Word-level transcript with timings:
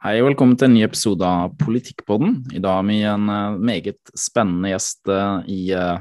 Hei 0.00 0.14
og 0.22 0.30
velkommen 0.30 0.56
til 0.56 0.70
en 0.70 0.72
ny 0.78 0.80
episode 0.86 1.28
av 1.28 1.50
Politikkpodden. 1.60 2.38
I 2.56 2.60
dag 2.64 2.78
har 2.78 2.86
vi 2.88 2.94
en 3.04 3.26
uh, 3.28 3.58
meget 3.60 3.98
spennende 4.16 4.70
gjest 4.70 5.10
uh, 5.12 5.42
i 5.44 5.74
uh, 5.76 6.00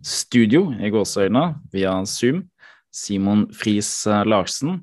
studio 0.00 0.70
i 0.80 0.88
gåseøynene, 0.88 1.58
via 1.68 1.92
Zoom. 2.08 2.46
Simon 2.88 3.42
Friis 3.52 3.90
Larsen. 4.24 4.78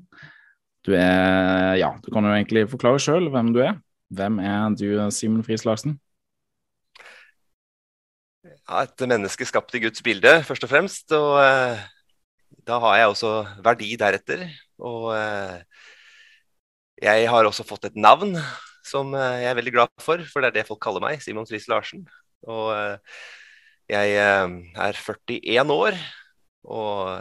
Du 0.86 0.94
er 0.94 1.80
Ja, 1.80 1.88
du 1.98 2.12
kan 2.14 2.22
jo 2.22 2.30
egentlig 2.30 2.68
forklare 2.70 3.02
sjøl 3.02 3.26
hvem 3.34 3.50
du 3.56 3.58
er. 3.64 3.74
Hvem 4.14 4.38
er 4.38 4.78
du, 4.78 4.86
Simon 5.10 5.42
Friis 5.42 5.66
Larsen? 5.66 5.98
Ja, 8.46 8.84
et 8.84 9.08
menneske 9.10 9.50
skapt 9.50 9.74
i 9.74 9.82
Guds 9.82 10.06
bilde, 10.06 10.36
først 10.46 10.62
og 10.62 10.70
fremst. 10.70 11.10
Og 11.10 11.42
da 12.62 12.78
har 12.86 13.02
jeg 13.02 13.16
også 13.16 13.34
verdi 13.66 13.96
deretter. 13.98 14.46
Og 14.78 15.10
jeg 17.04 17.28
har 17.28 17.44
også 17.44 17.66
fått 17.68 17.90
et 17.90 17.98
navn 18.00 18.32
som 18.84 19.14
eh, 19.16 19.40
jeg 19.42 19.50
er 19.50 19.58
veldig 19.58 19.74
glad 19.74 20.02
for, 20.02 20.20
for 20.28 20.44
det 20.44 20.50
er 20.52 20.58
det 20.58 20.68
folk 20.68 20.82
kaller 20.84 21.04
meg, 21.04 21.22
Simon 21.22 21.48
Friis 21.48 21.68
Larsen. 21.70 22.04
Og 22.48 22.70
eh, 22.76 23.16
jeg 23.92 24.16
eh, 24.20 24.54
er 24.86 25.00
41 25.00 25.74
år, 25.74 25.98
og 26.64 27.20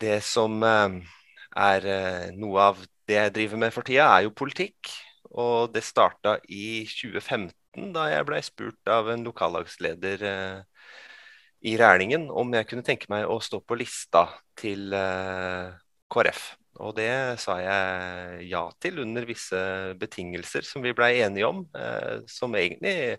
det 0.00 0.20
som 0.24 0.62
er 0.64 1.86
noe 2.38 2.62
av 2.70 2.80
det 3.08 3.18
jeg 3.18 3.34
driver 3.36 3.60
med 3.60 3.74
for 3.74 3.84
tida, 3.84 4.06
er 4.08 4.24
jo 4.24 4.36
politikk. 4.36 4.92
Og 5.28 5.74
det 5.74 5.82
starta 5.84 6.38
i 6.48 6.86
2015, 6.88 7.90
da 7.92 8.06
jeg 8.08 8.28
blei 8.28 8.40
spurt 8.46 8.92
av 8.92 9.10
en 9.12 9.26
lokallagsleder 9.26 10.24
i 11.68 11.74
Rælingen 11.76 12.30
om 12.30 12.54
jeg 12.56 12.70
kunne 12.70 12.86
tenke 12.86 13.10
meg 13.12 13.28
å 13.28 13.36
stå 13.44 13.60
på 13.60 13.76
lista 13.76 14.24
til 14.56 14.88
KrF. 16.08 16.48
Og 16.78 16.94
det 16.96 17.10
sa 17.42 17.58
jeg 17.62 18.48
ja 18.50 18.64
til 18.82 19.00
under 19.02 19.26
visse 19.26 19.60
betingelser 19.98 20.66
som 20.66 20.84
vi 20.84 20.94
blei 20.96 21.18
enige 21.24 21.48
om, 21.48 21.64
eh, 21.74 22.24
som 22.30 22.54
egentlig 22.54 23.18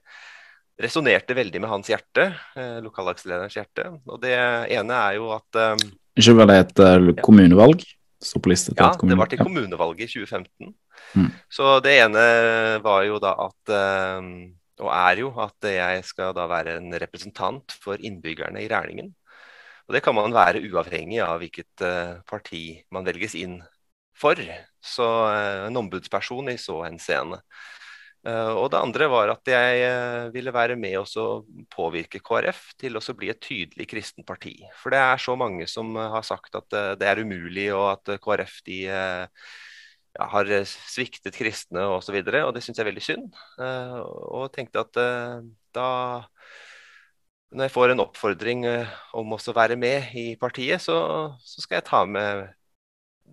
resonnerte 0.79 1.35
veldig 1.35 1.61
med 1.61 1.71
hans 1.71 1.89
hjerte, 1.91 2.29
eh, 2.55 2.77
lokallagslederens 2.83 3.57
hjerte. 3.57 3.89
Og 4.07 4.21
det 4.23 4.35
ene 4.35 4.99
er 4.99 5.17
jo 5.19 5.31
at 5.35 5.59
eh, 5.59 5.87
Ikke 6.19 6.37
var 6.39 6.51
det 6.51 6.59
et 6.63 6.83
uh, 6.83 7.09
kommunevalg? 7.23 7.83
Stå 8.19 8.39
på 8.43 8.51
liste 8.51 8.73
til 8.73 8.83
ja, 8.83 8.91
et 8.91 8.99
kommune... 8.99 9.15
det 9.15 9.21
var 9.21 9.31
til 9.31 9.43
kommunevalget 9.43 10.07
i 10.07 10.23
2015. 10.23 10.73
Mm. 11.15 11.29
Så 11.51 11.75
det 11.83 11.93
ene 12.01 12.23
var 12.83 13.03
jo 13.07 13.19
da 13.23 13.35
at 13.47 13.75
eh, 13.75 14.31
og 14.79 14.91
er 14.95 15.19
jo 15.19 15.29
at 15.43 15.67
jeg 15.67 16.03
skal 16.07 16.31
da 16.35 16.45
være 16.47 16.77
en 16.79 16.93
representant 17.01 17.73
for 17.83 17.99
innbyggerne 17.99 18.61
i 18.63 18.69
Rælingen. 18.71 19.11
Og 19.89 19.95
Det 19.97 20.03
kan 20.05 20.13
man 20.13 20.29
være 20.29 20.61
uavhengig 20.69 21.17
av 21.25 21.39
hvilket 21.41 21.81
uh, 21.81 22.21
parti 22.29 22.77
man 22.93 23.07
velges 23.07 23.33
inn 23.33 23.57
for. 24.13 24.37
Så 24.85 25.07
uh, 25.25 25.65
en 25.65 25.79
ombudsperson 25.81 26.51
i 26.53 26.59
så 26.61 26.83
henseende. 26.83 27.39
Uh, 28.21 28.53
og 28.53 28.67
det 28.69 28.83
andre 28.83 29.07
var 29.09 29.33
at 29.33 29.49
jeg 29.49 30.29
ville 30.35 30.53
være 30.53 30.75
med 30.77 30.99
og 31.01 31.49
påvirke 31.73 32.21
KrF 32.21 32.61
til 32.77 33.01
å 33.01 33.03
bli 33.17 33.31
et 33.33 33.41
tydelig 33.41 33.89
kristent 33.89 34.27
parti. 34.29 34.59
For 34.77 34.93
det 34.93 35.01
er 35.01 35.25
så 35.25 35.33
mange 35.39 35.65
som 35.65 35.97
har 35.97 36.27
sagt 36.27 36.61
at 36.61 36.69
det 37.01 37.09
er 37.09 37.25
umulig, 37.25 37.71
og 37.73 37.95
at 37.95 38.13
KrF 38.21 38.61
de 38.69 38.83
har 40.19 40.55
sviktet 40.69 41.33
kristne 41.33 41.89
osv. 41.95 42.21
Og, 42.21 42.29
så 42.29 42.45
og 42.45 42.53
det 42.53 42.61
syns 42.61 42.77
jeg 42.77 42.85
er 42.85 42.91
veldig 42.91 43.07
synd. 43.07 43.41
og 43.57 44.51
tenkte 44.53 44.85
at 44.85 45.01
da 45.73 45.89
når 47.49 47.65
jeg 47.65 47.73
får 47.73 47.93
en 47.93 48.03
oppfordring 48.03 48.65
eh, 48.69 48.95
om 49.17 49.33
å 49.33 49.39
være 49.55 49.77
med 49.79 50.13
i 50.17 50.25
partiet, 50.39 50.81
så, 50.83 50.97
så 51.41 51.63
skal 51.63 51.79
jeg 51.79 51.87
ta 51.89 52.03
med 52.05 52.45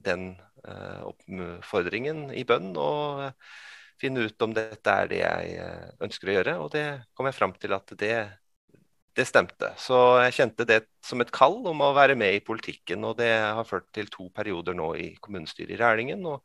den 0.06 0.30
uh, 0.68 1.08
oppfordringen 1.08 2.28
i 2.36 2.44
bønn 2.48 2.74
og 2.78 3.22
uh, 3.26 3.54
finne 4.00 4.26
ut 4.28 4.44
om 4.44 4.52
dette 4.56 4.92
er 4.92 5.08
det 5.10 5.20
jeg 5.22 5.68
ønsker 6.04 6.30
å 6.30 6.34
gjøre. 6.36 6.56
Og 6.64 6.72
det 6.74 6.84
kom 7.16 7.28
jeg 7.28 7.36
fram 7.36 7.54
til 7.56 7.72
at 7.76 7.94
det, 7.96 8.16
det, 9.16 9.26
stemte. 9.28 9.72
Så 9.80 9.98
jeg 10.26 10.36
kjente 10.36 10.68
det 10.68 10.82
som 11.04 11.24
et 11.24 11.32
kall 11.34 11.58
om 11.72 11.80
å 11.80 11.94
være 11.96 12.16
med 12.18 12.36
i 12.36 12.44
politikken. 12.44 13.08
Og 13.08 13.16
det 13.20 13.32
har 13.40 13.68
ført 13.68 13.88
til 13.96 14.12
to 14.12 14.28
perioder 14.36 14.76
nå 14.76 14.92
i 15.00 15.14
kommunestyret 15.16 15.76
i 15.76 15.80
Rælingen. 15.80 16.24
og 16.28 16.44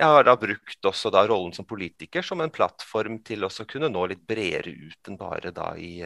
jeg 0.00 0.08
har 0.08 0.24
da 0.24 0.32
brukt 0.40 0.88
også 0.88 1.12
da 1.12 1.26
rollen 1.28 1.52
som 1.54 1.68
politiker 1.68 2.24
som 2.24 2.40
en 2.40 2.50
plattform 2.50 3.20
til 3.22 3.44
å 3.44 3.50
kunne 3.68 3.92
nå 3.92 4.06
litt 4.10 4.24
bredere 4.26 4.72
ut 4.72 5.10
enn 5.10 5.20
bare 5.20 5.52
da 5.54 5.74
i 5.76 6.00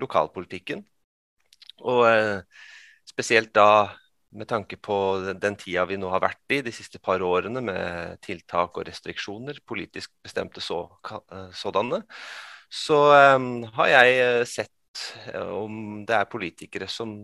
lokalpolitikken. 0.00 0.82
Og 1.88 2.04
eh, 2.08 2.42
spesielt 3.08 3.52
da 3.56 3.90
med 4.30 4.46
tanke 4.46 4.76
på 4.78 4.96
den 5.42 5.56
tida 5.58 5.84
vi 5.90 5.98
nå 5.98 6.10
har 6.12 6.22
vært 6.22 6.54
i 6.54 6.60
de 6.62 6.72
siste 6.74 7.00
par 7.02 7.22
årene 7.26 7.62
med 7.64 8.20
tiltak 8.22 8.76
og 8.78 8.86
restriksjoner, 8.86 9.58
politisk 9.66 10.12
bestemte 10.22 10.62
så, 10.62 10.84
eh, 11.10 11.48
sådanne, 11.56 12.04
så 12.70 12.98
um, 13.34 13.64
har 13.74 13.88
jeg 13.90 14.46
sett 14.46 15.00
om 15.50 16.04
det 16.06 16.14
er 16.14 16.28
politikere 16.30 16.86
som 16.90 17.16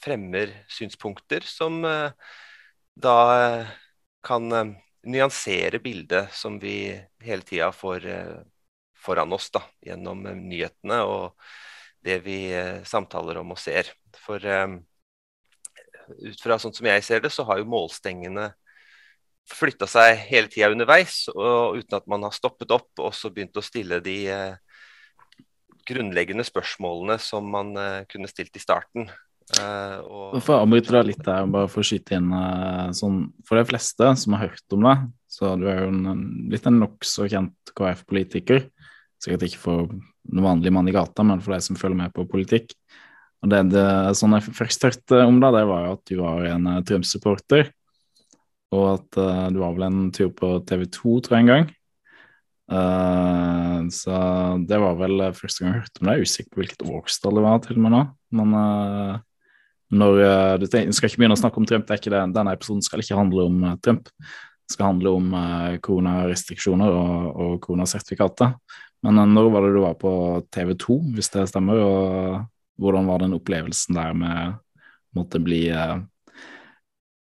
fremmer 0.00 0.50
synspunkter 0.72 1.44
som 1.44 1.80
da 1.80 3.16
kan 4.24 4.74
nyansere 5.08 5.80
bildet 5.84 6.32
som 6.36 6.58
vi 6.60 6.92
hele 7.24 7.48
tida 7.48 7.70
får 7.72 8.04
foran 8.98 9.32
oss 9.32 9.50
da, 9.54 9.62
gjennom 9.84 10.24
nyhetene. 10.48 11.00
og 11.02 11.36
det 12.04 12.20
vi 12.24 12.38
eh, 12.54 12.84
samtaler 12.86 13.40
om 13.40 13.52
og 13.54 13.60
ser. 13.60 13.90
For 14.24 14.42
eh, 14.44 14.78
ut 16.28 16.40
fra 16.40 16.58
sånn 16.60 16.74
som 16.76 16.88
jeg 16.88 17.04
ser 17.04 17.22
det, 17.24 17.32
så 17.34 17.46
har 17.48 17.60
jo 17.60 17.68
målstengene 17.70 18.50
flytta 19.48 19.88
seg 19.88 20.18
hele 20.28 20.50
tida 20.52 20.68
underveis, 20.72 21.22
og 21.32 21.78
uten 21.78 21.96
at 21.96 22.08
man 22.10 22.26
har 22.26 22.34
stoppet 22.36 22.72
opp 22.74 23.00
og 23.00 23.14
så 23.16 23.30
begynt 23.32 23.56
å 23.56 23.64
stille 23.64 24.02
de 24.04 24.18
eh, 24.28 24.82
grunnleggende 25.88 26.44
spørsmålene 26.44 27.16
som 27.22 27.46
man 27.48 27.72
kunne 28.12 28.28
stilt 28.28 28.58
i 28.58 28.60
starten. 28.60 29.06
Uh, 29.56 30.04
og... 30.04 30.34
For 30.44 30.60
avbryte 30.60 30.92
deg 30.92 31.06
litt 31.08 31.22
der, 31.24 31.46
bare 31.48 31.70
for 31.72 31.80
å 31.80 31.86
skyte 31.88 32.18
inn 32.18 32.26
sånn, 32.92 33.22
For 33.48 33.56
de 33.56 33.62
fleste 33.70 34.10
som 34.20 34.34
har 34.36 34.50
hørt 34.50 34.76
om 34.76 34.84
det, 34.84 34.92
så 35.32 35.54
du 35.56 35.64
er 35.72 35.86
jo 35.86 35.88
en, 35.94 36.26
litt 36.52 36.68
en 36.68 36.76
nokså 36.82 37.30
kjent 37.32 37.72
KrF-politiker. 37.72 38.66
Sikkert 39.16 39.48
ikke 39.48 39.62
for 39.62 39.96
den 40.28 40.44
vanlige 40.44 40.74
mann 40.74 40.88
i 40.88 40.94
gata, 40.94 41.24
men 41.26 41.40
for 41.44 41.54
de 41.54 41.60
som 41.64 41.78
følger 41.78 41.98
med 41.98 42.14
på 42.14 42.26
politikk. 42.28 42.74
Og 43.42 43.52
det, 43.52 43.62
det 43.72 43.86
sånn 44.18 44.34
jeg 44.36 44.50
først 44.56 44.86
hørte 44.88 45.24
om 45.26 45.38
deg, 45.42 45.54
det 45.54 45.66
var 45.68 45.84
jo 45.86 45.96
at 45.96 46.04
du 46.10 46.14
var 46.20 46.46
en 46.50 46.70
uh, 46.70 46.80
Trump-supporter. 46.86 47.70
Og 48.74 48.86
at 48.96 49.20
uh, 49.20 49.46
du 49.54 49.60
var 49.62 49.76
vel 49.76 49.86
en 49.86 50.00
tur 50.14 50.32
på 50.36 50.56
TV2, 50.68 51.20
tror 51.24 51.38
jeg, 51.38 51.44
en 51.44 51.52
gang. 51.52 51.68
Uh, 52.68 53.86
så 53.94 54.18
det 54.68 54.80
var 54.82 54.98
vel 54.98 55.22
første 55.38 55.64
gang 55.64 55.76
jeg 55.76 55.84
hørte 55.84 56.02
om 56.02 56.10
deg. 56.10 56.18
Er 56.18 56.26
usikker 56.26 56.50
på 56.52 56.62
hvilket 56.64 56.84
årstall 56.90 57.38
det 57.38 57.46
var 57.46 57.62
til 57.64 57.78
og 57.78 57.86
med 57.86 57.94
nå. 57.94 58.02
Men 58.38 58.58
når 59.88 60.18
du 60.60 60.66
skal 60.68 61.08
ikke 61.08 61.22
begynne 61.22 61.38
å 61.38 61.40
snakke 61.40 61.62
om 61.62 61.64
Trump, 61.64 61.86
det 61.88 61.94
er 61.94 62.02
ikke 62.02 62.12
det. 62.12 62.26
denne 62.34 62.52
episoden 62.52 62.82
skal 62.84 63.00
ikke 63.00 63.16
handle 63.16 63.46
om 63.48 63.62
Trump. 63.80 64.10
Det 64.12 64.74
skal 64.74 64.90
handle 64.90 65.14
om 65.16 65.30
koronarestriksjoner 65.80 66.92
og, 66.92 67.14
og 67.40 67.54
koronasertifikater. 67.64 68.52
Men 69.06 69.18
eh, 69.18 69.30
når 69.30 69.50
var 69.54 69.66
det 69.66 69.74
du 69.76 69.80
var 69.84 69.96
på 70.00 70.12
TV 70.54 70.74
2, 70.78 70.98
hvis 71.16 71.32
det 71.34 71.48
stemmer? 71.50 71.80
Og 71.82 72.82
hvordan 72.82 73.08
var 73.10 73.22
den 73.22 73.36
opplevelsen 73.38 73.98
der 73.98 74.14
med 74.16 74.58
måtte 75.16 75.40
bli 75.42 75.64
uh, 75.72 75.96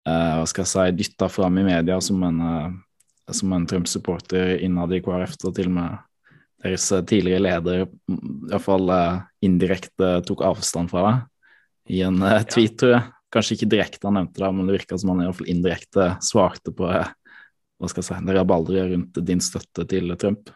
uh, 0.10 0.34
hva 0.40 0.48
skal 0.50 0.66
jeg 0.66 0.72
si, 0.72 0.96
dytta 1.00 1.30
fram 1.32 1.62
i 1.62 1.68
media 1.68 2.00
som 2.04 2.24
en, 2.28 2.42
som 3.32 3.54
en 3.56 3.68
Trump-supporter 3.70 4.58
innad 4.66 4.92
i 4.98 5.00
KrF, 5.06 5.38
og 5.46 5.54
til 5.56 5.70
og 5.70 5.76
med 5.78 6.02
deres 6.66 6.88
tidligere 7.08 7.44
leder 7.46 7.86
iallfall 7.86 8.90
uh, 8.90 9.22
indirekte 9.46 10.18
tok 10.28 10.44
avstand 10.50 10.92
fra 10.92 11.06
deg 11.06 11.96
i 12.00 12.02
en 12.08 12.20
uh, 12.26 12.42
tweet, 12.50 12.76
tror 12.82 12.98
jeg. 12.98 13.06
Kanskje 13.36 13.60
ikke 13.60 13.72
direkte 13.72 14.08
han 14.10 14.18
nevnte 14.18 14.42
det, 14.42 14.52
men 14.58 14.68
det 14.68 14.78
virka 14.80 15.00
som 15.00 15.14
han 15.14 15.24
iallfall 15.24 15.50
indirekte 15.52 16.10
svarte 16.26 16.74
på 16.76 16.90
hva 16.90 17.90
skal 17.92 18.02
jeg 18.02 18.08
si, 18.10 18.36
rabalderet 18.36 18.92
rundt 18.92 19.24
din 19.28 19.44
støtte 19.44 19.86
til 19.92 20.16
Trump. 20.20 20.50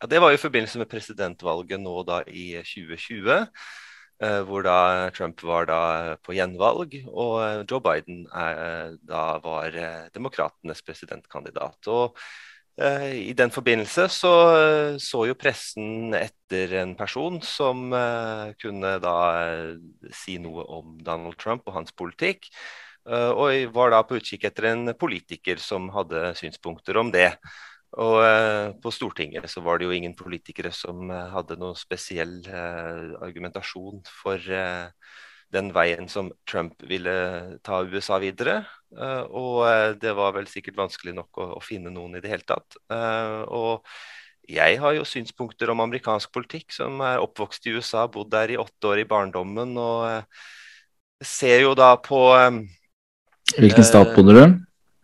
Ja, 0.00 0.06
Det 0.06 0.20
var 0.20 0.32
i 0.32 0.40
forbindelse 0.40 0.78
med 0.78 0.90
presidentvalget 0.90 1.80
nå 1.80 2.02
da 2.08 2.22
i 2.26 2.52
2020. 2.62 3.48
Eh, 4.22 4.40
hvor 4.46 4.62
da 4.62 5.10
Trump 5.10 5.40
var 5.42 5.66
da 5.66 5.80
på 6.22 6.36
gjenvalg, 6.36 6.94
og 7.10 7.34
eh, 7.42 7.64
Joe 7.66 7.82
Biden 7.82 8.22
er, 8.30 8.60
eh, 8.62 8.94
da 9.08 9.24
var 9.42 9.74
demokratenes 10.14 10.82
presidentkandidat. 10.86 11.90
Og 11.90 12.18
i 12.72 13.34
den 13.36 13.50
forbindelse 13.52 14.06
så, 14.08 14.30
så 14.96 15.18
jo 15.28 15.34
pressen 15.36 16.14
etter 16.16 16.70
en 16.80 16.94
person 16.96 17.34
som 17.44 17.92
kunne 18.56 18.92
da 19.04 19.16
si 20.16 20.38
noe 20.40 20.64
om 20.78 20.94
Donald 21.04 21.36
Trump 21.36 21.68
og 21.68 21.76
hans 21.76 21.92
politikk. 21.92 22.48
og 23.04 23.74
var 23.76 23.92
da 23.92 24.00
på 24.08 24.16
utkikk 24.16 24.48
etter 24.48 24.70
en 24.70 24.94
politiker 24.96 25.60
som 25.60 25.90
hadde 25.92 26.32
synspunkter 26.40 26.96
om 26.96 27.12
det. 27.12 27.28
Og 28.00 28.22
eh, 28.24 28.70
på 28.80 28.92
Stortinget 28.94 29.50
så 29.52 29.60
var 29.64 29.78
det 29.78 29.88
jo 29.88 29.92
ingen 29.92 30.14
politikere 30.16 30.72
som 30.72 31.10
eh, 31.12 31.28
hadde 31.34 31.58
noen 31.60 31.76
spesiell 31.76 32.38
eh, 32.48 33.12
argumentasjon 33.20 34.00
for 34.08 34.40
den 35.52 35.68
veien 35.76 36.08
som 36.08 36.30
Trump 36.48 36.80
ville 36.88 37.12
ta 37.60 37.82
USA 37.84 38.16
videre. 38.22 38.62
Og 39.36 39.98
det 40.00 40.14
var 40.16 40.32
vel 40.32 40.46
sikkert 40.48 40.78
vanskelig 40.78 41.12
nok 41.18 41.40
å, 41.44 41.48
å, 41.58 41.60
finne 41.60 41.92
noen 41.92 42.16
i 42.16 42.22
det 42.24 42.30
hele 42.32 42.46
tatt. 42.48 42.78
Og 43.52 43.84
jeg 44.48 44.78
har 44.80 44.96
jo 44.96 45.04
synspunkter 45.04 45.68
om 45.68 45.84
amerikansk 45.84 46.32
politikk, 46.32 46.72
som 46.72 46.96
er 47.04 47.20
oppvokst 47.20 47.68
i 47.68 47.76
USA, 47.76 48.06
bodd 48.08 48.32
der 48.32 48.54
i 48.54 48.56
åtte 48.56 48.94
år 48.94 49.02
i 49.04 49.08
barndommen, 49.12 49.76
og 49.76 51.20
ser 51.20 51.66
jo 51.66 51.76
da 51.76 51.98
på 52.00 52.24
Hvilken 53.52 53.84
stat 53.84 54.16
bodde 54.16 54.38
du? 54.40 54.56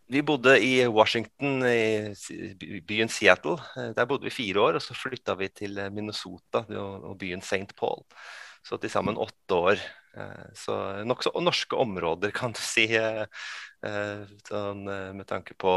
Vi 0.08 0.22
bodde 0.24 0.54
i 0.64 0.86
Washington, 0.88 1.62
i 1.68 2.80
byen 2.88 3.10
Seattle. 3.12 3.58
Der 3.96 4.06
bodde 4.08 4.24
vi 4.24 4.32
fire 4.32 4.62
år, 4.64 4.78
og 4.78 4.82
så 4.82 4.96
flytta 4.96 5.34
vi 5.36 5.50
til 5.52 5.76
Minnesota 5.92 6.64
og 6.80 7.18
byen 7.20 7.44
St. 7.44 7.74
Paul. 7.76 8.06
Så 8.64 8.78
til 8.80 8.92
sammen 8.92 9.20
åtte 9.20 9.54
år. 9.56 9.82
Eh, 10.18 10.48
så 10.56 10.76
nokså 11.06 11.32
norske 11.40 11.76
områder, 11.76 12.32
kan 12.34 12.52
du 12.52 12.60
si, 12.62 12.86
eh, 12.96 13.24
eh, 13.84 14.24
sånn, 14.48 14.84
med 15.16 15.26
tanke 15.28 15.54
på 15.54 15.74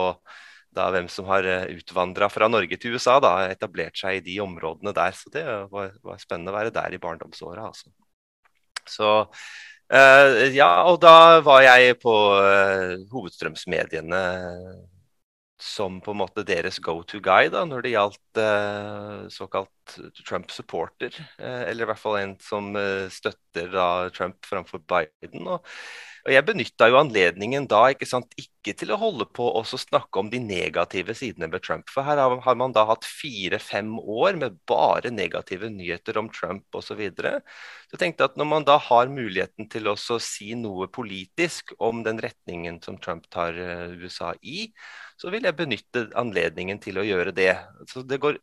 da 0.71 0.87
hvem 0.91 1.09
som 1.11 1.27
har 1.27 1.43
utvandra 1.67 2.29
fra 2.31 2.47
Norge 2.47 2.77
til 2.79 2.95
USA, 2.95 3.19
da, 3.19 3.33
etablert 3.51 3.97
seg 3.99 4.21
i 4.21 4.23
de 4.29 4.37
områdene 4.39 4.93
der. 4.95 5.11
Så 5.11 5.31
det 5.33 5.43
var, 5.71 5.91
var 6.03 6.21
spennende 6.21 6.53
å 6.53 6.55
være 6.55 6.71
der 6.71 6.95
i 6.95 7.01
barndomsåra. 7.01 7.67
Altså. 7.67 7.91
Så 8.87 9.09
ja, 9.91 10.69
og 10.87 11.01
da 11.03 11.41
var 11.43 11.65
jeg 11.65 11.97
på 11.99 12.13
hovedstrømsmediene 13.11 14.21
som 15.61 15.99
på 16.01 16.13
en 16.13 16.21
måte 16.23 16.43
deres 16.45 16.79
go 16.81 17.01
to 17.05 17.19
guy 17.23 17.49
da, 17.53 17.61
når 17.69 17.85
det 17.85 17.93
gjaldt 17.93 18.39
uh, 18.41 19.27
såkalt 19.29 19.97
Trump-supporter. 20.25 21.13
Eh, 21.37 21.63
eller 21.69 21.85
i 21.85 21.89
hvert 21.89 22.01
fall 22.01 22.17
en 22.21 22.33
som 22.41 22.71
eh, 22.79 23.09
støtter 23.11 23.69
da, 23.73 23.87
Trump 24.15 24.47
framfor 24.47 24.81
Biden. 24.87 25.45
Og, 25.45 25.65
og 26.21 26.33
jeg 26.35 26.45
benytta 26.45 26.87
jo 26.91 26.99
anledningen 26.99 27.65
da 27.69 27.79
ikke, 27.93 28.05
sant, 28.05 28.33
ikke 28.37 28.75
til 28.77 28.93
å 28.93 28.99
holde 29.01 29.25
på 29.33 29.47
å 29.57 29.63
snakke 29.65 30.21
om 30.21 30.29
de 30.29 30.37
negative 30.43 31.15
sidene 31.17 31.49
med 31.49 31.63
Trump. 31.65 31.89
For 31.89 32.05
her 32.05 32.21
har, 32.21 32.57
man 32.59 32.75
da 32.75 32.83
hatt 32.89 33.07
fire-fem 33.09 33.95
år 33.99 34.37
med 34.41 34.59
bare 34.69 35.09
negative 35.13 35.71
nyheter 35.73 36.19
om 36.21 36.29
Trump 36.33 36.67
osv. 36.77 36.91
Så, 36.91 36.97
videre. 36.99 37.37
så 37.87 37.97
jeg 38.01 38.17
at 38.19 38.35
når 38.37 38.49
man 38.51 38.65
da 38.67 38.75
har 38.77 39.09
muligheten 39.09 39.69
til 39.71 39.87
å 39.87 39.95
si 39.95 40.51
noe 40.59 40.89
politisk 40.91 41.71
om 41.79 42.03
den 42.03 42.19
retningen 42.21 42.81
som 42.83 42.99
Trump 43.01 43.29
tar 43.31 43.55
uh, 43.55 43.95
USA 43.95 44.33
i, 44.43 44.67
så 45.17 45.31
vil 45.31 45.47
jeg 45.47 45.57
benytte 45.57 46.09
anledningen 46.19 46.81
til 46.83 46.99
å 46.99 47.07
gjøre 47.07 47.31
det. 47.33 47.53
Så 47.89 48.03
det 48.03 48.19
går 48.21 48.37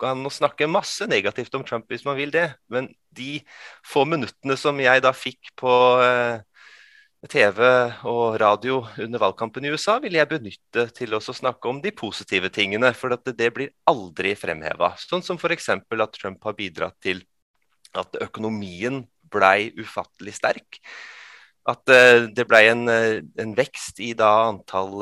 kan 0.00 0.26
snakke 0.30 0.66
masse 0.70 1.06
negativt 1.06 1.54
om 1.54 1.64
Trump 1.64 1.86
hvis 1.88 2.04
man 2.04 2.18
vil 2.18 2.32
det, 2.34 2.48
men 2.68 2.90
de 3.14 3.38
få 3.86 4.04
minuttene 4.08 4.56
som 4.58 4.78
jeg 4.82 5.02
da 5.04 5.14
fikk 5.14 5.52
på 5.60 5.70
uh, 6.02 6.42
TV 7.30 7.60
og 8.08 8.36
radio 8.40 8.82
under 9.00 9.22
valgkampen 9.22 9.64
i 9.64 9.70
USA 9.72 9.96
vil 10.02 10.16
jeg 10.18 10.28
benytte 10.28 10.84
til 10.96 11.14
å 11.16 11.22
snakke 11.22 11.70
om 11.70 11.80
de 11.84 11.92
positive 11.94 12.50
tingene. 12.52 12.90
For 12.96 13.14
det 13.14 13.50
blir 13.56 13.72
aldri 13.88 14.34
fremheva. 14.38 14.92
Sånn 15.00 15.24
som 15.24 15.40
f.eks. 15.40 15.70
at 15.72 16.18
Trump 16.18 16.44
har 16.44 16.56
bidratt 16.58 16.98
til 17.04 17.24
at 17.96 18.18
økonomien 18.22 19.04
blei 19.32 19.72
ufattelig 19.80 20.36
sterk. 20.36 20.80
At 21.64 21.88
uh, 21.88 22.28
det 22.28 22.44
blei 22.44 22.66
en, 22.68 22.84
uh, 22.90 23.22
en, 23.40 23.54
vekst 23.56 24.02
i 24.04 24.10
antall 24.20 25.00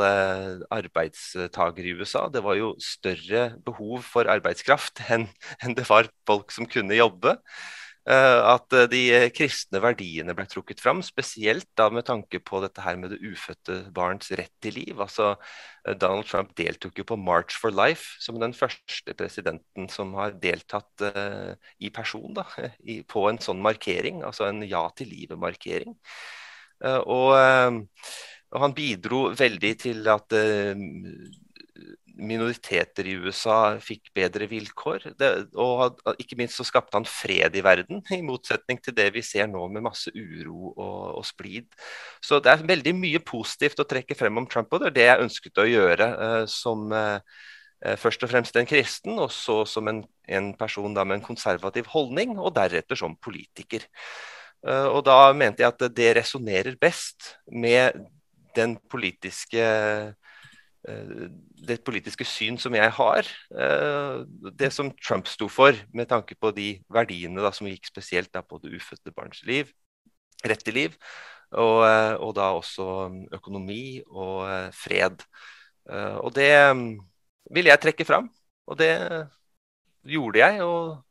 arbeidstakere 0.70 1.90
i 1.90 1.96
USA. 1.98 2.28
Det 2.30 2.44
var 2.44 2.54
jo 2.60 2.76
større 2.78 3.48
behov 3.66 4.06
for 4.06 4.30
arbeidskraft 4.30 5.02
enn, 5.12 5.26
enn 5.58 5.74
det 5.74 5.88
var 5.90 6.12
folk 6.28 6.54
som 6.54 6.70
kunne 6.70 7.00
jobbe. 7.00 7.40
Eh, 8.02 8.40
at 8.50 8.74
eh, 8.74 8.88
de 8.90 9.00
kristne 9.30 9.78
verdiene 9.82 10.34
ble 10.34 10.42
trukket 10.50 10.80
fram, 10.82 11.04
spesielt 11.06 11.68
da 11.78 11.86
med 11.94 12.08
tanke 12.08 12.40
på 12.42 12.58
dette 12.64 12.82
her 12.82 12.96
med 12.98 13.12
det 13.14 13.20
ufødte 13.22 13.76
barns 13.94 14.32
rett 14.34 14.54
til 14.64 14.74
liv. 14.80 14.98
Altså, 15.04 15.36
eh, 15.86 15.94
Donald 15.94 16.26
Trump 16.26 16.50
deltok 16.58 16.98
jo 16.98 17.06
på 17.06 17.18
March 17.20 17.54
for 17.62 17.70
Life 17.70 18.18
som 18.24 18.40
den 18.42 18.56
første 18.58 19.14
presidenten 19.14 19.86
som 19.92 20.16
har 20.18 20.34
deltatt 20.42 21.06
uh, 21.06 21.54
i 21.78 21.92
person 21.94 22.34
da, 22.34 22.46
i, 22.90 23.02
på 23.06 23.28
en 23.30 23.38
sånn 23.42 23.62
markering, 23.62 24.24
altså 24.26 24.48
en 24.48 24.64
ja 24.66 24.82
til 24.98 25.12
livet-markering. 25.12 25.94
Uh, 26.82 26.98
og, 27.06 27.28
uh, 27.38 28.10
og, 28.50 28.60
han 28.66 28.74
bidro 28.74 29.28
veldig 29.38 29.72
til 29.86 30.10
at 30.10 30.34
minoriteter 32.18 33.06
i 33.08 33.14
USA 33.24 33.76
fikk 33.82 34.10
bedre 34.16 34.46
vilkår. 34.50 35.06
Det, 35.18 35.30
og 35.58 36.00
ikke 36.20 36.36
minst 36.40 36.58
så 36.58 36.66
skapte 36.66 36.98
han 36.98 37.08
fred 37.08 37.56
i 37.56 37.64
verden, 37.64 38.02
i 38.12 38.20
motsetning 38.24 38.80
til 38.82 38.96
det 38.96 39.08
vi 39.14 39.24
ser 39.24 39.48
nå 39.50 39.64
med 39.72 39.84
masse 39.86 40.12
uro 40.14 40.72
og, 40.72 40.98
og 41.20 41.26
splid. 41.26 41.68
Så 42.24 42.40
det 42.42 42.52
er 42.52 42.66
veldig 42.68 42.94
mye 42.98 43.22
positivt 43.24 43.80
å 43.82 43.88
trekke 43.88 44.16
frem 44.18 44.42
om 44.42 44.48
Trump, 44.50 44.72
og 44.72 44.82
det 44.82 44.92
er 44.92 44.98
det 44.98 45.08
jeg 45.08 45.26
ønsket 45.26 45.62
å 45.62 45.68
gjøre 45.68 46.10
uh, 46.12 46.44
som 46.50 46.86
uh, 46.92 47.18
først 47.98 48.26
og 48.26 48.32
fremst 48.32 48.56
en 48.60 48.68
kristen, 48.68 49.16
og 49.18 49.32
så 49.34 49.62
som 49.68 49.88
en, 49.90 50.04
en 50.28 50.52
person 50.58 50.92
med 50.92 51.18
en 51.18 51.26
konservativ 51.26 51.90
holdning, 51.94 52.36
og 52.38 52.54
deretter 52.58 52.98
som 52.98 53.16
politiker. 53.16 53.88
Uh, 54.62 54.88
og 54.92 55.04
da 55.08 55.20
mente 55.34 55.64
jeg 55.64 55.72
at 55.72 55.86
det 55.96 56.16
resonnerer 56.20 56.76
best 56.80 57.36
med 57.50 58.04
den 58.56 58.76
politiske 58.92 59.64
det 60.82 61.78
politiske 61.86 62.26
syn 62.26 62.56
som 62.58 62.74
jeg 62.74 62.90
har, 62.96 63.28
eh, 63.54 64.24
det 64.58 64.72
som 64.74 64.90
Trump 64.98 65.28
sto 65.30 65.48
for, 65.48 65.76
med 65.94 66.08
tanke 66.10 66.34
på 66.34 66.50
de 66.54 66.82
verdiene 66.90 67.42
da, 67.42 67.52
som 67.54 67.68
gikk 67.70 67.86
spesielt 67.86 68.32
da, 68.34 68.42
på 68.42 68.58
det 68.62 68.74
ufødte 68.74 69.14
barns 69.14 69.44
liv, 69.46 69.70
rett 70.42 70.64
til 70.64 70.74
liv, 70.74 70.96
og, 71.52 71.84
eh, 71.86 72.14
og, 72.16 72.34
da 72.34 72.50
også 72.56 72.88
økonomi 73.32 74.02
og 74.08 74.72
fred. 74.74 75.22
Og 76.22 76.30
det 76.34 76.52
ville 77.50 77.70
jeg 77.70 77.80
trekke 77.82 78.06
fram, 78.06 78.28
og 78.70 78.78
det 78.78 78.92
gjorde 80.06 80.38
jeg. 80.38 80.62
og 80.62 81.02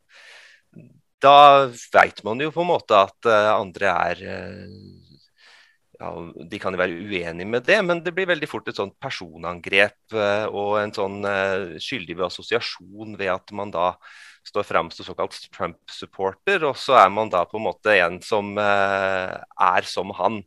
da 1.22 1.68
veit 1.94 2.24
man 2.24 2.40
jo 2.42 2.50
på 2.56 2.64
en 2.64 2.72
måte 2.72 2.98
at 2.98 3.28
andre 3.54 3.92
er 4.10 4.24
ja, 6.02 6.10
De 6.50 6.60
kan 6.62 6.74
jo 6.74 6.82
være 6.82 6.98
uenige 6.98 7.48
med 7.48 7.66
det, 7.68 7.78
men 7.86 8.02
det 8.02 8.14
blir 8.16 8.30
veldig 8.30 8.50
fort 8.50 8.68
et 8.72 8.80
sånt 8.80 8.98
personangrep 9.02 10.16
eh, 10.18 10.48
og 10.50 10.80
en 10.82 10.94
sånn 10.96 11.22
uh, 11.28 11.78
skyldig 11.82 12.18
ved 12.18 12.28
assosiasjon 12.28 13.18
ved 13.20 13.30
at 13.36 13.54
man 13.56 13.74
da 13.74 13.94
står 14.48 14.66
fram 14.66 14.90
som 14.90 15.06
såkalt 15.06 15.38
Trump-supporter, 15.54 16.66
og 16.66 16.78
så 16.82 16.98
er 17.04 17.12
man 17.14 17.30
da 17.30 17.44
på 17.46 17.60
en 17.60 17.68
måte 17.68 17.94
en 18.02 18.18
som 18.26 18.56
uh, 18.58 19.38
er 19.38 19.90
som 19.90 20.14
han. 20.18 20.42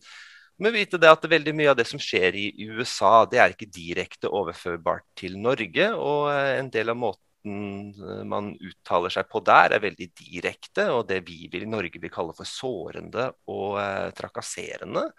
Men 0.59 0.75
vite 0.75 0.99
det 0.99 1.11
at 1.11 1.27
veldig 1.31 1.55
mye 1.55 1.71
av 1.71 1.79
det 1.79 1.87
som 1.91 2.03
skjer 2.03 2.35
i 2.39 2.49
USA, 2.75 3.23
det 3.31 3.39
er 3.43 3.55
ikke 3.55 3.71
direkte 3.71 4.31
overførbart 4.31 5.07
til 5.19 5.39
Norge. 5.39 5.89
Og 5.95 6.29
en 6.31 6.71
del 6.75 6.93
av 6.93 6.99
måten 6.99 7.23
man 7.45 8.53
uttaler 8.57 9.13
seg 9.13 9.29
på 9.29 9.43
der, 9.45 9.75
er 9.75 9.83
veldig 9.83 10.09
direkte, 10.17 10.87
og 10.95 11.09
det 11.11 11.21
vi 11.27 11.45
i 11.49 11.65
Norge 11.69 12.01
vil 12.01 12.13
kalle 12.13 12.35
for 12.37 12.49
sårende 12.49 13.31
og 13.53 13.77
eh, 13.83 14.13
trakasserende. 14.17 15.11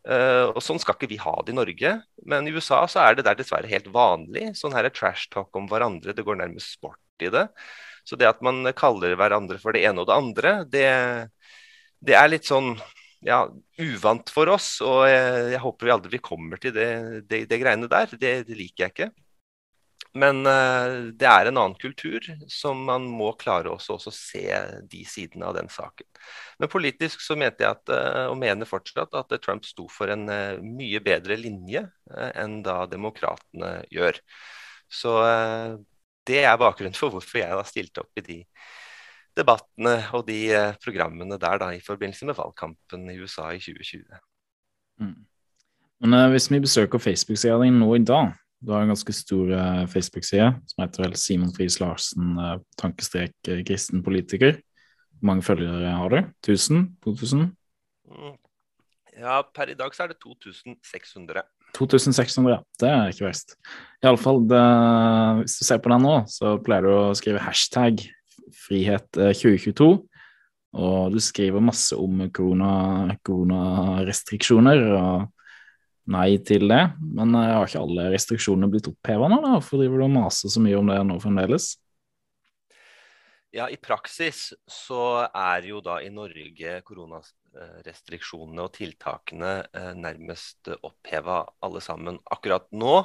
Uh, 0.00 0.48
og 0.54 0.62
Sånn 0.64 0.78
skal 0.80 0.96
ikke 0.96 1.10
vi 1.10 1.18
ha 1.20 1.34
det 1.44 1.52
i 1.52 1.58
Norge, 1.58 1.90
men 2.24 2.46
i 2.48 2.52
USA 2.56 2.78
så 2.88 3.02
er 3.04 3.18
det 3.18 3.26
der 3.26 3.36
dessverre 3.36 3.68
helt 3.68 3.90
vanlig. 3.92 4.46
Sånn 4.56 4.72
her 4.72 4.88
er 4.88 4.94
trash 4.96 5.28
talk 5.28 5.52
om 5.60 5.66
hverandre, 5.68 6.14
det 6.16 6.24
går 6.24 6.40
nærmest 6.40 6.78
sport 6.78 7.20
i 7.20 7.28
det. 7.28 7.44
Så 8.08 8.16
det 8.16 8.30
at 8.30 8.40
man 8.40 8.64
kaller 8.72 9.12
hverandre 9.20 9.60
for 9.60 9.76
det 9.76 9.84
ene 9.84 10.00
og 10.00 10.08
det 10.08 10.16
andre, 10.16 10.54
det, 10.72 10.86
det 12.00 12.16
er 12.16 12.32
litt 12.32 12.48
sånn 12.48 12.72
ja, 13.28 13.42
uvant 13.76 14.32
for 14.32 14.48
oss. 14.56 14.78
Og 14.80 15.04
jeg, 15.10 15.50
jeg 15.52 15.64
håper 15.66 15.90
vi 15.90 15.94
aldri 15.98 16.22
kommer 16.24 16.62
til 16.62 16.72
det, 16.76 16.90
det, 17.28 17.44
det 17.50 17.60
greiene 17.60 17.90
der. 17.92 18.16
Det, 18.16 18.32
det 18.48 18.56
liker 18.56 18.86
jeg 18.86 18.94
ikke. 18.94 19.10
Men 20.18 20.42
uh, 20.42 21.12
det 21.14 21.26
er 21.28 21.46
en 21.46 21.58
annen 21.60 21.76
kultur 21.78 22.24
som 22.50 22.80
man 22.88 23.04
må 23.06 23.30
klare 23.38 23.70
også, 23.70 23.94
å 23.94 24.14
se 24.14 24.42
de 24.90 25.04
sidene 25.06 25.46
av 25.46 25.54
den 25.54 25.70
saken. 25.70 26.08
Men 26.58 26.72
politisk 26.72 27.22
så 27.22 27.36
mente 27.38 27.62
jeg 27.62 27.76
at, 27.76 27.92
uh, 27.94 28.26
og 28.32 28.38
mener 28.40 28.66
fortsatt 28.66 29.14
at 29.14 29.36
Trump 29.44 29.68
sto 29.68 29.86
for 29.92 30.10
en 30.10 30.26
uh, 30.26 30.58
mye 30.64 30.98
bedre 31.04 31.38
linje 31.38 31.84
enn 32.10 32.58
da 32.66 32.82
demokratene 32.90 33.84
gjør. 33.94 34.18
Så 34.90 35.12
det 36.26 36.40
er 36.42 36.56
bakgrunnen 36.58 36.96
for 36.98 37.14
hvorfor 37.14 37.38
jeg 37.38 37.54
har 37.54 37.68
stilt 37.68 38.00
opp 38.02 38.18
i 38.18 38.24
de 38.26 38.38
debattene 39.38 39.92
og 40.18 40.24
de 40.26 40.40
programmene 40.82 41.38
der 41.38 41.60
da, 41.62 41.68
i 41.70 41.84
forbindelse 41.84 42.26
med 42.26 42.34
valgkampen 42.34 43.06
i 43.12 43.20
USA 43.22 43.52
i 43.54 43.62
2020. 43.62 44.18
Mm. 44.98 45.14
Men 46.02 46.18
hvis 46.34 46.50
vi 46.50 46.58
besøker 46.66 46.98
Facebook-sida 46.98 47.60
di 47.62 47.70
nå 47.70 47.92
i 47.94 48.02
dag, 48.02 48.34
du 48.60 48.72
har 48.74 48.84
en 48.84 48.92
ganske 48.92 49.12
stor 49.16 49.52
uh, 49.56 49.86
Facebook-side 49.88 50.50
som 50.68 50.82
heter 50.82 51.06
vel 51.06 51.16
Simon 51.16 51.52
Friis 51.56 51.78
Larsen, 51.80 52.34
uh, 52.36 52.58
tankestrek 52.80 53.32
uh, 53.48 53.62
kristen 53.64 54.02
politiker. 54.04 54.58
Hvor 55.16 55.30
mange 55.32 55.44
følgere 55.44 55.94
har 55.96 56.12
du? 56.12 56.18
1000? 56.44 56.84
2000? 57.04 57.46
Mm. 58.10 58.36
Ja, 59.20 59.40
per 59.54 59.72
i 59.72 59.76
dag 59.76 59.96
så 59.96 60.04
er 60.04 60.12
det 60.12 60.20
2600. 60.20 61.42
2600, 61.76 62.52
ja. 62.52 62.60
Det 62.80 62.88
er 62.88 63.12
ikke 63.12 63.26
verst. 63.26 63.56
Iallfall, 64.04 64.40
hvis 65.42 65.58
du 65.60 65.64
ser 65.66 65.80
på 65.82 65.92
den 65.92 66.06
nå, 66.06 66.14
så 66.30 66.54
pleier 66.64 66.88
du 66.88 66.92
å 66.94 67.18
skrive 67.18 67.42
hashtag 67.44 68.00
frihet 68.64 69.08
2022. 69.12 69.90
Og 70.80 71.12
du 71.12 71.20
skriver 71.22 71.62
masse 71.64 71.96
om 71.98 72.24
korona, 72.32 72.72
koronarestriksjoner 73.26 74.86
og 74.88 75.28
nei 76.10 76.38
til 76.46 76.68
det. 76.70 76.82
Men 77.00 77.34
uh, 77.36 77.44
har 77.58 77.68
ikke 77.68 77.82
alle 77.84 78.08
restriksjonene 78.14 78.70
blitt 78.72 78.88
oppheva 78.90 79.28
nå? 79.30 79.40
da? 79.44 79.54
Hvorfor 79.58 79.82
driver 79.82 80.00
du 80.00 80.06
og 80.06 80.16
maser 80.16 80.52
så 80.52 80.62
mye 80.64 80.78
om 80.80 80.90
det 80.90 80.98
nå 81.06 81.18
fremdeles? 81.22 81.74
Ja, 83.50 83.66
I 83.66 83.80
praksis 83.82 84.52
så 84.70 85.26
er 85.26 85.64
jo 85.66 85.80
da 85.82 85.96
i 86.04 86.10
Norge 86.14 86.76
koronarestriksjonene 86.86 88.62
og 88.62 88.76
tiltakene 88.76 89.54
eh, 89.74 89.90
nærmest 89.98 90.70
oppheva 90.76 91.40
alle 91.58 91.82
sammen 91.82 92.20
akkurat 92.30 92.68
nå. 92.70 93.00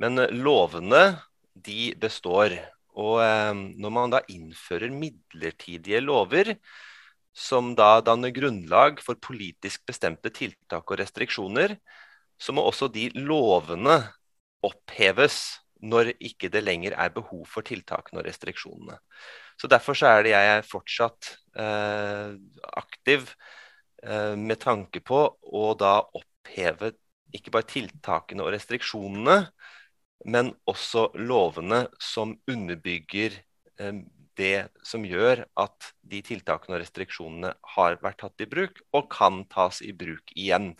Men 0.00 0.24
lovene 0.40 1.18
de 1.52 1.92
består. 2.00 2.56
Og 2.96 3.20
eh, 3.20 3.52
når 3.52 3.92
man 3.92 4.16
da 4.16 4.22
innfører 4.32 4.88
midlertidige 4.88 6.00
lover, 6.00 6.54
som 7.36 7.74
da 7.78 7.98
danner 8.02 8.32
grunnlag 8.34 9.02
for 9.04 9.20
politisk 9.20 9.84
bestemte 9.86 10.32
tiltak 10.34 10.88
og 10.88 10.98
restriksjoner, 11.02 11.76
så 12.38 12.54
må 12.54 12.64
også 12.66 12.88
de 12.92 13.08
lovene 13.18 14.00
oppheves 14.64 15.58
når 15.78 16.12
ikke 16.18 16.50
det 16.50 16.64
lenger 16.64 16.96
er 16.98 17.12
behov 17.14 17.44
for 17.46 17.66
tiltakene 17.66 18.22
og 18.22 18.26
restriksjonene. 18.26 18.98
Så 19.58 19.70
Derfor 19.70 19.98
så 19.98 20.10
er 20.10 20.22
det 20.22 20.34
jeg 20.34 20.50
er 20.56 20.66
fortsatt 20.66 21.32
eh, 21.58 22.34
aktiv 22.78 23.30
eh, 24.02 24.34
med 24.38 24.58
tanke 24.62 25.02
på 25.02 25.20
å 25.42 25.64
da 25.78 25.98
oppheve 26.02 26.92
ikke 27.34 27.52
bare 27.54 27.68
tiltakene 27.68 28.44
og 28.44 28.52
restriksjonene, 28.54 29.40
men 30.26 30.52
også 30.66 31.10
lovene 31.18 31.84
som 32.02 32.36
underbygger 32.50 33.36
eh, 33.82 34.00
det 34.38 34.68
som 34.86 35.02
gjør 35.06 35.42
at 35.58 35.92
de 36.06 36.22
tiltakene 36.22 36.76
og 36.76 36.82
restriksjonene 36.84 37.52
har 37.74 37.98
vært 38.02 38.22
tatt 38.22 38.46
i 38.46 38.50
bruk, 38.50 38.78
og 38.94 39.10
kan 39.10 39.42
tas 39.50 39.82
i 39.82 39.90
bruk 39.90 40.30
igjen. 40.38 40.72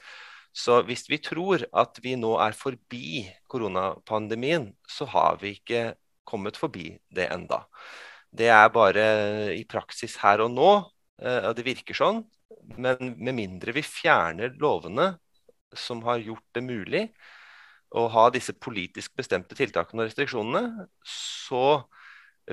Så 0.55 0.81
hvis 0.89 1.07
vi 1.11 1.21
tror 1.23 1.63
at 1.77 2.01
vi 2.03 2.17
nå 2.19 2.35
er 2.43 2.57
forbi 2.57 3.23
koronapandemien, 3.51 4.71
så 4.89 5.07
har 5.13 5.39
vi 5.43 5.55
ikke 5.59 5.93
kommet 6.29 6.59
forbi 6.61 6.91
det 7.15 7.29
enda. 7.33 7.63
Det 8.29 8.51
er 8.53 8.69
bare 8.73 9.07
i 9.57 9.65
praksis 9.69 10.19
her 10.21 10.43
og 10.45 10.53
nå, 10.53 10.73
eh, 11.23 11.49
og 11.49 11.55
det 11.57 11.67
virker 11.69 11.97
sånn. 11.97 12.23
Men 12.77 13.15
med 13.17 13.37
mindre 13.37 13.73
vi 13.77 13.85
fjerner 13.87 14.57
lovene 14.61 15.15
som 15.77 16.03
har 16.07 16.21
gjort 16.25 16.45
det 16.57 16.65
mulig 16.65 17.05
å 17.97 18.05
ha 18.13 18.27
disse 18.33 18.53
politisk 18.53 19.15
bestemte 19.17 19.57
tiltakene 19.57 20.05
og 20.05 20.11
restriksjonene, 20.11 20.89
så 21.09 21.85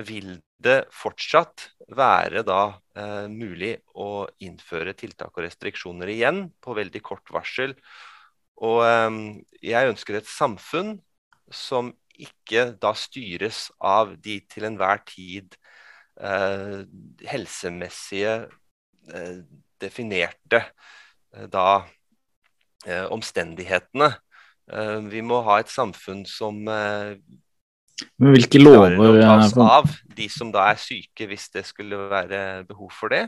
vil 0.04 0.36
det 0.62 0.86
fortsatt 0.92 1.70
være 1.96 2.42
da 2.46 2.60
eh, 2.96 3.26
mulig 3.32 3.76
å 3.96 4.26
innføre 4.44 4.96
tiltak 4.98 5.32
og 5.36 5.44
restriksjoner 5.46 6.10
igjen 6.12 6.46
på 6.60 6.76
veldig 6.76 7.02
kort 7.04 7.30
varsel. 7.32 7.76
Og 8.66 8.82
eh, 8.84 9.20
jeg 9.72 9.92
ønsker 9.92 10.18
et 10.18 10.28
samfunn 10.30 10.96
som 11.52 11.92
ikke 12.16 12.70
da 12.80 12.92
styres 12.96 13.66
av 13.84 14.14
de 14.24 14.38
til 14.50 14.66
enhver 14.68 15.02
tid 15.08 15.56
eh, 16.20 16.84
helsemessige 17.28 18.36
eh, 19.12 19.42
definerte 19.82 20.62
eh, 20.62 21.48
da 21.52 21.84
eh, 22.86 23.06
omstendighetene. 23.12 24.14
vi 25.06 25.20
må 25.22 25.36
ha 25.46 25.60
et 25.60 25.68
samfunn 25.70 26.24
som 26.26 26.56
men 28.20 28.34
hvilke 28.34 28.60
lover 28.60 28.96
tas 29.22 29.54
eh, 29.56 29.62
av 29.62 29.92
de 30.16 30.26
som 30.32 30.50
da 30.52 30.66
er 30.72 30.80
syke, 30.80 31.28
hvis 31.28 31.48
det 31.54 31.64
skulle 31.68 31.98
være 32.10 32.40
behov 32.68 32.90
for 32.92 33.12
det. 33.12 33.22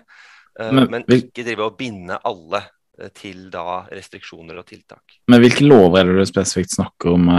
Eh, 0.58 0.72
men, 0.72 0.88
men 0.92 1.06
ikke 1.08 1.44
drive 1.46 1.68
og 1.70 1.78
binde 1.78 2.18
alle 2.28 2.62
eh, 3.00 3.12
til 3.16 3.46
da 3.52 3.84
restriksjoner 3.88 4.60
og 4.60 4.68
tiltak. 4.68 5.20
Men 5.30 5.42
hvilke 5.44 5.64
lover 5.64 6.02
er 6.02 6.12
det 6.12 6.20
du 6.20 6.28
spesifikt 6.28 6.76
snakker 6.76 7.14
om? 7.14 7.30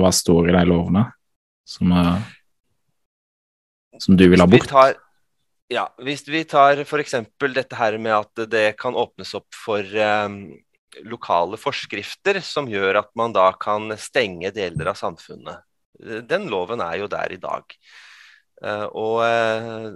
Hva 0.00 0.12
står 0.14 0.50
i 0.50 0.56
de 0.58 0.64
lovene 0.70 1.04
som, 1.68 1.94
som 3.98 4.18
du 4.18 4.26
vil 4.32 4.42
ha 4.42 4.50
bort? 4.50 4.74
Ja, 5.70 5.86
Hvis 6.02 6.26
vi 6.26 6.42
tar 6.50 6.82
f.eks. 6.82 7.14
dette 7.54 7.78
her 7.78 7.94
med 8.02 8.16
at 8.16 8.46
det 8.50 8.72
kan 8.80 8.96
åpnes 8.98 9.36
opp 9.38 9.54
for 9.54 9.86
um, 9.86 10.40
lokale 11.06 11.54
forskrifter 11.60 12.40
som 12.42 12.66
gjør 12.66 12.98
at 13.04 13.10
man 13.14 13.30
da 13.30 13.52
kan 13.54 13.86
stenge 13.94 14.50
deler 14.54 14.90
av 14.90 14.98
samfunnet. 14.98 15.62
Den 16.00 16.48
loven 16.52 16.80
er 16.84 17.00
jo 17.02 17.10
der 17.12 17.32
i 17.34 17.40
dag. 17.40 17.76
Eh, 18.60 18.86
og 18.92 19.22
eh, 19.24 19.88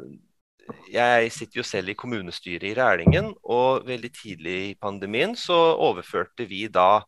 jeg 0.93 1.33
sitter 1.33 1.61
jo 1.61 1.67
selv 1.67 1.93
i 1.93 1.99
kommunestyret 1.99 2.71
i 2.71 2.75
Rælingen, 2.79 3.33
og 3.45 3.85
veldig 3.89 4.11
tidlig 4.17 4.57
i 4.71 4.77
pandemien 4.81 5.37
så 5.37 5.57
overførte 5.77 6.47
vi 6.49 6.65
da 6.73 7.03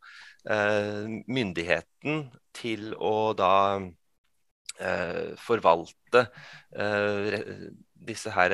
eh, 0.48 1.06
myndigheten 1.26 2.26
til 2.56 2.92
å 2.96 3.32
da 3.36 3.54
forvalte 5.40 6.26
disse 8.04 8.28
her 8.34 8.52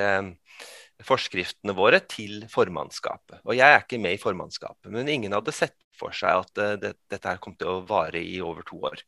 forskriftene 1.02 1.74
våre 1.74 1.98
til 2.06 2.44
formannskapet. 2.46 3.40
Og 3.42 3.56
jeg 3.58 3.66
er 3.66 3.82
ikke 3.82 3.98
med 3.98 4.14
i 4.14 4.20
formannskapet, 4.22 4.86
men 4.94 5.10
ingen 5.10 5.34
hadde 5.34 5.50
sett 5.56 5.74
for 5.98 6.14
seg 6.14 6.44
at 6.44 6.84
dette 7.10 7.26
her 7.26 7.42
kom 7.42 7.56
til 7.58 7.72
å 7.72 7.82
vare 7.88 8.22
i 8.22 8.38
over 8.38 8.62
to 8.68 8.78
år. 8.86 9.02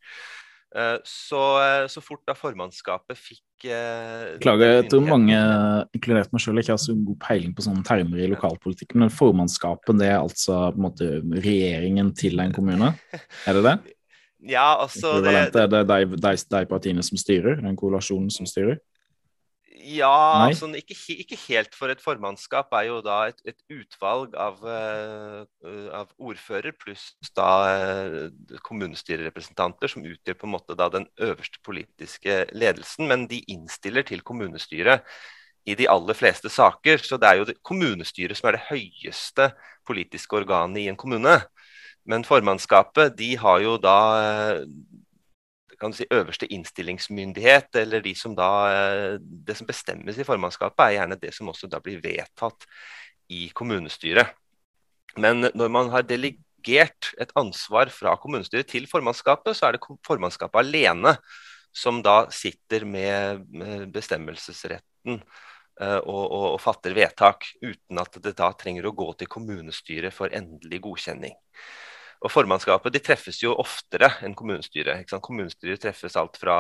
Eh, 0.74 0.96
så, 1.04 1.40
eh, 1.62 1.86
så, 1.86 2.00
fort 2.02 2.24
da 2.26 2.34
formannskapet 2.34 3.18
fikk 3.18 3.66
eh, 3.70 4.38
Klager, 4.42 4.72
jeg 4.80 4.88
tror 4.90 5.04
mange, 5.06 5.38
inkludert 5.94 6.32
meg 6.34 6.42
selv, 6.42 6.58
ikke 6.62 6.74
har 6.74 6.80
så 6.82 6.96
god 6.98 7.18
peiling 7.22 7.52
på 7.54 7.62
sånne 7.62 7.84
termer 7.86 8.24
i 8.24 8.30
lokalpolitikken. 8.32 9.04
Men 9.04 9.12
formannskapet 9.14 10.00
det 10.00 10.08
er 10.10 10.18
altså 10.18 10.72
på 10.74 10.80
en 10.80 10.86
måte 10.88 11.10
regjeringen 11.44 12.10
til 12.18 12.42
en 12.42 12.54
kommune? 12.56 12.94
Er 13.46 13.60
det 13.60 13.68
det? 13.70 13.76
Ja, 14.44 14.74
altså 14.76 15.22
det, 15.24 15.30
det, 15.54 15.62
det, 15.72 15.78
det 15.88 16.00
de, 16.12 16.16
de, 16.20 16.30
de 16.36 16.66
partiene 16.68 17.00
som 17.06 17.16
styrer? 17.16 17.62
Den 17.64 17.78
koalisjonen 17.80 18.26
som 18.28 18.44
styrer? 18.44 18.74
Ja, 19.84 20.46
altså, 20.46 20.70
ikke, 20.72 20.94
ikke, 21.12 21.36
helt 21.48 21.74
for 21.76 21.92
et 21.92 22.00
formannskap 22.00 22.72
er 22.78 22.86
jo 22.86 23.00
da 23.04 23.18
et, 23.28 23.40
et 23.44 23.58
utvalg 23.74 24.32
av, 24.40 24.62
uh, 24.64 25.42
av, 25.92 26.08
ordfører 26.16 26.72
pluss 26.78 27.10
da 27.36 27.48
uh, 27.68 28.56
kommunestyrerepresentanter 28.64 29.92
som 29.92 30.06
utgjør 30.08 30.38
på 30.40 30.48
en 30.48 30.54
måte 30.54 30.76
da 30.78 30.88
den 30.92 31.04
øverste 31.20 31.60
politiske 31.66 32.44
ledelsen. 32.56 33.10
Men 33.10 33.28
de 33.28 33.42
innstiller 33.52 34.06
til 34.08 34.24
kommunestyret 34.24 35.04
i 35.68 35.76
de 35.76 35.88
aller 35.90 36.16
fleste 36.16 36.48
saker. 36.48 37.04
Så 37.04 37.20
det 37.20 37.28
er 37.28 37.42
jo 37.42 37.48
det, 37.52 37.60
kommunestyret 37.60 38.40
som 38.40 38.48
er 38.48 38.58
det 38.58 38.66
høyeste 38.70 39.50
politiske 39.84 40.40
organet 40.40 40.84
i 40.84 40.88
en 40.92 41.00
kommune. 41.00 41.42
Men 42.08 42.24
formannskapet 42.24 43.18
de 43.18 43.34
har 43.40 43.60
jo 43.64 43.76
da 43.80 43.98
du 44.64 45.04
si, 45.94 46.06
øverste 46.10 46.48
innstillingsmyndighet, 46.52 47.74
eller 47.82 48.02
de 48.04 48.14
som 48.18 48.34
da, 48.36 48.50
eh, 48.72 49.18
det 49.20 49.56
som 49.58 49.68
bestemmes 49.68 50.18
i 50.18 50.26
formannskapet, 50.26 50.84
er 50.84 50.96
gjerne 50.98 51.20
det 51.20 51.34
som 51.34 51.50
også 51.52 51.70
da 51.70 51.80
blir 51.84 52.02
vedtatt 52.04 52.66
i 53.32 53.48
kommunestyret. 53.54 54.34
Men 55.16 55.48
når 55.54 55.70
man 55.70 55.90
har 55.90 56.02
delegert 56.02 57.12
et 57.20 57.32
ansvar 57.38 57.90
fra 57.92 58.16
kommunestyret 58.20 58.68
til 58.70 58.88
formannskapet, 58.90 59.56
så 59.56 59.68
er 59.68 59.76
det 59.76 59.98
formannskapet 60.06 60.64
alene 60.64 61.16
som 61.74 62.02
da 62.02 62.24
sitter 62.30 62.86
med 62.86 63.46
bestemmelsesretten 63.92 65.18
eh, 65.18 65.98
og, 65.98 66.22
og, 66.22 66.46
og, 66.54 66.60
fatter 66.62 66.94
vedtak, 66.94 67.48
uten 67.62 67.98
at 67.98 68.20
det 68.22 68.36
da 68.38 68.52
trenger 68.58 68.86
å 68.86 68.94
gå 68.94 69.10
til 69.18 69.30
kommunestyret 69.30 70.14
for 70.14 70.34
endelig 70.34 70.80
godkjenning. 70.86 71.34
Og 72.24 72.32
Formannskapet 72.32 72.94
de 72.94 73.00
treffes 73.04 73.36
jo 73.42 73.52
oftere 73.60 74.08
enn 74.24 74.32
kommunestyret. 74.36 75.10
Kommunestyret 75.24 75.82
treffes 75.82 76.14
alt 76.16 76.38
fra 76.40 76.56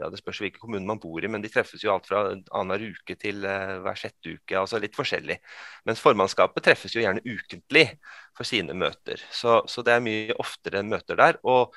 ja 0.00 0.08
Det 0.10 0.18
spørs 0.18 0.40
hvilken 0.42 0.62
kommune 0.64 0.86
man 0.86 0.98
bor 0.98 1.22
i, 1.22 1.30
men 1.30 1.44
de 1.44 1.50
treffes 1.52 1.84
jo 1.84 1.92
alt 1.94 2.08
fra 2.10 2.24
annenhver 2.32 2.96
uke 2.96 3.14
til 3.20 3.46
uh, 3.46 3.78
hver 3.84 4.00
sjette 4.00 4.34
uke. 4.34 4.58
altså 4.58 4.80
Litt 4.82 4.98
forskjellig. 4.98 5.38
Mens 5.86 6.02
formannskapet 6.02 6.66
treffes 6.66 6.96
jo 6.96 7.04
gjerne 7.04 7.22
ukentlig 7.22 7.86
for 8.34 8.48
sine 8.48 8.74
møter. 8.74 9.22
Så, 9.30 9.60
så 9.70 9.86
det 9.86 9.94
er 9.94 10.02
mye 10.02 10.38
oftere 10.42 10.82
møter 10.82 11.22
der. 11.22 11.38
Og, 11.46 11.76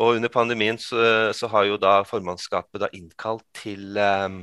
og 0.00 0.18
under 0.18 0.32
pandemien 0.34 0.78
så, 0.82 1.30
så, 1.36 1.50
har 1.54 1.70
jo 1.70 1.78
da 1.78 2.00
formannskapet 2.08 2.82
da 2.82 2.90
innkalt 2.98 3.46
til 3.62 3.94
um, 3.94 4.42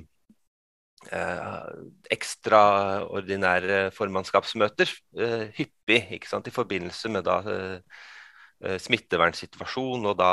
Eh, 1.06 1.68
ekstraordinære 2.12 3.92
formannskapsmøter 3.94 4.90
eh, 5.22 5.44
hyppig 5.54 6.00
ikke 6.18 6.28
sant, 6.28 6.48
i 6.50 6.54
forbindelse 6.56 7.12
med 7.14 7.24
da, 7.28 7.36
eh, 7.54 8.80
smittevernsituasjon 8.82 10.08
og 10.10 10.16
da 10.18 10.32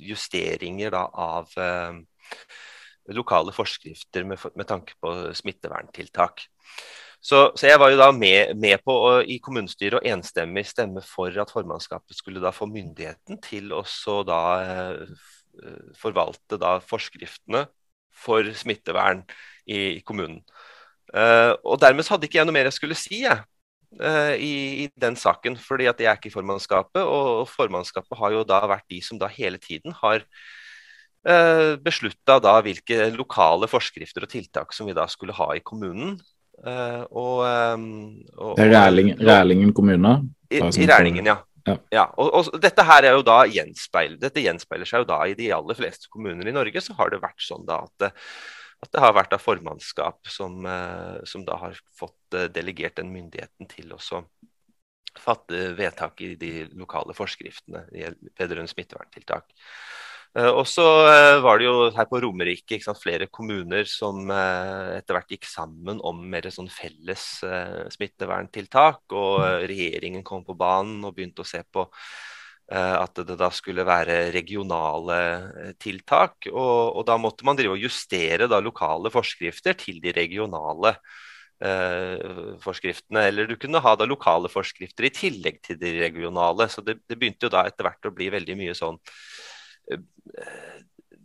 justeringer 0.00 0.94
da, 0.96 1.04
av 1.12 1.52
lokale 3.12 3.52
forskrifter 3.52 4.24
med, 4.24 4.40
med, 4.56 4.66
tanke 4.70 4.96
på 5.02 5.12
smitteverntiltak. 5.36 6.46
Så, 7.20 7.50
så, 7.52 7.66
jeg 7.68 7.78
var 7.82 7.92
jo 7.92 8.00
da 8.00 8.08
med, 8.16 8.56
med 8.56 8.80
på 8.80 8.94
å, 8.96 9.10
i 9.20 9.36
kommunestyret 9.44 10.00
å 10.00 10.14
enstemmig 10.14 10.64
stemme 10.70 11.04
for 11.04 11.36
at 11.42 11.52
formannskapet 11.52 12.16
skulle 12.16 12.40
da 12.40 12.54
få 12.56 12.70
myndigheten 12.72 13.36
til 13.44 13.74
å 13.76 13.84
da 14.24 14.40
forvalte 16.00 16.56
da 16.56 16.78
forskriftene 16.80 17.66
for 18.14 18.46
smittevern 18.56 19.22
i 19.70 20.00
kommunen. 20.06 20.40
Uh, 21.10 21.56
og 21.66 21.80
dermed 21.82 22.06
hadde 22.06 22.28
ikke 22.28 22.38
jeg 22.38 22.46
noe 22.46 22.54
mer 22.54 22.68
jeg 22.68 22.76
skulle 22.76 22.98
si 22.98 23.24
jeg, 23.24 23.42
uh, 23.98 24.34
i, 24.38 24.84
i, 24.84 24.88
den 25.00 25.16
saken, 25.18 25.58
fordi 25.58 25.88
at 25.90 26.00
jeg 26.00 26.10
er 26.10 26.18
ikke 26.18 26.30
i 26.30 26.34
formannskapet. 26.34 27.02
Og 27.02 27.48
formannskapet 27.50 28.18
har 28.20 28.34
jo 28.36 28.46
da 28.46 28.62
vært 28.70 28.86
de 28.90 29.00
som 29.04 29.18
da 29.20 29.30
hele 29.30 29.58
tiden 29.62 29.96
har 30.02 30.22
uh, 31.26 31.74
beslutta 31.82 32.38
da 32.42 32.58
hvilke 32.64 33.10
lokale 33.16 33.70
forskrifter 33.70 34.26
og 34.26 34.34
tiltak 34.34 34.76
som 34.76 34.90
vi 34.90 34.96
da 34.96 35.08
skulle 35.10 35.36
ha 35.36 35.50
i 35.56 35.64
kommunen. 35.64 36.18
Uh, 36.60 37.02
og, 37.08 37.36
um, 37.48 37.84
og, 38.36 38.58
Rælingen, 38.60 39.18
Rælingen 39.24 39.72
kommune? 39.74 40.18
I, 40.50 40.60
i 40.60 40.86
Rælingen, 40.90 41.26
ja. 41.26 41.40
Ja. 41.66 42.06
og, 42.16 42.30
og, 42.32 42.54
dette 42.62 42.84
her 42.88 43.04
er 43.04 43.18
jo 43.18 43.26
da 43.26 43.42
gjenspeil, 43.50 44.14
dette 44.20 44.40
gjenspeiler 44.40 44.88
seg 44.88 45.02
jo 45.02 45.10
da 45.10 45.18
i 45.28 45.36
de 45.36 45.50
aller 45.52 45.76
fleste 45.76 46.08
kommuner 46.12 46.48
i 46.48 46.54
Norge. 46.56 46.80
Så 46.80 46.96
har 46.96 47.12
det 47.12 47.20
vært 47.22 47.42
sånn 47.44 47.66
da 47.68 47.82
at 47.84 48.12
at 48.80 48.92
det 48.94 49.02
har 49.02 49.16
vært 49.16 49.34
av 49.36 49.42
formannskap 49.44 50.28
som, 50.32 50.64
eh, 50.66 51.20
som 51.28 51.44
da 51.44 51.58
har 51.60 51.76
fått 51.96 52.36
eh, 52.36 52.48
delegert 52.52 52.96
den 52.96 53.12
myndigheten 53.12 53.68
til 53.68 53.92
å 53.92 54.00
fatte 55.20 55.72
vedtak 55.76 56.20
i 56.24 56.34
de 56.38 56.52
lokale 56.78 57.12
forskriftene 57.16 57.84
vedrørende 57.90 58.70
smitteverntiltak. 58.70 59.50
Eh, 60.38 60.50
og 60.50 60.62
så 60.70 60.86
var 61.42 61.58
det 61.58 61.66
jo 61.66 61.90
her 61.96 62.08
på 62.10 62.20
Romerike 62.22 62.80
flere 63.00 63.26
kommuner 63.26 63.88
som 63.90 64.30
etter 64.30 65.16
hvert 65.16 65.36
gikk 65.36 65.48
sammen 65.50 66.00
om 66.06 66.20
mer 66.30 66.50
sånn 66.50 66.70
felles 66.70 67.44
smitteverntiltak. 67.96 69.06
Og 69.10 69.64
regjeringen 69.70 70.26
kom 70.26 70.44
på 70.46 70.58
banen 70.58 71.02
og 71.04 71.16
begynte 71.16 71.42
å 71.42 71.50
se 71.50 71.64
på 71.66 71.88
Eh, 72.70 72.96
at 73.02 73.18
det 73.26 73.34
da 73.34 73.48
skulle 73.50 73.82
være 73.86 74.28
regionale 74.30 75.16
eh, 75.58 75.72
tiltak. 75.82 76.46
Og, 76.52 77.00
og 77.00 77.02
da 77.08 77.16
måtte 77.18 77.46
man 77.46 77.58
drive 77.58 77.74
og 77.74 77.82
justere 77.82 78.46
da 78.50 78.60
lokale 78.62 79.10
forskrifter 79.10 79.74
til 79.78 79.98
de 80.02 80.12
regionale 80.14 80.94
eh, 81.58 82.54
forskriftene. 82.62 83.26
Eller 83.26 83.50
du 83.50 83.56
kunne 83.58 83.82
ha 83.82 83.96
da 83.98 84.06
lokale 84.06 84.52
forskrifter 84.52 85.08
i 85.08 85.14
tillegg 85.16 85.58
til 85.66 85.80
de 85.82 85.96
regionale. 85.98 86.68
Så 86.70 86.86
det, 86.86 87.00
det 87.10 87.18
begynte 87.18 87.48
jo 87.48 87.54
da 87.56 87.64
etter 87.66 87.88
hvert 87.88 88.06
å 88.06 88.14
bli 88.14 88.30
veldig 88.38 88.58
mye 88.62 88.78
sånn 88.78 89.00
eh, 89.02 89.58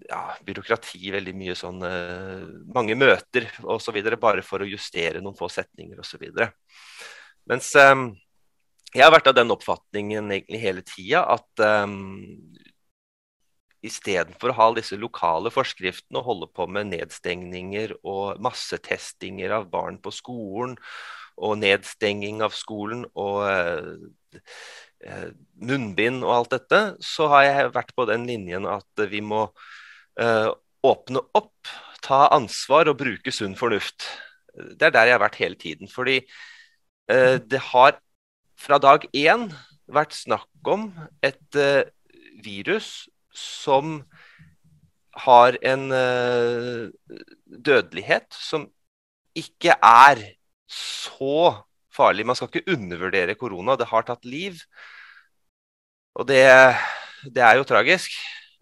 ja, 0.09 0.21
byråkrati, 0.45 1.01
veldig 1.13 1.33
mye 1.37 1.55
sånn 1.57 1.81
eh, 1.85 2.45
mange 2.75 2.97
møter 2.99 3.47
osv. 3.63 3.97
Bare 4.21 4.45
for 4.45 4.63
å 4.63 4.69
justere 4.69 5.21
noen 5.23 5.37
få 5.37 5.49
setninger 5.51 5.99
osv. 6.01 6.27
Mens 7.49 7.71
eh, 7.79 7.95
jeg 8.95 9.03
har 9.03 9.11
vært 9.13 9.27
av 9.31 9.35
den 9.37 9.51
oppfatningen 9.51 10.31
egentlig 10.31 10.61
hele 10.61 10.85
tida 10.87 11.25
at 11.33 11.63
um, 11.83 12.23
istedenfor 13.85 14.53
å 14.53 14.57
ha 14.57 14.67
disse 14.77 14.95
lokale 14.97 15.51
forskriftene 15.51 16.21
og 16.21 16.29
holde 16.29 16.47
på 16.55 16.67
med 16.71 16.93
nedstengninger 16.93 17.97
og 18.07 18.39
massetestinger 18.43 19.51
av 19.57 19.67
barn 19.73 19.99
på 19.99 20.13
skolen 20.15 20.77
og 21.35 21.57
nedstenging 21.59 22.39
av 22.45 22.55
skolen 22.55 23.03
og 23.19 23.43
uh, 23.43 24.39
munnbind 25.61 26.23
og 26.25 26.33
alt 26.35 26.53
dette, 26.55 26.81
så 27.03 27.29
har 27.31 27.45
jeg 27.47 27.73
vært 27.75 27.93
på 27.97 28.05
den 28.09 28.25
linjen 28.29 28.67
at 28.69 29.05
vi 29.11 29.21
må 29.23 29.47
uh, 30.21 30.49
åpne 30.85 31.21
opp, 31.37 31.69
ta 32.05 32.27
ansvar 32.35 32.89
og 32.91 32.99
bruke 32.99 33.33
sunn 33.33 33.55
fornuft. 33.57 34.07
Det 34.53 34.89
er 34.89 34.93
der 34.95 35.09
jeg 35.09 35.17
har 35.17 35.23
vært 35.23 35.39
hele 35.41 35.57
tiden. 35.61 35.89
Fordi 35.91 36.19
uh, 36.21 37.37
det 37.41 37.61
har 37.71 37.99
fra 38.59 38.79
dag 38.81 39.05
én 39.13 39.49
vært 39.85 40.15
snakk 40.17 40.69
om 40.71 40.87
et 41.25 41.57
virus 42.41 43.05
som 43.35 43.99
har 45.27 45.57
en 45.61 45.83
dødelighet 47.45 48.33
som 48.33 48.65
ikke 49.37 49.75
er 49.83 50.23
så 50.71 51.51
farlig. 51.95 52.25
Man 52.25 52.37
skal 52.37 52.49
ikke 52.49 52.73
undervurdere 52.73 53.37
korona. 53.39 53.75
Det 53.77 53.91
har 53.91 54.07
tatt 54.07 54.25
liv. 54.25 54.61
Og 56.15 56.27
det, 56.29 56.43
det 57.27 57.43
er 57.43 57.59
jo 57.59 57.67
tragisk. 57.67 58.13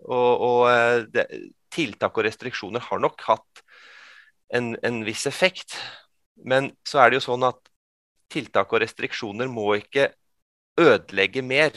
Og, 0.04 0.32
og 0.48 0.62
eh, 0.72 1.06
det, 1.14 1.28
tiltak 1.74 2.18
og 2.18 2.28
restriksjoner 2.28 2.84
har 2.84 3.02
nok 3.02 3.22
hatt 3.28 3.64
en, 4.54 4.74
en 4.84 5.02
viss 5.08 5.26
effekt. 5.30 5.78
Men 6.36 6.72
så 6.88 7.04
er 7.04 7.12
det 7.12 7.22
jo 7.22 7.28
sånn 7.30 7.46
at 7.48 7.62
tiltak 8.34 8.74
og 8.74 8.82
restriksjoner 8.84 9.50
må 9.52 9.76
ikke 9.78 10.10
ødelegge 10.80 11.44
mer 11.46 11.76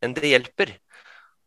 enn 0.00 0.16
det 0.16 0.32
hjelper. 0.32 0.72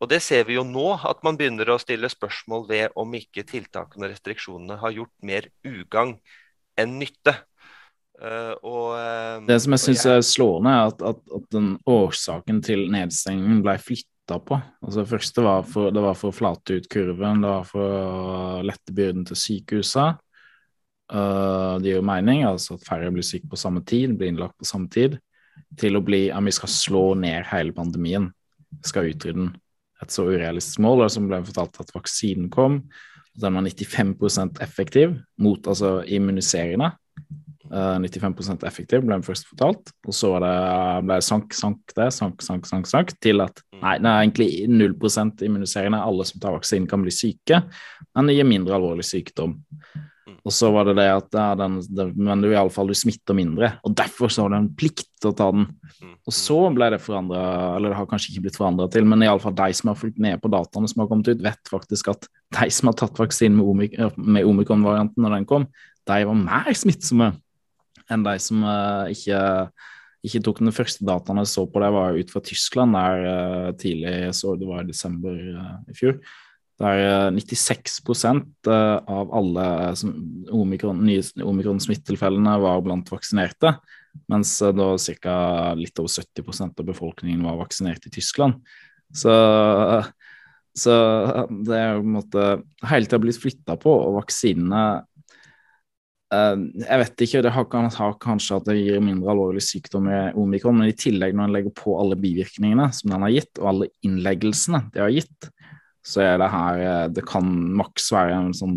Og 0.02 0.10
det 0.12 0.19
ser 0.26 0.45
vi 0.45 0.58
jo 0.58 0.65
nå, 0.67 0.86
at 1.08 1.21
man 1.26 1.38
begynner 1.39 1.69
å 1.71 1.80
stille 1.82 2.10
spørsmål 2.12 2.67
ved 2.69 2.97
om 3.00 3.13
ikke 3.17 3.45
tiltakene 3.47 4.08
og 4.08 4.12
restriksjonene 4.12 4.78
har 4.82 4.93
gjort 4.93 5.13
mer 5.26 5.47
ugagn 5.65 6.17
enn 6.80 6.97
nytte. 7.00 7.38
Uh, 8.21 8.54
og, 8.62 8.89
uh, 8.93 9.45
det 9.47 9.58
som 9.63 9.73
jeg 9.73 9.82
syns 9.88 10.04
er 10.08 10.19
slående, 10.26 10.71
er 10.71 10.91
at, 10.91 11.02
at, 11.13 11.21
at, 11.38 11.45
den 11.52 11.71
årsaken 11.89 12.62
til 12.63 12.86
nedstengningen 12.93 13.63
ble 13.65 13.73
flytta 13.82 14.38
på. 14.45 14.60
Altså 14.86 15.02
det 15.02 15.10
første 15.10 15.45
var 15.45 15.65
for, 15.67 15.89
det 15.95 16.04
var 16.04 16.19
for 16.19 16.30
å 16.30 16.38
flate 16.38 16.78
ut 16.78 16.89
kurven, 16.93 17.41
det 17.43 17.52
var 17.56 17.65
for 17.67 17.95
å 17.97 18.62
lette 18.65 18.95
byrden 18.95 19.26
til 19.30 19.39
sykehuset. 19.39 20.21
Uh, 21.13 21.82
det 21.82 21.89
gir 21.89 21.99
jo 21.99 22.06
mening, 22.06 22.45
altså 22.47 22.78
at 22.78 22.88
færre 22.88 23.12
blir 23.13 23.26
syke 23.26 23.49
på 23.49 23.60
samme 23.60 23.84
tid, 23.89 24.15
blir 24.17 24.32
innlagt 24.32 24.60
på 24.62 24.69
samme 24.69 24.91
tid, 24.93 25.17
til 25.80 25.97
å 25.97 26.06
bli 26.06 26.28
at 26.34 26.45
vi 26.45 26.54
skal 26.54 26.71
slå 26.71 27.04
ned 27.19 27.49
hele 27.49 27.76
pandemien, 27.76 28.30
skal 28.86 29.10
utrydde 29.10 29.39
den. 29.41 29.52
Et 30.04 30.12
så 30.12 30.26
urealistisk 30.28 30.82
mål, 30.84 31.06
som 31.12 31.30
ble 31.30 31.39
fortalt 31.47 31.80
at 31.82 31.93
vaksinen 31.95 32.49
kom, 32.54 32.82
den 33.39 33.56
var 33.58 33.65
95% 33.65 34.60
effektiv 34.62 35.15
mot 35.41 35.67
altså 35.67 36.02
immuniserende. 36.06 36.91
Uh, 37.73 37.97
95% 37.97 38.67
effektiv, 38.67 39.01
ble 39.01 39.15
vi 39.17 39.25
først 39.25 39.47
fortalt. 39.49 39.89
Og 40.05 40.13
så 40.13 40.29
det, 40.43 40.53
ble 41.07 41.17
det 41.17 41.25
sank, 41.25 41.55
sank 41.57 41.95
det, 41.97 42.12
sank, 42.13 42.43
sank, 42.45 42.67
sank, 42.69 42.89
sank, 42.89 43.13
til 43.23 43.41
at 43.41 43.63
nei, 43.81 43.95
det 43.97 44.12
er 44.12 44.25
egentlig 44.27 44.49
0 44.69 44.93
immuniserende. 45.47 45.97
Alle 45.97 46.27
som 46.29 46.43
tar 46.43 46.53
vaksinen, 46.53 46.86
kan 46.89 47.01
bli 47.01 47.13
syke, 47.13 47.63
men 48.13 48.29
det 48.29 48.38
gir 48.38 48.45
mindre 48.45 48.77
alvorlig 48.77 49.07
sykdom. 49.07 49.57
Og 50.43 50.51
så 50.51 50.69
var 50.75 50.86
det 50.89 50.97
det 50.99 51.07
at 51.07 51.36
ja, 51.36 51.45
den, 51.55 51.77
den, 51.88 52.12
men 52.19 52.41
du 52.43 52.49
iallfall 52.49 52.89
du 52.91 52.95
smitter 52.97 53.36
mindre, 53.38 53.71
og 53.88 53.95
derfor 53.95 54.31
så 54.31 54.43
har 54.43 54.51
det 54.51 54.59
en 54.59 54.73
plikt 54.77 55.07
til 55.23 55.31
å 55.31 55.38
ta 55.39 55.47
den. 55.55 55.69
Mm. 56.03 56.15
Og 56.27 56.36
så 56.36 56.57
ble 56.75 56.89
det 56.93 56.99
forandra, 57.03 57.43
eller 57.77 57.93
det 57.93 57.99
har 57.99 58.09
kanskje 58.12 58.33
ikke 58.33 58.49
blitt 58.49 58.59
forandra 58.59 58.89
til, 58.91 59.07
men 59.07 59.23
iallfall 59.23 59.55
de 59.55 59.69
som 59.79 59.93
har 59.93 59.97
fulgt 59.99 60.19
med 60.21 60.41
på 60.43 60.51
dataene 60.51 60.91
som 60.91 61.01
har 61.03 61.09
kommet 61.12 61.31
ut, 61.31 61.41
vet 61.43 61.71
faktisk 61.71 62.12
at 62.12 62.27
de 62.59 62.67
som 62.75 62.91
har 62.91 62.99
tatt 62.99 63.23
vaksinen 63.23 63.57
med, 63.57 63.71
omik 63.71 63.97
med 64.19 64.51
omikron-varianten 64.51 65.23
når 65.23 65.38
den 65.39 65.47
kom, 65.49 65.67
de 66.12 66.19
var 66.27 66.38
mer 66.43 66.75
smittsomme 66.75 67.31
enn 68.12 68.26
de 68.26 68.38
som 68.44 68.63
uh, 68.66 69.06
ikke, 69.13 69.42
ikke 70.26 70.42
tok 70.44 70.63
den 70.63 70.76
første 70.76 71.06
dataen 71.08 71.44
jeg 71.44 71.52
så 71.54 71.68
på 71.70 71.84
det, 71.84 71.92
var 71.96 72.18
ut 72.18 72.34
fra 72.34 72.44
Tyskland 72.44 72.98
der 72.98 73.28
uh, 73.28 73.70
tidlig, 73.80 74.16
så 74.36 74.58
det 74.60 74.68
var 74.70 74.84
i 74.84 74.89
desember 74.92 75.38
uh, 75.38 75.78
i 75.88 75.98
fjor. 75.98 76.18
Der 76.82 77.32
96 77.32 78.00
eh, 78.26 78.74
eh, 78.74 78.98
av 79.06 79.34
alle 79.34 79.66
omikron, 80.52 81.04
nye 81.06 81.22
omikron-smittetilfellene 81.46 82.56
var 82.63 82.82
blant 82.82 83.12
vaksinerte, 83.13 83.76
mens 84.32 84.56
eh, 84.62 84.74
da 84.74 84.89
ca. 85.22 85.36
litt 85.78 86.02
over 86.02 86.10
70% 86.10 86.82
av 86.82 86.89
befolkningen 86.89 87.46
var 87.46 87.62
vaksinert 87.62 88.10
i 88.10 88.13
Tyskland. 88.18 88.66
Så, 89.13 89.32
så 90.74 90.94
det 91.52 91.78
er 91.78 92.00
på 92.00 92.08
en 92.08 92.16
måte 92.18 92.48
hele 92.89 93.06
tida 93.06 93.22
blitt 93.22 93.42
flytta 93.44 93.78
på, 93.78 93.94
og 93.94 94.18
vaksinene 94.18 95.04
jeg 96.34 97.00
vet 97.02 97.24
ikke, 97.26 97.41
det 97.46 97.52
har, 97.54 98.15
kanskje 98.22 98.58
at 98.58 98.67
det 98.69 98.78
gir 98.80 99.04
mindre 99.04 99.34
alvorlig 99.34 99.63
sykdom 99.65 100.08
med 100.08 100.39
omikron, 100.39 100.80
men 100.80 100.91
i 100.91 100.98
tillegg 100.98 101.36
når 101.36 101.50
en 101.50 101.56
legger 101.58 101.76
på 101.78 101.96
alle 102.00 102.17
bivirkningene 102.19 102.89
som 102.96 103.13
den 103.13 103.26
har 103.28 103.34
gitt, 103.34 103.52
og 103.60 103.69
alle 103.72 103.89
innleggelsene 104.08 104.86
det 104.93 105.04
har 105.04 105.13
gitt, 105.13 105.50
så 106.04 106.24
er 106.24 106.41
det 106.41 106.52
her 106.52 106.82
eh, 106.84 107.06
Det 107.15 107.24
kan 107.24 107.48
maks 107.80 108.10
være 108.12 108.36
en 108.36 108.50
sånn 108.58 108.74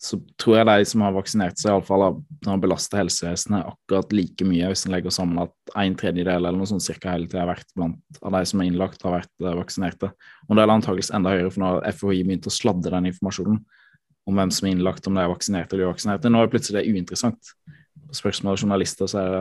Så 0.00 0.16
tror 0.40 0.54
jeg 0.56 0.68
de 0.68 0.86
som 0.88 1.02
har 1.04 1.12
vaksinert 1.12 1.60
seg, 1.60 1.74
iallfall 1.74 2.04
har 2.46 2.60
belasta 2.62 3.00
helsevesenet 3.00 3.68
akkurat 3.68 4.12
like 4.16 4.44
mye, 4.48 4.70
hvis 4.72 4.86
en 4.86 4.94
legger 4.94 5.12
sammen 5.12 5.42
at 5.44 5.76
en 5.76 5.96
tredjedel 5.98 6.36
eller 6.36 6.56
noe 6.56 6.68
sånt 6.68 6.84
cirka 6.84 7.14
hele 7.14 7.28
tida 7.28 7.42
har 7.42 7.54
vært 7.54 7.72
blant 7.76 8.20
av 8.20 8.36
de 8.36 8.42
som 8.48 8.60
er 8.60 8.68
innlagt, 8.70 9.04
har 9.04 9.16
vært 9.16 9.32
uh, 9.44 9.54
vaksinerte. 9.56 10.12
Og 10.46 10.52
det 10.52 10.62
er 10.62 10.74
antakeligvis 10.74 11.10
enda 11.16 11.32
høyere, 11.32 11.48
for 11.52 11.64
nå 11.64 11.70
har 11.72 11.96
FHI 11.96 12.20
begynt 12.28 12.48
å 12.48 12.52
sladde 12.52 12.92
den 12.92 13.08
informasjonen 13.10 13.62
om 14.26 14.38
hvem 14.38 14.52
som 14.54 14.66
er 14.66 14.74
innlagt, 14.74 15.06
om 15.06 15.16
de 15.16 15.22
er 15.22 15.30
vaksinert 15.30 15.72
eller 15.72 15.88
uvaksinerte. 15.88 16.30
Nå 16.30 16.40
er 16.40 16.48
det 16.48 16.54
plutselig 16.56 16.84
uinteressant. 16.90 17.54
Spørsmål 18.14 18.54
av 18.54 18.62
journalister 18.62 19.10
så 19.10 19.22
er 19.22 19.32
det, 19.34 19.40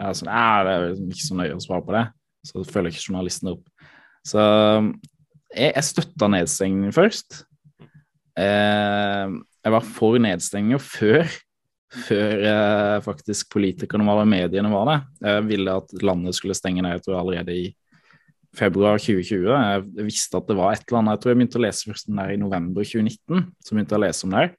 er 0.00 0.18
sånn 0.18 0.30
det 0.30 0.74
er 0.74 0.86
ikke 1.06 1.26
så 1.26 1.38
nøye 1.38 1.56
å 1.56 1.62
svare 1.62 1.86
på 1.86 1.94
det. 1.94 2.04
Så 2.44 2.64
følger 2.68 2.92
ikke 2.92 3.08
journalistene 3.08 3.54
opp. 3.54 3.90
Så 4.26 4.42
jeg, 5.54 5.70
jeg 5.70 5.86
støtta 5.86 6.28
nedstengningen 6.34 6.94
først. 6.94 7.44
Eh, 8.40 9.34
jeg 9.64 9.74
var 9.76 9.86
for 9.96 10.18
nedstengninger 10.20 10.82
før, 10.82 11.30
før 12.08 12.44
eh, 12.50 12.98
faktisk 13.04 13.52
politikerne 13.54 14.06
var 14.08 14.20
der, 14.20 14.30
mediene 14.34 14.72
var 14.72 14.90
det. 14.90 14.98
Jeg 15.28 15.46
ville 15.52 15.78
at 15.82 15.94
landet 16.02 16.36
skulle 16.36 16.58
stenge 16.58 16.82
ned 16.82 16.98
jeg 16.98 17.06
tror 17.06 17.20
allerede 17.22 17.54
i 17.54 17.68
februar 18.56 19.00
2020. 19.02 19.48
Jeg 19.50 20.06
visste 20.06 20.38
at 20.38 20.48
det 20.48 20.56
var 20.58 20.74
et 20.74 20.84
eller 20.86 21.00
annet. 21.00 21.16
Jeg 21.16 21.22
tror 21.22 21.32
jeg 21.32 21.40
begynte 21.40 21.60
å 21.60 21.64
lese 21.64 21.90
først 21.90 22.10
den 22.10 22.20
der 22.20 22.34
i 22.34 22.40
november 22.40 22.86
2019. 22.86 23.48
Så 23.64 23.74
begynte 23.74 23.96
jeg 23.96 24.00
å 24.00 24.04
lese 24.04 24.26
om 24.26 24.34
det 24.34 24.42
her. 24.44 24.54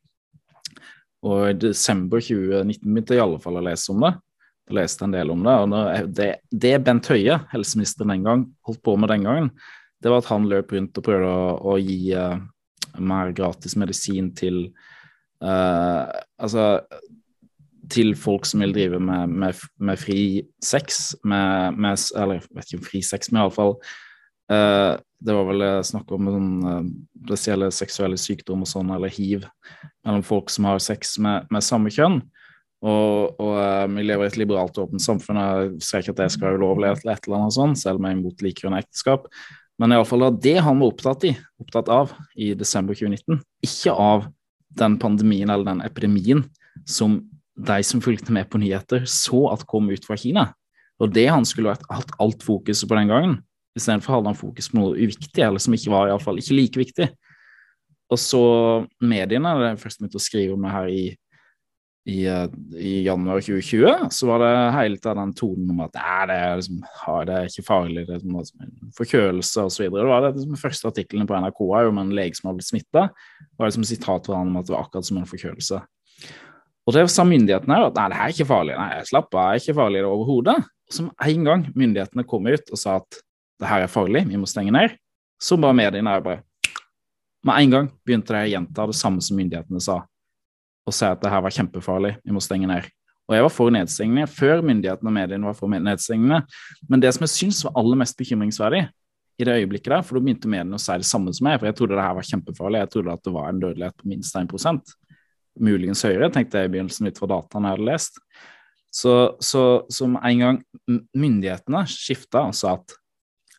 Og 1.26 1.42
i 1.50 1.58
desember 1.58 2.22
2019 2.22 2.86
begynte 2.86 3.16
jeg 3.16 3.22
i 3.22 3.26
alle 3.26 3.42
fall 3.44 3.60
å 3.60 3.66
lese 3.66 3.94
om 3.94 4.06
det. 4.06 4.12
Jeg 4.66 4.78
leste 4.80 5.06
en 5.06 5.14
del 5.14 5.32
om 5.34 5.46
det. 5.46 5.56
og 5.62 6.12
det, 6.18 6.30
det 6.50 6.74
Bent 6.86 7.10
Høie, 7.14 7.40
helseministeren 7.52 8.14
den 8.16 8.26
gang, 8.26 8.46
holdt 8.66 8.82
på 8.86 8.96
med 8.98 9.12
den 9.14 9.26
gangen, 9.28 9.50
det 10.02 10.12
var 10.12 10.22
at 10.22 10.30
han 10.30 10.48
løp 10.50 10.74
rundt 10.74 10.98
og 11.00 11.06
prøvde 11.06 11.30
å, 11.30 11.46
å 11.72 11.78
gi 11.82 12.14
uh, 12.18 12.38
mer 13.02 13.32
gratis 13.38 13.74
medisin 13.80 14.32
til 14.38 14.68
uh, 15.42 16.06
Altså 16.38 16.66
til 17.92 18.14
folk 18.18 18.48
som 18.48 18.64
vil 18.64 18.74
drive 18.76 19.00
med, 19.04 19.32
med, 19.32 19.66
med 19.78 20.00
fri 20.00 20.20
sex, 20.64 21.16
med, 21.24 21.78
med, 21.78 22.00
eller 22.16 22.40
jeg 22.40 22.56
vet 22.56 22.70
ikke 22.70 22.82
om 22.82 22.88
fri 22.90 23.02
sex, 23.06 23.32
men 23.32 23.42
iallfall 23.44 23.76
uh, 24.52 24.96
Det 25.26 25.34
var 25.34 25.48
vel 25.50 25.66
snakk 25.88 26.12
om 26.14 26.30
sånn, 26.30 26.54
uh, 26.66 26.80
spesielle 27.26 27.72
seksuelle 27.74 28.20
sykdommer 28.22 28.68
og 28.68 28.72
sånn, 28.72 28.94
eller 28.96 29.14
hiv, 29.14 29.46
mellom 30.06 30.26
folk 30.26 30.54
som 30.54 30.70
har 30.70 30.82
sex 30.84 31.18
med, 31.24 31.50
med 31.54 31.66
samme 31.66 31.94
kjønn. 31.94 32.22
Og, 32.86 33.36
og 33.42 33.54
uh, 33.58 33.86
vi 33.96 34.06
lever 34.06 34.28
i 34.28 34.34
et 34.34 34.40
liberalt 34.42 34.78
og 34.78 34.90
åpent 34.90 35.04
samfunn. 35.04 35.42
Jeg 35.42 35.86
ser 35.86 36.04
ikke 36.04 36.16
at 36.18 36.24
det 36.24 36.32
skal 36.36 36.50
være 36.50 36.62
ulovlig, 36.62 36.92
et 36.94 37.28
eller 37.28 37.40
annet 37.40 37.58
sånt, 37.58 37.82
selv 37.82 38.02
om 38.02 38.08
jeg 38.08 38.18
er 38.18 38.20
imot 38.20 38.46
likekjønnet 38.46 38.86
ekteskap. 38.86 39.30
Men 39.82 39.92
iallfall 39.92 40.30
det 40.40 40.58
han 40.64 40.80
var 40.80 40.94
opptatt, 40.94 41.26
i, 41.28 41.34
opptatt 41.62 41.90
av 41.92 42.14
i 42.40 42.54
desember 42.58 42.96
2019. 42.96 43.42
Ikke 43.66 43.96
av 43.96 44.30
den 44.80 45.00
pandemien 45.00 45.52
eller 45.52 45.68
den 45.68 45.84
epidemien 45.86 46.44
som 46.88 47.20
de 47.56 47.80
som 47.88 48.04
fulgte 48.04 48.34
med 48.36 48.50
på 48.52 48.60
nyheter, 48.62 49.06
så 49.08 49.48
at 49.54 49.66
kom 49.70 49.90
ut 49.90 50.06
fra 50.08 50.18
Kina. 50.20 50.50
Og 51.00 51.12
det 51.16 51.28
han 51.28 51.48
skulle 51.48 51.76
hatt 51.76 52.16
alt 52.24 52.44
fokuset 52.44 52.88
på 52.90 52.98
den 53.00 53.12
gangen. 53.12 53.38
Istedenfor 53.76 54.18
hadde 54.18 54.32
han 54.32 54.40
fokus 54.40 54.70
på 54.72 54.80
noe 54.80 54.96
uviktig, 54.96 55.44
eller 55.44 55.60
som 55.64 55.76
ikke 55.76 55.92
var 55.92 56.12
iallfall 56.12 56.40
ikke 56.40 56.56
like 56.56 56.80
viktig. 56.80 57.10
Og 58.12 58.22
så 58.22 58.44
mediene, 59.04 59.56
det 59.60 59.76
først 59.82 60.00
begynt 60.00 60.18
å 60.20 60.24
skrive 60.24 60.56
om 60.56 60.66
det 60.68 60.76
her 60.76 60.92
i 60.94 61.06
i, 62.06 62.26
eh, 62.26 62.50
i, 62.78 63.02
januar 63.06 63.42
2020 63.42 64.12
så 64.14 64.28
var 64.30 64.40
det 64.44 64.52
hele 64.76 64.98
tiden 64.98 65.18
den 65.18 65.34
tonen 65.34 65.72
om 65.74 65.80
at 65.88 65.94
det 65.96 66.04
er, 66.06 66.60
liksom, 66.60 66.84
det 67.26 67.38
er 67.38 67.50
ikke 67.50 67.66
farlig, 67.66 68.04
det 68.06 68.14
er 68.14 68.22
liksom, 68.22 68.92
forkjølelse 69.00 69.66
osv. 69.66 69.88
Det 69.90 70.06
var 70.12 70.22
det 70.22 70.36
liksom, 70.36 70.60
første 70.62 70.92
artiklene 70.92 71.26
på 71.26 71.40
NRK 71.42 71.64
om 71.66 72.02
en 72.04 72.14
lege 72.16 72.38
som 72.38 72.52
har 72.52 72.60
blitt 72.60 72.70
smitta. 72.70 73.08
Var 73.58 73.72
liksom 73.72 73.88
sitat 73.90 74.30
fra 74.30 74.38
han 74.38 74.54
om 74.54 74.62
at 74.62 74.70
det 74.70 74.76
var 74.76 74.86
akkurat 74.86 75.10
som 75.10 75.18
en 75.18 75.30
forkjølelse. 75.32 75.82
Og 76.86 76.94
det 76.94 77.06
sa 77.10 77.26
myndighetene 77.26 77.78
at 77.88 77.96
nei, 77.98 78.08
det 78.12 78.18
her 78.20 78.28
er 78.28 78.34
ikke 78.36 78.50
farlig. 78.50 78.76
Nei, 78.78 79.06
slapp 79.10 79.32
av, 79.34 79.38
det 79.40 79.46
er 79.46 79.64
ikke 79.64 79.78
farlig 79.80 80.04
overhodet. 80.06 80.58
Og 80.92 81.08
med 81.08 81.30
en 81.32 81.48
gang 81.50 81.64
myndighetene 81.74 82.26
kom 82.30 82.46
ut 82.46 82.70
og 82.70 82.82
sa 82.82 83.00
at 83.02 83.22
det 83.62 83.70
her 83.70 83.86
er 83.86 83.92
farlig, 83.92 84.26
vi 84.30 84.38
må 84.38 84.50
stenge 84.50 84.74
ned, 84.76 84.98
så 85.42 85.58
bare 85.58 85.78
mediene 85.78 86.20
bare 86.24 86.44
Med 87.46 87.62
en 87.62 87.72
gang 87.72 87.88
begynte 88.06 88.34
de 88.34 88.42
å 88.42 88.50
gjenta 88.50 88.86
det 88.90 88.96
samme 88.98 89.22
som 89.22 89.38
myndighetene 89.38 89.82
sa 89.82 90.00
og 90.86 90.94
si 90.94 91.06
at 91.06 91.22
det 91.22 91.32
her 91.34 91.42
var 91.42 91.54
kjempefarlig, 91.54 92.12
vi 92.22 92.34
må 92.34 92.42
stenge 92.44 92.68
ned. 92.70 92.86
Og 93.26 93.34
jeg 93.34 93.46
var 93.46 93.54
for 93.54 93.74
nedstengende, 93.74 94.28
før 94.30 94.62
myndighetene 94.62 95.10
og 95.10 95.16
mediene 95.16 95.48
var 95.50 95.56
for 95.58 95.72
nedstengende. 95.72 96.44
Men 96.90 97.02
det 97.02 97.14
som 97.16 97.26
jeg 97.26 97.34
syns 97.34 97.64
var 97.66 97.74
aller 97.82 97.98
mest 97.98 98.18
bekymringsverdig 98.20 98.84
i 99.42 99.48
det 99.48 99.56
øyeblikket 99.64 99.92
der, 99.92 100.04
for 100.06 100.18
da 100.18 100.24
begynte 100.28 100.52
mediene 100.52 100.78
å 100.78 100.82
si 100.82 100.94
det 101.02 101.10
samme 101.10 101.34
som 101.34 101.48
meg, 101.50 101.58
for 101.58 101.70
jeg 101.70 101.78
trodde 101.80 101.98
det 101.98 102.06
her 102.06 102.18
var 102.20 102.30
kjempefarlig, 102.30 102.84
jeg 102.84 102.92
trodde 102.94 103.16
at 103.18 103.26
det 103.26 103.34
var 103.34 103.50
en 103.50 103.64
dødelighet 103.64 103.98
på 103.98 104.12
minst 104.12 104.38
1 104.38 104.94
muligens 105.62 106.04
høyere, 106.06 106.32
tenkte 106.34 106.62
jeg 106.62 106.70
i 106.70 106.74
begynnelsen 106.74 107.10
ut 107.10 107.20
fra 107.20 107.30
dataene 107.32 107.72
jeg 107.72 107.78
hadde 107.78 107.90
lest. 107.90 108.22
Så, 108.96 109.14
så 109.44 109.64
som 109.92 110.16
en 110.22 110.44
gang 110.44 110.62
myndighetene 111.16 111.84
skifta 111.92 112.46
og 112.50 112.56
sa 112.56 112.78
at 112.78 112.96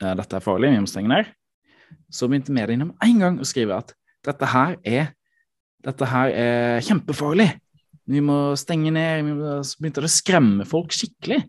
eh, 0.00 0.14
dette 0.16 0.38
er 0.38 0.44
farlig, 0.44 0.72
vi 0.72 0.80
må 0.80 0.90
stenge 0.90 1.12
ned, 1.12 1.30
så 2.12 2.28
begynte 2.30 2.54
mediene 2.54 2.88
med 2.88 3.04
en 3.04 3.22
gang 3.22 3.38
å 3.40 3.48
skrive 3.48 3.76
at 3.76 3.92
dette 4.26 4.48
her 4.50 4.78
er 4.82 5.12
dette 5.86 6.08
her 6.10 6.32
er 6.34 6.80
kjempefarlig. 6.84 7.46
Vi 8.10 8.22
må 8.24 8.56
stenge 8.58 8.90
ned. 8.94 9.28
Så 9.66 9.78
begynte 9.78 10.02
det 10.02 10.10
å 10.10 10.16
skremme 10.16 10.66
folk 10.68 10.94
skikkelig. 10.94 11.44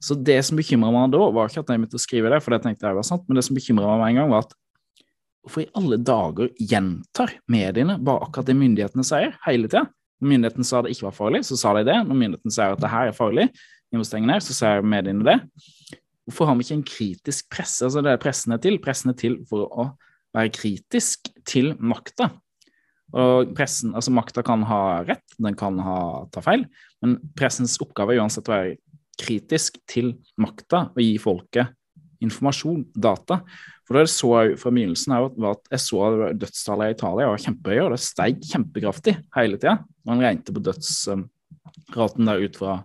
Så 0.00 0.16
det 0.16 0.38
som 0.46 0.58
bekymra 0.58 0.92
meg 0.94 1.12
da, 1.12 1.26
var 1.34 1.50
ikke 1.50 1.60
at 1.60 1.72
jeg 1.72 1.82
begynte 1.82 1.98
å 1.98 2.02
skrive 2.02 2.30
det, 2.32 2.40
for 2.44 2.54
det 2.54 2.62
tenkte 2.64 2.88
jeg 2.88 2.96
var 2.96 3.06
sant, 3.06 3.26
men 3.28 3.36
det 3.36 3.44
som 3.44 3.56
bekymra 3.56 3.98
meg 4.00 4.14
en 4.14 4.22
gang, 4.22 4.30
var 4.32 4.46
at 4.46 4.54
hvorfor 5.44 5.64
i 5.64 5.70
alle 5.78 5.98
dager 6.04 6.50
gjentar 6.58 7.32
mediene 7.50 7.96
bare 8.04 8.26
akkurat 8.26 8.50
det 8.50 8.58
myndighetene 8.58 9.04
sier, 9.06 9.34
hele 9.46 9.70
tida? 9.70 9.86
Når 10.20 10.32
myndighetene 10.34 10.68
sa 10.68 10.82
det 10.84 10.92
ikke 10.94 11.08
var 11.08 11.16
farlig, 11.16 11.42
så 11.48 11.56
sa 11.56 11.72
de 11.76 11.86
det. 11.88 11.96
Når 12.04 12.18
myndighetene 12.22 12.54
sier 12.54 12.74
at 12.74 12.82
det 12.82 12.92
her 12.92 13.08
er 13.10 13.16
farlig, 13.16 13.48
ned, 13.90 14.44
så 14.44 14.54
sier 14.54 14.84
mediene 14.86 15.24
det. 15.26 15.38
Hvorfor 16.28 16.46
har 16.46 16.58
vi 16.58 16.66
ikke 16.66 16.76
en 16.76 16.86
kritisk 16.86 17.48
presse? 17.50 17.82
Altså 17.86 18.04
det 18.04 18.12
er 18.12 18.20
pressen 18.22 18.54
er 18.54 18.60
til. 18.62 18.76
Pressen 18.82 19.10
er 19.10 19.16
til 19.18 19.40
for 19.48 19.66
å 19.66 19.88
være 20.36 20.52
kritisk 20.54 21.32
til 21.48 21.72
makta. 21.80 22.28
Og 23.10 23.50
pressen, 23.56 23.96
altså 23.98 24.12
Makta 24.14 24.44
kan 24.46 24.62
ha 24.68 25.00
rett, 25.02 25.24
den 25.42 25.56
kan 25.58 25.80
ha, 25.82 26.28
ta 26.30 26.44
feil, 26.44 26.62
men 27.02 27.16
pressens 27.34 27.74
oppgave 27.82 28.14
er 28.14 28.20
uansett 28.22 28.46
å 28.46 28.54
være 28.54 28.76
kritisk 29.18 29.80
til 29.90 30.12
makta 30.38 30.84
og 30.92 31.00
gi 31.02 31.16
folket 31.18 31.74
informasjon, 32.24 32.84
data. 32.94 33.40
For 33.88 33.96
det 33.96 34.06
jeg 34.06 34.14
så 34.14 34.32
fra 34.60 34.70
begynnelsen 34.70 35.16
var 35.16 35.56
at 35.56 35.72
jeg 35.74 35.84
så 35.86 36.04
dødstallet 36.38 36.92
i 36.92 36.96
Italia 36.98 37.32
var 37.32 37.42
kjempehøye, 37.42 37.82
og 37.86 37.94
det 37.94 38.04
steg 38.04 38.38
kjempekraftig 38.52 39.16
hele 39.36 39.58
tida. 39.58 39.80
Man 40.06 40.22
regnet 40.22 40.52
på 40.54 40.62
dødsraten 40.62 42.30
der 42.30 42.46
ut 42.46 42.60
fra 42.60 42.80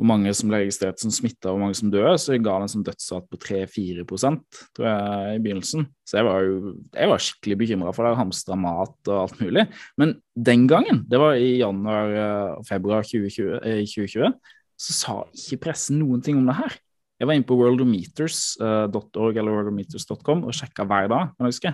hvor 0.00 0.08
mange 0.08 0.32
som 0.32 0.48
ble 0.48 0.62
registrert 0.62 0.96
som 0.96 1.12
smitta 1.12 1.50
og 1.50 1.58
hvor 1.58 1.66
mange 1.66 1.76
som 1.76 1.90
døde, 1.92 2.14
så 2.16 2.32
jeg 2.32 2.40
ga 2.46 2.54
det 2.56 2.64
en 2.64 2.72
sånn 2.72 2.84
dødsrate 2.86 3.28
på 3.28 3.38
3-4% 3.42 4.60
tror 4.78 4.86
jeg, 4.88 5.34
i 5.34 5.42
begynnelsen. 5.44 5.84
Så 6.08 6.16
jeg 6.16 6.24
var 6.24 6.46
jo 6.46 6.72
jeg 6.94 7.10
var 7.10 7.24
skikkelig 7.26 7.58
bekymra 7.60 7.92
for 7.92 8.08
det, 8.08 8.16
hamstra 8.16 8.56
mat 8.56 9.10
og 9.12 9.18
alt 9.26 9.42
mulig. 9.44 9.66
Men 10.00 10.14
den 10.48 10.64
gangen, 10.72 11.02
det 11.04 11.20
var 11.20 11.36
i 11.36 11.58
januar-februar 11.60 13.04
eh, 13.04 13.10
2020, 13.12 13.60
2020, 13.92 14.24
eh, 14.30 14.56
så 14.80 14.96
sa 14.96 15.18
ikke 15.36 15.66
pressen 15.66 16.00
noen 16.00 16.24
ting 16.24 16.40
om 16.40 16.48
det 16.48 16.56
her. 16.62 16.80
Jeg 17.20 17.28
var 17.28 17.36
inne 17.36 17.44
på 17.44 17.56
worldometers.org 17.60 19.36
eh, 19.36 19.40
eller 19.42 19.52
worldometers.com 19.52 20.44
og 20.48 20.56
sjekka 20.56 20.86
hver 20.88 21.10
dag, 21.12 21.32
kan 21.36 21.46
jeg 21.46 21.52
huske, 21.52 21.72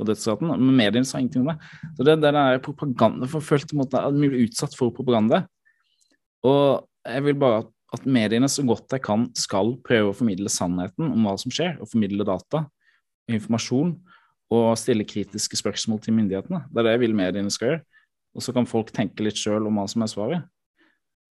på 0.00 0.06
dødsraten. 0.08 0.48
Men 0.54 0.76
mediene 0.78 1.08
sa 1.08 1.20
ingenting 1.20 1.44
om 1.44 1.52
det. 1.52 1.58
Så 1.98 2.06
det, 2.08 2.14
det 2.22 2.32
der 2.32 2.62
propaganda, 2.64 3.28
for 3.28 3.44
følte 3.44 3.76
måte, 3.76 4.00
at 4.00 4.16
vi 4.16 4.30
ble 4.32 4.46
utsatt 4.46 4.76
for 4.78 4.94
propaganda. 4.96 5.42
Og 6.48 6.88
jeg 7.04 7.26
vil 7.26 7.36
bare 7.38 7.66
at 7.92 8.04
mediene 8.08 8.48
så 8.52 8.64
godt 8.68 8.88
de 8.92 9.00
kan, 9.00 9.28
skal 9.36 9.74
prøve 9.84 10.12
å 10.12 10.16
formidle 10.16 10.50
sannheten 10.52 11.08
om 11.08 11.24
hva 11.24 11.36
som 11.40 11.52
skjer, 11.52 11.76
og 11.80 11.88
formidle 11.88 12.26
data, 12.28 12.64
informasjon, 13.28 13.94
og 14.52 14.68
stille 14.80 15.04
kritiske 15.08 15.60
spørsmål 15.60 16.00
til 16.04 16.16
myndighetene. 16.16 16.64
Det 16.72 16.80
er 16.80 16.86
det 16.86 16.94
jeg 16.96 17.04
vil 17.04 17.16
mediene 17.16 17.52
skal 17.52 17.72
gjøre. 17.72 17.82
Og 18.36 18.44
så 18.44 18.54
kan 18.56 18.68
folk 18.68 18.92
tenke 18.94 19.24
litt 19.24 19.40
sjøl 19.40 19.66
om 19.68 19.80
hva 19.80 19.84
som 19.90 20.04
er 20.04 20.10
svaret. 20.12 20.48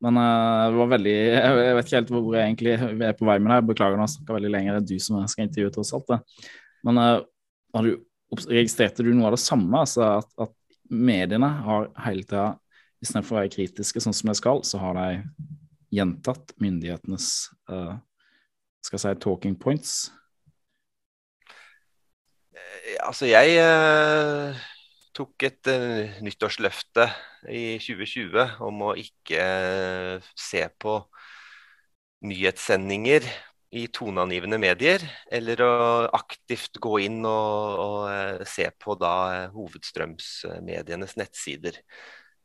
Men 0.06 0.20
uh, 0.22 0.68
det 0.70 0.78
var 0.78 0.92
veldig 0.92 1.16
Jeg 1.16 1.78
vet 1.78 1.88
ikke 1.88 1.98
helt 1.98 2.12
hvor 2.14 2.36
jeg 2.38 2.46
egentlig 2.46 2.76
er 3.08 3.18
på 3.18 3.28
vei 3.30 3.38
med 3.42 3.54
det. 3.54 3.62
Beklager, 3.72 3.98
nå 3.98 4.06
har 4.06 4.12
jeg 4.12 4.18
snakka 4.20 4.38
veldig 4.38 4.54
lenger. 4.54 4.78
Det 4.78 4.84
er 4.84 4.92
du 4.92 5.06
som 5.08 5.20
skal 5.32 5.48
intervjue, 5.48 5.74
tross 5.74 5.94
alt. 5.98 6.14
Det. 6.14 6.52
Men 6.88 7.02
uh, 7.02 7.84
du, 7.86 7.92
registrerte 8.52 9.06
du 9.06 9.12
noe 9.14 9.32
av 9.32 9.38
det 9.38 9.44
samme? 9.44 9.82
Altså 9.82 10.06
at, 10.20 10.30
at 10.48 10.54
mediene 10.88 11.50
har 11.66 11.90
hele 12.06 12.26
tida, 12.28 12.52
istedenfor 13.04 13.36
å 13.36 13.42
være 13.42 13.54
kritiske 13.54 14.02
sånn 14.02 14.16
som 14.16 14.32
de 14.32 14.38
skal, 14.38 14.64
så 14.66 14.82
har 14.82 14.98
de 14.98 15.08
gjentatt 15.98 16.54
myndighetenes 16.62 17.32
uh, 17.72 17.98
skal 18.88 18.98
jeg 18.98 19.04
si, 19.04 19.22
talking 19.24 19.56
points? 19.60 19.94
Eh, 22.56 22.96
altså, 23.04 23.28
jeg 23.28 23.58
tok 25.18 25.48
et 25.48 25.72
uh, 25.74 26.18
nyttårsløfte 26.24 27.08
i 27.50 27.64
2020 27.82 28.62
om 28.68 28.84
å 28.90 28.96
ikke 29.02 29.42
se 30.38 30.64
på 30.80 31.00
nyhetssendinger 32.28 33.26
i 33.78 33.84
toneangivende 33.94 34.58
medier, 34.62 35.04
eller 35.34 35.62
å 35.66 35.74
aktivt 36.16 36.80
gå 36.82 36.94
inn 37.04 37.20
og, 37.28 37.82
og 37.84 38.46
se 38.48 38.70
på 38.80 38.96
da 39.02 39.50
hovedstrømsmedienes 39.52 41.18
nettsider 41.20 41.82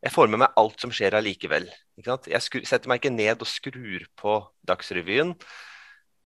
jeg 0.02 0.10
får 0.10 0.30
med 0.32 0.42
meg 0.42 0.56
alt 0.58 0.82
som 0.82 0.92
skjer 0.94 1.14
allikevel. 1.14 1.68
Jeg 2.02 2.64
setter 2.66 2.90
meg 2.90 2.98
ikke 2.98 3.12
ned 3.14 3.42
og 3.44 3.46
skrur 3.46 4.06
på 4.18 4.38
Dagsrevyen. 4.66 5.36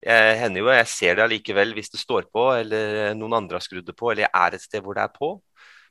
Jeg 0.03 0.33
hender 0.41 0.65
jo 0.65 0.73
jeg 0.73 0.89
ser 0.91 1.15
det 1.15 1.23
allikevel 1.23 1.71
hvis 1.77 1.93
det 1.93 2.01
står 2.01 2.27
på, 2.33 2.49
eller 2.57 3.13
noen 3.15 3.37
andre 3.39 3.55
har 3.55 3.63
skrudd 3.63 3.87
det 3.87 3.95
på, 3.95 4.11
eller 4.11 4.25
jeg 4.25 4.35
er 4.35 4.57
et 4.57 4.65
sted 4.65 4.83
hvor 4.83 4.99
det 4.99 5.05
er 5.05 5.13
på. 5.15 5.29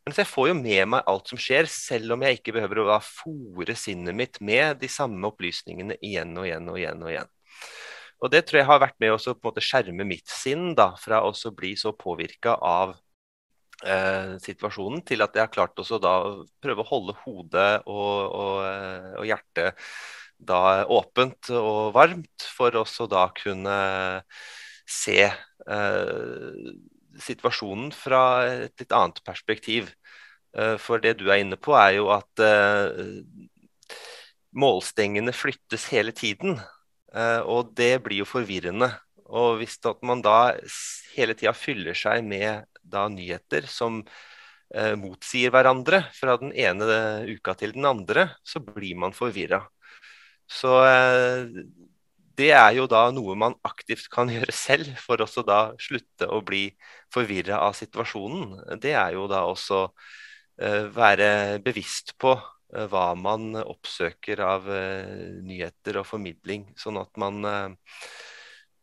Men 0.03 0.17
jeg 0.19 0.27
får 0.27 0.49
jo 0.51 0.55
med 0.59 0.89
meg 0.91 1.07
alt 1.07 1.31
som 1.31 1.39
skjer, 1.39 1.69
selv 1.71 2.17
om 2.17 2.25
jeg 2.27 2.41
ikke 2.41 2.57
behøver 2.57 2.83
å 2.83 2.99
fòre 3.07 3.77
sinnet 3.79 4.17
mitt 4.19 4.41
med 4.43 4.81
de 4.81 4.91
samme 4.91 5.29
opplysningene 5.31 5.95
igjen 6.03 6.35
og 6.35 6.49
igjen 6.49 6.67
og 6.73 6.81
igjen. 6.81 7.05
Og 7.07 7.13
igjen. 7.13 7.31
Og 8.23 8.31
Det 8.31 8.43
tror 8.47 8.61
jeg 8.61 8.71
har 8.71 8.83
vært 8.83 8.99
med 9.03 9.15
å 9.15 9.63
skjerme 9.63 10.07
mitt 10.07 10.29
sinn 10.31 10.73
da, 10.79 10.93
fra 10.99 11.23
å 11.27 11.33
bli 11.55 11.75
så 11.79 11.95
påvirka 11.99 12.55
av 12.55 12.95
eh, 13.87 14.35
situasjonen 14.43 15.03
til 15.07 15.23
at 15.23 15.35
jeg 15.35 15.43
har 15.47 15.55
klart 15.55 15.79
også 15.79 15.99
da 16.03 16.15
prøve 16.63 16.85
å 16.85 16.91
holde 16.91 17.17
hodet 17.25 17.73
og, 17.87 18.19
og, 18.31 18.59
eh, 18.67 19.09
og 19.19 19.27
hjertet 19.27 19.87
da 20.43 20.83
åpent 20.91 21.51
og 21.55 21.93
varmt, 21.95 22.47
for 22.57 22.75
også 22.79 23.07
da 23.11 23.29
kunne 23.37 23.77
se 24.87 25.21
eh, 25.27 26.73
situasjonen 27.21 27.93
fra 27.97 28.23
et 28.49 28.81
litt 28.81 28.95
annet 28.97 29.23
perspektiv. 29.27 29.91
Eh, 30.57 30.77
for 30.81 31.03
det 31.03 31.17
du 31.21 31.29
er 31.31 31.43
inne 31.43 31.59
på, 31.61 31.75
er 31.77 31.99
jo 31.99 32.11
at 32.15 32.45
eh, 32.45 33.23
målstengene 34.53 35.35
flyttes 35.37 35.89
hele 35.93 36.13
tiden. 36.13 36.61
Og 37.13 37.75
det 37.77 37.99
blir 38.01 38.23
jo 38.23 38.25
forvirrende. 38.25 38.87
Og 39.29 39.59
hvis 39.61 39.79
man 40.01 40.23
da 40.25 40.55
hele 41.17 41.35
tida 41.37 41.53
fyller 41.57 41.97
seg 41.97 42.25
med 42.25 42.65
da 42.83 43.07
nyheter 43.09 43.67
som 43.71 44.03
eh, 44.75 44.95
motsier 44.99 45.53
hverandre 45.55 46.03
fra 46.17 46.37
den 46.41 46.53
ene 46.53 46.85
uka 47.29 47.55
til 47.59 47.75
den 47.77 47.89
andre, 47.89 48.29
så 48.45 48.61
blir 48.65 48.99
man 49.01 49.17
forvirra. 49.17 49.63
Så 50.49 50.75
eh, 50.85 51.63
det 52.39 52.51
er 52.57 52.71
jo 52.77 52.87
da 52.91 53.07
noe 53.15 53.35
man 53.39 53.55
aktivt 53.67 54.09
kan 54.13 54.31
gjøre 54.35 54.55
selv 54.55 54.97
for 55.01 55.23
også 55.25 55.45
da 55.47 55.61
slutte 55.81 56.29
å 56.29 56.41
bli 56.47 56.69
forvirra 57.13 57.61
av 57.67 57.77
situasjonen. 57.79 58.79
Det 58.83 58.95
er 58.97 59.17
jo 59.17 59.29
da 59.31 59.45
også 59.51 59.85
eh, 60.63 60.89
være 60.95 61.61
bevisst 61.65 62.17
på 62.21 62.35
eh, 62.37 62.89
hva 62.93 63.13
man 63.19 63.53
oppsøker 63.63 64.43
av 64.47 64.71
eh, 64.73 65.39
nyheter 65.45 66.01
og 66.01 66.09
formidling, 66.09 66.71
sånn 66.79 67.01
at 67.03 67.13
man 67.21 67.43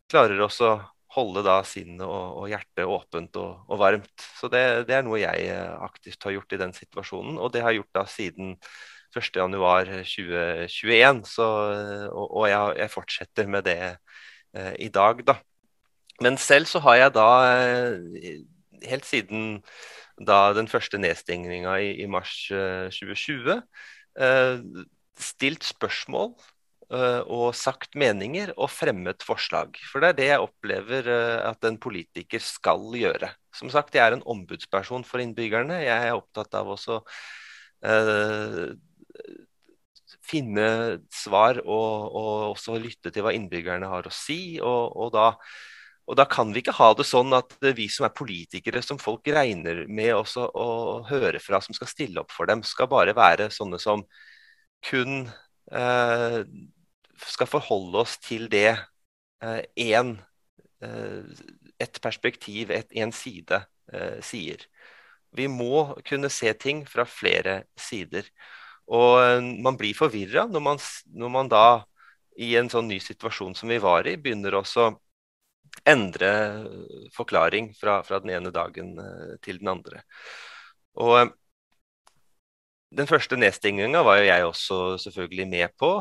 klarer 0.09 0.41
også 0.45 0.77
holde 1.09 1.41
da 1.45 1.57
sinnet 1.65 2.05
og, 2.05 2.43
og 2.43 2.51
hjertet 2.51 2.85
åpent 2.85 3.37
og, 3.41 3.65
og 3.65 3.81
varmt. 3.81 4.27
Så 4.37 4.49
det, 4.51 4.61
det, 4.89 4.99
er 4.99 5.05
noe 5.05 5.17
jeg 5.21 5.49
aktivt 5.81 6.21
har 6.25 6.35
gjort 6.37 6.53
i 6.53 6.61
den 6.61 6.73
situasjonen, 6.77 7.39
og 7.41 7.49
det 7.53 7.63
har 7.65 7.73
jeg 7.73 7.81
gjort 7.81 7.97
da 7.97 8.05
siden 8.09 8.53
1.1.2021. 9.15 11.25
Så, 11.27 11.47
og, 12.11 12.37
og 12.37 12.49
jeg, 12.49 12.75
jeg, 12.81 12.89
fortsetter 12.93 13.47
med 13.47 13.61
det 13.67 13.97
eh, 14.55 14.73
i 14.85 14.89
dag, 14.93 15.27
da. 15.27 15.33
Men 16.21 16.37
selv 16.37 16.65
så 16.67 16.79
har 16.83 16.95
jeg 16.99 17.13
da, 17.15 17.29
eh, 17.55 17.93
helt 18.89 19.05
siden 19.07 19.63
da 20.27 20.53
den 20.53 20.67
første 20.67 20.97
nedstengninga 20.99 21.77
i, 21.79 22.03
i, 22.03 22.05
mars 22.11 22.51
eh, 22.51 22.89
2020, 22.91 23.61
eh, 24.19 24.59
stilt 25.19 25.63
spørsmål 25.63 26.35
Eh, 26.89 27.21
og 27.29 27.53
sagt 27.53 27.93
meninger 28.01 28.49
og 28.57 28.71
fremmet 28.73 29.21
forslag. 29.21 29.77
For 29.91 30.01
det 30.01 30.07
er 30.09 30.15
det 30.17 30.27
jeg 30.31 30.41
opplever 30.41 31.09
eh, 31.13 31.41
at 31.45 31.65
en 31.69 31.77
politiker 31.77 32.41
skal 32.41 32.81
gjøre. 32.97 33.29
Som 33.53 33.69
sagt, 33.69 33.93
jeg 33.93 34.01
er 34.07 34.17
en 34.17 34.25
ombudsperson 34.25 35.05
for 35.05 35.21
innbyggerne. 35.21 35.83
Jeg 35.85 36.09
er 36.09 36.17
opptatt 36.17 36.57
av 36.57 36.73
også 36.73 37.03
finne 40.25 40.69
svar 41.13 41.59
og, 41.63 42.15
og, 42.15 42.31
også 42.53 42.77
lytte 42.81 43.11
til 43.13 43.25
hva 43.25 43.33
innbyggerne 43.35 43.89
har 43.89 44.07
å 44.07 44.13
si. 44.13 44.59
Og, 44.61 44.95
og, 44.95 45.11
da, 45.15 45.27
og, 46.07 46.17
da, 46.19 46.25
kan 46.29 46.53
vi 46.53 46.63
ikke 46.63 46.77
ha 46.79 46.91
det 46.97 47.07
sånn 47.09 47.35
at 47.37 47.55
vi 47.77 47.89
som 47.91 48.07
er 48.07 48.15
politikere, 48.17 48.83
som 48.85 49.01
folk 49.01 49.27
regner 49.33 49.85
med 49.87 50.13
også 50.17 50.49
å 50.49 50.69
høre 51.09 51.41
fra, 51.43 51.61
som 51.65 51.77
skal 51.77 51.91
stille 51.91 52.23
opp 52.23 52.33
for 52.35 52.49
dem, 52.49 52.65
skal 52.65 52.91
bare 52.91 53.15
være 53.17 53.51
sånne 53.53 53.81
som 53.81 54.05
kun 54.85 55.25
eh, 55.75 56.41
skal 57.27 57.49
forholde 57.51 57.99
oss 58.05 58.17
til 58.23 58.47
det 58.51 58.77
én 59.75 60.15
eh, 60.81 60.89
eh, 60.89 61.23
et 61.79 61.99
perspektiv, 62.03 62.71
en 62.71 63.11
side, 63.15 63.61
eh, 63.93 64.19
sier. 64.21 64.65
Vi 65.31 65.47
må 65.47 65.95
kunne 66.07 66.29
se 66.29 66.51
ting 66.53 66.83
fra 66.87 67.05
flere 67.05 67.63
sider. 67.77 68.25
Og 68.89 69.43
man 69.61 69.77
blir 69.77 69.97
forvirra 69.97 70.47
når, 70.49 70.81
når, 71.13 71.33
man 71.33 71.51
da, 71.51 71.65
i 72.41 72.55
en 72.57 72.71
sånn 72.71 72.89
ny 72.89 72.97
situasjon 73.03 73.53
som 73.57 73.69
vi 73.69 73.77
var 73.83 74.07
i, 74.09 74.17
begynner 74.17 74.57
også 74.57 74.89
endre 75.87 76.31
forklaring 77.13 77.69
fra, 77.77 77.99
fra 78.03 78.19
den 78.23 78.33
ene 78.33 78.51
dagen 78.53 78.95
til 79.45 79.61
den 79.61 79.69
andre. 79.71 80.01
Og 80.99 81.35
den 82.97 83.07
første 83.07 83.37
nedstenginga 83.37 84.01
var 84.05 84.17
jo 84.17 84.29
jeg 84.29 84.45
også 84.45 84.77
selvfølgelig 85.05 85.47
med 85.47 85.75
på. 85.77 85.91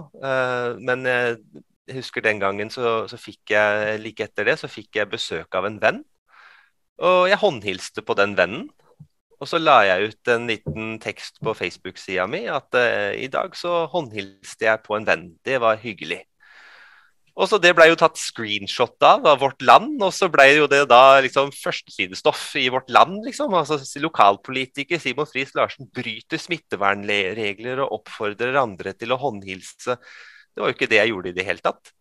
Men 0.81 1.05
jeg 1.05 1.99
husker 1.99 2.25
den 2.25 2.41
gangen 2.41 2.73
så, 2.73 3.07
så, 3.11 3.21
fikk 3.21 3.53
jeg 3.53 4.01
like 4.01 4.25
etter 4.25 4.49
det 4.49 4.59
så 4.61 4.71
fikk 4.73 4.97
jeg 5.01 5.13
besøk 5.13 5.55
av 5.59 5.69
en 5.69 5.81
venn. 5.83 6.03
Og 7.05 7.29
jeg 7.31 7.41
håndhilste 7.41 8.03
på 8.03 8.17
den 8.19 8.35
vennen. 8.39 8.69
Og 9.39 9.47
så 9.47 9.61
la 9.63 9.77
jeg 9.87 10.11
ut 10.11 10.31
en 10.33 10.49
liten 10.51 10.97
tekst 11.03 11.39
på 11.45 11.55
Facebook-sida 11.55 12.27
mi 12.31 12.43
at 12.51 12.75
uh, 12.75 13.15
i 13.15 13.29
dag 13.31 13.55
så 13.57 13.85
håndhilste 13.93 14.67
jeg 14.67 14.83
på 14.83 14.99
en 14.99 15.07
venn. 15.07 15.29
Det 15.47 15.61
var 15.63 15.79
hyggelig. 15.83 16.25
Og 17.39 17.47
så 17.47 17.61
Det 17.63 17.71
ble 17.79 17.87
jo 17.87 17.99
tatt 17.99 18.19
screenshot 18.19 18.99
av 19.07 19.27
av 19.31 19.39
Vårt 19.39 19.63
Land, 19.63 20.01
og 20.03 20.11
så 20.15 20.27
ble 20.27 20.49
jo 20.57 20.65
det 20.71 20.81
da 20.91 21.21
liksom 21.23 21.53
førstesidestoff 21.55 22.57
i 22.59 22.67
Vårt 22.75 22.91
Land. 22.91 23.21
liksom. 23.25 23.55
Altså 23.55 23.79
Lokalpolitiker 24.03 24.99
Simon 24.99 25.29
Friis 25.31 25.55
Larsen 25.55 25.87
bryter 25.95 26.43
smittevernregler 26.43 27.85
og 27.85 28.01
oppfordrer 28.01 28.59
andre 28.59 28.97
til 28.99 29.15
å 29.15 29.21
håndhilse. 29.23 29.95
Det 30.51 30.65
var 30.65 30.73
jo 30.73 30.79
ikke 30.81 30.91
det 30.91 30.99
jeg 30.99 31.15
gjorde 31.15 31.31
i 31.31 31.39
det 31.39 31.47
hele 31.47 31.63
tatt. 31.63 31.95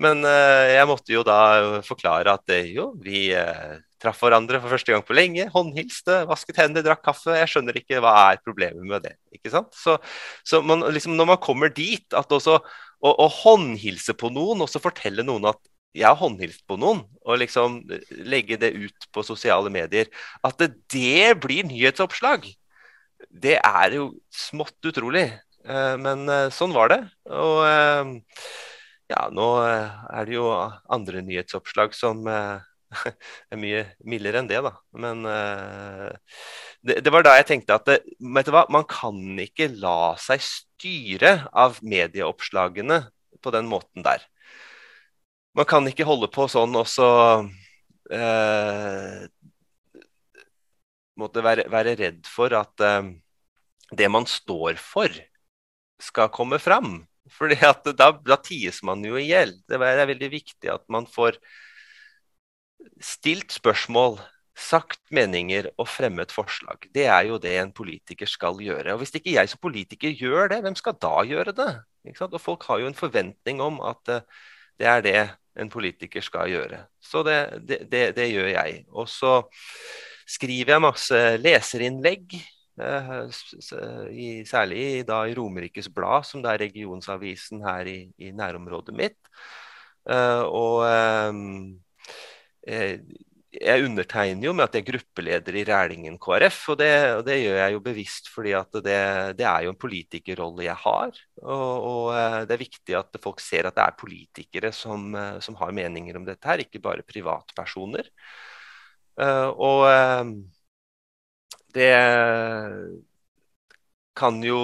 Men 0.00 0.22
uh, 0.24 0.66
jeg 0.72 0.88
måtte 0.88 1.12
jo 1.12 1.24
da 1.26 1.80
forklare 1.84 2.32
at 2.38 2.52
uh, 2.52 2.60
jo, 2.64 2.92
vi 3.02 3.26
uh, 3.36 3.76
traff 4.02 4.22
hverandre 4.24 4.60
for 4.62 4.72
første 4.72 4.94
gang 4.94 5.04
på 5.06 5.16
lenge, 5.16 5.46
håndhilste, 5.52 6.22
vasket 6.30 6.60
hender, 6.62 6.84
drakk 6.86 7.02
kaffe. 7.04 7.34
Jeg 7.36 7.50
skjønner 7.52 7.76
ikke 7.78 8.00
hva 8.02 8.14
er 8.30 8.40
problemet 8.42 8.86
med 8.88 9.04
det. 9.06 9.16
ikke 9.36 9.52
sant? 9.52 9.70
Så, 9.76 9.98
så 10.46 10.62
man, 10.64 10.86
liksom, 10.94 11.14
når 11.18 11.34
man 11.34 11.42
kommer 11.42 11.72
dit 11.72 12.16
at 12.16 12.32
også 12.32 12.58
å, 13.02 13.28
håndhilse 13.42 14.14
på 14.18 14.30
noen, 14.32 14.64
og 14.64 14.70
så 14.70 14.82
fortelle 14.82 15.26
noen 15.26 15.50
at 15.50 15.60
jeg 15.92 16.08
har 16.08 16.16
håndhilst 16.16 16.64
på 16.70 16.78
noen, 16.80 17.02
og 17.26 17.40
liksom 17.42 17.82
legge 18.24 18.56
det 18.60 18.72
ut 18.72 19.08
på 19.12 19.24
sosiale 19.26 19.70
medier, 19.74 20.08
at 20.40 20.56
det, 20.62 20.70
det 20.94 21.34
blir 21.42 21.66
nyhetsoppslag, 21.68 22.46
det 23.28 23.58
er 23.58 23.98
jo 23.98 24.12
smått 24.34 24.88
utrolig. 24.88 25.28
Eh, 25.62 25.96
men 26.00 26.26
eh, 26.30 26.48
sånn 26.54 26.74
var 26.74 26.90
det. 26.92 27.00
Og 27.30 27.58
eh, 27.66 28.14
ja, 29.12 29.28
nå 29.32 29.46
er 29.62 30.26
det 30.28 30.34
jo 30.34 30.48
andre 30.52 31.22
nyhetsoppslag 31.24 31.94
som 31.96 32.24
er 32.32 33.60
mye 33.60 33.84
mildere 34.08 34.42
enn 34.42 34.50
det, 34.50 34.60
da. 34.64 34.74
Men 35.04 35.22
det, 36.82 36.98
det, 37.04 37.12
var 37.14 37.24
da 37.24 37.36
jeg 37.38 37.48
tenkte 37.52 37.78
at 37.78 37.88
vet 37.92 38.48
du 38.48 38.52
hva, 38.54 38.66
man 38.72 38.88
kan 38.88 39.20
ikke 39.44 39.70
la 39.78 40.14
seg 40.20 40.42
styre 40.44 41.36
av 41.52 41.78
medieoppslagene 41.86 43.04
på 43.42 43.52
den 43.54 43.68
måten 43.70 44.04
der. 44.06 44.24
Man 45.54 45.68
kan 45.68 45.86
ikke 45.88 46.06
holde 46.08 46.30
på 46.32 46.46
sånn 46.48 46.74
og 46.80 46.88
eh, 48.10 49.24
måtte 51.20 51.44
være, 51.44 51.66
være, 51.72 51.96
redd 52.00 52.28
for 52.30 52.54
at 52.56 52.84
eh, 52.84 53.10
det 53.92 54.08
man 54.08 54.26
står 54.28 54.80
for, 54.80 55.12
skal 56.02 56.32
komme 56.32 56.58
fram. 56.62 57.02
For 57.30 57.52
da, 57.54 58.10
da 58.18 58.38
ties 58.42 58.82
man 58.86 59.04
jo 59.06 59.18
i 59.20 59.28
hjel. 59.28 59.54
Det 59.68 59.78
er 59.78 60.06
veldig 60.10 60.30
viktig 60.32 60.72
at 60.72 60.82
man 60.90 61.06
får 61.06 61.38
stilt 63.02 63.54
spørsmål 63.54 64.18
sagt 64.58 65.00
meninger 65.14 65.70
og 65.80 65.88
fremmet 65.88 66.32
forslag. 66.34 66.88
Det 66.92 67.06
er 67.08 67.28
jo 67.30 67.38
det 67.40 67.54
en 67.58 67.72
politiker 67.72 68.28
skal 68.28 68.58
gjøre. 68.60 68.92
Og 68.92 69.02
Hvis 69.02 69.14
ikke 69.16 69.36
jeg 69.36 69.48
som 69.48 69.62
politiker 69.62 70.12
gjør 70.12 70.52
det, 70.52 70.60
hvem 70.64 70.76
skal 70.76 70.98
da 71.00 71.22
gjøre 71.26 71.54
det? 71.56 71.70
Og 72.20 72.40
Folk 72.40 72.66
har 72.68 72.82
jo 72.82 72.90
en 72.90 72.98
forventning 72.98 73.62
om 73.62 73.80
at 73.86 74.12
uh, 74.12 74.20
det 74.78 74.86
er 74.86 75.00
det 75.02 75.22
en 75.56 75.70
politiker 75.70 76.20
skal 76.20 76.50
gjøre. 76.50 76.84
Så 77.00 77.22
det, 77.22 77.38
det, 77.68 77.78
det, 77.92 78.04
det 78.16 78.28
gjør 78.32 78.48
jeg. 78.52 78.84
Og 78.88 79.08
så 79.08 79.42
skriver 80.28 80.74
jeg 80.74 80.84
masse 80.84 81.22
leserinnlegg. 81.40 82.36
Uh, 82.80 83.28
i, 84.08 84.44
særlig 84.48 85.02
da 85.08 85.22
i 85.28 85.34
Romerikes 85.36 85.90
Blad, 85.92 86.24
som 86.24 86.44
er 86.48 86.62
regionsavisen 86.62 87.60
her 87.66 87.88
i, 87.90 87.98
i 88.18 88.30
nærområdet 88.32 88.96
mitt. 88.96 89.18
Uh, 90.08 90.42
og 90.48 90.86
um, 91.30 91.80
jeg 93.52 93.84
undertegner 93.84 94.46
jo 94.46 94.52
med 94.56 94.64
at 94.64 94.76
jeg 94.76 94.82
er 94.82 94.88
gruppeleder 94.88 95.56
i 95.60 95.64
Rælingen 95.68 96.16
KrF, 96.20 96.60
og 96.72 96.78
det, 96.80 96.92
og 97.18 97.24
det, 97.26 97.36
gjør 97.42 97.58
jeg 97.58 97.74
jo 97.74 97.80
bevisst 97.84 98.30
fordi 98.32 98.54
det, 98.78 98.96
det 99.38 99.46
er 99.46 99.66
jo 99.66 99.72
en 99.74 99.80
politikerrolle 99.84 100.64
jeg 100.64 100.76
har. 100.84 101.18
Og, 101.42 101.74
og, 101.90 102.06
eh, 102.16 102.38
det 102.48 102.56
er 102.56 102.64
viktig 102.64 102.96
at 102.96 103.20
folk 103.22 103.40
ser 103.44 103.68
at 103.68 103.76
det 103.76 103.84
er 103.84 103.98
politikere 103.98 104.72
som, 104.72 105.12
eh, 105.14 105.38
som 105.44 105.58
har 105.60 105.74
meninger 105.76 106.16
om 106.16 106.24
dette 106.24 106.48
her, 106.48 106.64
ikke 106.64 106.80
bare 106.80 107.04
privatpersoner. 107.04 108.08
Uh, 109.20 109.50
og 109.60 109.82
det 111.74 111.92
kan 114.18 114.42
jo 114.44 114.58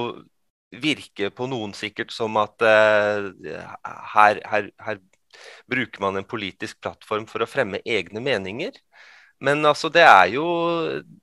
virke 0.69 1.31
på 1.33 1.47
noen 1.49 1.73
sikkert 1.77 2.13
som 2.13 2.37
at 2.41 2.61
her, 2.61 4.41
her, 4.45 4.73
her 4.85 5.01
bruker 5.71 6.03
man 6.05 6.19
en 6.21 6.29
politisk 6.29 6.81
plattform 6.85 7.27
for 7.31 7.45
å 7.45 7.49
fremme 7.49 7.81
egne 7.87 8.21
meninger. 8.25 8.77
Men 9.45 9.63
altså, 9.67 9.89
det 9.95 10.03
er 10.03 10.33
jo 10.35 10.45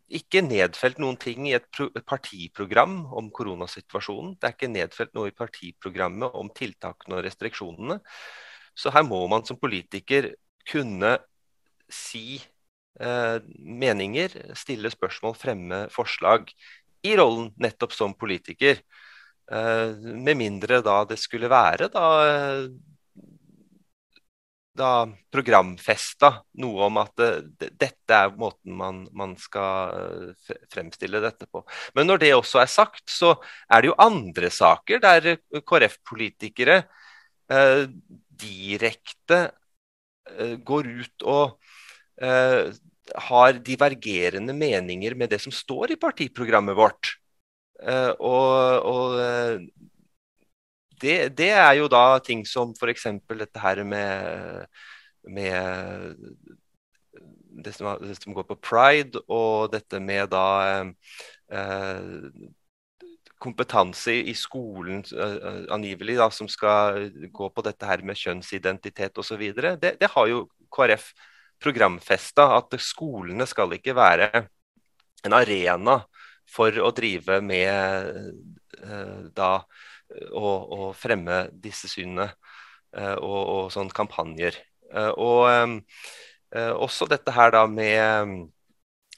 ikke 0.07 0.43
nedfelt 0.45 1.01
noen 1.03 1.17
ting 1.19 1.49
i 1.49 1.55
et 1.57 1.67
partiprogram 2.07 3.01
om 3.11 3.27
koronasituasjonen. 3.35 4.37
Det 4.39 4.47
er 4.47 4.55
ikke 4.55 4.71
nedfelt 4.71 5.15
noe 5.17 5.31
i 5.31 5.35
partiprogrammet 5.35 6.37
om 6.39 6.51
tiltakene 6.55 7.19
og 7.19 7.25
restriksjonene. 7.27 7.99
Så 8.75 8.91
her 8.95 9.03
må 9.07 9.19
man 9.31 9.43
som 9.47 9.59
politiker 9.59 10.31
kunne 10.69 11.17
si 11.91 12.37
eh, 12.39 12.54
meninger, 12.95 14.31
stille 14.55 14.87
spørsmål, 14.87 15.33
fremme 15.35 15.79
forslag 15.91 16.47
i 17.03 17.15
rollen 17.19 17.49
nettopp 17.59 17.91
som 17.91 18.13
politiker. 18.15 18.79
med 19.51 20.37
mindre 20.39 20.79
da 20.81 21.03
det 21.05 21.19
skulle 21.19 21.49
være 21.51 21.89
da 21.93 22.05
da 24.75 25.07
programfesta 25.31 26.31
noe 26.61 26.87
om 26.89 26.99
at 26.99 27.13
det, 27.19 27.69
dette 27.79 28.17
er 28.17 28.33
måten 28.39 28.75
man, 28.75 29.03
man, 29.15 29.35
skal 29.39 29.95
eh, 29.95 30.57
fremstille 30.71 31.21
dette 31.23 31.47
på. 31.47 31.63
Men 31.95 32.09
når 32.09 32.21
det 32.23 32.33
også 32.35 32.61
er 32.63 32.71
sagt, 32.71 33.05
så 33.09 33.35
er 33.71 33.83
det 33.83 33.91
jo 33.91 33.99
andre 34.03 34.51
saker 34.51 35.01
der 35.03 35.29
KrF-politikere 35.55 36.81
eh, 37.51 37.85
direkte 38.45 39.41
eh, 40.35 40.57
går 40.59 40.91
ut 40.99 41.27
og 41.29 41.55
eh, 41.55 41.74
har 42.15 43.57
divergerende 43.61 44.53
meninger 44.55 45.15
med 45.15 45.29
det 45.29 45.39
som 45.43 45.53
står 45.53 45.91
i 45.93 45.97
partiprogrammet 45.99 46.77
vårt. 46.77 47.11
Eh, 47.83 48.11
og, 48.23 48.85
og 48.87 49.19
eh, 49.19 49.59
det, 51.01 51.17
det, 51.37 51.51
er 51.51 51.73
jo 51.79 51.89
da 51.91 52.19
ting 52.23 52.45
som 52.47 52.71
f.eks. 52.71 53.07
dette 53.27 53.61
her 53.61 53.83
med, 53.83 54.67
med 55.27 56.15
det, 57.65 57.73
som, 57.75 57.91
det, 58.01 58.15
som, 58.21 58.33
går 58.33 58.47
på 58.47 58.59
pride, 58.63 59.19
og 59.27 59.73
dette 59.75 59.99
med 59.99 60.31
da 60.31 60.47
eh, 61.51 62.29
kompetanse 63.43 64.15
i 64.15 64.33
skolen 64.33 65.03
angivelig 65.69 66.15
da, 66.17 66.29
som 66.33 66.47
skal 66.49 67.09
gå 67.11 67.49
på 67.51 67.63
dette 67.67 67.85
her 67.85 68.01
med 68.07 68.17
kjønnsidentitet 68.17 69.19
osv. 69.19 69.43
Det, 69.51 69.97
det 69.99 70.13
har 70.15 70.31
jo 70.31 70.45
KrF 70.73 71.11
programfesta, 71.61 72.49
at 72.57 72.75
skolene 72.81 73.47
skal 73.49 73.73
ikke 73.77 73.95
være 73.97 74.29
en 75.25 75.35
arena 75.35 75.99
for 76.45 76.75
å 76.77 76.91
drive 76.93 77.39
med 77.41 77.69
uh, 78.83 79.25
da 79.33 79.51
å, 80.31 80.91
fremme 80.97 81.45
disse 81.51 81.89
synene 81.91 82.29
eh, 82.95 83.15
og, 83.15 83.41
og 83.55 83.73
sånn 83.73 83.91
kampanjer. 83.93 84.57
Eh, 84.91 85.11
og 85.11 85.45
eh, 85.49 86.71
også 86.73 87.07
dette 87.09 87.33
her 87.35 87.53
da 87.55 87.65
med 87.69 88.45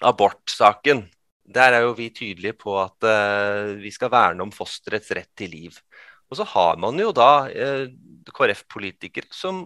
abortsaken. 0.05 1.05
Der 1.47 1.77
er 1.77 1.85
jo 1.85 1.95
vi 1.95 2.09
tydelige 2.11 2.57
på 2.59 2.73
at 2.75 3.05
vi 3.79 3.87
skal 3.95 4.11
verne 4.11 4.43
om 4.43 4.49
fosterets 4.51 5.13
rett 5.15 5.29
til 5.37 5.53
liv. 5.53 5.77
Og 6.27 6.35
så 6.35 6.43
har 6.43 6.75
man 6.81 6.99
jo 6.99 7.13
da 7.15 7.47
KrF-politikere 8.35 9.31
som 9.31 9.61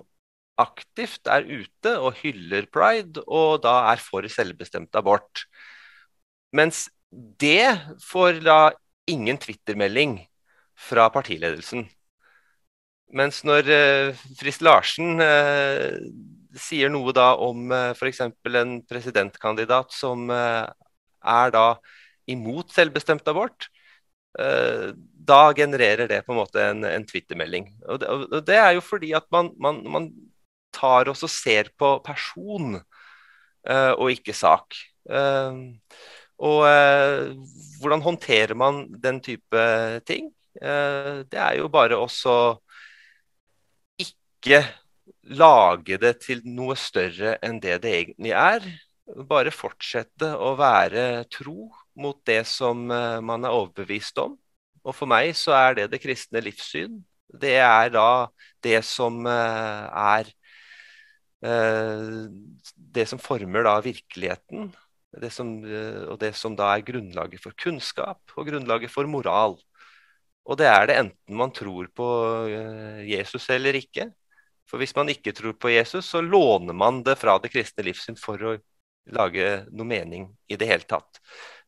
aktivt 0.62 1.30
er 1.32 1.48
ute 1.48 1.96
og 2.00 2.20
hyller 2.22 2.68
pride, 2.72 3.24
og 3.28 3.62
da 3.66 3.76
er 3.92 4.02
for 4.02 4.26
selvbestemt 4.32 4.96
abort. 5.00 5.46
Mens 6.56 6.88
det 7.12 7.76
får 8.06 8.40
da 8.46 8.60
ingen 9.10 9.40
Twitter-melding 9.42 10.20
fra 10.80 11.10
partiledelsen. 11.14 11.86
Mens 13.12 13.42
når 13.44 13.68
uh, 13.68 14.22
Frist 14.40 14.64
Larsen 14.64 15.20
uh, 15.20 16.00
sier 16.56 16.92
noe 16.92 17.12
da 17.16 17.34
om 17.44 17.68
uh, 17.74 17.92
f.eks. 17.92 18.24
en 18.24 18.78
presidentkandidat 18.88 19.92
som 19.96 20.32
uh, 20.32 20.64
er 21.22 21.54
da 21.54 21.66
imot 22.32 22.72
selvbestemt 22.72 23.28
abort, 23.28 23.68
da 24.32 25.40
genererer 25.52 26.08
det 26.08 26.22
på 26.24 26.32
en 26.32 26.38
måte 26.38 26.62
en, 26.64 26.86
en 26.88 27.04
Twitter-melding. 27.04 27.66
Og, 27.84 28.06
og, 28.08 28.38
det 28.48 28.56
er 28.56 28.78
jo 28.78 28.84
fordi 28.86 29.10
at 29.18 29.26
man, 29.34 29.50
man, 29.60 29.82
man 29.92 30.06
tar 30.74 31.12
oss 31.12 31.24
og 31.28 31.32
ser 31.32 31.70
på 31.78 31.98
person 32.06 32.80
og 33.62 34.08
ikke 34.10 34.34
sak. 34.34 34.74
og 36.42 36.62
hvordan 37.82 38.02
håndterer 38.02 38.56
man 38.58 38.88
den 39.04 39.20
type 39.22 39.66
ting? 40.08 40.32
Eh, 40.60 41.24
det 41.32 41.40
er 41.40 41.58
jo 41.62 41.70
bare 41.72 41.98
også 41.98 42.36
ikke 44.02 44.64
lage 45.32 45.98
det 46.02 46.18
til 46.26 46.42
noe 46.46 46.76
større 46.76 47.38
enn 47.46 47.60
det 47.64 47.80
det 47.86 47.94
egentlig 48.00 48.34
er. 48.36 48.66
Bare 49.30 49.54
fortsette 49.54 50.34
å 50.36 50.54
være 50.60 51.24
tro 51.32 51.70
mot 52.00 52.20
det 52.28 52.44
som 52.50 52.84
eh, 52.92 53.20
man 53.24 53.46
er 53.46 53.56
overbevist 53.56 54.20
om. 54.24 54.36
Og 54.84 54.98
for 54.98 55.10
meg 55.10 55.34
så 55.38 55.56
er 55.56 55.80
det 55.80 55.92
det 55.94 56.02
kristne 56.04 56.42
livssyn. 56.44 57.00
Det 57.32 57.56
er 57.64 57.92
da 57.94 58.28
det 58.64 58.82
som 58.86 59.24
eh, 59.30 59.88
er 60.20 60.32
Det 61.42 63.06
som 63.10 63.22
former 63.22 63.66
da 63.66 63.80
virkeligheten. 63.82 64.70
Det 65.22 65.32
som, 65.34 65.50
og 66.08 66.20
det 66.22 66.36
som 66.40 66.54
da 66.56 66.70
er 66.76 66.86
grunnlaget 66.88 67.42
for 67.44 67.56
kunnskap 67.60 68.36
og 68.38 68.48
grunnlaget 68.48 68.94
for 68.94 69.10
moral. 69.10 69.58
Og 70.50 70.58
det 70.58 70.68
er 70.68 70.88
det 70.90 70.98
enten 71.00 71.38
man 71.38 71.54
tror 71.54 71.90
på 71.96 72.08
eh, 72.50 73.04
Jesus 73.12 73.48
eller 73.54 73.78
ikke. 73.78 74.10
For 74.70 74.82
hvis 74.82 74.96
man 74.96 75.12
ikke 75.12 75.34
tror 75.36 75.54
på 75.60 75.72
Jesus, 75.74 76.08
så 76.14 76.22
låner 76.24 76.74
man 76.74 77.02
det 77.06 77.18
fra 77.20 77.38
det 77.42 77.52
kristne 77.54 77.86
livssyn 77.86 78.18
for 78.20 78.42
å 78.42 78.56
lage 79.12 79.66
noe 79.74 79.88
mening 79.88 80.30
i 80.50 80.58
det 80.60 80.70
hele 80.70 80.88
tatt. 80.88 81.20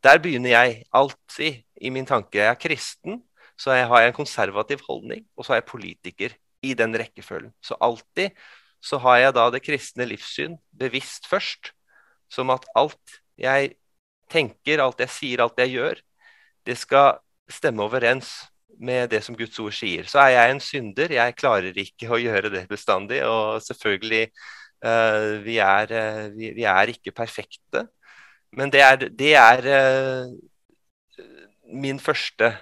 Der 0.04 0.22
begynner 0.24 0.54
jeg 0.54 0.84
alltid 0.96 1.64
i 1.82 1.92
min 1.94 2.08
tanke. 2.08 2.40
Jeg 2.40 2.54
er 2.54 2.60
kristen, 2.60 3.22
så 3.60 3.76
jeg 3.76 3.90
har 3.92 4.04
jeg 4.04 4.14
en 4.14 4.18
konservativ 4.22 4.84
holdning, 4.88 5.26
og 5.36 5.46
så 5.46 5.54
er 5.54 5.62
jeg 5.62 5.70
politiker 5.70 6.36
i 6.64 6.74
den 6.80 6.96
rekkefølgen. 6.98 7.52
Så 7.64 7.78
alltid 7.84 8.32
så 8.84 9.00
har 9.00 9.20
jeg 9.22 9.36
da 9.38 9.48
det 9.54 9.64
kristne 9.64 10.08
livssyn 10.10 10.58
bevisst 10.76 11.30
først, 11.32 11.72
som 12.32 12.52
at 12.52 12.66
alt 12.76 13.20
jeg 13.40 13.76
tenker, 14.32 14.82
alt 14.84 15.00
jeg 15.00 15.14
sier, 15.14 15.44
alt 15.44 15.60
jeg 15.62 15.78
gjør, 15.78 16.02
det 16.68 16.76
skal 16.80 17.22
stemme 17.52 17.86
overens 17.86 18.34
med 18.84 19.12
det 19.14 19.22
som 19.24 19.38
Guds 19.38 19.60
ord 19.62 19.76
sier. 19.76 20.08
Så 20.10 20.20
er 20.24 20.34
jeg 20.34 20.52
en 20.52 20.62
synder. 20.64 21.16
Jeg 21.16 21.38
klarer 21.38 21.80
ikke 21.80 22.10
å 22.12 22.20
gjøre 22.20 22.52
det 22.54 22.66
bestandig. 22.72 23.22
Og 23.28 23.62
selvfølgelig, 23.64 24.24
uh, 24.86 25.40
vi, 25.46 25.60
er, 25.64 25.94
uh, 25.94 26.26
vi, 26.34 26.52
vi, 26.58 26.66
er, 26.68 26.92
ikke 26.96 27.14
perfekte. 27.16 27.86
Men 28.54 28.74
det 28.74 28.84
er, 28.84 29.08
det 29.10 29.34
er 29.40 29.70
uh, 29.70 31.24
min 31.74 32.02
første 32.02 32.56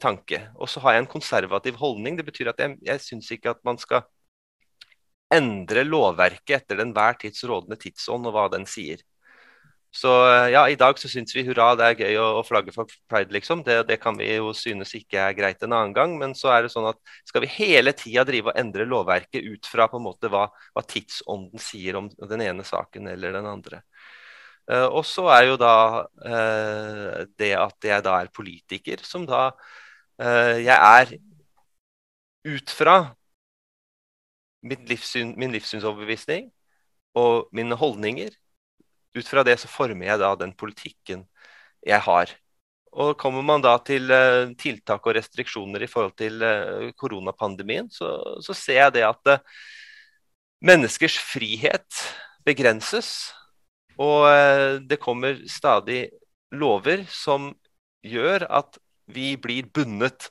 tanke. 0.00 0.38
Og 0.56 0.64
så 0.72 0.80
har 0.80 0.94
jeg 0.94 1.02
en 1.02 1.10
konservativ 1.12 1.74
holdning. 1.76 2.14
Det 2.16 2.24
betyr 2.24 2.48
at 2.54 2.60
jeg, 2.62 2.78
jeg 2.86 3.00
syns 3.04 3.26
ikke 3.34 3.50
at 3.52 3.58
man 3.68 3.76
skal 3.76 4.00
endre 5.32 5.84
lovverket 5.86 6.62
etter 6.62 6.82
den 6.82 6.92
hver 6.96 7.16
tids 7.20 7.42
rådende 7.48 7.78
tidsånd 7.80 8.28
og 8.28 8.36
hva 8.36 8.46
den 8.52 8.68
sier. 8.68 9.02
Så 9.94 10.08
ja, 10.48 10.62
i 10.72 10.76
dag 10.80 10.96
så 10.96 11.08
syns 11.12 11.34
vi 11.36 11.42
hurra, 11.44 11.74
det 11.76 11.84
er 11.84 11.98
gøy 12.00 12.14
å 12.16 12.44
flagge 12.48 12.72
for 12.72 12.88
pride, 13.12 13.28
liksom. 13.34 13.60
Det, 13.66 13.82
det, 13.90 13.98
kan 14.00 14.16
vi 14.16 14.30
jo 14.30 14.54
synes 14.56 14.94
ikke 14.96 15.20
er 15.20 15.36
greit 15.36 15.60
en 15.60 15.74
annen 15.76 15.92
gang. 15.96 16.14
Men 16.20 16.32
så 16.36 16.48
er 16.54 16.64
det 16.64 16.72
sånn 16.72 16.88
at 16.88 16.96
skal 17.28 17.44
vi 17.44 17.50
hele 17.58 17.92
tida 17.92 18.24
drive 18.24 18.48
og 18.48 18.60
endre 18.60 18.86
lovverket 18.88 19.44
ut 19.44 19.68
fra 19.68 19.90
på 19.92 20.00
en 20.00 20.06
måte 20.06 20.32
hva, 20.32 20.46
hva 20.72 20.84
tidsånden 20.88 21.60
sier 21.60 22.00
om 22.00 22.08
den 22.08 22.44
ene 22.46 22.64
saken 22.64 23.10
eller 23.12 23.36
den 23.36 23.50
andre. 23.50 23.82
Uh, 24.70 24.86
og 24.86 25.04
så 25.04 25.26
er 25.34 25.48
jo 25.50 25.58
da 25.60 25.76
uh, 26.06 27.22
det 27.36 27.52
at 27.58 27.88
jeg 27.92 28.04
da 28.06 28.16
er 28.22 28.32
politiker, 28.32 29.02
som 29.04 29.26
da 29.26 29.48
uh, 29.50 30.56
Jeg 30.62 30.76
er 30.78 31.16
ut 32.46 32.72
fra 32.72 32.96
livssyn, 34.62 35.34
min 35.38 35.52
livssynsoverbevisning 35.54 36.50
og 37.18 37.48
mine 37.52 37.76
holdninger 37.76 38.30
ut 39.16 39.28
fra 39.28 39.44
det 39.44 39.58
så 39.60 39.68
former 39.68 40.08
jeg 40.08 40.20
da 40.22 40.32
den 40.40 40.54
politikken 40.56 41.26
jeg 41.84 42.00
har. 42.04 42.32
Og 42.92 43.16
Kommer 43.20 43.44
man 43.44 43.62
da 43.64 43.74
til 43.84 44.10
uh, 44.12 44.52
tiltak 44.60 45.06
og 45.06 45.16
restriksjoner 45.16 45.84
i 45.84 45.90
forhold 45.90 46.14
til 46.16 46.42
uh, 46.44 46.90
koronapandemien, 46.96 47.88
så, 47.90 48.14
så, 48.44 48.56
ser 48.56 48.82
jeg 48.82 48.94
det 48.98 49.04
at 49.08 49.32
uh, 49.32 49.62
menneskers 50.64 51.16
frihet 51.18 52.02
begrenses. 52.44 53.32
Og 54.00 54.24
det 54.88 54.96
kommer 54.98 55.36
stadig 55.46 56.08
lover 56.50 57.04
som 57.12 57.50
gjør 58.02 58.46
at 58.48 58.78
vi 59.06 59.34
blir 59.36 59.68
bundet. 59.68 60.30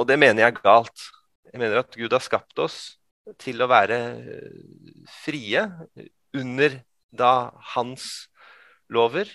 Og 0.00 0.08
det 0.08 0.16
mener 0.18 0.42
jeg 0.42 0.54
er 0.54 0.62
galt. 0.64 1.04
Jeg 1.52 1.60
mener 1.60 1.82
at 1.82 1.96
Gud 1.96 2.12
har 2.12 2.22
skapt 2.24 2.58
oss 2.62 2.78
til 3.40 3.62
å 3.62 3.70
være 3.70 3.98
frie 5.24 5.64
under 6.34 6.80
da 7.14 7.52
hans 7.74 8.26
lover, 8.92 9.30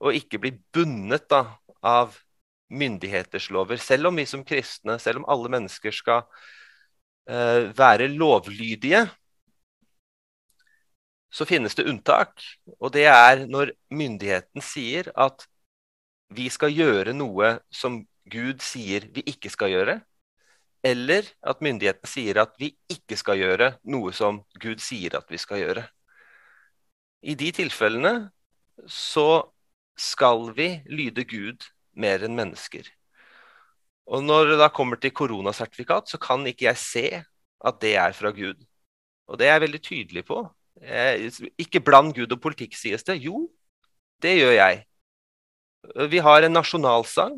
og 0.00 0.16
ikke 0.16 0.40
bli 0.40 0.54
bundet 0.72 1.32
av 1.84 2.16
myndigheters 2.70 3.50
lover. 3.52 3.80
Selv 3.82 4.10
om 4.10 4.18
vi 4.18 4.26
som 4.28 4.44
kristne, 4.46 4.96
selv 5.02 5.22
om 5.22 5.28
alle 5.30 5.50
mennesker 5.52 5.94
skal 5.94 6.24
uh, 6.24 7.68
være 7.76 8.08
lovlydige, 8.14 9.04
så 11.30 11.46
finnes 11.46 11.76
det 11.78 11.86
unntak. 11.90 12.42
Og 12.80 12.92
det 12.94 13.06
er 13.10 13.44
når 13.46 13.74
myndigheten 13.94 14.64
sier 14.64 15.12
at 15.14 15.46
vi 16.34 16.48
skal 16.50 16.72
gjøre 16.74 17.14
noe 17.14 17.58
som 17.74 18.00
Gud 18.30 18.62
sier 18.62 19.06
vi 19.14 19.24
ikke 19.30 19.50
skal 19.50 19.72
gjøre. 19.72 20.00
Eller 20.86 21.26
at 21.44 21.60
myndighetene 21.60 22.08
sier 22.08 22.40
at 22.40 22.54
vi 22.60 22.72
ikke 22.88 23.18
skal 23.20 23.40
gjøre 23.40 23.74
noe 23.92 24.12
som 24.16 24.40
Gud 24.60 24.80
sier 24.80 25.18
at 25.18 25.28
vi 25.28 25.40
skal 25.40 25.60
gjøre. 25.60 25.84
I 27.20 27.36
de 27.36 27.50
tilfellene 27.52 28.14
så 28.88 29.44
skal 30.00 30.48
vi 30.56 30.70
lyde 30.88 31.26
Gud 31.28 31.68
mer 32.00 32.24
enn 32.24 32.38
mennesker. 32.38 32.86
Og 34.10 34.24
når 34.24 34.54
det 34.54 34.58
da 34.62 34.70
kommer 34.72 34.96
til 34.96 35.12
koronasertifikat, 35.14 36.08
så 36.08 36.18
kan 36.18 36.46
ikke 36.48 36.70
jeg 36.70 36.80
se 36.80 37.06
at 37.60 37.80
det 37.84 37.94
er 38.00 38.16
fra 38.16 38.32
Gud. 38.34 38.56
Og 39.28 39.38
det 39.38 39.46
er 39.46 39.58
jeg 39.58 39.66
veldig 39.66 39.82
tydelig 39.84 40.24
på. 40.26 40.42
Ikke 41.60 41.82
bland 41.84 42.14
Gud 42.16 42.32
og 42.32 42.40
politikk, 42.40 42.74
sies 42.74 43.04
det. 43.04 43.20
Jo, 43.20 43.50
det 44.24 44.38
gjør 44.40 44.56
jeg. 44.56 44.84
Vi 46.10 46.18
har 46.24 46.44
en 46.44 46.56
nasjonalsang 46.56 47.36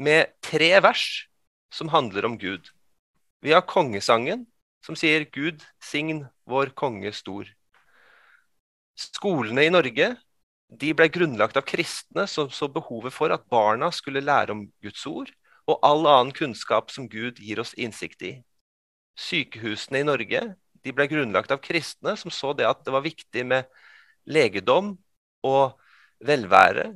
med 0.00 0.32
tre 0.42 0.72
vers 0.82 1.29
som 1.70 1.88
handler 1.88 2.24
om 2.26 2.38
Gud. 2.38 2.70
Vi 3.40 3.52
har 3.52 3.66
kongesangen, 3.66 4.46
som 4.84 4.96
sier 4.96 5.24
'Gud, 5.24 5.62
sign 5.80 6.26
vår 6.46 6.74
konge 6.74 7.12
stor'. 7.12 7.48
Skolene 8.96 9.64
i 9.64 9.72
Norge 9.72 10.16
de 10.70 10.92
ble 10.94 11.08
grunnlagt 11.10 11.56
av 11.56 11.66
kristne 11.66 12.26
som 12.30 12.50
så 12.50 12.68
behovet 12.68 13.14
for 13.14 13.32
at 13.34 13.48
barna 13.50 13.90
skulle 13.90 14.22
lære 14.22 14.54
om 14.54 14.66
Guds 14.82 15.06
ord 15.06 15.30
og 15.66 15.80
all 15.86 16.06
annen 16.06 16.32
kunnskap 16.36 16.90
som 16.90 17.08
Gud 17.08 17.40
gir 17.42 17.60
oss 17.62 17.74
innsikt 17.74 18.22
i. 18.22 18.32
Sykehusene 19.18 20.02
i 20.02 20.06
Norge 20.06 20.42
de 20.84 20.94
ble 20.96 21.06
grunnlagt 21.10 21.50
av 21.50 21.62
kristne 21.64 22.16
som 22.16 22.32
så 22.34 22.52
det 22.56 22.68
at 22.68 22.84
det 22.84 22.94
var 22.94 23.04
viktig 23.04 23.46
med 23.46 23.68
legedom 24.30 24.94
og 25.46 25.80
velvære 26.24 26.86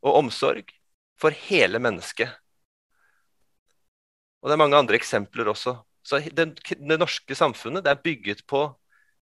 og 0.00 0.16
omsorg 0.22 0.70
for 1.20 1.34
hele 1.48 1.80
mennesket. 1.82 2.30
Og 4.40 4.48
det 4.48 4.56
er 4.56 4.62
mange 4.62 4.78
andre 4.78 4.96
eksempler 4.96 5.50
også. 5.52 5.76
Så 6.02 6.20
det, 6.32 6.52
det 6.64 6.98
norske 7.00 7.36
samfunnet 7.36 7.84
det 7.84 7.92
er 7.92 8.04
bygget 8.04 8.44
på 8.48 8.64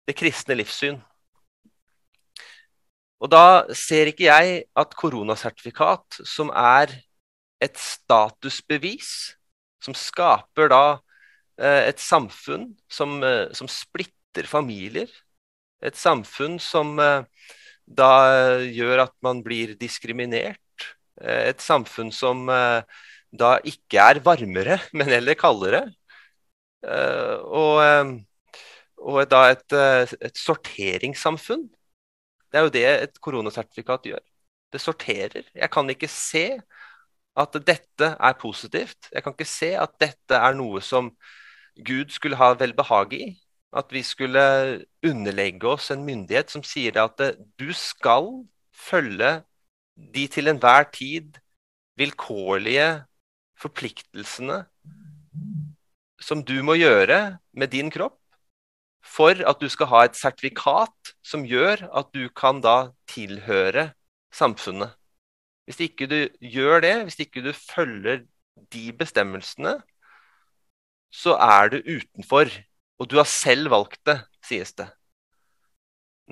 det 0.07 0.17
kristne 0.19 0.57
livssyn. 0.59 0.99
Og 3.23 3.31
da 3.33 3.65
ser 3.75 4.11
ikke 4.11 4.29
jeg 4.29 4.65
at 4.77 4.97
koronasertifikat, 4.99 6.21
som 6.29 6.51
er 6.53 6.93
et 7.65 7.79
statusbevis, 7.81 9.37
som 9.81 9.97
skaper 9.97 10.69
da 10.73 10.83
eh, 11.61 11.87
et 11.89 12.03
samfunn 12.03 12.69
som, 12.93 13.17
eh, 13.25 13.49
som, 13.57 13.71
splitter 13.71 14.49
familier, 14.51 15.09
et 15.81 15.97
samfunn 15.97 16.59
som 16.61 16.99
eh, 17.01 17.25
da 17.87 18.11
gjør 18.67 19.07
at 19.07 19.15
man 19.23 19.45
blir 19.47 19.77
diskriminert, 19.79 20.61
et 21.23 21.63
samfunn 21.63 22.11
som 22.13 22.43
da 23.39 23.57
ikke 23.65 24.01
er 24.03 24.23
varmere, 24.25 24.81
men 24.97 25.13
heller 25.13 25.39
kaldere. 25.39 25.87
Og, 26.87 27.81
og 29.01 29.17
da 29.31 29.41
et, 29.51 29.75
et 30.23 30.39
sorteringssamfunn 30.39 31.65
det 32.57 32.59
er 32.59 32.65
jo 32.65 32.73
det 32.73 32.85
et 32.89 33.19
koronasertifikat 33.21 34.07
gjør. 34.09 34.23
Det 34.73 34.81
sorterer. 34.81 35.43
Jeg 35.55 35.71
kan 35.71 35.91
ikke 35.91 36.09
se 36.09 36.61
at 37.37 37.59
dette 37.67 38.09
er 38.17 38.39
positivt. 38.41 39.11
Jeg 39.13 39.23
kan 39.23 39.35
ikke 39.35 39.49
se 39.49 39.75
at 39.77 39.93
dette 40.01 40.39
er 40.39 40.55
noe 40.57 40.81
som 40.81 41.11
Gud 41.85 42.15
skulle 42.15 42.39
ha 42.41 42.55
velbehag 42.57 43.13
i. 43.13 43.27
At 43.77 43.93
vi 43.93 44.01
skulle 44.03 44.87
underlegge 45.05 45.69
oss 45.69 45.91
en 45.93 46.07
myndighet 46.07 46.51
som 46.51 46.65
sier 46.65 46.97
at 47.03 47.21
du 47.61 47.73
skal 47.77 48.31
følge 48.73 49.43
de 50.15 50.27
til 50.33 50.49
enhver 50.49 50.89
tid 50.93 51.37
vilkårlige 52.01 52.89
forpliktelsene 53.61 54.63
som 56.23 56.43
du 56.45 56.59
må 56.65 56.77
gjøre 56.79 57.39
med 57.57 57.73
din 57.73 57.91
kropp 57.93 58.19
for 59.07 59.39
at 59.49 59.61
du 59.63 59.69
skal 59.71 59.91
ha 59.93 60.05
et 60.07 60.19
sertifikat 60.19 61.15
som 61.25 61.47
gjør 61.47 61.87
at 61.95 62.11
du 62.17 62.27
kan 62.35 62.61
da 62.65 62.93
tilhøre 63.11 63.91
samfunnet. 64.35 64.97
Hvis 65.67 65.81
ikke 65.89 66.09
du 66.11 66.19
gjør 66.43 66.83
det, 66.85 66.95
hvis 67.07 67.21
ikke 67.23 67.43
du 67.45 67.53
følger 67.55 68.25
de 68.73 68.85
bestemmelsene, 68.97 69.77
så 71.11 71.37
er 71.39 71.73
du 71.73 71.79
utenfor. 71.81 72.51
Og 72.99 73.09
du 73.11 73.19
har 73.21 73.29
selv 73.29 73.71
valgt 73.73 74.01
det, 74.09 74.21
sies 74.45 74.73
det. 74.79 74.89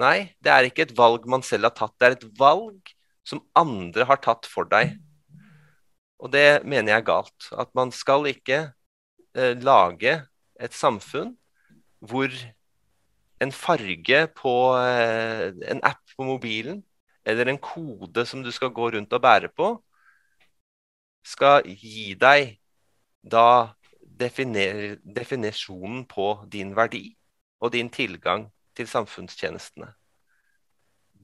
Nei, 0.01 0.35
det 0.43 0.51
er 0.51 0.67
ikke 0.67 0.87
et 0.87 0.95
valg 0.99 1.27
man 1.31 1.45
selv 1.47 1.69
har 1.69 1.75
tatt. 1.77 1.95
Det 1.99 2.07
er 2.07 2.17
et 2.17 2.29
valg 2.39 2.95
som 3.27 3.43
andre 3.59 4.07
har 4.09 4.21
tatt 4.23 4.49
for 4.51 4.69
deg. 4.71 4.97
Og 6.25 6.33
det 6.33 6.65
mener 6.65 6.95
jeg 6.95 7.03
er 7.03 7.07
galt. 7.07 7.49
At 7.53 7.71
man 7.77 7.93
skal 7.93 8.27
ikke 8.31 8.61
eh, 9.37 9.55
lage 9.61 10.17
et 10.61 10.75
samfunn 10.77 11.35
hvor 12.05 12.33
en 13.45 13.53
farge 13.53 14.21
på 14.37 14.55
eh, 14.79 15.53
en 15.73 15.81
app 15.85 16.01
på 16.17 16.25
mobilen, 16.25 16.83
eller 17.25 17.49
en 17.49 17.59
kode 17.61 18.27
som 18.29 18.43
du 18.45 18.51
skal 18.53 18.73
gå 18.73 18.91
rundt 18.97 19.13
og 19.13 19.23
bære 19.23 19.51
på, 19.57 19.75
skal 21.25 21.65
gi 21.65 22.13
deg 22.21 22.59
da 23.25 23.75
definer, 24.21 24.97
definisjonen 25.05 26.05
på 26.09 26.29
din 26.53 26.75
verdi 26.77 27.17
og 27.61 27.73
din 27.73 27.91
tilgang 27.91 28.51
til 28.77 28.89
samfunnstjenestene. 28.89 29.89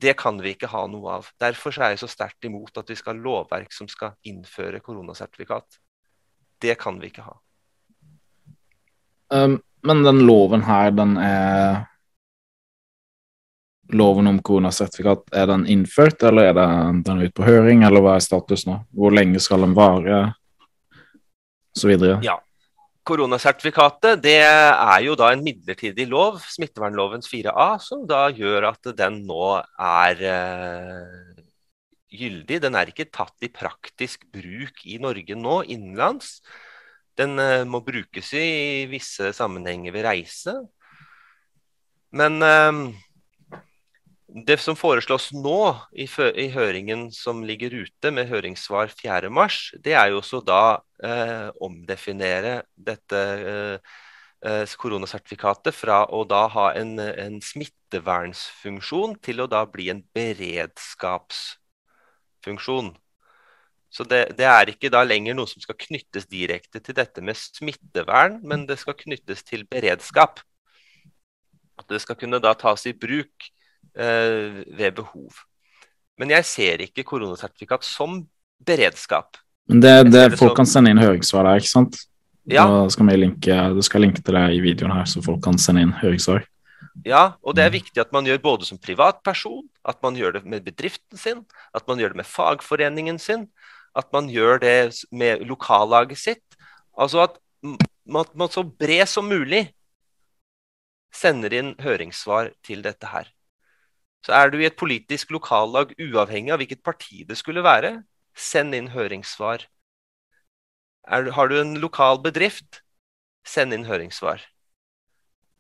Det 0.01 0.15
kan 0.17 0.39
vi 0.41 0.55
ikke 0.55 0.71
ha 0.73 0.87
noe 0.89 1.19
av. 1.19 1.29
Derfor 1.41 1.77
er 1.77 1.93
jeg 1.93 2.03
så 2.03 2.09
sterkt 2.09 2.47
imot 2.49 2.79
at 2.81 2.89
vi 2.89 2.97
skal 2.97 3.19
ha 3.19 3.25
lovverk 3.25 3.75
som 3.75 3.89
skal 3.91 4.15
innføre 4.29 4.81
koronasertifikat. 4.81 5.81
Det 6.61 6.77
kan 6.81 7.01
vi 7.01 7.11
ikke 7.11 7.27
ha. 7.27 7.37
Um, 9.31 9.61
men 9.87 10.03
den 10.05 10.25
loven 10.27 10.65
her, 10.67 10.91
den 10.97 11.17
er 11.21 11.85
loven 13.93 14.31
om 14.31 14.41
koronasertifikat, 14.43 15.29
er 15.37 15.49
den 15.51 15.67
innført, 15.69 16.23
eller 16.23 16.51
er 16.51 16.57
den, 16.57 17.03
den 17.07 17.25
ute 17.25 17.35
på 17.37 17.47
høring, 17.47 17.85
eller 17.87 18.05
hva 18.05 18.17
er 18.17 18.25
status 18.25 18.67
nå? 18.69 18.81
Hvor 18.97 19.15
lenge 19.15 19.41
skal 19.43 19.67
den 19.67 19.75
vare, 19.77 20.23
osv.? 21.77 21.97
Ja. 22.25 22.39
Koronasertifikatet 23.11 24.21
det 24.23 24.39
er 24.45 25.01
jo 25.03 25.17
da 25.19 25.33
en 25.35 25.43
midlertidig 25.43 26.05
lov, 26.07 26.39
smittevernlovens 26.47 27.27
4a, 27.27 27.73
som 27.83 28.05
da 28.07 28.29
gjør 28.31 28.69
at 28.69 28.91
den 29.01 29.25
nå 29.27 29.49
er 29.59 30.23
uh, 30.23 31.41
gyldig. 32.15 32.61
Den 32.63 32.79
er 32.79 32.93
ikke 32.93 33.09
tatt 33.11 33.35
i 33.43 33.51
praktisk 33.51 34.29
bruk 34.31 34.85
i 34.87 35.01
Norge 35.03 35.39
nå, 35.39 35.57
innenlands. 35.75 36.37
Den 37.19 37.35
uh, 37.43 37.67
må 37.67 37.83
brukes 37.83 38.31
i 38.39 38.87
visse 38.93 39.33
sammenhenger 39.35 39.97
ved 39.97 40.07
reise. 40.07 40.55
Men 42.15 42.39
uh, 42.47 42.85
det 44.31 44.61
som 44.63 44.77
foreslås 44.79 45.33
nå 45.35 45.75
i, 45.91 46.07
høringen 46.55 47.11
som 47.15 47.45
ligger 47.47 47.71
ute 47.83 48.11
med 48.15 48.29
høringssvar 48.31 48.87
4.3, 48.95 49.81
det 49.83 49.95
er 49.99 50.09
jo 50.13 50.19
også 50.21 50.41
da 50.47 50.79
eh, 51.03 51.49
omdefinere 51.63 52.63
dette 52.77 53.17
eh, 53.17 53.79
eh, 54.47 54.75
koronasertifikatet 54.79 55.75
fra 55.75 56.07
å 56.07 56.25
da 56.29 56.49
ha 56.55 56.73
en, 56.79 56.99
en 57.01 57.41
smittevernsfunksjon 57.43 59.17
til 59.25 59.41
å 59.43 59.47
da 59.51 59.67
bli 59.67 59.91
en 59.91 60.03
beredskapsfunksjon. 60.15 62.97
Så 63.91 64.07
det, 64.07 64.39
det, 64.39 64.47
er 64.47 64.71
ikke 64.71 64.95
da 64.95 65.03
lenger 65.03 65.35
noe 65.35 65.51
som 65.51 65.59
skal 65.63 65.75
knyttes 65.75 66.27
direkte 66.31 66.79
til 66.79 66.95
dette 66.95 67.21
med 67.25 67.35
smittevern, 67.35 68.39
men 68.47 68.67
det 68.69 68.79
skal 68.79 68.95
knyttes 68.95 69.43
til 69.43 69.67
beredskap. 69.67 70.39
At 71.81 71.89
det 71.91 72.01
skal 72.05 72.17
kunne 72.21 72.39
da 72.39 72.55
tas 72.55 72.87
i 72.87 72.93
bruk 72.95 73.51
Eh, 73.99 74.63
ved 74.77 74.95
behov. 74.95 75.43
Men 76.21 76.31
jeg 76.37 76.47
ser 76.47 76.85
ikke 76.85 77.05
koronasertifikat 77.09 77.87
som 77.87 78.21
beredskap. 78.67 79.41
Men 79.71 79.83
det, 79.83 79.95
det, 80.13 80.25
folk 80.37 80.53
som... 80.53 80.59
kan 80.61 80.69
sende 80.69 80.93
inn 80.93 81.03
høringssvar 81.03 81.49
der, 81.49 81.63
ikke 81.63 81.73
sant? 81.73 81.99
Ja. 82.51 82.67
Da 82.69 82.85
skal 82.93 83.09
vi 83.09 83.17
linke, 83.19 83.57
du 83.75 83.81
skal 83.87 84.05
linke 84.05 84.23
til 84.25 84.37
det 84.37 84.47
i 84.57 84.61
videoen 84.63 84.95
her, 84.95 85.09
så 85.09 85.23
folk 85.25 85.43
kan 85.45 85.59
sende 85.61 85.85
inn 85.87 85.95
høringssvar. 86.01 86.45
Ja, 87.07 87.37
og 87.47 87.57
det 87.57 87.65
er 87.65 87.75
viktig 87.75 88.03
at 88.03 88.13
man 88.13 88.27
gjør 88.29 88.41
både 88.45 88.69
som 88.69 88.81
privatperson, 88.81 89.65
at 89.89 90.01
man 90.05 90.17
gjør 90.19 90.39
det 90.39 90.45
med 90.45 90.65
bedriften 90.67 91.19
sin, 91.19 91.43
at 91.77 91.87
man 91.89 92.01
gjør 92.01 92.15
det 92.15 92.21
med 92.23 92.29
fagforeningen 92.29 93.21
sin, 93.23 93.47
at 93.97 94.11
man 94.15 94.29
gjør 94.31 94.61
det 94.63 94.77
med 95.11 95.45
lokallaget 95.49 96.21
sitt. 96.21 96.59
Altså 96.99 97.25
at 97.27 97.39
man, 97.63 98.27
man 98.35 98.53
så 98.53 98.65
bred 98.65 99.09
som 99.09 99.29
mulig 99.31 99.69
sender 101.15 101.55
inn 101.57 101.75
høringssvar 101.81 102.53
til 102.67 102.85
dette 102.87 103.11
her. 103.11 103.31
Så 104.27 104.35
er 104.37 104.53
du 104.53 104.61
i 104.61 104.69
et 104.69 104.77
politisk 104.77 105.33
lokallag, 105.33 105.95
uavhengig 105.97 106.53
av 106.53 106.61
hvilket 106.61 106.83
parti 106.85 107.25
det 107.29 107.39
skulle 107.41 107.65
være, 107.65 108.03
send 108.37 108.77
inn 108.77 108.91
høringssvar. 108.93 109.65
Er, 111.09 111.31
har 111.35 111.49
du 111.49 111.57
en 111.61 111.79
lokal 111.81 112.21
bedrift, 112.23 112.83
send 113.47 113.75
inn 113.75 113.89
høringssvar. 113.89 114.43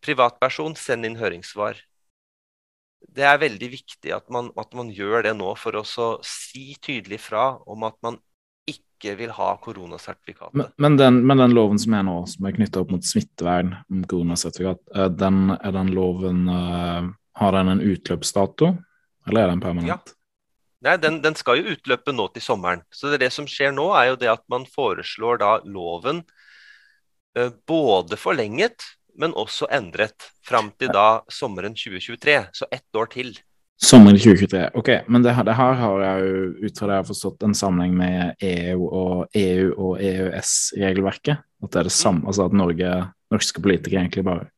Privatperson, 0.04 0.76
send 0.76 1.08
inn 1.08 1.16
høringssvar. 1.20 1.80
Det 3.00 3.24
er 3.24 3.40
veldig 3.40 3.70
viktig 3.72 4.12
at 4.12 4.26
man, 4.32 4.50
at 4.60 4.76
man 4.76 4.90
gjør 4.92 5.24
det 5.24 5.32
nå 5.38 5.54
for 5.56 5.80
å 5.80 5.84
si 6.26 6.74
tydelig 6.84 7.22
fra 7.24 7.54
om 7.64 7.86
at 7.88 7.96
man 8.04 8.18
ikke 8.68 9.14
vil 9.16 9.32
ha 9.32 9.54
koronasertifikatet. 9.64 10.52
Men, 10.60 10.68
men, 10.76 10.98
den, 11.00 11.22
men, 11.24 11.40
den, 11.40 11.56
loven 11.56 11.80
som 11.80 11.96
er 11.96 12.04
nå, 12.04 12.18
som 12.28 12.44
er 12.44 12.58
knytta 12.58 12.84
opp 12.84 12.92
mot 12.92 13.08
smittevern 13.08 13.72
om 13.88 14.04
koronasertifikat, 14.04 14.82
eh, 14.92 15.08
den, 15.16 15.56
er 15.56 15.74
den 15.78 15.94
loven 15.96 16.44
uh 16.52 17.08
har 17.38 17.52
den 17.54 17.68
en 17.68 17.82
utløpsdato, 17.84 18.74
eller 19.28 19.44
er 19.44 19.52
den 19.52 19.62
permanent? 19.62 20.10
Ja. 20.10 20.16
Nei, 20.80 20.96
den, 20.96 21.18
den, 21.20 21.36
skal 21.36 21.60
jo 21.60 21.74
utløpe 21.74 22.12
nå 22.16 22.30
til 22.32 22.44
sommeren. 22.44 22.80
Så 22.88 23.10
det, 23.12 23.20
det, 23.20 23.28
som 23.34 23.48
skjer 23.48 23.74
nå, 23.76 23.90
er 23.98 24.12
jo 24.12 24.20
det 24.20 24.30
at 24.32 24.42
man 24.52 24.64
foreslår 24.68 25.42
da 25.42 25.50
loven 25.68 26.22
eh, 27.36 27.52
både 27.68 28.16
forlenget, 28.16 28.86
men 29.20 29.36
også 29.36 29.68
endret 29.76 30.30
fram 30.46 30.70
til 30.80 30.92
da 30.94 31.20
sommeren 31.28 31.76
2023. 31.76 32.36
Så 32.56 32.68
ett 32.72 32.96
år 32.96 33.10
til. 33.12 33.34
Sommeren 33.80 34.16
2023. 34.16 34.62
Ok, 34.80 34.88
men 35.12 35.24
det, 35.24 35.34
det, 35.44 35.56
her 35.58 35.76
har 35.82 36.04
jeg 36.06 36.30
jo 36.30 36.40
ut 36.64 36.80
fra 36.80 36.88
det 36.88 36.96
jeg 36.96 37.02
har 37.02 37.10
forstått 37.10 37.44
en 37.44 37.56
sammenheng 37.56 37.98
med 38.00 38.46
EU 38.48 38.88
og 38.88 39.36
EU 39.36 39.68
og 39.74 40.00
EØS-regelverket. 40.00 41.44
At 41.60 41.74
det 41.74 41.82
er 41.82 41.90
det 41.90 41.96
samme, 41.96 42.24
altså 42.24 42.48
at 42.48 42.56
Norge, 42.56 42.94
norske 43.32 43.60
politikere 43.60 44.06
egentlig 44.06 44.24
bare 44.24 44.48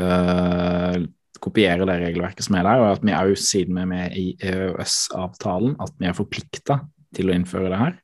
øh, 0.00 1.08
kopiere 1.42 1.86
det 1.88 1.98
regelverket 2.02 2.46
som 2.46 2.58
er 2.58 2.66
der, 2.68 2.82
og 2.82 2.92
at 2.94 3.02
vi 3.06 3.16
òg, 3.16 3.34
siden 3.40 3.78
vi 3.78 3.82
er 3.82 3.90
med 3.90 4.16
i 4.18 4.26
EØS-avtalen, 4.52 5.74
at 5.82 5.96
vi 6.00 6.08
er 6.10 6.16
forplikta 6.16 6.80
til 7.16 7.30
å 7.30 7.36
innføre 7.36 7.72
det 7.72 7.80
her. 7.80 7.98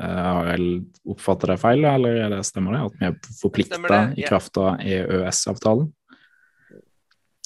Uh, 0.00 0.20
har 0.24 0.52
jeg 0.54 0.68
oppfattet 1.12 1.52
det 1.52 1.58
feil, 1.60 1.84
eller 1.84 2.20
er 2.24 2.30
det, 2.32 2.44
stemmer 2.48 2.76
det? 2.76 2.84
At 2.86 3.00
vi 3.00 3.08
er 3.10 3.34
forplikta 3.40 4.04
i 4.16 4.28
kraft 4.28 4.60
av 4.60 4.80
EØS-avtalen? 4.80 5.90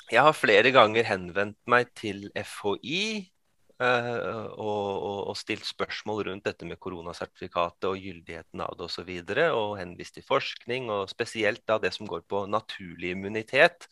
Jeg 0.06 0.22
har 0.22 0.36
flere 0.38 0.70
ganger 0.70 1.08
henvendt 1.08 1.58
meg 1.66 1.88
til 1.98 2.28
FHI 2.38 3.00
uh, 3.82 4.46
og, 4.54 4.90
og, 4.94 5.18
og, 5.32 5.34
stilt 5.38 5.66
spørsmål 5.66 6.28
rundt 6.28 6.46
dette 6.46 6.68
med 6.68 6.78
koronasertifikatet 6.78 7.88
og 7.90 7.98
gyldigheten 7.98 8.62
av 8.62 8.76
det 8.78 8.86
osv. 8.86 8.86
Og, 8.86 8.94
så 8.94 9.06
videre, 9.08 9.48
og 9.58 9.74
henvist 9.80 10.16
til 10.20 10.26
forskning, 10.26 10.86
og 10.94 11.10
spesielt 11.10 11.64
da 11.66 11.80
det 11.82 11.92
som 11.96 12.06
går 12.06 12.22
på 12.30 12.46
naturlig 12.46 13.16
immunitet. 13.16 13.90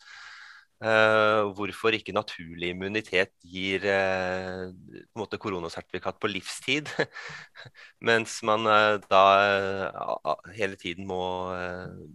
Uh, 0.83 1.55
hvorfor 1.55 1.95
ikke 1.95 2.11
naturlig 2.11 2.73
immunitet 2.73 3.29
gir 3.47 3.85
uh, 3.87 4.67
på 4.67 4.99
en 4.99 5.21
måte 5.21 5.39
koronasertifikat 5.39 6.17
på 6.19 6.27
livstid, 6.27 6.91
mens 8.09 8.41
man 8.43 8.67
uh, 8.67 8.97
da 9.07 9.21
hele 10.57 10.75
tiden 10.75 11.07
må, 11.07 11.23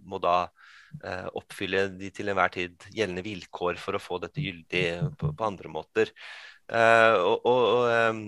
må 0.05 0.21
da 0.21 0.45
oppfylle 1.39 1.85
de 1.95 2.09
til 2.11 2.29
enhver 2.29 2.51
tid 2.51 2.85
gjeldende 2.91 3.23
vilkår 3.23 3.77
for 3.79 3.95
å 3.95 4.01
få 4.03 4.17
dette 4.19 4.43
gyldig 4.43 4.83
på, 5.17 5.29
på 5.39 5.45
andre 5.47 5.71
måter. 5.71 6.11
og, 6.67 7.45
og 7.47 7.87
um, 8.11 8.19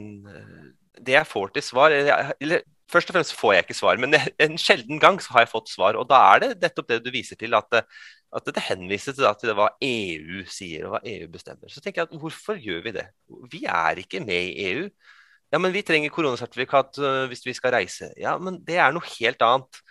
det 0.96 1.18
jeg 1.18 1.28
får 1.28 1.52
til 1.52 1.66
svar 1.68 1.92
eller 1.92 2.64
Først 2.92 3.10
og 3.10 3.16
fremst 3.16 3.36
får 3.38 3.54
jeg 3.56 3.66
ikke 3.66 3.78
svar, 3.78 4.02
men 4.02 4.18
en 4.46 4.60
sjelden 4.60 5.00
gang 5.02 5.22
så 5.24 5.36
har 5.36 5.46
jeg 5.46 5.54
fått 5.54 5.72
svar. 5.72 6.00
Og 6.00 6.10
da 6.10 6.20
er 6.34 6.44
det 6.44 6.52
nettopp 6.64 6.90
det 6.92 7.04
du 7.06 7.12
viser 7.14 7.40
til, 7.40 7.56
at 7.58 7.84
at 8.34 8.50
det 8.50 8.64
henvises 8.66 9.16
til, 9.16 9.28
til 9.40 9.54
hva 9.58 9.70
EU 9.84 10.44
sier 10.50 10.88
og 10.88 10.96
hva 10.96 11.02
EU 11.06 11.28
bestemmer. 11.32 11.70
Så 11.70 11.84
tenker 11.84 12.04
jeg 12.04 12.10
at 12.10 12.22
hvorfor 12.22 12.58
gjør 12.60 12.82
vi 12.88 12.96
det? 12.96 13.08
Vi 13.52 13.64
er 13.70 14.02
ikke 14.02 14.24
med 14.24 14.50
i 14.50 14.70
EU. 14.72 14.88
Ja, 15.54 15.60
men 15.62 15.74
vi 15.76 15.84
trenger 15.86 16.14
koronasertifikat 16.14 16.98
uh, 17.04 17.26
hvis 17.30 17.46
vi 17.46 17.54
skal 17.54 17.76
reise. 17.76 18.10
Ja, 18.18 18.34
men 18.42 18.58
det 18.66 18.80
er 18.82 18.94
noe 18.96 19.06
helt 19.20 19.44
annet. 19.46 19.84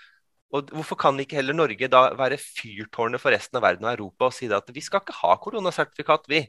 Og 0.53 0.73
Hvorfor 0.75 0.99
kan 1.01 1.21
ikke 1.23 1.39
heller 1.39 1.57
Norge 1.57 1.89
da 1.89 2.09
være 2.19 2.41
fyrtårnet 2.41 3.23
for 3.23 3.33
resten 3.33 3.57
av 3.57 3.65
verden 3.65 3.87
og 3.87 3.95
Europa 3.95 4.29
og 4.29 4.35
si 4.37 4.51
at 4.53 4.69
vi 4.75 4.83
skal 4.85 5.01
ikke 5.01 5.17
ha 5.23 5.37
koronasertifikat, 5.41 6.27
vi. 6.29 6.43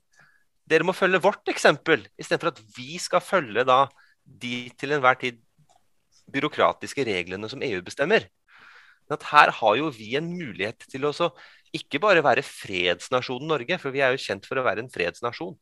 Dere 0.68 0.88
må 0.88 0.96
følge 0.96 1.22
vårt 1.24 1.48
eksempel, 1.52 2.08
istedenfor 2.20 2.52
at 2.52 2.60
vi 2.76 2.98
skal 3.00 3.24
følge 3.24 3.66
da 3.68 3.86
de 4.24 4.72
til 4.80 4.96
enhver 4.96 5.20
tid 5.20 5.40
byråkratiske 6.32 7.06
reglene 7.08 7.50
som 7.52 7.64
EU 7.66 7.82
bestemmer. 7.86 8.28
At 9.12 9.26
her 9.34 9.52
har 9.52 9.78
jo 9.78 9.90
vi 9.94 10.14
en 10.18 10.30
mulighet 10.32 10.86
til 10.90 11.06
å 11.06 11.14
ikke 11.74 12.00
bare 12.02 12.24
være 12.24 12.46
fredsnasjonen 12.46 13.50
Norge, 13.50 13.80
for 13.82 13.94
vi 13.94 14.04
er 14.06 14.14
jo 14.14 14.22
kjent 14.22 14.46
for 14.48 14.60
å 14.60 14.66
være 14.66 14.84
en 14.86 14.92
fredsnasjon. 14.94 15.56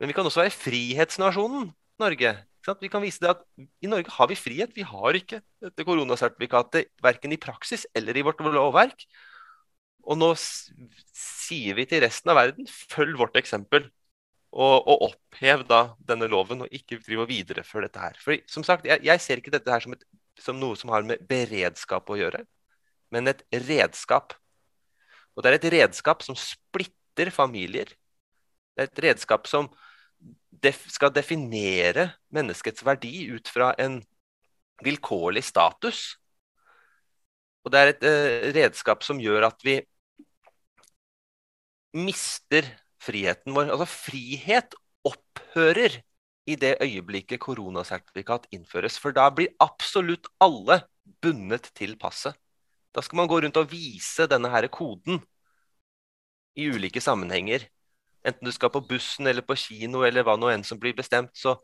Men 0.00 0.10
vi 0.10 0.16
kan 0.16 0.26
også 0.26 0.44
være 0.44 0.54
frihetsnasjonen 0.56 1.72
Norge. 2.00 2.32
Vi 2.80 2.90
kan 2.92 3.02
vise 3.02 3.22
det 3.22 3.32
at 3.32 3.42
i 3.82 3.88
Norge 3.90 4.12
har 4.14 4.28
vi 4.30 4.38
frihet. 4.38 4.72
Vi 4.76 4.84
har 4.86 5.16
ikke 5.16 5.40
dette 5.64 5.84
koronasertifikatet 5.84 6.92
verken 7.02 7.34
i 7.34 7.40
praksis 7.40 7.86
eller 7.96 8.16
i 8.16 8.24
vårt 8.24 8.40
lovverk. 8.44 9.04
Og 10.08 10.16
nå 10.20 10.30
sier 10.40 11.76
vi 11.76 11.86
til 11.88 12.04
resten 12.04 12.32
av 12.32 12.40
verden 12.40 12.68
følg 12.68 13.18
vårt 13.20 13.36
eksempel. 13.40 13.88
Og, 14.50 14.76
og 14.82 15.02
opphev 15.06 15.62
da 15.68 15.92
denne 16.08 16.26
loven, 16.26 16.64
og 16.64 16.72
ikke 16.74 16.98
drive 17.04 17.22
og 17.22 17.30
videreføre 17.30 17.86
dette 17.86 18.02
her. 18.02 18.16
For 18.18 18.34
som 18.50 18.64
sagt, 18.66 18.88
jeg, 18.88 18.98
jeg 19.06 19.22
ser 19.22 19.38
ikke 19.38 19.52
dette 19.54 19.70
her 19.70 19.84
som, 19.84 19.94
et, 19.94 20.02
som 20.42 20.58
noe 20.58 20.78
som 20.78 20.90
har 20.90 21.06
med 21.06 21.22
beredskap 21.30 22.10
å 22.10 22.18
gjøre, 22.18 22.42
men 23.14 23.30
et 23.30 23.44
redskap 23.68 24.34
og 25.40 25.44
det 25.44 25.50
er 25.50 25.58
et 25.58 25.72
redskap 25.72 26.20
som 26.20 26.36
splitter 26.36 27.30
familier. 27.32 27.88
Det 28.74 28.84
er 28.84 28.90
et 28.90 29.02
redskap 29.06 29.46
som 29.48 29.70
def 30.60 30.82
skal 30.92 31.12
definere 31.14 32.10
menneskets 32.34 32.84
verdi 32.84 33.30
ut 33.32 33.48
fra 33.48 33.70
en 33.80 34.00
vilkårlig 34.84 35.44
status. 35.46 36.18
Og 37.64 37.72
det 37.72 37.80
er 37.80 37.92
et 37.92 38.04
uh, 38.04 38.50
redskap 38.56 39.04
som 39.06 39.20
gjør 39.20 39.48
at 39.48 39.64
vi 39.64 39.78
mister 41.96 42.68
friheten 43.00 43.54
vår. 43.56 43.72
Altså 43.72 43.88
frihet 43.90 44.76
opphører 45.06 46.00
i 46.50 46.56
det 46.60 46.76
øyeblikket 46.82 47.40
koronasertifikat 47.42 48.48
innføres. 48.54 48.98
For 49.00 49.14
da 49.16 49.28
blir 49.34 49.52
absolutt 49.62 50.28
alle 50.42 50.82
bundet 51.22 51.70
til 51.76 51.96
passet. 52.00 52.36
Da 52.94 53.02
skal 53.04 53.20
man 53.20 53.28
gå 53.30 53.40
rundt 53.42 53.58
og 53.60 53.70
vise 53.70 54.26
denne 54.30 54.50
her 54.50 54.66
koden 54.72 55.20
i 56.58 56.66
ulike 56.70 57.00
sammenhenger. 57.00 57.68
Enten 58.26 58.44
du 58.44 58.52
skal 58.52 58.72
på 58.74 58.82
bussen 58.84 59.30
eller 59.30 59.46
på 59.46 59.56
kino 59.56 60.02
eller 60.04 60.26
hva 60.26 60.36
nå 60.36 60.50
enn 60.52 60.66
som 60.66 60.80
blir 60.80 60.96
bestemt, 60.96 61.32
så 61.32 61.54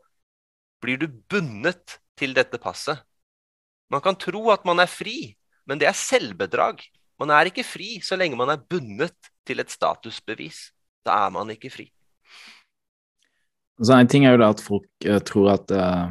blir 0.81 0.97
du 1.01 1.07
bundet 1.29 1.99
til 2.17 2.33
dette 2.37 2.57
passet. 2.61 3.03
Man 3.91 4.01
kan 4.03 4.17
tro 4.19 4.47
at 4.51 4.65
man 4.67 4.79
er 4.79 4.89
fri, 4.89 5.35
men 5.67 5.79
det 5.79 5.87
er 5.89 5.97
selvbedrag. 5.97 6.81
Man 7.19 7.31
er 7.33 7.49
ikke 7.49 7.65
fri 7.65 7.97
så 8.03 8.17
lenge 8.17 8.39
man 8.39 8.51
er 8.53 8.61
bundet 8.61 9.31
til 9.47 9.61
et 9.61 9.71
statusbevis. 9.73 10.69
Da 11.07 11.21
er 11.25 11.33
man 11.35 11.53
ikke 11.53 11.71
fri. 11.73 11.87
Så 13.77 13.93
En 13.93 14.09
ting 14.09 14.25
er 14.25 14.35
jo 14.35 14.41
da 14.41 14.51
at 14.53 14.63
folk 14.63 14.89
uh, 15.05 15.19
tror 15.25 15.53
at, 15.53 15.71
uh, 15.71 16.09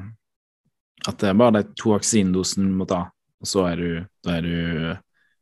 at 1.07 1.19
det 1.23 1.31
er 1.31 1.39
bare 1.39 1.59
de 1.59 1.79
to 1.79 1.93
vaksinedosene 1.97 2.71
du 2.71 2.77
må 2.79 2.87
ta, 2.89 3.07
og 3.43 3.51
så 3.51 3.67
er 3.73 3.83
du, 3.83 3.89
da 4.25 4.37
er 4.39 4.47
du 4.47 4.93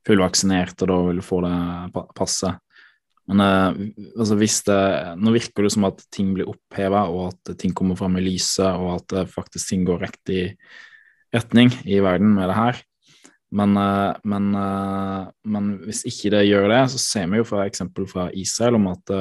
fullvaksinert, 0.09 0.77
og 0.83 0.91
da 0.91 1.01
vil 1.09 1.21
du 1.21 1.25
få 1.25 1.41
det 1.45 2.05
passet. 2.17 2.61
Men 3.29 3.41
uh, 3.41 3.77
altså 4.17 4.39
hvis 4.41 4.59
det, 4.67 4.81
nå 5.21 5.37
virker 5.37 5.69
det 5.69 5.75
som 5.77 5.87
at 5.89 6.03
ting 6.13 6.33
blir 6.37 6.49
oppheva, 6.51 7.07
og 7.13 7.33
at 7.33 7.55
ting 7.61 7.77
kommer 7.77 7.99
fram 8.01 8.19
i 8.21 8.25
lyset, 8.25 8.73
og 8.73 8.99
at 8.99 9.17
uh, 9.21 9.31
faktisk 9.31 9.71
ting 9.71 9.87
går 9.89 10.03
riktig 10.09 10.43
retning 11.35 11.73
i 11.85 12.01
verden 12.05 12.35
med 12.37 12.49
det 12.51 12.59
her. 12.59 12.83
Men, 13.55 13.77
uh, 13.79 14.17
men, 14.27 14.49
men, 15.47 15.69
hvis 15.87 16.03
ikke 16.11 16.33
det 16.35 16.47
gjør 16.49 16.67
det, 16.73 16.81
så 16.95 17.01
ser 17.03 17.29
vi 17.31 17.39
jo 17.39 17.47
for 17.47 17.63
eksempel 17.63 18.09
fra 18.11 18.27
Israel 18.35 18.81
om 18.81 18.89
at 18.91 19.13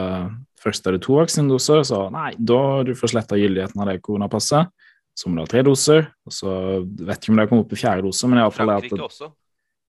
først 0.64 0.88
er 0.88 0.96
det 0.96 1.04
to 1.06 1.20
vaksinedoser, 1.20 1.84
så 1.86 2.08
nei, 2.14 2.32
da 2.40 2.82
du 2.88 2.94
får 2.98 3.14
sletta 3.14 3.38
gyldigheten 3.38 3.84
av 3.84 3.92
det 3.92 4.00
koronapasset. 4.06 4.72
Så 5.14 5.30
må 5.30 5.38
du 5.38 5.44
ha 5.44 5.50
tre 5.52 5.62
doser, 5.66 6.08
og 6.26 6.34
så 6.34 6.52
vet 6.82 7.20
ikke 7.20 7.36
om 7.36 7.42
det 7.42 7.46
kommer 7.52 7.66
opp 7.68 7.76
i 7.76 7.78
fjerde 7.78 8.08
dose, 8.08 8.30
men 8.30 8.42
iallfall 8.42 8.72
at 8.74 8.96
også. 8.98 9.30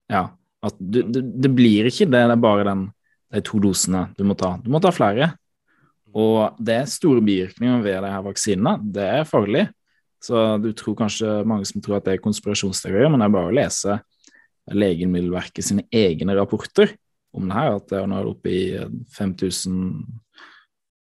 Ja, 0.10 0.24
at 0.66 0.80
du, 0.80 1.04
det, 1.06 1.22
det 1.44 1.52
blir 1.54 1.90
ikke 1.90 2.08
det, 2.10 2.24
det 2.26 2.34
er 2.34 2.42
bare 2.42 2.66
den 2.72 2.88
de 3.32 3.42
to 3.46 3.62
dosene 3.64 4.08
du 4.18 4.26
må 4.28 4.36
ta. 4.38 4.56
Du 4.62 4.70
må 4.74 4.82
ta 4.84 4.92
flere. 4.94 5.32
Og 6.12 6.58
det 6.60 6.82
er 6.82 6.90
store 6.92 7.24
bivirkninger 7.24 7.84
ved 7.84 8.02
de 8.04 8.12
her 8.12 8.26
vaksinene. 8.26 8.76
Det 8.84 9.06
er 9.22 9.28
farlig. 9.28 9.68
Så 10.22 10.58
du 10.62 10.70
tror 10.78 10.98
kanskje 11.00 11.40
mange 11.48 11.66
som 11.70 11.82
tror 11.82 11.98
at 11.98 12.08
det 12.08 12.18
er 12.18 12.24
konspirasjonsteorier, 12.24 13.08
men 13.10 13.22
det 13.22 13.30
er 13.30 13.36
bare 13.38 13.52
å 13.52 13.56
lese 13.56 13.96
Legemiddelverket 14.76 15.66
sine 15.66 15.88
egne 15.92 16.36
rapporter 16.38 16.94
om 17.36 17.48
det 17.48 17.56
her, 17.56 17.78
at 17.78 17.88
det 17.92 18.00
er 18.00 18.10
nå 18.12 18.22
oppe 18.28 18.52
i 18.52 18.64
5000 19.16 19.86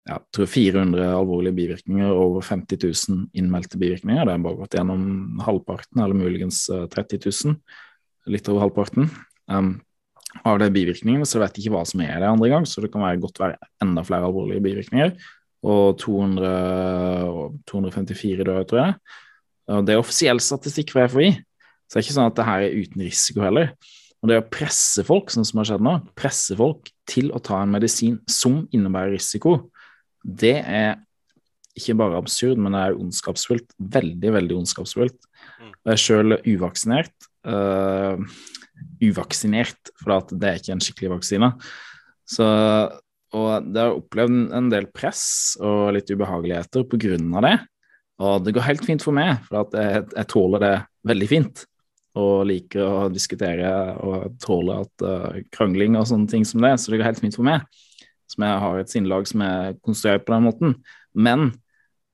ja, 0.06 0.20
tror 0.36 0.50
400 0.50 1.08
alvorlige 1.18 1.58
bivirkninger 1.58 2.12
og 2.12 2.22
over 2.22 2.46
50 2.46 2.78
000 3.10 3.24
innmeldte 3.34 3.80
bivirkninger. 3.82 4.28
Det 4.28 4.36
er 4.36 4.44
bare 4.46 4.60
gått 4.60 4.78
gjennom 4.78 5.42
halvparten, 5.42 6.02
eller 6.04 6.18
muligens 6.18 6.68
30 6.70 7.18
eh, 7.18 7.26
000. 7.26 7.58
Litt 8.36 8.50
over 8.52 8.68
halvparten. 8.68 9.10
Um, 9.50 9.74
av 10.46 10.60
de 10.60 10.68
bivirkningene, 10.74 11.26
så 11.26 11.40
jeg 11.40 11.56
de 11.56 11.64
ikke 11.64 11.74
hva 11.78 11.84
som 11.88 12.04
er 12.04 12.20
det 12.20 12.30
andre 12.30 12.52
gang, 12.52 12.66
så 12.68 12.84
det 12.84 12.92
kan 12.94 13.06
være 13.06 13.22
godt 13.24 13.40
være 13.42 13.70
enda 13.82 14.04
flere 14.06 14.28
alvorlige 14.30 14.64
bivirkninger. 14.66 15.16
Og 15.66 15.98
200, 15.98 17.60
254 17.72 18.46
døde, 18.46 18.66
tror 18.70 18.82
jeg. 18.82 18.98
Det 19.88 19.96
er 19.96 20.02
offisiell 20.02 20.42
statistikk 20.44 20.92
fra 20.94 21.08
FHI, 21.10 21.32
så 21.86 21.96
det 21.96 22.02
er 22.02 22.06
ikke 22.06 22.18
sånn 22.18 22.32
at 22.32 22.40
det 22.40 22.48
her 22.48 22.66
er 22.66 22.78
uten 22.82 23.06
risiko 23.06 23.46
heller. 23.46 23.72
Og 24.24 24.32
det 24.32 24.40
å 24.42 24.48
presse 24.50 25.04
folk, 25.06 25.30
sånn 25.30 25.46
som 25.46 25.62
har 25.62 25.70
skjedd 25.70 25.86
nå, 25.86 25.96
presse 26.18 26.58
folk 26.58 26.90
til 27.10 27.30
å 27.36 27.42
ta 27.46 27.60
en 27.62 27.74
medisin 27.74 28.18
som 28.32 28.64
innebærer 28.74 29.14
risiko, 29.14 29.60
det 30.26 30.58
er 30.64 30.96
ikke 31.76 31.98
bare 32.00 32.18
absurd, 32.18 32.58
men 32.58 32.74
det 32.74 32.82
er 32.82 32.98
ondskapsfullt. 32.98 33.76
Veldig, 33.78 34.32
veldig 34.38 34.58
ondskapsfullt. 34.62 35.18
Mm. 35.60 35.72
Jeg 35.74 35.94
er 35.94 36.02
sjøl 36.02 36.38
uvaksinert. 36.40 37.30
Uh, 37.46 38.18
uvaksinert, 39.04 39.92
for 40.02 40.16
det 40.32 40.50
er 40.50 40.62
ikke 40.62 40.74
en 40.76 40.84
skikkelig 40.84 41.12
vaksine. 41.18 41.52
Så, 42.26 42.48
og 43.36 43.70
det 43.70 43.84
har 43.84 44.00
opplevd 44.00 44.56
en 44.58 44.72
del 44.72 44.90
press 44.96 45.26
og 45.62 45.94
litt 45.98 46.10
ubehageligheter 46.10 46.88
på 46.90 47.00
grunn 47.06 47.30
av 47.38 47.46
det. 47.46 47.56
Og 48.26 48.46
det 48.46 48.56
går 48.56 48.70
helt 48.70 48.86
fint 48.88 49.04
for 49.04 49.16
meg, 49.16 49.44
for 49.46 49.76
jeg, 49.76 50.06
jeg, 50.16 50.28
tåler 50.32 50.64
det 50.64 50.76
veldig 51.12 51.30
fint. 51.30 51.66
Og 52.16 52.46
liker 52.48 52.80
å 52.86 53.10
diskutere 53.12 53.70
og 54.00 54.38
tåler 54.44 54.86
at 54.86 55.04
uh, 55.04 55.42
krangling 55.52 55.98
og 56.00 56.08
sånne 56.08 56.32
ting 56.32 56.46
som 56.48 56.64
det, 56.64 56.78
så 56.80 56.92
det 56.92 57.02
går 57.02 57.10
helt 57.10 57.22
fint 57.24 57.36
for 57.36 57.48
meg. 57.48 57.66
Som 58.32 58.48
jeg 58.48 58.64
har 58.64 58.80
et 58.80 58.92
sinnlag 58.92 59.28
som 59.30 59.44
er 59.46 59.76
konstruert 59.86 60.24
på 60.26 60.34
den 60.36 60.48
måten. 60.48 60.76
Men 61.12 61.50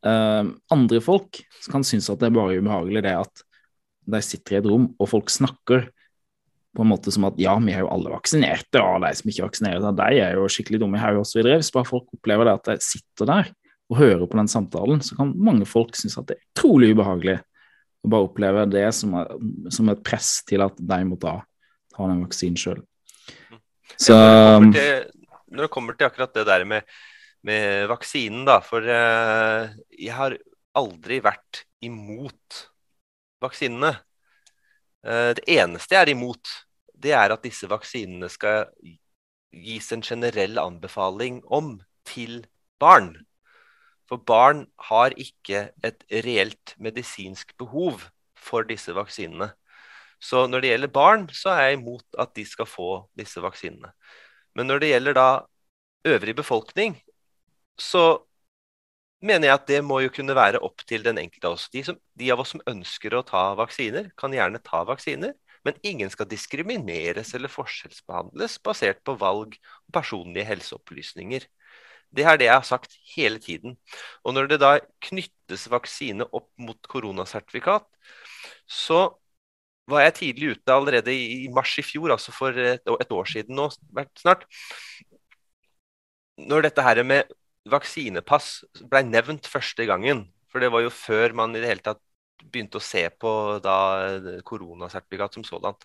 uh, 0.07 0.49
andre 0.73 1.01
folk 1.05 1.43
kan 1.69 1.85
synes 1.85 2.09
at 2.09 2.21
det 2.21 2.31
er 2.31 2.37
bare 2.39 2.57
ubehagelig 2.57 3.05
det 3.05 3.15
at 3.19 3.45
de 4.11 4.21
sitter 4.25 4.57
i 4.57 4.59
et 4.61 4.69
rom, 4.69 4.89
og 4.97 5.11
folk 5.11 5.29
snakker 5.29 5.85
på 6.75 6.83
en 6.85 6.89
måte 6.89 7.11
som 7.11 7.27
at 7.27 7.39
ja, 7.41 7.53
vi 7.61 7.73
er 7.75 7.83
jo 7.83 7.91
alle 7.91 8.13
vaksinerte, 8.13 8.79
og 8.79 9.03
de 9.03 9.11
som 9.17 9.29
ikke 9.29 9.43
er 9.43 9.49
vaksinerte, 9.49 9.93
de 9.99 10.19
er 10.23 10.37
jo 10.39 10.49
skikkelig 10.51 10.79
dumme 10.81 10.97
i 10.99 11.03
hodet 11.03 11.25
osv. 11.25 11.43
Hvis 11.43 11.71
bare 11.75 11.89
folk 11.89 12.07
opplever 12.15 12.47
det 12.47 12.57
at 12.57 12.69
de 12.71 12.85
sitter 12.85 13.29
der 13.29 13.51
og 13.91 13.99
hører 13.99 14.23
på 14.23 14.39
den 14.39 14.49
samtalen, 14.51 15.01
så 15.03 15.17
kan 15.17 15.33
mange 15.35 15.67
folk 15.67 15.97
synes 15.99 16.15
at 16.19 16.29
det 16.29 16.37
er 16.37 16.45
utrolig 16.53 16.93
ubehagelig 16.95 17.41
å 18.01 18.11
bare 18.11 18.27
oppleve 18.27 18.65
det 18.71 18.87
som, 18.97 19.13
er, 19.19 19.31
som 19.73 19.89
et 19.93 20.03
press 20.05 20.39
til 20.47 20.63
at 20.65 20.77
de 20.77 20.99
må 21.07 21.17
ta, 21.21 21.37
ta 21.93 22.07
den 22.09 22.23
vaksinen 22.25 22.59
sjøl. 22.59 22.81
Så 23.99 24.15
når 24.15 24.71
det, 24.71 24.77
til, 24.77 25.27
når 25.51 25.67
det, 25.67 25.71
kommer 25.73 25.97
til 25.97 26.07
akkurat 26.07 26.33
det 26.33 26.45
der 26.49 26.65
med, 26.65 26.87
med 27.47 27.89
vaksinen, 27.91 28.45
da, 28.47 28.57
for 28.65 28.85
uh, 28.85 29.69
jeg 29.93 30.15
har 30.17 30.37
aldri 30.77 31.19
vært 31.23 31.65
imot 31.85 32.63
vaksinene. 33.43 33.93
Uh, 35.05 35.31
det 35.37 35.45
eneste 35.59 35.97
jeg 35.97 36.07
er 36.07 36.13
imot, 36.15 36.55
det 37.01 37.13
er 37.17 37.33
at 37.33 37.45
disse 37.45 37.69
vaksinene 37.69 38.29
skal 38.31 38.71
gis 39.51 39.91
en 39.91 40.03
generell 40.05 40.57
anbefaling 40.61 41.41
om 41.51 41.75
til 42.07 42.41
barn. 42.81 43.13
For 44.11 44.19
barn 44.27 44.65
har 44.89 45.13
ikke 45.15 45.69
et 45.87 46.01
reelt 46.25 46.73
medisinsk 46.83 47.53
behov 47.61 48.01
for 48.35 48.67
disse 48.67 48.91
vaksinene. 48.91 49.53
Så 50.19 50.43
når 50.51 50.61
det 50.61 50.71
gjelder 50.73 50.91
barn, 50.91 51.29
så 51.31 51.53
er 51.53 51.61
jeg 51.69 51.77
imot 51.79 52.19
at 52.19 52.33
de 52.35 52.43
skal 52.45 52.67
få 52.67 52.89
disse 53.17 53.39
vaksinene. 53.41 53.93
Men 54.51 54.67
når 54.67 54.83
det 54.83 54.89
gjelder 54.91 55.15
da 55.15 55.29
øvrig 56.11 56.35
befolkning, 56.35 56.97
så 57.79 58.19
mener 59.23 59.47
jeg 59.47 59.55
at 59.55 59.69
det 59.69 59.79
må 59.85 60.01
jo 60.03 60.11
kunne 60.13 60.35
være 60.35 60.59
opp 60.59 60.83
til 60.89 61.05
den 61.05 61.21
enkelte 61.21 61.47
av 61.47 61.55
oss. 61.55 61.69
De, 61.71 61.85
som, 61.87 61.97
de, 62.19 62.27
av 62.33 62.43
oss 62.43 62.51
som 62.51 62.65
ønsker 62.67 63.15
å 63.15 63.23
ta 63.25 63.51
vaksiner, 63.57 64.11
kan 64.19 64.35
gjerne 64.35 64.59
ta 64.65 64.83
vaksiner. 64.91 65.37
Men 65.63 65.77
ingen 65.85 66.11
skal 66.11 66.27
diskrimineres 66.27 67.35
eller 67.37 67.51
forskjellsbehandles 67.53 68.59
basert 68.65 69.03
på 69.05 69.15
valg 69.21 69.55
og 69.55 69.95
personlige 69.95 70.49
helseopplysninger. 70.49 71.45
Det 72.11 72.25
er 72.27 72.39
det 72.39 72.47
jeg 72.49 72.57
har 72.57 72.67
sagt 72.67 72.95
hele 73.15 73.39
tiden. 73.39 73.77
Og 74.23 74.35
når 74.35 74.51
det 74.51 74.59
da 74.61 74.75
knyttes 75.07 75.67
vaksine 75.71 76.27
opp 76.31 76.49
mot 76.59 76.79
koronasertifikat, 76.91 77.87
så 78.67 79.07
var 79.91 80.05
jeg 80.05 80.17
tidlig 80.19 80.55
ute 80.55 80.73
allerede 80.73 81.13
i 81.13 81.47
mars 81.51 81.73
i 81.79 81.83
fjor, 81.85 82.13
altså 82.13 82.33
for 82.35 82.55
et, 82.55 83.11
år 83.11 83.27
siden 83.31 83.57
nå 83.57 83.69
snart. 84.19 84.45
Når 86.41 86.67
dette 86.67 86.85
her 86.85 87.03
med 87.03 87.31
vaksinepass 87.69 88.61
ble 88.89 89.03
nevnt 89.05 89.49
første 89.49 89.85
gangen. 89.89 90.25
For 90.51 90.63
det 90.63 90.71
var 90.73 90.83
jo 90.83 90.93
før 90.93 91.35
man 91.37 91.53
i 91.55 91.61
det 91.61 91.69
hele 91.69 91.85
tatt 91.85 92.01
begynte 92.41 92.79
å 92.79 92.83
se 92.83 93.05
på 93.21 93.31
koronasertifikat 94.47 95.37
som 95.37 95.45
sådan. 95.47 95.77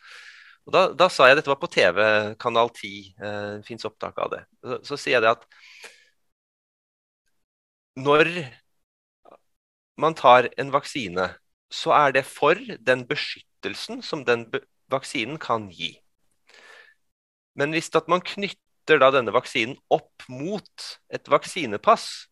Og 0.67 0.75
da, 0.75 0.87
da, 0.99 1.07
sa 1.13 1.29
jeg, 1.29 1.39
dette 1.39 1.51
var 1.53 1.61
på 1.63 1.71
TV, 1.71 2.01
Kanal 2.43 2.73
10, 2.75 2.95
eh, 3.23 3.53
fins 3.67 3.87
opptak 3.87 4.17
av 4.19 4.33
det. 4.33 4.41
Så, 4.65 4.79
så, 4.89 4.99
sier 4.99 5.19
jeg 5.19 5.23
det 5.23 5.37
at 5.37 5.45
når 7.97 8.29
man 9.97 10.15
tar 10.15 10.51
en 10.59 10.73
vaksine, 10.73 11.31
så 11.71 11.93
er 11.97 12.13
det 12.13 12.25
for 12.29 12.55
den 12.87 13.07
beskyttelsen 13.09 14.03
som 14.03 14.25
den 14.25 14.47
vaksinen 14.93 15.39
kan 15.39 15.71
gi. 15.73 15.97
Men 17.57 17.73
hvis 17.73 17.91
man 18.09 18.21
knytter 18.21 18.61
knytter 18.87 19.03
da 19.03 19.11
denne 19.11 19.33
vaksinen 19.35 19.77
opp 19.91 20.23
mot 20.31 21.01
et 21.11 21.27
vaksinepass, 21.27 22.29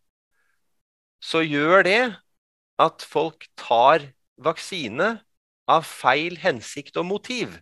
så 1.21 1.43
gjør 1.43 1.83
det 1.83 2.15
at 2.79 3.03
folk 3.03 3.49
tar 3.59 4.13
vaksine 4.39 5.25
av 5.67 5.83
feil 5.83 6.37
hensikt 6.39 6.97
og 6.97 7.07
motiv. 7.07 7.59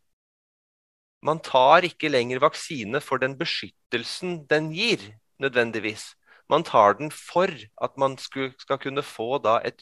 Man 1.22 1.40
tar 1.40 1.86
ikke 1.88 2.10
lenger 2.10 2.42
vaksine 2.42 3.00
for 3.00 3.18
den 3.18 3.38
beskyttelsen 3.38 4.44
den 4.50 4.72
gir, 4.74 5.00
nødvendigvis. 5.40 6.12
Man 6.52 6.66
tar 6.68 6.98
den 6.98 7.12
for 7.14 7.48
at 7.48 7.96
man 8.00 8.18
skal 8.20 8.78
kunne 8.80 9.04
få 9.06 9.38
da 9.40 9.58
et 9.64 9.80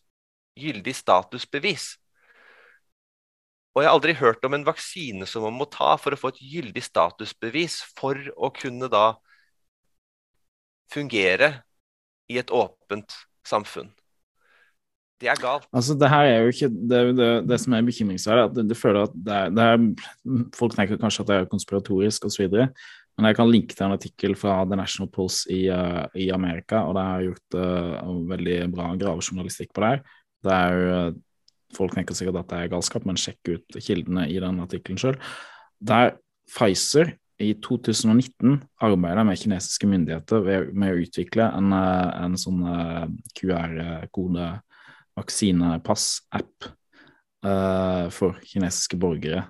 gyldig 0.60 0.94
statusbevis. 0.94 1.96
Og 3.74 3.82
jeg 3.82 3.90
har 3.90 3.96
aldri 3.96 4.14
hørt 4.18 4.44
om 4.46 4.54
en 4.54 4.66
vaksine 4.66 5.26
som 5.30 5.46
man 5.46 5.58
må 5.58 5.66
ta 5.70 5.94
for 5.98 6.14
å 6.14 6.18
få 6.18 6.32
et 6.32 6.42
gyldig 6.42 6.82
statusbevis 6.82 7.80
for 7.98 8.18
å 8.36 8.50
kunne 8.54 8.90
da 8.90 9.12
fungere 10.90 11.60
i 12.30 12.38
et 12.42 12.50
åpent 12.50 13.14
samfunn. 13.46 13.90
Det 15.20 15.28
er 15.28 15.36
galt. 15.36 15.66
Altså, 15.76 15.94
det 16.00 16.08
her 16.08 16.24
er 16.24 16.38
jo 16.40 16.52
ikke 16.54 16.68
Det, 16.72 17.00
det, 17.18 17.28
det 17.44 17.58
som 17.60 17.74
er 17.76 17.84
bekymringsverdig, 17.84 18.44
at 18.46 18.70
du 18.70 18.74
føler 18.74 19.02
at 19.04 19.16
det 19.26 19.34
er, 19.36 19.50
det 19.52 19.66
er, 19.66 19.82
Folk 20.56 20.74
tenker 20.74 21.00
kanskje 21.00 21.26
at 21.26 21.28
det 21.28 21.36
er 21.36 21.50
konspiratorisk 21.50 22.24
osv. 22.24 22.46
Men 23.20 23.28
jeg 23.28 23.36
kan 23.36 23.50
linke 23.52 23.76
til 23.76 23.84
en 23.84 23.94
artikkel 23.98 24.34
fra 24.40 24.62
The 24.64 24.78
National 24.80 25.10
Pulse 25.12 25.50
i, 25.52 25.66
uh, 25.68 26.06
i 26.16 26.30
Amerika, 26.32 26.86
og 26.88 26.96
det 26.96 27.04
har 27.04 27.26
gjort 27.26 27.56
uh, 27.60 28.14
veldig 28.30 28.56
bra 28.72 28.94
gravejournalistikk 28.96 29.74
på 29.76 29.84
det 29.84 29.90
her. 29.92 30.00
Det 30.40 30.54
er 30.56 30.78
jo 30.78 30.94
uh, 31.10 31.18
folk 31.76 31.94
tenker 31.94 32.16
sikkert 32.16 32.40
at 32.40 32.50
det 32.50 32.60
er 32.60 32.72
galskap, 32.72 33.06
men 33.06 33.18
sjekk 33.20 33.52
ut 33.52 33.80
kildene 33.84 34.26
i 34.30 34.38
den 34.42 34.60
artikkelen 34.64 35.00
sjøl. 35.00 35.18
Der 35.80 36.16
Pfizer 36.50 37.12
i 37.40 37.54
2019 37.62 38.58
arbeider 38.82 39.24
med 39.24 39.38
kinesiske 39.40 39.88
myndigheter 39.88 40.44
med 40.76 40.92
å 40.92 41.00
utvikle 41.00 41.46
en, 41.56 41.72
eh, 41.72 42.10
en 42.24 42.36
sånn 42.36 42.60
eh, 42.68 43.06
QR-kode 43.38 44.50
vaksinepass-app 45.18 46.68
uh, 47.44 48.06
for 48.14 48.38
kinesiske 48.46 48.96
borgere 49.00 49.42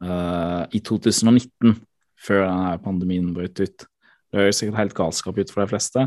uh, 0.00 0.62
i 0.72 0.80
2019, 0.80 1.74
før 2.20 2.46
denne 2.46 2.74
pandemien 2.84 3.32
brøt 3.36 3.60
ut. 3.60 3.86
Det 3.86 4.40
høres 4.40 4.60
sikkert 4.60 4.80
helt 4.80 4.96
galskap 4.96 5.38
ut 5.38 5.52
for 5.52 5.62
de 5.62 5.70
fleste. 5.74 6.06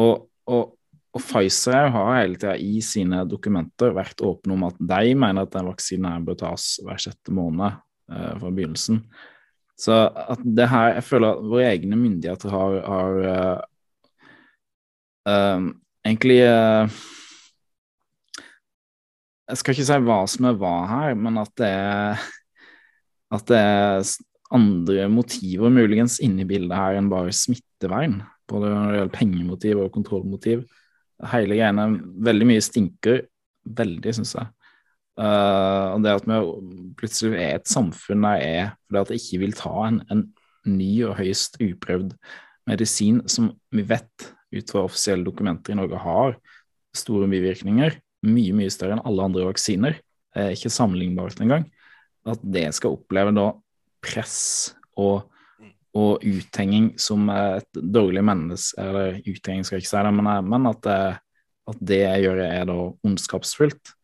Og, 0.00 0.26
og 0.50 0.74
og 1.14 1.22
Pfizer 1.22 1.92
har 1.94 2.16
hele 2.16 2.38
tida 2.38 2.56
i 2.58 2.80
sine 2.82 3.20
dokumenter 3.30 3.94
vært 3.94 4.22
åpne 4.24 4.56
om 4.56 4.64
at 4.66 4.80
de 4.80 5.14
mener 5.14 5.46
at 5.46 5.52
den 5.54 5.68
vaksinen 5.70 6.24
bør 6.26 6.40
tas 6.40 6.72
hver 6.82 6.98
sjette 6.98 7.34
måned 7.34 7.68
eh, 7.70 8.32
fra 8.40 8.50
begynnelsen. 8.50 8.98
Så 9.78 9.94
at 10.06 10.42
det 10.42 10.68
her 10.70 10.94
Jeg 10.94 11.04
føler 11.04 11.34
at 11.34 11.46
våre 11.50 11.70
egne 11.72 11.96
myndigheter 11.98 12.50
har, 12.50 12.76
har 12.86 13.16
uh, 13.26 13.62
uh, 15.26 15.64
egentlig 16.06 16.36
uh, 16.46 16.86
Jeg 19.50 19.58
skal 19.58 19.74
ikke 19.74 19.86
si 19.88 19.98
hva 20.06 20.20
som 20.30 20.46
er 20.46 20.60
hva 20.60 20.76
her, 20.92 21.18
men 21.18 21.42
at 21.42 21.50
det 21.58 21.72
er 21.74 22.22
at 23.34 23.50
det 23.50 23.58
er 23.58 24.06
andre 24.54 25.08
motiver 25.08 25.72
muligens 25.72 26.18
inne 26.22 26.44
i 26.44 26.48
bildet 26.48 26.76
her 26.76 26.98
enn 26.98 27.10
bare 27.12 27.32
smittevern. 27.34 28.20
Både 28.50 28.70
når 28.70 28.90
det 28.90 28.98
gjelder 28.98 29.14
pengemotiv 29.14 29.80
og 29.80 29.92
kontrollmotiv 29.94 30.64
hele 31.32 31.56
greiene 31.56 31.86
veldig 32.26 32.48
mye 32.50 32.64
stinker. 32.64 33.24
Veldig, 33.64 34.12
syns 34.18 34.34
jeg. 34.36 34.50
Uh, 35.14 35.94
det 36.02 36.10
at 36.10 36.24
vi 36.26 36.38
plutselig 36.98 37.38
er 37.38 37.60
et 37.60 37.70
samfunn 37.70 38.24
der 38.26 38.40
er 38.42 38.72
fordi 38.82 38.98
at 39.00 39.12
det 39.12 39.18
ikke 39.20 39.38
vil 39.44 39.52
ta 39.54 39.74
en, 39.86 40.00
en 40.10 40.24
ny 40.66 40.90
og 41.06 41.14
høyst 41.20 41.60
uprøvd 41.62 42.16
medisin 42.66 43.20
som 43.30 43.52
vi 43.70 43.84
vet 43.86 44.26
ut 44.54 44.72
fra 44.72 44.82
offisielle 44.88 45.26
dokumenter 45.26 45.74
i 45.74 45.78
Norge 45.78 46.00
har 46.02 46.34
store 46.94 47.28
bivirkninger, 47.30 47.94
mye 48.26 48.56
mye 48.56 48.72
større 48.72 48.96
enn 48.96 49.04
alle 49.06 49.28
andre 49.28 49.46
vaksiner, 49.48 49.96
er 50.34 50.54
ikke 50.54 50.72
sammenlignbart 50.72 51.40
engang, 51.42 51.66
at 52.26 52.42
det 52.42 52.68
skal 52.74 52.96
oppleve 52.96 53.34
da 53.36 53.48
press 54.04 54.36
og 55.00 55.24
og 55.94 56.24
uthenging 56.26 56.88
som 56.98 57.28
et 57.30 57.78
dårlig 57.78 58.24
menneske 58.26 58.82
Eller 58.82 59.20
uthenging 59.22 59.66
skal 59.66 59.78
jeg 59.78 59.84
ikke 59.84 59.92
si 59.92 60.02
det, 60.02 60.14
men, 60.16 60.48
men 60.50 60.66
at, 60.70 60.80
det, 60.82 60.96
at, 61.70 61.78
det, 61.78 62.00
jeg 62.02 62.24
gjør, 62.24 62.40
er 62.44 62.66
da 62.70 62.78
ondskapsfullt. 63.06 63.94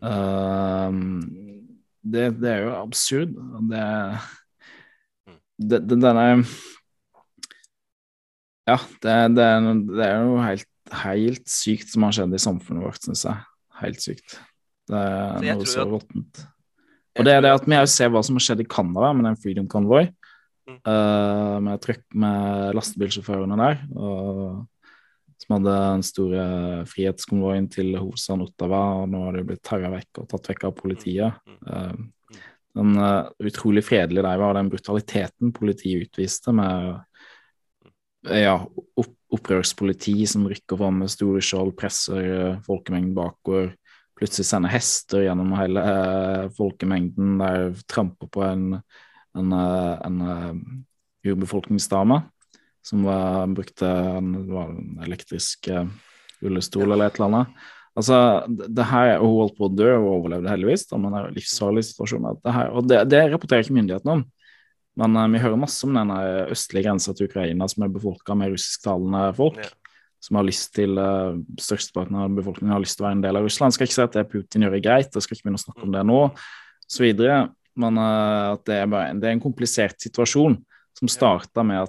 Uh, 0.00 0.88
det, 2.00 2.30
det, 2.40 2.48
er 2.48 2.64
jo 2.64 2.72
absurd. 2.78 3.36
Det, 3.68 3.84
det, 5.60 5.82
Denne 5.90 6.26
Ja, 8.68 8.78
det, 9.04 9.44
er 9.44 10.16
jo 10.24 10.40
helt, 10.44 10.68
helt 11.04 11.48
sykt 11.48 11.92
som 11.92 12.08
har 12.08 12.16
skjedd 12.16 12.36
i 12.36 12.40
samfunnet 12.40 12.88
vårt, 12.88 13.04
syns 13.04 13.26
jeg. 13.28 13.44
Helt 13.82 14.00
sykt. 14.04 14.40
Det 14.88 14.96
er 14.96 15.44
noe 15.44 15.68
så 15.68 15.84
råttent. 15.88 16.46
Og 17.18 17.26
det 17.26 17.34
er 17.34 17.42
det 17.42 17.50
at 17.50 17.66
vi 17.66 17.74
har 17.74 17.88
ser 17.90 18.10
hva 18.14 18.22
som 18.22 18.38
har 18.38 18.44
skjedd 18.46 18.62
i 18.62 18.70
Canada 18.70 19.10
med 19.16 19.26
den 19.26 19.38
Freedom 19.42 19.66
Convoy. 19.70 20.06
Uh, 20.68 21.56
med 21.64 21.80
trøkk 21.82 22.04
med 22.20 22.76
lastebilsjåførene 22.76 23.56
der. 23.58 23.80
Og 23.96 24.60
som 25.38 25.56
hadde 25.56 25.74
den 25.74 26.04
store 26.06 26.44
frihetskonvoien 26.90 27.66
til 27.72 27.94
hovedstaden 27.96 28.44
Ottawa, 28.44 28.82
og 29.00 29.10
nå 29.10 29.24
har 29.24 29.38
de 29.38 29.44
blitt 29.48 29.64
tarra 29.66 29.90
vekk 29.94 30.22
og 30.22 30.30
tatt 30.30 30.52
vekk 30.52 30.68
av 30.68 30.76
politiet. 30.78 31.42
Uh, 31.66 32.38
den 32.78 32.94
uh, 33.00 33.26
utrolig 33.42 33.82
fredelige 33.86 34.26
der 34.28 34.42
var 34.42 34.54
den 34.58 34.70
brutaliteten 34.70 35.54
politiet 35.56 36.06
utviste, 36.06 36.54
med 36.54 37.00
ja, 38.28 38.58
opp, 38.98 39.14
opprørspoliti 39.34 40.20
som 40.28 40.46
rykker 40.50 40.78
fram 40.78 41.02
med 41.02 41.10
store 41.10 41.42
skjold, 41.44 41.74
presser 41.78 42.58
folkemengden 42.66 43.14
bakover, 43.16 43.72
plutselig 44.18 44.48
sender 44.48 44.72
hester 44.72 45.22
gjennom 45.24 45.54
hele 45.58 45.82
folkemengden, 46.56 47.36
der 47.40 47.70
tramper 47.90 48.30
på 48.34 48.42
en, 48.46 48.80
en, 49.38 49.54
en, 49.54 50.20
en 50.26 50.84
urbefolkningsdame 51.26 52.22
som 52.88 53.04
var, 53.04 53.46
brukte 53.46 53.88
en, 53.88 54.32
var 54.52 54.70
en 54.70 55.00
elektrisk 55.04 55.68
uh, 55.68 55.84
rullestol 56.40 56.92
eller 56.92 57.08
et 57.08 57.18
eller 57.18 57.28
annet. 57.28 57.66
Altså, 57.98 58.18
det, 58.48 58.68
det 58.78 58.86
her, 58.86 59.16
Hun 59.18 59.34
holdt 59.42 59.56
på 59.58 59.66
å 59.66 59.74
dø 59.74 59.88
og 59.96 60.10
overlevde 60.12 60.52
heldigvis, 60.52 60.86
da, 60.90 61.00
men 61.02 61.14
det 61.14 61.20
er 61.20 61.36
livsfarlig 61.40 61.84
situasjon. 61.88 62.28
Det 62.44 62.54
her, 62.54 62.70
og 62.72 62.88
det, 62.88 63.02
det, 63.10 63.24
rapporterer 63.32 63.66
ikke 63.66 63.76
myndighetene 63.80 64.18
om. 64.20 64.24
Men 64.98 65.18
uh, 65.18 65.26
vi 65.34 65.42
hører 65.42 65.60
masse 65.60 65.86
om 65.86 65.98
denne 65.98 66.20
østlige 66.54 66.86
grensa 66.88 67.14
til 67.14 67.28
Ukraina 67.30 67.68
som 67.70 67.84
er 67.84 67.92
befolka 67.94 68.38
med 68.38 68.54
russisktalende 68.54 69.26
folk. 69.38 69.60
Ja. 69.62 69.74
Som 70.24 70.38
har 70.40 70.46
lyst 70.48 70.72
til 70.74 70.98
uh, 70.98 71.36
Størsteparten 71.60 72.16
av 72.18 72.32
befolkningen 72.34 72.74
har 72.74 72.82
lyst 72.82 72.98
til 72.98 73.04
å 73.04 73.08
være 73.08 73.18
en 73.20 73.26
del 73.26 73.38
av 73.38 73.46
Russland. 73.46 73.74
Skal 73.74 73.88
ikke 73.88 73.98
si 73.98 74.06
at 74.06 74.16
det 74.16 74.26
Putin 74.32 74.66
gjør 74.66 74.78
er 74.78 74.86
greit, 74.86 75.12
jeg 75.14 75.26
skal 75.26 75.36
ikke 75.36 75.46
begynne 75.46 75.60
å 75.60 75.66
snakke 75.66 75.86
om 75.86 75.94
det 75.94 76.06
nå, 76.08 76.22
osv. 76.88 77.22
Men 77.78 78.00
uh, 78.02 78.56
at 78.56 78.64
det 78.66 78.80
er, 78.82 78.90
bare, 78.90 79.14
det 79.14 79.30
er 79.30 79.36
en 79.36 79.44
komplisert 79.44 80.02
situasjon 80.02 80.58
som 80.98 81.12
starta 81.12 81.62
med 81.66 81.86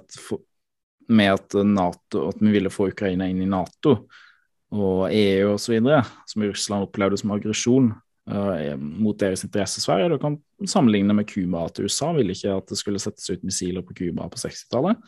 med 1.10 1.32
at, 1.34 1.54
NATO, 1.66 2.28
at 2.28 2.38
vi 2.38 2.52
ville 2.54 2.70
få 2.70 2.90
Ukraina 2.92 3.26
inn 3.26 3.42
i 3.42 3.48
Nato 3.50 3.96
og 4.70 5.08
EU 5.10 5.56
osv., 5.56 5.80
som 6.30 6.44
Russland 6.46 6.86
opplevde 6.86 7.18
som 7.18 7.32
aggresjon 7.34 7.90
uh, 8.30 8.76
mot 8.78 9.18
deres 9.18 9.42
interessesfære. 9.46 10.12
Du 10.12 10.20
kan 10.22 10.38
sammenligne 10.62 11.16
med 11.16 11.26
Cuba, 11.30 11.64
at 11.66 11.80
USA 11.82 12.12
ville 12.14 12.36
ikke 12.36 12.54
at 12.54 12.70
det 12.70 12.78
skulle 12.78 13.02
settes 13.02 13.26
ut 13.32 13.42
missiler 13.46 13.82
på 13.86 13.96
Cuba 13.98 14.28
på 14.30 14.38
60-tallet. 14.38 15.02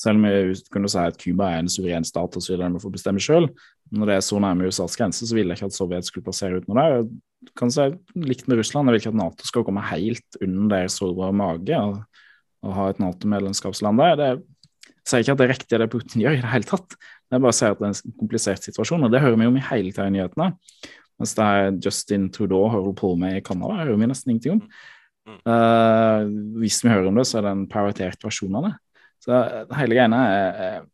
Selv 0.00 0.18
om 0.18 0.26
vi 0.26 0.54
kunne 0.74 0.90
si 0.90 0.98
at 0.98 1.18
Cuba 1.20 1.52
er 1.52 1.62
en 1.62 1.70
suveren 1.70 2.06
stat 2.06 2.36
osv. 2.38 2.56
vi 2.58 2.82
får 2.82 2.94
bestemme 2.94 3.22
sjøl. 3.22 3.48
Når 3.94 4.10
det 4.10 4.16
er 4.16 4.24
så 4.26 4.40
nærme 4.42 4.66
USAs 4.66 4.96
grense, 4.98 5.26
så 5.26 5.36
ville 5.36 5.54
jeg 5.54 5.60
ikke 5.60 5.70
at 5.70 5.76
Sovjet 5.76 6.08
skulle 6.08 6.26
plassere 6.26 6.58
ut 6.58 6.66
noe 6.68 6.80
der. 6.80 7.06
Kan 7.58 7.70
si 7.70 7.86
Likt 8.18 8.48
med 8.48 8.58
Russland, 8.58 8.88
jeg 8.88 8.96
vil 8.96 9.02
ikke 9.02 9.12
at 9.14 9.20
Nato 9.20 9.46
skal 9.46 9.66
komme 9.66 9.84
helt 9.92 10.40
under 10.40 10.66
deres 10.72 10.98
sårbare 10.98 11.36
mage 11.36 11.78
og, 11.78 12.00
og 12.64 12.74
ha 12.78 12.88
et 12.90 13.02
Nato-medlemskapsland 13.02 14.02
der. 14.02 14.18
Det 14.18 14.32
jeg 15.04 15.10
sier 15.10 15.20
ikke 15.20 15.34
at 15.34 15.40
det 15.40 15.44
er 15.44 15.52
riktig 15.52 15.78
det 15.82 15.86
Putin 15.92 16.22
gjør 16.22 16.38
i 16.38 16.40
det 16.40 16.48
hele 16.48 16.64
tatt. 16.64 16.94
Jeg 17.28 17.42
bare 17.44 17.52
sier 17.52 17.74
at 17.74 17.80
det 17.80 17.88
er 17.90 17.92
en 17.92 18.14
komplisert 18.22 18.64
situasjon, 18.64 19.02
og 19.04 19.10
det 19.12 19.20
hører 19.20 19.36
vi 19.36 19.48
om 19.50 19.58
i 19.60 19.64
hele 19.66 19.92
tida 19.92 20.06
i 20.08 20.14
nyhetene. 20.14 20.46
Mens 21.20 21.34
det 21.36 21.44
er 21.44 21.76
Justin 21.84 22.30
Trudeau 22.32 22.70
hører 22.72 22.94
på 22.96 23.10
med 23.20 23.36
i 23.36 23.42
Canada, 23.44 23.82
hører 23.82 24.00
vi 24.00 24.08
nesten 24.08 24.32
ingenting 24.32 24.56
om. 24.56 24.62
Uh, 25.44 26.24
hvis 26.60 26.80
vi 26.84 26.92
hører 26.92 27.10
om 27.10 27.20
det, 27.20 27.26
så 27.28 27.38
er 27.38 27.46
det 27.46 27.52
en 27.52 27.66
prioritert 27.68 28.24
versjon 28.24 28.56
av 28.56 28.70
det. 28.70 28.72
Så 29.24 29.40
hele 29.78 29.96
greiene 29.96 30.20
er, 30.28 30.84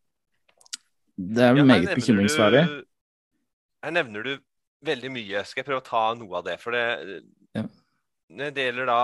Det 1.19 1.43
er 1.45 1.59
ja, 1.59 1.67
meget 1.67 1.91
bekymringsverdig. 1.99 2.63
Her 3.85 3.95
nevner 3.97 4.25
du 4.25 4.33
veldig 4.87 5.11
mye. 5.13 5.43
Skal 5.49 5.63
jeg 5.63 5.69
prøve 5.69 5.83
å 5.83 5.89
ta 5.89 6.05
noe 6.17 6.39
av 6.39 6.47
det? 6.47 6.57
For 6.63 6.77
det, 6.77 7.21
ja. 7.59 7.65
det 8.47 8.67
gjelder 8.69 8.89
da 8.89 9.01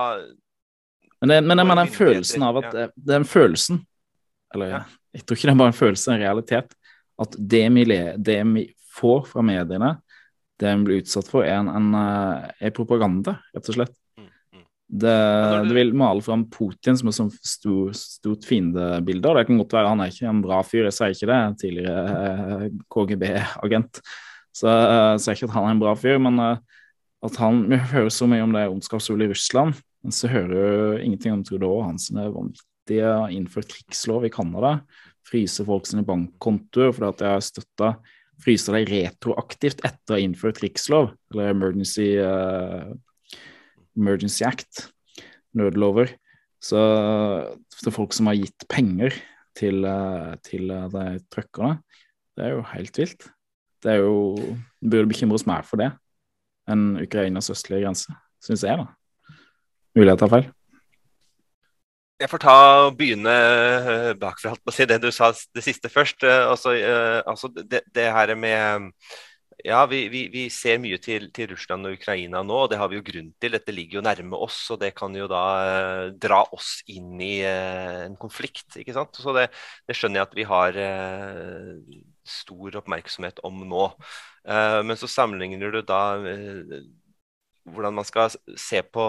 Men, 1.19 1.33
det, 1.33 1.37
men 1.43 1.59
jeg 1.59 1.67
mener 1.67 1.83
den 1.83 1.93
følelsen 1.97 2.45
av 2.45 2.59
at 2.61 2.73
ja. 2.77 2.87
Den 3.13 3.27
følelsen 3.27 3.83
eller 4.55 4.71
ja. 4.71 4.81
jeg 5.15 5.25
tror 5.25 5.37
ikke 5.37 5.49
det 5.49 5.53
er 5.53 5.59
bare 5.59 5.73
en 5.73 5.81
følelse, 5.81 6.13
en 6.13 6.23
realitet. 6.23 6.75
At 7.19 7.37
det 7.53 7.63
vi, 7.73 7.85
det 8.29 8.37
vi 8.53 8.65
får 8.97 9.25
fra 9.31 9.43
mediene, 9.45 9.95
det 10.61 10.73
vi 10.73 10.87
blir 10.87 11.01
utsatt 11.03 11.29
for, 11.29 11.45
er, 11.45 11.59
en, 11.59 11.69
en, 11.69 11.89
eh, 11.97 12.51
er 12.69 12.75
propaganda, 12.75 13.37
rett 13.53 13.71
og 13.73 13.77
slett. 13.79 13.95
Det, 14.87 15.15
det, 15.67 15.73
vil 15.75 15.89
male 15.99 16.23
fram 16.23 16.45
Putin 16.47 16.95
som 16.95 17.09
et 17.09 17.17
sånt 17.17 17.35
stort, 17.43 17.97
stort 17.99 18.45
fiendebilde. 18.47 19.33
Det 19.35 19.43
kan 19.49 19.59
godt 19.59 19.75
være 19.75 19.91
han 19.91 20.03
er 20.03 20.13
ikke 20.13 20.29
en 20.29 20.39
bra 20.45 20.61
fyr, 20.63 20.85
jeg 20.87 20.95
sier 20.95 21.15
ikke 21.15 21.27
det, 21.27 21.39
tidligere 21.63 22.21
eh, 22.29 22.63
KGB-agent. 22.95 23.99
Så 24.55 24.71
jeg 24.71 25.11
uh, 25.11 25.19
sier 25.21 25.35
ikke 25.35 25.49
at 25.51 25.57
han 25.57 25.67
er 25.67 25.75
en 25.75 25.81
bra 25.83 25.93
fyr, 25.99 26.21
men 26.23 26.39
uh, 26.39 26.79
at 27.27 27.35
han 27.41 27.65
Vi 27.67 27.81
hører 27.91 28.13
så 28.13 28.29
mye 28.29 28.45
om 28.45 28.55
det 28.55 28.63
ondskapshullet 28.71 29.27
i 29.27 29.35
Russland, 29.35 29.75
men 30.05 30.15
så 30.15 30.31
hører 30.31 30.53
du 30.53 31.03
ingenting 31.03 31.35
om 31.35 31.43
Trudeau 31.45 31.81
og 31.81 31.89
hans 31.89 32.07
vanvittige 32.13 33.11
innført 33.35 33.67
krigslov 33.73 34.25
i 34.25 34.31
Canada. 34.31 34.77
Fryse 35.27 35.65
folk 35.67 35.89
sine 35.89 36.05
bankkontoer 36.07 36.95
fordi 36.95 37.09
at 37.09 37.19
de 37.19 37.33
har 37.33 37.43
støtta 37.43 37.91
fryser 38.43 38.77
de 38.77 38.83
retroaktivt 38.91 39.81
etter 39.85 40.13
å 40.13 40.17
ha 40.17 40.23
innført 40.23 40.59
krigslov, 40.61 41.11
eller 41.33 41.51
emergency, 41.51 42.11
uh, 42.21 42.93
emergency 43.97 44.45
act, 44.47 44.87
nødlover. 45.57 46.13
Så 46.63 46.77
er 46.77 47.93
folk 47.93 48.15
som 48.15 48.29
har 48.29 48.39
gitt 48.39 48.65
penger 48.69 49.15
til, 49.57 49.83
uh, 49.85 50.35
til 50.45 50.71
uh, 50.71 50.87
de 50.93 51.19
truckerne, 51.33 51.81
det 52.37 52.45
er 52.45 52.53
jo 52.53 52.65
helt 52.73 52.97
vilt. 53.01 53.29
Det 53.83 53.93
er 53.93 54.03
jo 54.05 54.35
det 54.37 54.91
burde 54.91 55.09
bekymre 55.09 55.37
oss 55.37 55.47
mer 55.49 55.65
for 55.65 55.81
det 55.81 55.91
enn 56.67 56.97
Ukrainas 56.99 57.49
østlige 57.53 57.85
grense, 57.85 58.13
syns 58.43 58.65
jeg, 58.67 58.75
da. 58.79 58.87
Mulig 59.97 60.11
jeg 60.11 60.21
tar 60.21 60.31
feil. 60.33 60.47
Jeg 62.17 62.31
får 62.31 62.41
ta 62.41 62.55
og 62.87 62.95
begynne 62.97 63.33
bakfra, 64.17 64.51
holdt 64.51 64.63
på 64.65 64.73
å 64.73 64.75
si 64.75 64.87
det 64.89 64.97
du 65.03 65.11
sa 65.13 65.29
det 65.31 65.63
siste 65.65 65.89
først. 65.93 66.25
Eh, 66.25 66.45
altså, 66.49 66.73
eh, 66.73 67.19
altså 67.29 67.49
det, 67.53 67.83
det, 67.93 68.07
her 68.13 68.33
med 68.35 68.89
Ja, 69.65 69.79
vi, 69.89 70.03
vi, 70.13 70.27
vi 70.29 70.43
ser 70.53 70.77
mye 70.79 70.99
til, 71.01 71.31
til, 71.33 71.49
Russland 71.51 71.89
og 71.89 71.95
Ukraina 71.97 72.43
nå, 72.45 72.59
og 72.63 72.69
det 72.69 72.77
har 72.77 72.91
vi 72.91 72.99
jo 72.99 73.05
grunn 73.07 73.31
til. 73.41 73.55
Dette 73.55 73.73
ligger 73.73 73.99
jo 73.99 74.03
nærme 74.05 74.37
oss, 74.37 74.59
og 74.73 74.79
det 74.83 74.91
kan 74.97 75.15
jo 75.17 75.25
da 75.31 75.41
dra 76.13 76.43
oss 76.53 76.75
inn 76.93 77.17
i 77.23 77.41
en 77.47 78.15
konflikt. 78.21 78.77
ikke 78.77 78.93
sant? 78.95 79.17
Så 79.17 79.33
det, 79.35 79.47
det 79.89 79.97
skjønner 79.97 80.21
jeg 80.21 80.29
at 80.29 80.37
vi 80.37 80.45
har 80.51 80.77
stor 82.27 82.77
oppmerksomhet 82.83 83.41
om 83.47 83.65
nå. 83.65 83.87
men 84.85 84.99
så 84.99 85.09
sammenligner 85.09 85.73
du 85.73 85.81
da 85.81 86.03
hvordan 87.67 87.97
man 87.97 88.05
skal 88.07 88.31
se 88.55 88.81
på 88.83 89.07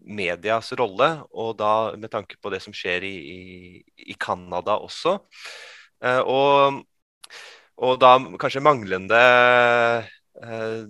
medias 0.00 0.72
rolle, 0.78 1.10
og 1.30 1.56
da 1.58 1.96
med 1.96 2.10
tanke 2.12 2.38
på 2.40 2.52
det 2.52 2.62
som 2.64 2.74
skjer 2.76 3.04
i, 3.06 3.82
i 4.00 4.16
Canada 4.20 4.78
også. 4.80 5.18
Eh, 6.04 6.20
og, 6.24 6.80
og, 7.80 7.94
da 8.00 8.12
kanskje 8.40 8.62
manglende 8.64 9.20
eh, 10.42 10.82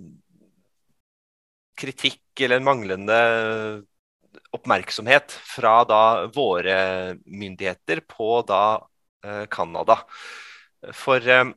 kritikk 1.81 2.43
eller 2.43 2.59
en 2.59 2.67
manglende 2.67 3.21
oppmerksomhet 4.55 5.31
fra 5.31 5.81
da 5.87 6.03
våre 6.35 6.77
myndigheter 7.25 8.03
på 8.07 8.41
da 8.47 8.63
eh. 9.23 10.03
For 10.97 11.31
eh, 11.37 11.47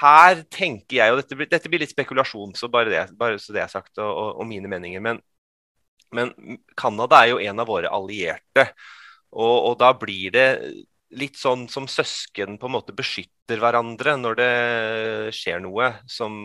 her 0.00 0.44
tenker 0.52 0.96
jeg, 1.00 1.12
og 1.12 1.22
dette 1.22 1.38
blir, 1.38 1.48
dette 1.48 1.72
blir 1.72 1.80
litt 1.80 1.94
spekulasjon, 1.94 2.52
så 2.58 2.68
bare, 2.68 2.92
det, 2.92 3.04
bare 3.16 3.40
så 3.40 3.56
det 3.56 3.64
er 3.64 3.72
sagt, 3.72 3.96
og, 3.98 4.10
og, 4.10 4.30
og 4.42 4.48
mine 4.50 4.68
meninger. 4.68 5.00
Men 5.00 5.22
men 6.14 6.32
Canada 6.76 7.22
er 7.22 7.32
jo 7.32 7.42
en 7.42 7.62
av 7.62 7.68
våre 7.70 7.90
allierte. 7.94 8.66
Og, 9.30 9.56
og, 9.70 9.74
da 9.78 9.92
blir 9.94 10.32
det 10.34 10.46
litt 11.18 11.38
sånn 11.38 11.66
som 11.70 11.88
søsken 11.90 12.56
på 12.60 12.68
en 12.68 12.74
måte 12.76 12.94
beskytter 12.94 13.58
hverandre 13.58 14.14
når 14.20 14.36
det 14.38 14.50
skjer 15.34 15.62
noe 15.64 15.88
som 16.10 16.36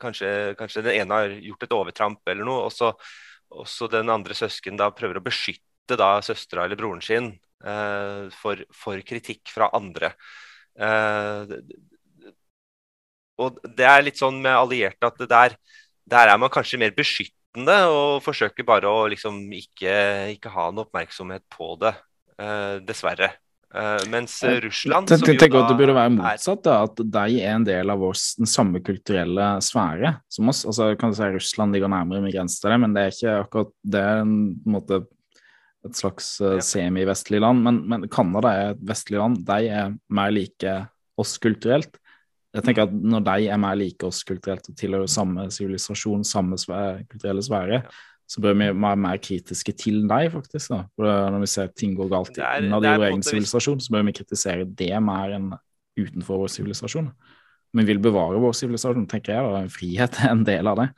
kanskje, 0.00 0.52
kanskje 0.58 0.84
den 0.84 0.98
ene 1.00 1.20
har 1.20 1.36
gjort 1.48 1.64
et 1.64 1.76
overtramp 1.76 2.32
eller 2.32 2.44
noe, 2.44 2.66
og 2.68 2.74
så, 2.74 2.92
og 3.54 3.68
så 3.70 3.88
den 3.92 4.12
andre 4.12 4.36
søsken 4.36 4.76
da 4.80 4.90
prøver 4.92 5.20
å 5.20 5.24
beskytte 5.24 5.96
da 6.00 6.16
søstera 6.24 6.66
eller 6.66 6.80
broren 6.80 7.00
sin 7.04 7.32
eh, 7.64 8.28
for, 8.36 8.60
for, 8.72 9.00
kritikk 9.06 9.48
fra 9.52 9.70
andre. 9.76 10.12
Eh, 10.76 11.56
og 13.40 13.62
det 13.76 13.86
er 13.88 14.04
litt 14.04 14.20
sånn 14.20 14.42
med 14.44 14.54
allierte 14.54 15.08
at 15.08 15.24
der, 15.30 15.56
der 16.04 16.34
er 16.34 16.40
man 16.40 16.52
kanskje 16.52 16.78
mer 16.82 16.92
beskyttende 16.96 17.78
og 17.90 18.20
forsøker 18.24 18.66
bare 18.66 18.90
å 18.90 19.06
liksom 19.10 19.40
ikke, 19.56 19.94
ikke 20.36 20.52
ha 20.54 20.68
noe 20.70 20.86
oppmerksomhet 20.86 21.42
på 21.50 21.74
det, 21.82 21.94
uh, 22.38 22.78
dessverre. 22.86 23.32
Uh, 23.74 24.04
mens 24.06 24.36
Russland 24.62 25.10
som 25.10 25.24
jo 25.26 25.34
da 25.34 25.60
Det 25.66 25.74
burde 25.80 25.96
være 25.96 26.12
motsatt, 26.14 26.60
da, 26.62 26.76
at 26.86 27.00
de 27.16 27.40
er 27.42 27.56
en 27.56 27.64
del 27.66 27.90
av 27.90 27.98
vår, 27.98 28.20
den 28.38 28.46
samme 28.46 28.78
kulturelle 28.86 29.48
sfære 29.66 30.12
som 30.30 30.52
oss. 30.52 30.62
Altså, 30.68 30.92
kan 31.00 31.10
du 31.10 31.18
si 31.18 31.30
Russland 31.34 31.74
ligger 31.74 31.90
nærmere 31.90 32.22
med 32.22 32.36
grense 32.36 32.60
til 32.62 32.70
det, 32.70 32.78
men 32.84 32.94
det 32.94 33.02
er 33.02 33.16
ikke 33.16 33.34
akkurat 33.40 33.72
Det 33.82 34.04
er 34.04 34.22
en, 34.22 34.36
en 34.54 34.76
måte 34.76 35.00
et 35.84 35.98
slags 35.98 36.30
uh, 36.44 36.60
semi-vestlig 36.62 37.42
land. 37.42 37.66
Men, 37.66 37.82
men 37.90 38.08
Canada 38.08 38.54
er 38.54 38.72
et 38.76 38.86
vestlig 38.88 39.18
land. 39.20 39.42
De 39.48 39.68
er 39.80 39.92
mer 40.06 40.32
like 40.32 40.78
oss 41.20 41.34
kulturelt. 41.42 41.98
Jeg 42.54 42.66
tenker 42.68 42.86
at 42.86 42.94
Når 42.94 43.26
de 43.26 43.50
er 43.50 43.60
mer 43.60 43.76
like 43.78 44.06
oss 44.06 44.22
kulturelt 44.26 44.70
og 44.70 44.78
tilhører 44.78 45.10
samme 45.10 45.48
sivilisasjon, 45.52 46.22
samme 46.26 46.58
sfære, 46.60 47.08
kulturelle 47.10 47.42
sfære, 47.42 47.82
så 48.34 48.42
bør 48.42 48.56
vi 48.58 48.66
være 48.66 48.98
mer 48.98 49.20
kritiske 49.22 49.72
til 49.78 50.00
deg, 50.10 50.32
faktisk. 50.32 50.72
da. 50.72 50.80
For 50.98 51.30
Når 51.30 51.44
vi 51.44 51.48
ser 51.52 51.68
at 51.68 51.76
ting 51.78 51.92
går 51.94 52.08
galt 52.10 52.38
innad 52.40 52.82
i 52.82 52.94
vår 52.96 53.06
egen 53.12 53.22
sivilisasjon, 53.22 53.78
så 53.78 53.94
bør 53.94 54.08
vi 54.08 54.14
kritisere 54.16 54.66
det 54.66 54.90
mer 55.06 55.36
enn 55.36 55.52
utenfor 55.94 56.40
vår 56.42 56.50
sivilisasjon. 56.50 57.12
Vi 57.78 57.84
vil 57.86 58.02
bevare 58.02 58.42
vår 58.42 58.56
sivilisasjon, 58.58 59.06
tenker 59.10 59.36
jeg. 59.36 59.44
og 59.46 59.70
Frihet 59.70 60.18
er 60.18 60.32
en 60.34 60.42
del 60.46 60.66
av 60.66 60.82
det. 60.82 60.88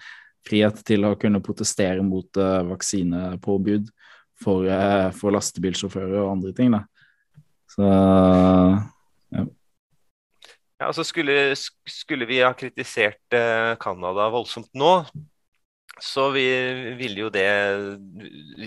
Frihet 0.49 0.81
til 0.89 1.05
å 1.05 1.13
kunne 1.21 1.43
protestere 1.45 2.05
mot 2.07 2.41
uh, 2.41 2.63
vaksinepåbud 2.71 3.93
for, 4.41 4.65
uh, 4.65 5.13
for, 5.13 5.37
lastebilsjåfører 5.37 6.17
og 6.23 6.33
andre 6.39 6.57
ting. 6.57 6.73
Da. 6.73 6.85
Så 7.77 7.85
ja. 7.85 9.47
Ja, 10.77 10.91
altså 10.91 11.05
skulle, 11.09 11.57
skulle, 11.89 12.27
vi 12.29 12.43
ha 12.45 12.51
kritisert 12.53 13.37
Canada 13.81 14.27
voldsomt 14.33 14.69
nå, 14.77 14.91
så 16.03 16.31
vi 16.31 16.45
ville 16.99 17.23
jo 17.23 17.29
det 17.33 17.47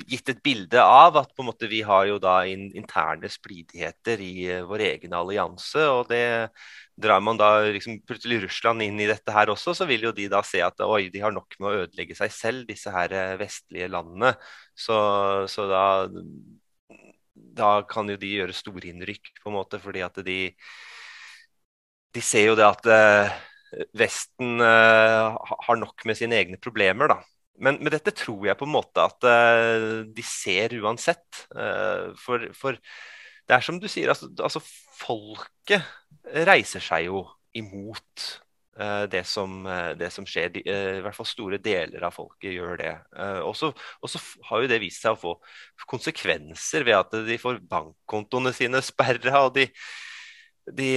gitt 0.09 0.31
et 0.33 0.41
bilde 0.41 0.81
av 0.81 1.17
at 1.21 1.33
måte 1.45 1.67
vi 1.69 1.83
har 1.85 2.07
jo 2.09 2.17
da 2.21 2.39
in, 2.49 2.69
interne 2.77 3.29
splidigheter 3.29 4.21
i 4.25 4.33
uh, 4.49 4.63
vår 4.69 4.85
egen 4.87 5.13
allianse. 5.13 5.83
og 5.89 6.09
det 6.09 6.49
Drar 6.99 7.21
man 7.23 7.37
da 7.39 7.61
liksom 7.63 8.01
plutselig 8.03 8.41
Russland 8.43 8.83
inn 8.83 8.97
i 8.99 9.07
dette 9.07 9.31
her 9.31 9.47
også, 9.53 9.71
så 9.77 9.85
vil 9.87 10.03
jo 10.09 10.11
de 10.11 10.25
da 10.27 10.41
se 10.43 10.59
at 10.65 10.81
oi, 10.83 11.05
de 11.13 11.21
har 11.23 11.31
nok 11.31 11.55
med 11.61 11.69
å 11.69 11.83
ødelegge 11.85 12.17
seg 12.17 12.33
selv, 12.33 12.65
disse 12.67 12.91
her 12.91 13.13
uh, 13.13 13.37
vestlige 13.39 13.87
landene. 13.93 14.33
Så, 14.75 14.97
så 15.47 15.67
da, 15.69 15.85
da 17.61 17.69
kan 17.87 18.09
jo 18.09 18.17
de 18.19 18.33
gjøre 18.39 18.57
storinnrykk, 18.57 19.35
på 19.43 19.51
en 19.51 19.57
måte, 19.59 19.79
fordi 19.79 20.03
at 20.03 20.19
de, 20.25 20.39
de 22.15 22.25
ser 22.25 22.49
jo 22.49 22.57
det 22.59 22.67
at 22.67 22.89
uh, 22.89 23.39
Vesten 23.97 24.57
uh, 24.63 25.37
har 25.37 25.77
nok 25.77 26.05
med 26.09 26.17
sine 26.17 26.39
egne 26.39 26.57
problemer, 26.61 27.11
da. 27.11 27.19
Men 27.59 27.77
med 27.83 27.93
dette 27.93 28.15
tror 28.15 28.47
jeg 28.47 28.57
på 28.57 28.65
en 28.65 28.73
måte 28.73 29.03
at 29.03 29.25
uh, 29.27 30.01
de 30.05 30.25
ser 30.25 30.73
uansett. 30.79 31.45
Uh, 31.53 32.15
for, 32.17 32.47
for, 32.57 32.77
det 33.49 33.57
er 33.57 33.65
som 33.65 33.79
du 33.81 33.87
sier, 33.91 34.11
altså, 34.13 34.29
altså 34.41 34.61
folket 34.99 35.85
reiser 36.47 36.83
seg 36.83 37.09
jo 37.09 37.25
imot 37.57 38.29
det 39.11 39.25
som, 39.27 39.65
det, 39.99 40.07
som, 40.15 40.23
skjer. 40.23 40.53
De, 40.53 40.61
I 40.63 41.01
hvert 41.03 41.17
fall 41.17 41.27
store 41.27 41.57
deler 41.59 42.03
av 42.07 42.13
folket 42.15 42.53
gjør 42.53 42.77
det. 42.79 42.93
Og 43.43 43.57
så 43.57 43.73
har 44.47 44.61
jo 44.63 44.69
det 44.71 44.77
vist 44.79 45.03
seg 45.03 45.17
å 45.17 45.19
få 45.19 45.33
konsekvenser 45.89 46.85
ved 46.87 46.95
at 46.95 47.17
de 47.27 47.35
får 47.41 47.59
bankkontoene 47.67 48.53
sine 48.55 48.79
sperra, 48.87 49.41
og 49.49 49.57
de, 49.57 49.65
de 50.79 50.93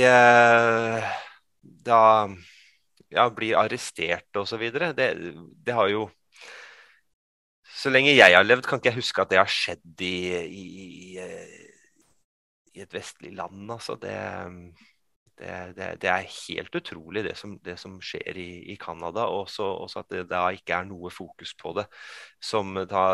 da 1.83 2.05
ja, 3.13 3.29
blir 3.31 3.59
arrestert 3.61 4.41
osv. 4.41 4.65
Det, 4.73 5.09
det 5.67 5.77
har 5.77 5.89
jo 5.93 6.09
Så 7.73 7.91
lenge 7.91 8.13
jeg 8.13 8.35
har 8.37 8.45
levd, 8.45 8.67
kan 8.69 8.79
ikke 8.79 8.93
jeg 8.93 9.01
huske 9.01 9.23
at 9.23 9.31
det 9.33 9.39
har 9.41 9.51
skjedd 9.51 10.03
i, 10.05 10.17
i, 10.45 10.65
i 12.77 12.83
et 12.85 12.95
vestlig 12.95 13.33
land. 13.35 13.65
Altså. 13.73 13.97
Det, 13.99 14.13
det, 15.41 15.87
det, 16.03 16.11
er 16.11 16.29
helt 16.29 16.77
utrolig 16.77 17.25
det 17.27 17.33
som, 17.39 17.57
som 17.81 17.97
skjer 18.05 18.39
i, 18.39 18.51
i 18.75 18.77
Canada. 18.81 19.25
Og 19.33 19.49
også 19.49 20.03
at 20.03 20.13
det 20.13 20.27
da 20.31 20.45
ikke 20.55 20.77
er 20.77 20.87
noe 20.91 21.11
fokus 21.11 21.55
på 21.59 21.75
det. 21.79 21.87
Som 22.43 22.77
da 22.91 23.07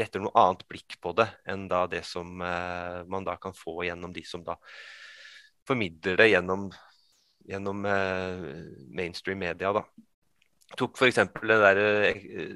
retter 0.00 0.24
noe 0.24 0.34
annet 0.40 0.64
blikk 0.70 0.98
på 1.02 1.14
det 1.18 1.28
enn 1.52 1.68
da 1.70 1.84
det 1.90 2.02
som 2.08 2.42
eh, 2.42 3.02
man 3.12 3.28
da 3.28 3.36
kan 3.40 3.54
få 3.56 3.82
gjennom 3.86 4.14
de 4.16 4.24
som 4.26 4.44
da 4.46 4.56
formidler 5.68 6.18
det 6.18 6.32
gjennom 6.32 6.70
gjennom 7.48 7.84
eh, 7.88 8.46
mainstream 8.94 9.42
media. 9.42 9.72
da. 9.72 9.84
Tok 10.78 10.98
f.eks. 10.98 11.18
Eh, 11.18 12.54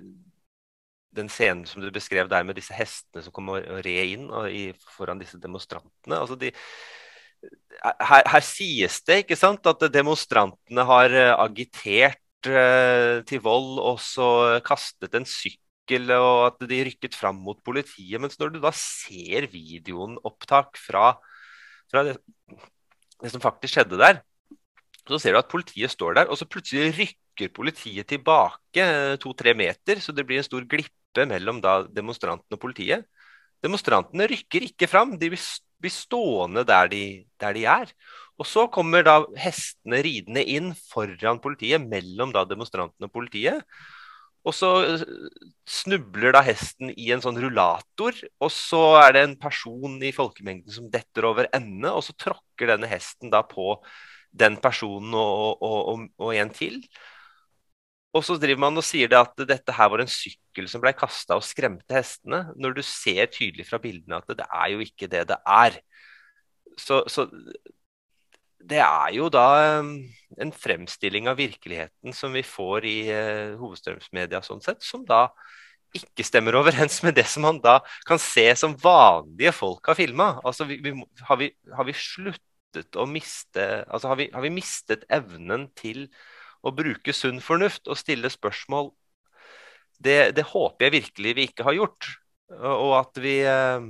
den 1.17 1.31
scenen 1.33 1.65
som 1.69 1.81
du 1.83 1.89
beskrev 1.93 2.29
der 2.29 2.45
med 2.45 2.59
disse 2.59 2.77
hestene 2.77 3.25
som 3.25 3.33
kom 3.35 3.55
og 3.55 3.65
red 3.87 4.13
inn 4.17 4.29
og 4.29 4.53
i, 4.53 4.69
foran 4.97 5.21
disse 5.21 5.41
demonstrantene. 5.41 6.19
altså 6.19 6.37
de 6.37 6.53
her, 7.83 8.25
her, 8.27 8.45
sies 8.45 9.01
det 9.07 9.23
ikke 9.23 9.39
sant, 9.39 9.67
at 9.69 9.85
demonstrantene 9.93 10.85
har 10.89 11.13
eh, 11.15 11.33
agitert 11.35 12.49
eh, 12.49 13.23
til 13.29 13.43
vold 13.45 13.81
og 13.83 14.01
så 14.03 14.29
kastet 14.67 15.15
en 15.17 15.29
sykkel 15.29 16.11
og 16.17 16.47
at 16.49 16.65
de 16.69 16.83
rykket 16.89 17.15
fram 17.15 17.39
mot 17.45 17.59
politiet. 17.65 18.19
Mens 18.23 18.39
når 18.41 18.57
du 18.57 18.61
da 18.65 18.73
ser 18.75 19.49
videoen 19.53 20.17
opptak 20.27 20.81
fra, 20.81 21.13
fra 21.93 22.07
det, 22.09 22.17
det, 23.21 23.31
som 23.33 23.45
faktisk 23.45 23.77
skjedde 23.77 24.01
der, 24.01 24.25
så 25.15 25.21
ser 25.23 25.35
du 25.37 25.41
at 25.41 25.51
politiet 25.51 25.93
står 25.93 26.19
der, 26.19 26.31
og 26.31 26.39
så 26.39 26.49
plutselig 26.49 26.95
rykker 26.97 27.53
politiet 27.55 28.09
tilbake 28.11 28.83
eh, 28.83 29.17
to-tre 29.23 29.55
meter, 29.55 30.01
så 30.03 30.15
det 30.15 30.27
blir 30.27 30.41
en 30.43 30.47
stor 30.47 30.67
glippe 30.67 31.27
mellom 31.29 31.63
da 31.65 31.79
demonstrantene 31.89 32.59
og 32.59 32.63
politiet. 32.63 33.07
Demonstrantene 33.65 34.29
rykker 34.31 34.67
ikke 34.69 34.89
fram, 34.91 35.17
de 35.19 35.31
blir 35.33 35.93
stående 35.93 36.65
der 36.69 36.91
de, 36.93 37.03
der 37.41 37.57
de 37.57 37.65
er. 37.71 37.93
Og 38.37 38.49
så 38.49 38.67
kommer 38.73 39.05
da 39.07 39.21
hestene 39.41 40.03
ridende 40.05 40.43
inn 40.45 40.73
foran 40.91 41.41
politiet, 41.43 41.81
mellom 41.81 42.35
da 42.35 42.45
demonstrantene 42.49 43.09
og 43.09 43.15
politiet. 43.15 43.63
Og 44.47 44.55
så 44.55 44.73
eh, 44.85 45.07
snubler 45.67 46.37
da 46.37 46.43
hesten 46.47 46.93
i 46.95 47.09
en 47.15 47.23
sånn 47.25 47.39
rullator, 47.43 48.19
og 48.39 48.53
så 48.55 48.83
er 49.01 49.17
det 49.17 49.25
en 49.25 49.39
person 49.41 49.97
i 50.05 50.13
folkemengden 50.15 50.75
som 50.75 50.91
detter 50.93 51.27
over 51.27 51.49
ende, 51.57 51.91
og 51.91 52.05
så 52.07 52.15
tråkker 52.15 52.71
denne 52.71 52.91
hesten 52.91 53.33
da 53.33 53.43
på 53.47 53.75
den 54.39 54.59
personen 54.63 55.15
og, 55.17 55.63
og, 55.63 55.79
og, 55.93 56.09
og, 56.21 56.33
en 56.37 56.53
til. 56.55 56.81
Og 58.17 58.25
så 58.25 58.39
driver 58.41 58.63
man 58.65 58.81
og 58.81 58.85
sier 58.87 59.11
det 59.13 59.19
at 59.19 59.47
dette 59.49 59.75
her 59.77 59.91
var 59.93 60.03
en 60.05 60.11
sykkel 60.11 60.69
som 60.73 60.83
ble 60.85 60.95
kasta 60.97 61.37
og 61.37 61.45
skremte 61.45 61.97
hestene, 61.97 62.47
når 62.57 62.79
du 62.79 62.83
ser 62.87 63.29
tydelig 63.33 63.69
fra 63.69 63.81
bildene 63.83 64.21
at 64.23 64.37
det 64.39 64.47
er 64.47 64.71
jo 64.73 64.85
ikke 64.85 65.11
det 65.13 65.27
det 65.33 65.41
er. 65.45 65.77
Så, 66.81 67.03
så 67.13 67.27
det 68.67 68.81
er 68.83 69.13
jo 69.17 69.29
da 69.33 69.81
um, 69.81 69.93
en 70.41 70.53
fremstilling 70.53 71.29
av 71.31 71.39
virkeligheten 71.39 72.17
som 72.17 72.35
vi 72.37 72.43
får 72.47 72.89
i 72.89 72.97
uh, 73.13 73.55
hovedstrømsmedia 73.61 74.43
sånn 74.45 74.65
sett, 74.65 74.83
som 74.85 75.05
da 75.07 75.29
ikke 75.97 76.25
stemmer 76.27 76.57
overens 76.59 76.99
med 77.05 77.17
det 77.17 77.25
som 77.31 77.47
man 77.47 77.61
da 77.63 77.79
kan 78.09 78.21
se 78.21 78.45
som 78.59 78.75
vanlige 78.81 79.55
folk 79.57 79.87
har 79.89 79.97
filma. 79.99 80.35
Altså, 80.45 80.67
har, 81.29 81.47
har 81.79 81.89
vi 81.89 81.97
slutt 81.97 82.43
sluttet 82.77 83.01
å 83.01 83.09
miste 83.09 83.67
Altså 83.89 84.13
har 84.13 84.21
vi, 84.21 84.29
har 84.33 84.45
vi 84.45 84.53
mistet 84.55 85.07
evnen 85.13 85.69
til 85.79 86.07
å 86.67 86.73
bruke 86.75 87.15
sunn 87.15 87.41
fornuft 87.45 87.89
og 87.89 87.99
stille 87.99 88.31
spørsmål? 88.33 88.91
Det, 89.97 90.35
det, 90.37 90.45
håper 90.51 90.87
jeg 90.87 90.97
virkelig 90.97 91.37
vi 91.37 91.47
ikke 91.49 91.65
har 91.65 91.77
gjort. 91.77 92.09
Og 92.53 92.93
at 92.99 93.21
vi, 93.23 93.39
eh, 93.49 93.87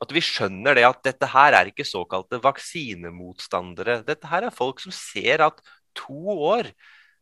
at 0.00 0.14
vi 0.14 0.22
skjønner 0.24 0.78
det 0.78 0.86
at 0.88 1.02
dette 1.04 1.28
her 1.34 1.56
er 1.58 1.68
ikke 1.70 1.86
såkalte 1.86 2.40
vaksinemotstandere. 2.42 4.00
Dette 4.06 4.30
her 4.30 4.46
er 4.48 4.54
folk 4.54 4.80
som 4.80 4.94
ser 4.94 5.44
at 5.44 5.60
to 5.98 6.38
år 6.38 6.70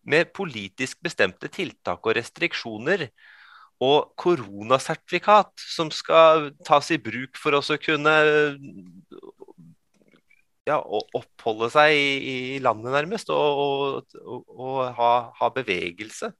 med 0.08 0.30
politisk 0.36 1.00
bestemte 1.04 1.50
tiltak 1.52 2.04
og 2.06 2.16
restriksjoner 2.16 3.08
og 3.84 4.12
koronasertifikat 4.18 5.52
som 5.62 5.90
skal 5.94 6.50
tas 6.66 6.90
i 6.94 6.98
bruk 7.02 7.38
for 7.38 7.58
oss 7.58 7.70
å 7.70 7.78
kunne 7.80 8.14
ja, 10.68 10.78
oppholde 11.16 11.70
seg 11.72 11.94
i, 11.96 12.34
i 12.56 12.60
landet, 12.64 12.92
nærmest, 12.94 13.32
og, 13.34 14.04
og, 14.20 14.44
og 14.52 14.80
ha, 14.98 15.12
ha, 15.38 15.50
bevegelse. 15.54 16.32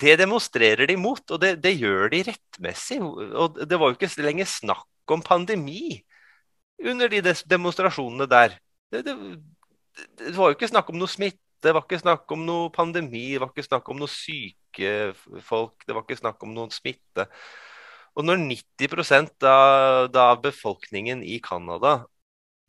Det 0.00 0.14
demonstrerer 0.20 0.88
de 0.88 0.96
mot, 1.00 1.22
og 1.30 1.40
det, 1.42 1.58
det, 1.64 1.74
gjør 1.80 2.08
de 2.14 2.22
rettmessig. 2.30 3.00
Og 3.02 3.58
det 3.68 3.78
var 3.80 3.92
jo 3.92 3.98
ikke 3.98 4.24
lenger 4.24 4.48
snakk 4.48 5.12
om 5.12 5.24
pandemi 5.24 5.98
under 6.84 7.10
de 7.12 7.34
demonstrasjonene 7.50 8.28
der. 8.30 8.56
Det, 8.92 9.04
det, 9.04 9.14
det 10.20 10.36
var 10.36 10.52
jo 10.52 10.56
ikke 10.56 10.70
snakk 10.70 10.90
om 10.92 10.98
noe 11.00 11.10
smitte, 11.10 11.42
det 11.64 11.74
var 11.74 11.84
ikke 11.84 11.98
snakk 12.00 12.30
om 12.34 12.44
noe 12.46 12.68
pandemi, 12.74 13.32
det 13.34 13.42
var 13.42 13.50
ikke 13.50 13.66
snakk 13.66 13.88
om 13.90 13.98
noe 13.98 14.10
syke 14.12 14.92
folk, 15.44 15.82
det 15.86 15.96
var 15.96 16.04
ikke 16.06 16.20
snakk 16.20 16.44
om 16.46 16.54
noen 16.54 16.70
smitte. 16.74 17.26
Og 18.18 18.26
når 18.26 18.40
90 18.42 19.46
av, 19.46 20.10
av 20.18 20.40
befolkningen 20.42 21.22
i 21.22 21.38
Canada 21.42 22.00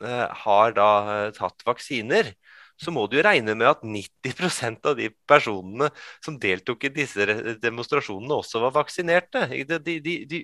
eh, 0.04 0.28
har 0.43 0.76
da 0.78 0.89
eh, 1.16 1.32
tatt 1.34 1.66
vaksiner, 1.66 2.36
så 2.80 2.93
må 2.95 3.08
du 3.10 3.18
jo 3.18 3.26
regne 3.26 3.56
med 3.58 3.68
at 3.68 3.82
90% 3.84 4.86
av 4.88 4.95
de 5.00 5.10
personene 5.28 5.89
som 6.24 6.38
deltok 6.39 6.86
i 6.86 6.93
disse 7.02 7.26
demonstrasjonene, 7.64 8.38
også 8.38 8.62
var 8.64 8.76
vaksinerte. 8.78 9.47
De, 9.68 9.97
de, 10.00 10.14
de 10.30 10.43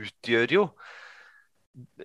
utgjør 0.00 0.56
jo 0.56 0.64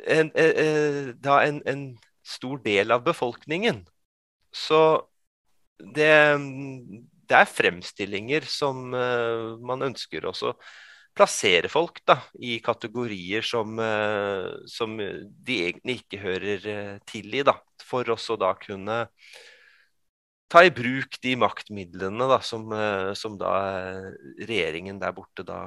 en, 0.03 0.29
eh, 0.35 0.53
eh, 0.65 1.09
da 1.23 1.41
en, 1.47 1.63
en, 1.65 1.91
stor 2.31 2.59
del 2.61 2.93
av 2.93 3.01
befolkningen. 3.01 3.79
Så 4.53 4.77
det, 5.81 6.13
det 7.25 7.35
er 7.39 7.49
fremstillinger 7.49 8.45
som 8.45 8.91
man 8.93 9.87
ønsker 9.87 10.27
også 10.29 10.53
plassere 11.15 11.69
folk 11.71 12.01
da, 12.07 12.17
i 12.39 12.57
kategorier 12.63 13.43
som, 13.45 13.79
eh, 13.79 14.51
som, 14.69 14.97
de 14.97 15.57
egentlig 15.67 16.01
ikke 16.01 16.21
hører 16.21 16.67
eh, 16.71 16.93
til 17.09 17.33
i. 17.35 17.43
Da, 17.47 17.57
for 17.83 18.07
også 18.13 18.37
da 18.39 18.53
kunne 18.59 19.01
ta 20.51 20.63
i 20.67 20.73
bruk 20.75 21.19
de 21.23 21.35
maktmidlene 21.39 22.27
da, 22.31 22.39
som, 22.43 22.71
eh, 22.75 23.11
som 23.17 23.37
da 23.39 23.53
regjeringen 24.39 24.99
der 25.01 25.15
borte 25.15 25.45
da 25.47 25.61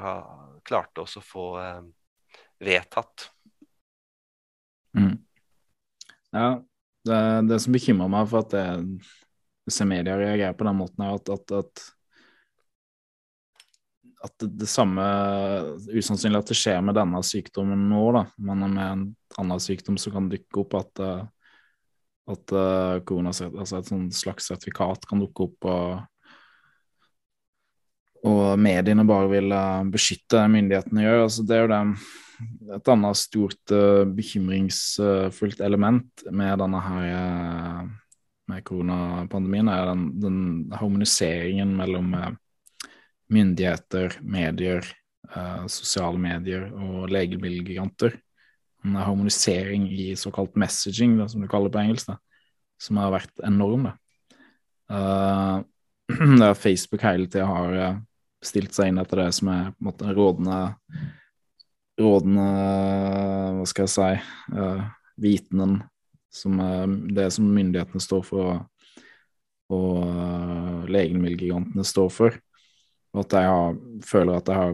klarte 0.64 1.04
også 1.04 1.20
å 1.20 1.28
få 1.28 1.46
vedtatt. 2.64 3.28
Mm. 4.96 5.18
Ja, 6.34 6.48
det, 7.04 7.20
det 7.50 7.60
som 7.60 7.74
bekymrer 7.74 8.10
meg 8.10 8.30
for 8.30 8.46
at 8.46 8.54
det, 8.54 8.64
ser 9.72 9.88
media 9.88 10.16
reagerer 10.18 10.56
på 10.56 10.66
den 10.66 10.78
måten, 10.78 11.04
er 11.04 11.18
at, 11.18 11.30
at, 11.32 11.52
at 11.60 11.84
at 14.24 14.32
det, 14.40 14.48
det, 14.62 14.68
samme 14.70 15.04
Usannsynlig 15.92 16.40
at 16.40 16.50
det 16.50 16.56
skjer 16.56 16.80
med 16.84 16.96
denne 16.96 17.20
sykdommen 17.26 17.86
nå, 17.90 18.04
da, 18.16 18.24
men 18.40 18.64
med 18.64 18.84
en 18.84 19.04
annen 19.40 19.62
sykdom 19.62 19.98
som 20.00 20.14
kan 20.14 20.30
dukke 20.32 20.62
opp 20.62 20.76
at, 20.78 21.02
eh, 21.04 21.22
at 22.32 22.54
uh, 22.56 22.96
korona, 23.04 23.34
altså 23.34 23.82
et 23.82 24.16
slags 24.16 24.48
sertifikat 24.48 25.04
kan 25.10 25.20
dukke 25.20 25.48
opp, 25.48 25.68
og, 25.68 25.88
og 28.24 28.44
mediene 28.60 29.04
bare 29.08 29.28
vil 29.34 29.52
uh, 29.52 29.82
beskytte 29.92 30.46
myndighetene 30.48 31.04
gjør. 31.04 31.24
Altså, 31.26 31.44
det 31.44 31.58
er 31.58 31.66
jo 31.66 31.72
det, 31.74 31.82
et 32.78 32.90
annet 32.94 33.20
stort 33.20 33.74
bekymringsfullt 34.16 35.60
element 35.62 36.24
med 36.34 36.56
denne 36.64 36.80
her 36.82 37.92
med 38.50 38.64
koronapandemien, 38.66 39.70
er 39.70 39.86
den, 39.92 40.08
den 40.20 40.40
harmoniseringen 40.74 41.76
mellom 41.78 42.10
myndigheter, 43.32 44.18
medier, 44.20 44.86
eh, 45.34 45.66
sosiale 45.66 46.20
medier 46.20 46.68
og 46.72 47.10
legemiddelgiganter. 47.12 48.16
En 48.84 48.96
harmonisering 49.00 49.88
i 49.92 50.12
såkalt 50.16 50.56
messaging, 50.60 51.16
da, 51.18 51.28
som 51.28 51.40
du 51.40 51.48
kaller 51.48 51.70
det 51.70 51.76
på 51.76 51.84
engelsk, 51.84 52.10
da, 52.12 52.18
som 52.80 53.00
har 53.00 53.14
vært 53.14 53.44
enorm. 53.46 53.88
Uh, 54.92 55.62
der 56.40 56.52
Facebook 56.54 57.00
hele 57.06 57.24
tida 57.26 57.46
har 57.48 57.78
uh, 57.78 58.00
stilt 58.44 58.76
seg 58.76 58.90
inn 58.90 59.00
etter 59.00 59.22
det 59.22 59.30
som 59.32 59.48
er 59.48 59.70
på 59.72 59.80
en 59.80 59.88
måte 59.88 60.12
rådende 60.12 60.58
rådende 61.94 62.44
Hva 63.56 63.64
skal 63.70 63.86
jeg 63.86 63.94
si 63.94 64.58
uh, 64.58 64.82
Vitenen 65.22 65.78
som 66.34 66.58
det 67.14 67.28
som 67.30 67.46
myndighetene 67.46 68.02
står 68.02 68.24
for, 68.26 68.56
og 69.70 70.00
uh, 70.02 70.80
legemiddelgigantene 70.90 71.84
står 71.86 72.10
for. 72.10 72.38
Og 73.14 73.22
at 73.22 73.36
jeg 73.38 73.50
har, 73.50 73.76
føler 74.02 74.40
at 74.40 74.48
jeg 74.50 74.58
har, 74.58 74.72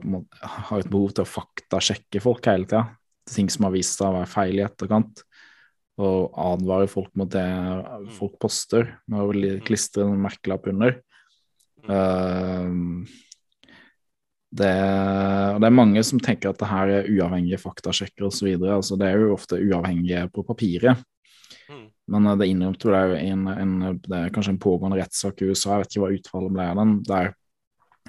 har, 0.71 0.81
et 0.81 0.91
behov 0.91 1.13
til 1.13 1.27
å 1.27 1.29
faktasjekke 1.29 2.23
folk 2.25 2.49
hele 2.49 2.69
tida. 2.69 2.87
Ting 3.29 3.51
som 3.53 3.67
har 3.69 3.75
vist 3.75 3.99
seg 3.99 4.09
å 4.09 4.17
være 4.17 4.31
feil 4.33 4.61
i 4.61 4.65
etterkant. 4.65 5.25
Og 6.01 6.39
advare 6.41 6.89
folk 6.89 7.13
mot 7.21 7.29
det 7.31 7.45
mm. 7.45 8.07
folk 8.17 8.39
poster, 8.41 8.95
med 9.11 9.21
å 9.21 9.35
mm. 9.35 9.65
klistre 9.67 10.07
en 10.09 10.23
merkelapp 10.25 10.71
under. 10.73 10.97
Uh, 11.85 13.05
det, 14.51 14.73
det, 14.73 15.69
er 15.69 15.77
mange 15.77 16.03
som 16.07 16.21
tenker 16.23 16.51
at 16.51 16.59
det 16.59 16.71
her 16.71 16.95
er 16.97 17.11
uavhengige 17.13 17.61
faktasjekker 17.61 18.31
osv. 18.31 18.49
Altså, 18.57 18.97
det 18.99 19.11
er 19.11 19.21
jo 19.21 19.35
ofte 19.37 19.61
uavhengige 19.61 20.25
på 20.33 20.47
papiret. 20.49 21.05
Men 22.11 22.27
det 22.41 22.49
innrømte 22.51 22.89
jo 22.89 22.95
det, 22.95 23.21
en, 23.23 23.45
en, 23.53 24.01
kanskje 24.35 24.57
en 24.57 24.63
pågående 24.63 24.99
rettssak 24.99 25.45
i 25.45 25.53
USA, 25.53 25.77
jeg 25.77 25.85
vet 25.85 25.93
ikke 25.93 26.03
hva 26.03 26.17
utfallet 26.17 26.57
ble 26.57 26.67
av 26.73 26.81
den, 26.81 26.97
der 27.07 27.31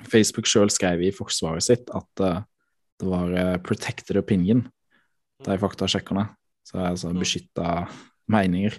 Facebook 0.10 0.49
sjøl 0.49 0.72
skrev 0.74 1.04
i 1.06 1.14
forsvaret 1.16 1.66
sitt 1.66 1.91
at 1.93 2.24
uh, 2.24 2.41
det 3.02 3.10
var 3.10 3.34
uh, 3.34 3.58
'protected 3.62 4.18
opinion', 4.20 4.68
de 5.45 5.58
faktasjekkerne. 5.58 6.28
Så 6.68 6.78
altså 6.78 7.10
mm. 7.10 7.20
beskytta 7.20 7.70
meninger. 8.30 8.78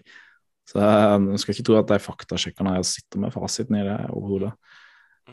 Så 0.68 0.78
jeg 0.78 1.40
skal 1.42 1.54
ikke 1.54 1.66
tro 1.66 1.78
at 1.80 1.90
de 1.90 1.98
faktasjekkerne 1.98 2.76
sitter 2.86 3.20
med 3.20 3.34
fasiten 3.34 3.76
i 3.76 3.86
det 3.86 3.98
overhodet. 4.14 4.52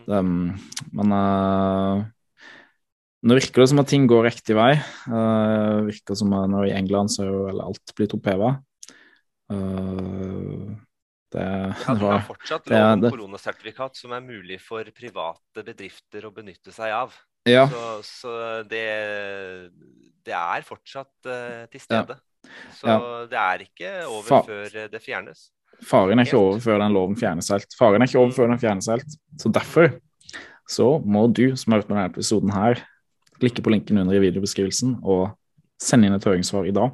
Um, 0.10 0.56
men 0.96 1.14
uh, 1.14 2.02
nå 3.20 3.38
virker 3.38 3.64
det 3.64 3.70
som 3.72 3.82
at 3.82 3.90
ting 3.92 4.08
går 4.10 4.26
riktig 4.30 4.58
vei. 4.58 4.74
Uh, 5.06 5.86
virker 5.90 6.18
som 6.18 6.34
at 6.38 6.50
når 6.52 6.70
i 6.70 6.76
England 6.78 7.14
så 7.14 7.26
er 7.26 7.32
jo 7.32 7.66
alt 7.68 7.96
blitt 7.98 8.16
oppheva. 8.18 8.56
Uh, 9.54 10.74
det, 11.34 11.46
ja, 11.86 11.94
det 11.94 12.10
er 12.10 12.24
fortsatt 12.26 12.72
lov 12.72 12.86
om 12.92 13.04
koronasertifikat 13.06 14.00
som 14.00 14.16
er 14.18 14.24
mulig 14.26 14.58
for 14.64 14.88
private 14.96 15.66
bedrifter 15.66 16.26
å 16.26 16.34
benytte 16.34 16.74
seg 16.74 16.96
av. 16.96 17.14
Ja. 17.48 17.68
Så, 17.70 17.84
så 18.06 18.34
det, 18.70 18.88
det, 20.26 20.36
er 20.36 20.66
fortsatt 20.68 21.30
uh, 21.30 21.64
til 21.72 21.84
stede. 21.84 22.18
Ja. 22.18 22.60
Så 22.76 22.98
det 23.30 23.40
er 23.40 23.64
ikke 23.68 23.94
over 24.08 24.28
Fa 24.28 24.42
før 24.48 24.78
det 24.92 25.02
fjernes. 25.04 25.50
Faren 25.86 26.20
er 26.20 26.28
ikke 26.28 26.40
over 26.40 26.62
før 26.64 26.82
den 26.82 26.96
loven 26.96 27.18
fjernes 27.20 27.50
helt. 27.54 27.76
Faren 27.78 28.04
er 28.04 28.10
ikke 28.10 28.22
over 28.22 28.36
før 28.36 28.50
den 28.52 28.62
fjernes 28.62 28.90
helt. 28.92 29.20
Så 29.40 29.52
derfor 29.54 29.94
så 30.70 30.90
må 31.02 31.26
du 31.34 31.56
som 31.58 31.74
har 31.74 31.82
hørt 31.82 31.90
på 31.90 31.96
denne 31.96 32.10
episoden 32.10 32.52
her, 32.54 32.82
klikke 33.40 33.64
på 33.66 33.72
linken 33.74 34.02
under 34.02 34.18
i 34.18 34.24
videobeskrivelsen 34.26 35.00
og 35.02 35.30
sende 35.82 36.10
inn 36.10 36.18
et 36.18 36.28
høringssvar 36.28 36.68
i 36.68 36.76
dag. 36.76 36.92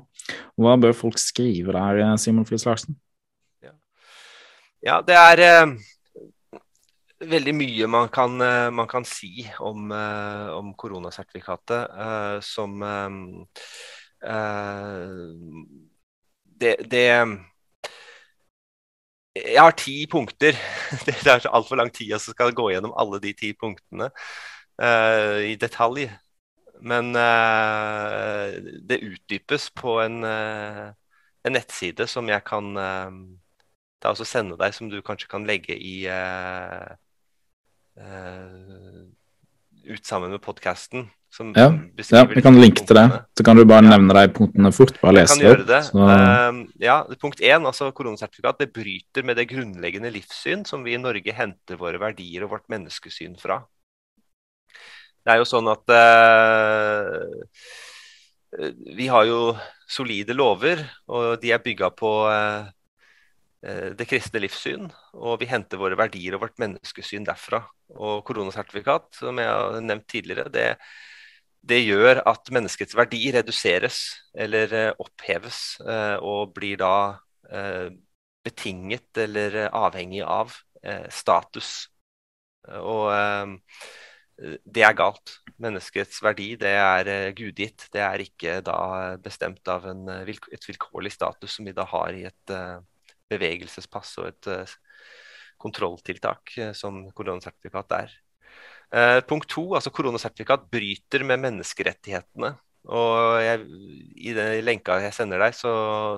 Hva 0.59 0.75
bør 0.81 0.93
folk 0.95 1.17
skrive 1.21 1.73
der, 1.73 2.15
Simon 2.21 2.45
Friis 2.47 2.67
Larsen? 2.67 2.97
Ja, 4.85 4.99
det 5.01 5.15
er 5.17 5.39
eh, 5.41 5.71
veldig 7.31 7.53
mye 7.57 7.87
man 7.89 8.09
kan, 8.13 8.35
eh, 8.41 8.69
man 8.69 8.87
kan 8.87 9.05
si 9.05 9.47
om, 9.59 9.91
eh, 9.91 10.49
om 10.53 10.73
koronasertifikatet 10.77 11.89
eh, 12.05 12.35
som 12.45 12.83
eh, 12.85 13.09
det, 16.61 16.75
det 16.91 17.07
jeg 19.35 19.59
har 19.61 19.71
ti 19.75 20.05
punkter. 20.07 20.53
Det 21.05 21.15
er 21.27 21.39
så 21.43 21.49
altfor 21.49 21.75
lang 21.75 21.89
tid 21.93 22.13
å 22.15 22.19
skal 22.21 22.53
gå 22.55 22.69
gjennom 22.71 22.93
alle 22.95 23.19
de 23.19 23.33
ti 23.35 23.51
punktene 23.57 24.07
uh, 24.79 25.39
i 25.43 25.55
detalj. 25.59 26.05
Men 26.85 27.09
uh, 27.17 28.55
det 28.87 29.01
utdypes 29.03 29.69
på 29.75 29.97
en, 30.05 30.21
uh, 30.23 30.93
en, 31.43 31.57
nettside 31.57 32.07
som 32.07 32.29
jeg 32.31 32.43
kan 32.47 32.71
det 33.99 34.07
er 34.07 34.13
også 34.13 34.27
sende 34.27 34.57
deg 34.59 34.73
som 34.75 34.89
du 34.91 34.99
kanskje 35.05 35.29
kan 35.31 35.45
legge 35.47 35.75
i 35.75 35.95
uh, 36.11 36.95
uh, 37.99 39.05
ut 39.85 40.05
sammen 40.05 40.33
med 40.33 40.43
podkasten. 40.43 41.07
Ja, 41.35 41.67
ja, 42.15 42.21
vi 42.31 42.39
kan 42.39 42.55
linke 42.55 42.85
til 42.87 42.95
det. 42.95 43.09
Så 43.35 43.43
kan 43.43 43.57
du 43.59 43.65
bare 43.67 43.83
ja. 43.83 43.89
nevne 43.91 44.15
de 44.15 44.29
punktene 44.31 44.69
fort. 44.71 44.95
Bare 45.01 45.17
lese 45.17 45.35
det 45.41 45.49
opp. 45.51 45.97
Uh, 45.97 46.61
ja, 46.79 47.01
punkt 47.19 47.41
én, 47.43 47.65
altså 47.67 47.89
koronasertifikat, 47.91 48.61
det 48.61 48.71
bryter 48.71 49.25
med 49.27 49.35
det 49.35 49.49
grunnleggende 49.49 50.13
livssyn 50.15 50.63
som 50.67 50.85
vi 50.85 50.95
i 50.95 51.01
Norge 51.01 51.35
henter 51.35 51.75
våre 51.81 51.99
verdier 51.99 52.45
og 52.45 52.53
vårt 52.55 52.69
menneskesyn 52.71 53.35
fra. 53.41 53.59
Det 55.25 55.33
er 55.33 55.41
jo 55.41 55.49
sånn 55.49 55.67
at 55.73 55.91
uh, 55.91 57.19
vi 58.95 59.09
har 59.11 59.27
jo 59.27 59.41
solide 59.91 60.37
lover, 60.37 60.85
og 61.11 61.35
de 61.41 61.51
er 61.51 61.63
bygga 61.65 61.91
på 61.99 62.15
uh, 62.31 62.71
det 63.97 64.05
kristne 64.09 64.41
livssyn, 64.43 64.89
og 65.17 65.39
vi 65.41 65.47
henter 65.49 65.79
våre 65.81 65.97
verdier 65.97 66.35
og 66.37 66.43
vårt 66.43 66.59
menneskesyn 66.61 67.25
derfra. 67.25 67.63
Og 67.95 68.23
koronasertifikat, 68.27 69.09
som 69.17 69.39
jeg 69.41 69.49
har 69.49 69.79
nevnt 69.81 70.07
tidligere, 70.11 70.51
det, 70.53 70.67
det 71.65 71.81
gjør 71.81 72.21
at 72.29 72.51
menneskets 72.53 72.97
verdi 72.97 73.23
reduseres 73.33 74.01
eller 74.37 74.75
eh, 74.75 74.91
oppheves, 75.01 75.61
eh, 75.81 76.17
og 76.21 76.53
blir 76.57 76.81
da 76.81 76.95
betinget 78.45 79.19
eller 79.21 79.67
avhengig 79.67 80.23
av 80.25 80.49
status. 81.13 81.67
Og 82.65 83.05
det 84.65 84.81
er 84.81 84.95
galt. 84.97 85.35
Menneskets 85.61 86.23
verdi 86.25 86.47
det 86.57 86.71
er 86.73 87.11
gudgitt. 87.37 87.85
Det 87.93 88.01
er 88.01 88.23
ikke 88.25 88.55
da 88.65 88.79
bestemt 89.21 89.69
av 89.69 89.85
en, 89.91 90.09
et 90.09 90.65
vilkårlig 90.71 91.13
status 91.13 91.59
som 91.59 91.69
vi 91.69 91.75
da 91.77 91.85
har 91.91 92.17
i 92.17 92.25
et 92.31 92.55
bevegelsespass 93.31 94.17
og 94.21 94.29
et 94.29 94.49
uh, 94.51 94.75
kontrolltiltak, 95.61 96.53
uh, 96.61 96.71
som 96.77 97.05
koronasertifikat 97.15 97.97
er. 97.97 98.13
Uh, 98.93 99.19
punkt 99.27 99.49
to, 99.51 99.67
altså 99.77 99.93
koronasertifikat 99.93 100.67
bryter 100.71 101.25
med 101.27 101.41
menneskerettighetene. 101.45 102.53
Og 102.85 103.41
jeg, 103.41 103.63
I 104.29 104.33
den 104.37 104.59
lenka 104.61 104.99
jeg 105.01 105.15
sender 105.17 105.41
deg, 105.41 105.55
så, 105.57 105.71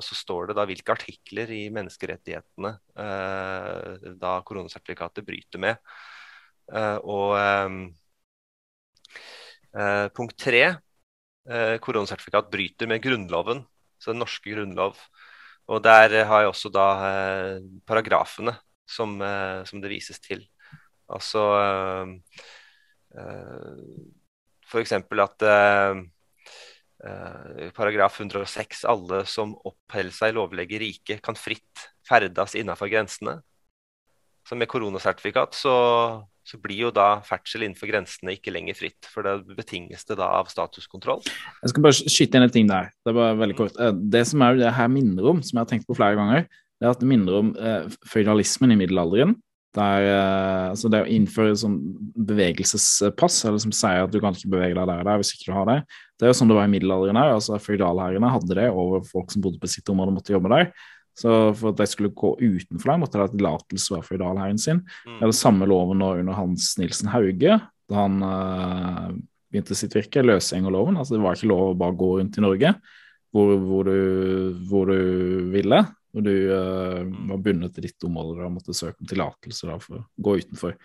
så, 0.03 0.17
står 0.19 0.49
det 0.49 0.57
da 0.57 0.65
hvilke 0.67 0.91
artikler 0.91 1.53
i 1.55 1.61
menneskerettighetene 1.71 2.73
da 4.19 4.33
koronasertifikatet 4.43 5.23
bryter 5.23 5.63
med. 5.63 5.79
og 7.07 7.39
punkt 10.19 10.35
tre, 10.43 10.65
koronasertifikat 11.87 12.51
bryter 12.51 12.91
med 12.91 12.99
Grunnloven, 12.99 13.63
så 13.95 14.11
den 14.11 14.19
norske 14.25 14.51
grunnlov. 14.51 14.99
Og 15.67 15.81
der 15.83 16.23
har 16.29 16.43
jeg 16.43 16.51
også 16.51 16.71
da 16.71 16.85
eh, 17.07 17.65
paragrafene 17.87 18.53
som, 18.87 19.17
eh, 19.21 19.63
som, 19.67 19.81
det 19.83 19.91
vises 19.91 20.19
til. 20.23 20.45
Altså 21.11 21.43
eh, 21.63 22.13
eh 23.17 24.13
f.eks. 24.67 24.91
at 24.91 25.43
eh, 25.47 25.99
eh, 27.07 27.67
paragraf 27.75 28.19
106 28.19 28.83
alle 28.91 29.21
som 29.25 29.53
oppholder 29.55 30.11
seg 30.11 30.33
i 30.33 30.35
lovlige 30.35 30.79
rike, 30.81 31.19
kan 31.23 31.39
fritt 31.39 31.85
ferdes 32.07 32.55
innenfor 32.59 32.91
grensene. 32.91 33.37
Så 34.47 34.55
med 34.59 34.67
koronasertifikat 34.71 35.55
så, 35.55 35.75
så 36.47 36.59
blir 36.63 36.85
jo 36.85 36.91
da 36.95 37.17
ferdsel 37.27 37.65
innenfor 37.65 37.89
grensene 37.89 38.37
ikke 38.37 38.53
lenger 38.55 38.77
fritt. 38.77 39.09
For 39.11 39.25
det 39.25 39.57
betinges 39.57 40.07
det 40.07 40.19
da 40.19 40.29
av 40.37 40.51
statuskontroll. 40.51 41.25
Jeg 41.25 41.73
skal 41.73 41.83
bare 41.83 41.97
skyte 41.97 42.39
inn 42.39 42.47
en 42.47 42.53
ting 42.53 42.69
der. 42.69 42.93
Det 43.03 43.11
er 43.11 43.19
bare 43.19 43.41
veldig 43.41 43.57
kort. 43.57 43.81
Eh, 43.81 43.91
det 44.15 44.23
som 44.29 44.45
er 44.45 44.61
det 44.61 44.71
her 44.77 44.87
minner 44.91 45.33
om, 45.33 45.43
som 45.43 45.57
jeg 45.57 45.65
har 45.65 45.73
tenkt 45.73 45.89
på 45.89 45.97
flere 45.97 46.15
ganger, 46.19 46.47
det 46.77 46.87
er 46.87 46.93
at 46.93 47.03
det 47.03 47.09
minner 47.09 47.41
om 47.41 47.51
eh, 47.57 47.91
føydalismen 48.07 48.75
i 48.75 48.79
middelalderen. 48.79 49.35
Der, 49.77 50.07
eh, 50.09 50.65
altså 50.71 50.89
det 50.89 51.03
å 51.03 51.09
innføre 51.11 51.57
sånn 51.59 51.75
bevegelsespass, 52.29 53.43
eller 53.45 53.61
som 53.61 53.73
sier 53.75 54.07
at 54.07 54.13
du 54.13 54.21
kan 54.23 54.37
ikke 54.37 54.55
bevege 54.55 54.77
deg 54.77 54.87
der 54.87 55.03
og 55.03 55.09
der 55.09 55.19
hvis 55.21 55.35
ikke 55.35 55.51
du 55.51 55.57
har 55.57 55.67
det, 55.69 55.79
det 56.17 56.25
er 56.25 56.31
jo 56.31 56.37
sånn 56.39 56.49
det 56.49 56.57
var 56.57 56.69
i 56.69 56.71
middelalderen 56.71 57.19
òg. 57.21 57.33
Altså, 57.35 57.59
Føydalherrene 57.61 58.31
hadde 58.33 58.57
det 58.57 58.69
over 58.71 59.03
folk 59.05 59.33
som 59.33 59.43
bodde 59.43 59.59
på 59.61 59.69
sitt 59.69 59.91
område 59.93 60.15
og 60.15 60.21
måtte 60.21 60.33
jobbe 60.33 60.53
der. 60.55 60.71
Så 61.17 61.31
for 61.57 61.71
at 61.71 61.79
de 61.81 61.87
skulle 61.89 62.13
gå 62.13 62.35
utenfor 62.37 62.91
der, 62.91 62.99
måtte 63.01 63.17
de 63.17 63.25
ha 63.25 63.31
tillatelse 63.31 63.89
fra 63.95 64.03
føydalherren 64.05 64.59
sin. 64.61 64.83
Mm. 65.07 65.15
Det 65.15 65.23
er 65.23 65.31
det 65.31 65.39
samme 65.39 65.67
loven 65.69 66.01
nå 66.03 66.11
under 66.19 66.37
Hans 66.37 66.75
Nilsen 66.77 67.09
Hauge, 67.09 67.57
da 67.87 67.97
han 67.97 68.21
uh, 68.21 69.09
begynte 69.49 69.77
sitt 69.77 69.95
virke, 69.97 70.25
løsgjengerloven. 70.25 70.99
Altså 70.99 71.15
det 71.15 71.23
var 71.23 71.37
ikke 71.37 71.49
lov 71.49 71.71
å 71.71 71.77
bare 71.79 71.97
gå 71.97 72.11
rundt 72.19 72.37
i 72.37 72.45
Norge 72.45 72.73
hvor, 73.33 73.55
hvor, 73.63 73.89
du, 73.89 74.59
hvor 74.69 74.91
du, 74.91 74.99
ville. 75.53 75.81
Når 76.15 76.25
du 76.25 76.35
uh, 76.49 77.01
var 77.31 77.41
bundet 77.45 77.73
til 77.75 77.87
ditt 77.87 78.05
område 78.07 78.45
og 78.45 78.53
måtte 78.55 78.75
søke 78.77 79.01
om 79.01 79.09
tillatelse 79.09 79.79
for 79.83 79.99
å 79.99 80.05
gå 80.23 80.37
utenfor. 80.43 80.77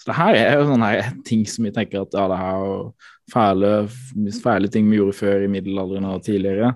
Så 0.00 0.08
det 0.10 0.18
her 0.18 0.36
er 0.36 0.52
jo 0.58 0.68
sånne 0.68 0.92
ting 1.28 1.46
som 1.48 1.66
vi 1.66 1.72
tenker 1.74 2.04
at 2.04 2.16
ja, 2.16 2.26
det 2.28 2.38
her 2.40 2.66
er 2.68 3.10
fæle, 3.32 3.72
fæle 4.44 4.70
ting 4.72 4.88
vi 4.90 5.00
gjorde 5.00 5.16
før 5.16 5.44
i 5.46 5.50
middelalderen 5.52 6.08
og 6.12 6.24
tidligere. 6.26 6.74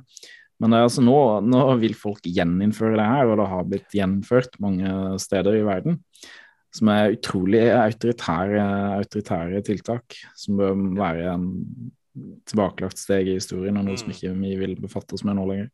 Men 0.62 0.72
altså, 0.78 1.04
nå, 1.04 1.18
nå, 1.44 1.60
vil 1.82 1.96
folk 1.98 2.24
gjeninnføre 2.24 2.96
det 2.96 3.06
her, 3.10 3.28
og 3.28 3.40
det 3.40 3.48
har 3.50 3.68
blitt 3.68 3.96
gjennomført 3.98 4.56
mange 4.62 4.88
steder 5.20 5.58
i 5.58 5.66
verden. 5.66 6.00
Som 6.76 6.90
er 6.92 7.14
utrolig 7.16 7.62
autoritære, 7.72 8.64
autoritære 9.02 9.60
tiltak, 9.64 10.16
som 10.36 10.58
bør 10.60 10.74
være 10.96 11.28
en 11.34 11.46
tilbakelagt 12.48 13.00
steg 13.00 13.28
i 13.28 13.36
historien, 13.36 13.76
og 13.76 13.84
noe 13.84 14.00
som 14.00 14.08
mm. 14.08 14.16
ikke 14.16 14.34
vi 14.40 14.56
vil 14.62 14.74
befatte 14.80 15.16
oss 15.16 15.24
med 15.28 15.36
nå 15.36 15.44
lenger. 15.50 15.70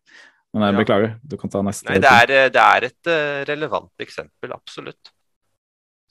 Men 0.53 0.67
jeg 0.67 0.75
ja. 0.75 0.83
beklager, 0.83 1.15
du 1.23 1.39
kan 1.41 1.53
ta 1.53 1.63
neste. 1.65 1.89
Nei, 1.89 2.03
det 2.03 2.13
er, 2.13 2.53
det 2.53 2.63
er 2.63 2.87
et 2.91 3.11
uh, 3.11 3.43
relevant 3.49 4.05
eksempel, 4.05 4.55
absolutt. 4.55 5.15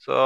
Så 0.02 0.16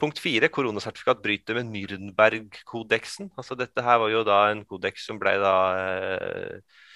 Punkt 0.00 0.16
fire, 0.22 0.48
koronasertifikat 0.48 1.18
bryter 1.20 1.58
med 1.58 1.68
Nürnberg-kodeksen. 1.74 3.28
Altså, 3.36 3.56
dette 3.58 3.82
her 3.84 3.98
var 4.00 4.08
jo 4.12 4.22
da 4.24 4.38
en 4.48 4.62
kodeks 4.64 5.04
som 5.08 5.18
ble 5.20 5.34
da 5.42 5.56
eh, 5.76 6.86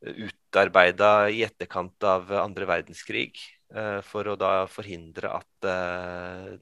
utarbeida 0.00 1.28
i 1.28 1.42
etterkant 1.44 2.04
av 2.08 2.30
andre 2.40 2.66
verdenskrig 2.68 3.36
eh, 3.74 4.00
for 4.06 4.28
å 4.28 4.36
da 4.40 4.64
forhindre 4.70 5.32
at 5.36 5.68
eh, 5.68 6.56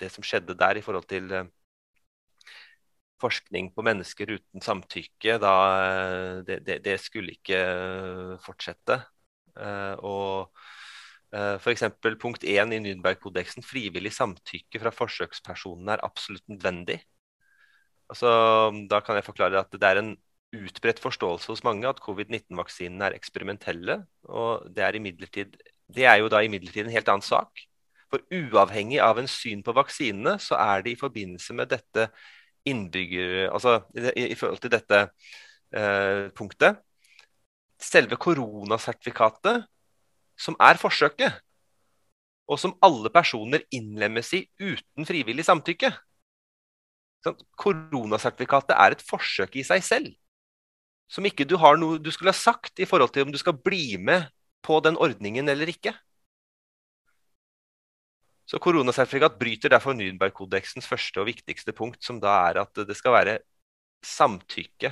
det 0.00 0.10
som 0.12 0.24
skjedde 0.26 0.56
der 0.58 0.78
i 0.78 0.84
forhold 0.84 1.08
til 1.08 1.32
eh, 1.32 1.48
forskning 3.22 3.70
på 3.72 3.84
mennesker 3.86 4.34
uten 4.34 4.64
samtykke, 4.64 5.38
da, 5.38 5.54
det, 6.42 6.58
det, 6.66 6.80
det, 6.82 6.96
skulle 6.98 7.36
ikke 7.36 7.60
fortsette. 8.42 8.96
Og 10.02 10.50
f.eks. 11.30 11.84
Punkt 12.18 12.42
1 12.42 12.74
i 12.74 12.80
Nürnberg-kodeksen, 12.82 13.62
frivillig 13.62 14.10
samtykke 14.16 14.82
fra 14.82 14.90
forsøkspersonen 14.90 15.92
er 15.94 16.02
absolutt 16.02 16.42
nødvendig. 16.50 16.98
Altså, 18.10 18.34
da 18.90 18.98
kan 19.06 19.20
jeg 19.20 19.28
forklare 19.30 19.62
at 19.62 19.78
det 19.78 19.86
er 19.86 20.02
en 20.02 20.12
utbredt 20.52 21.00
forståelse 21.00 21.50
hos 21.52 21.62
mange 21.64 21.88
at 21.88 22.00
covid-19-vaksinene 22.04 23.08
er 23.08 23.16
eksperimentelle. 23.16 24.02
og 24.24 24.68
det 24.74 24.84
er, 24.84 24.98
det 25.88 26.04
er 26.04 26.16
jo 26.20 26.28
da 26.28 26.42
imidlertid 26.44 26.86
en 26.86 26.92
helt 26.92 27.08
annen 27.08 27.24
sak. 27.24 27.64
For 28.12 28.20
uavhengig 28.28 29.00
av 29.00 29.18
en 29.18 29.28
syn 29.28 29.62
på 29.64 29.72
vaksinene, 29.72 30.36
så 30.38 30.58
er 30.60 30.82
det 30.84 30.92
i 30.92 31.00
forbindelse 31.00 31.54
med 31.56 31.72
dette 31.72 32.10
innbygger... 32.68 33.48
Altså 33.50 33.80
i, 33.96 34.32
i 34.32 34.36
forhold 34.36 34.60
til 34.60 34.72
dette 34.72 35.00
eh, 35.72 36.28
punktet 36.36 36.82
Selve 37.82 38.14
koronasertifikatet, 38.14 39.64
som 40.38 40.54
er 40.62 40.78
forsøket, 40.78 41.40
og 42.46 42.60
som 42.62 42.76
alle 42.78 43.10
personer 43.10 43.64
innlemmes 43.74 44.30
i 44.38 44.44
uten 44.60 45.08
frivillig 45.08 45.42
samtykke. 45.48 45.90
Koronasertifikatet 47.58 48.76
er 48.76 48.94
et 48.94 49.02
forsøk 49.02 49.58
i 49.58 49.66
seg 49.66 49.82
selv 49.82 50.14
som 51.10 51.26
ikke 51.26 51.46
du 51.48 51.56
har 51.60 51.76
noe 51.80 52.00
du 52.00 52.10
skulle 52.12 52.32
ha 52.32 52.38
sagt 52.38 52.80
i 52.80 52.88
forhold 52.88 53.12
til 53.14 53.26
om 53.26 53.32
du 53.32 53.38
skal 53.40 53.56
bli 53.58 53.98
med 53.98 54.28
på 54.62 54.78
den 54.84 54.96
ordningen 54.96 55.48
eller 55.48 55.70
ikke. 55.70 55.94
Så 58.46 58.58
Koronasertifikat 58.60 59.38
bryter 59.40 59.72
derfor 59.72 59.94
Nürnbergkodeksens 59.96 60.88
første 60.88 61.22
og 61.22 61.28
viktigste 61.30 61.72
punkt, 61.72 62.02
som 62.04 62.18
da 62.20 62.34
er 62.50 62.60
at 62.60 62.82
det 62.86 62.96
skal 62.98 63.14
være 63.14 63.38
samtykke. 64.04 64.90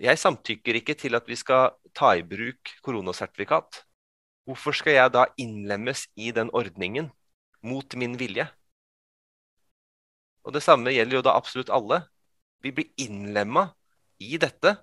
Jeg 0.00 0.20
samtykker 0.20 0.78
ikke 0.78 0.94
til 0.94 1.16
at 1.18 1.26
vi 1.28 1.36
skal 1.36 1.74
ta 1.96 2.12
i 2.16 2.22
bruk 2.24 2.70
koronasertifikat. 2.84 3.82
Hvorfor 4.48 4.76
skal 4.76 4.96
jeg 4.96 5.12
da 5.12 5.26
innlemmes 5.40 6.06
i 6.16 6.30
den 6.32 6.52
ordningen 6.56 7.10
mot 7.62 7.96
min 7.96 8.16
vilje? 8.18 8.46
Og 10.44 10.54
Det 10.54 10.62
samme 10.62 10.94
gjelder 10.94 11.18
jo 11.18 11.26
da 11.26 11.36
absolutt 11.36 11.70
alle. 11.70 12.00
Vi 12.62 12.72
blir 12.72 12.88
innlemma 12.96 13.70
i 14.20 14.36
dette 14.40 14.76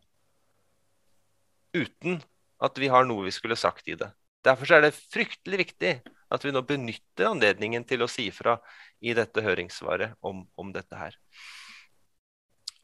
uten 1.77 2.21
at 2.63 2.79
vi 2.81 2.89
har 2.89 3.05
noe 3.05 3.27
vi 3.27 3.33
skulle 3.35 3.57
sagt 3.59 3.87
i 3.89 3.97
det. 3.97 4.09
Derfor 4.45 4.71
er 4.73 4.85
det 4.85 4.95
fryktelig 4.97 5.59
viktig 5.65 5.93
at 6.33 6.43
vi 6.43 6.53
nå 6.53 6.63
benytter 6.67 7.29
anledningen 7.29 7.85
til 7.87 8.03
å 8.03 8.09
si 8.11 8.27
fra 8.33 8.57
i 8.99 9.13
dette 9.17 9.43
høringssvaret 9.43 10.17
om, 10.25 10.43
om 10.57 10.73
dette 10.75 10.97
her. 10.97 11.15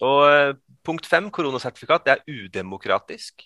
Og 0.03 0.21
eh, 0.29 0.53
Punkt 0.83 1.07
fem, 1.07 1.29
koronasertifikat, 1.31 2.03
det 2.03 2.13
er 2.17 2.23
udemokratisk. 2.27 3.45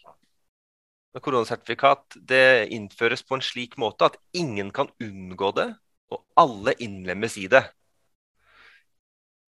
Koronasertifikat 1.21 2.17
det 2.29 2.69
innføres 2.73 3.21
på 3.25 3.37
en 3.37 3.43
slik 3.45 3.75
måte 3.81 4.09
at 4.09 4.17
ingen 4.37 4.71
kan 4.73 4.89
unngå 5.01 5.51
det, 5.57 5.67
og 6.13 6.23
alle 6.37 6.73
innlemmes 6.81 7.37
i 7.37 7.45
det. 7.51 7.61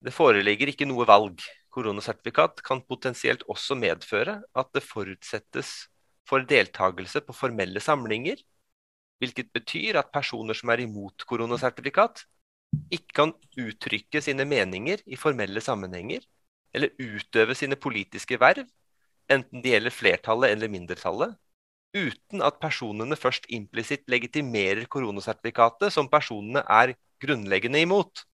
Det 0.05 0.13
foreligger 0.13 0.69
ikke 0.69 0.87
noe 0.89 1.07
valg 1.09 1.41
koronasertifikat 1.73 2.63
kan 2.65 2.81
potensielt 2.85 3.43
også 3.51 3.77
medføre 3.77 4.39
at 4.57 4.71
det 4.75 4.83
forutsettes 4.85 5.89
for 6.29 6.45
deltakelse 6.45 7.21
på 7.25 7.35
formelle 7.35 7.81
samlinger, 7.83 8.41
hvilket 9.19 9.51
betyr 9.53 9.99
at 9.99 10.11
personer 10.13 10.57
som 10.57 10.71
er 10.71 10.83
imot 10.85 11.25
koronasertifikat, 11.29 12.23
ikke 12.93 13.15
kan 13.17 13.33
uttrykke 13.59 14.21
sine 14.21 14.45
meninger 14.45 15.01
i 15.09 15.17
formelle 15.19 15.61
sammenhenger, 15.61 16.21
eller 16.73 16.93
utøve 17.01 17.55
sine 17.57 17.75
politiske 17.75 18.37
verv, 18.39 18.67
enten 19.29 19.63
det 19.63 19.73
gjelder 19.73 19.93
flertallet 19.93 20.53
eller 20.53 20.71
mindretallet, 20.71 21.35
uten 21.97 22.43
at 22.45 22.59
personene 22.61 23.17
først 23.17 23.47
implisitt 23.49 24.05
legitimerer 24.11 24.85
koronasertifikatet 24.93 25.93
som 25.93 26.09
personene 26.11 26.61
er 26.69 26.93
grunnleggende 27.21 27.81
imot. 27.81 28.25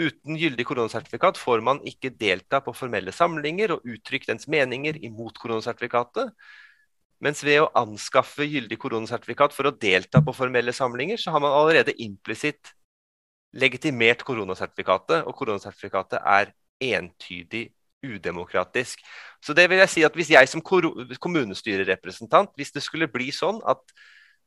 Uten 0.00 0.38
gyldig 0.40 0.64
koronasertifikat 0.64 1.36
får 1.36 1.60
man 1.64 1.82
ikke 1.84 2.14
delta 2.16 2.62
på 2.64 2.72
formelle 2.72 3.12
samlinger 3.12 3.74
og 3.74 3.82
uttrykke 3.84 4.30
dens 4.30 4.48
meninger 4.48 4.96
imot 5.04 5.36
koronasertifikatet. 5.40 6.32
Mens 7.22 7.42
ved 7.44 7.60
å 7.62 7.70
anskaffe 7.78 8.46
gyldig 8.48 8.78
koronasertifikat 8.82 9.52
for 9.54 9.68
å 9.68 9.74
delta 9.76 10.22
på 10.24 10.34
formelle 10.34 10.72
samlinger, 10.74 11.20
så 11.20 11.34
har 11.34 11.44
man 11.44 11.54
allerede 11.54 11.94
implisitt 12.02 12.72
legitimert 13.52 14.24
koronasertifikatet, 14.26 15.26
og 15.28 15.36
koronasertifikatet 15.36 16.18
er 16.24 16.54
entydig 16.82 17.68
udemokratisk. 18.02 19.04
Så 19.44 19.54
det 19.54 19.68
vil 19.70 19.78
jeg 19.84 19.92
si 19.92 20.02
at 20.02 20.16
Hvis 20.16 20.32
jeg 20.32 20.48
som 20.48 20.62
kommunestyrerepresentant, 20.64 22.50
hvis 22.56 22.72
det 22.72 22.82
skulle 22.82 23.12
bli 23.12 23.30
sånn 23.30 23.60
at 23.68 23.84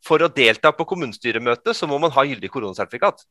for 0.04 0.22
å 0.22 0.28
delta 0.28 0.72
på 0.76 0.86
kommunestyremøtet, 0.86 1.76
så 1.76 1.88
må 1.88 1.98
man 2.02 2.12
ha 2.12 2.26
gyldig 2.26 2.50
koronasertifikat. 2.52 3.24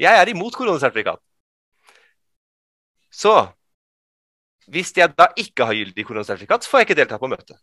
Jeg 0.00 0.18
er 0.18 0.30
imot 0.32 0.54
koronasertifikat. 0.56 1.20
Så 3.12 3.34
hvis 4.72 4.92
jeg 4.96 5.12
da 5.18 5.28
ikke 5.36 5.66
har 5.68 5.76
gyldig 5.76 6.06
koronasertifikat, 6.06 6.64
så 6.64 6.70
får 6.70 6.82
jeg 6.82 6.88
ikke 6.88 7.00
delta 7.02 7.18
på 7.20 7.30
møtet. 7.30 7.58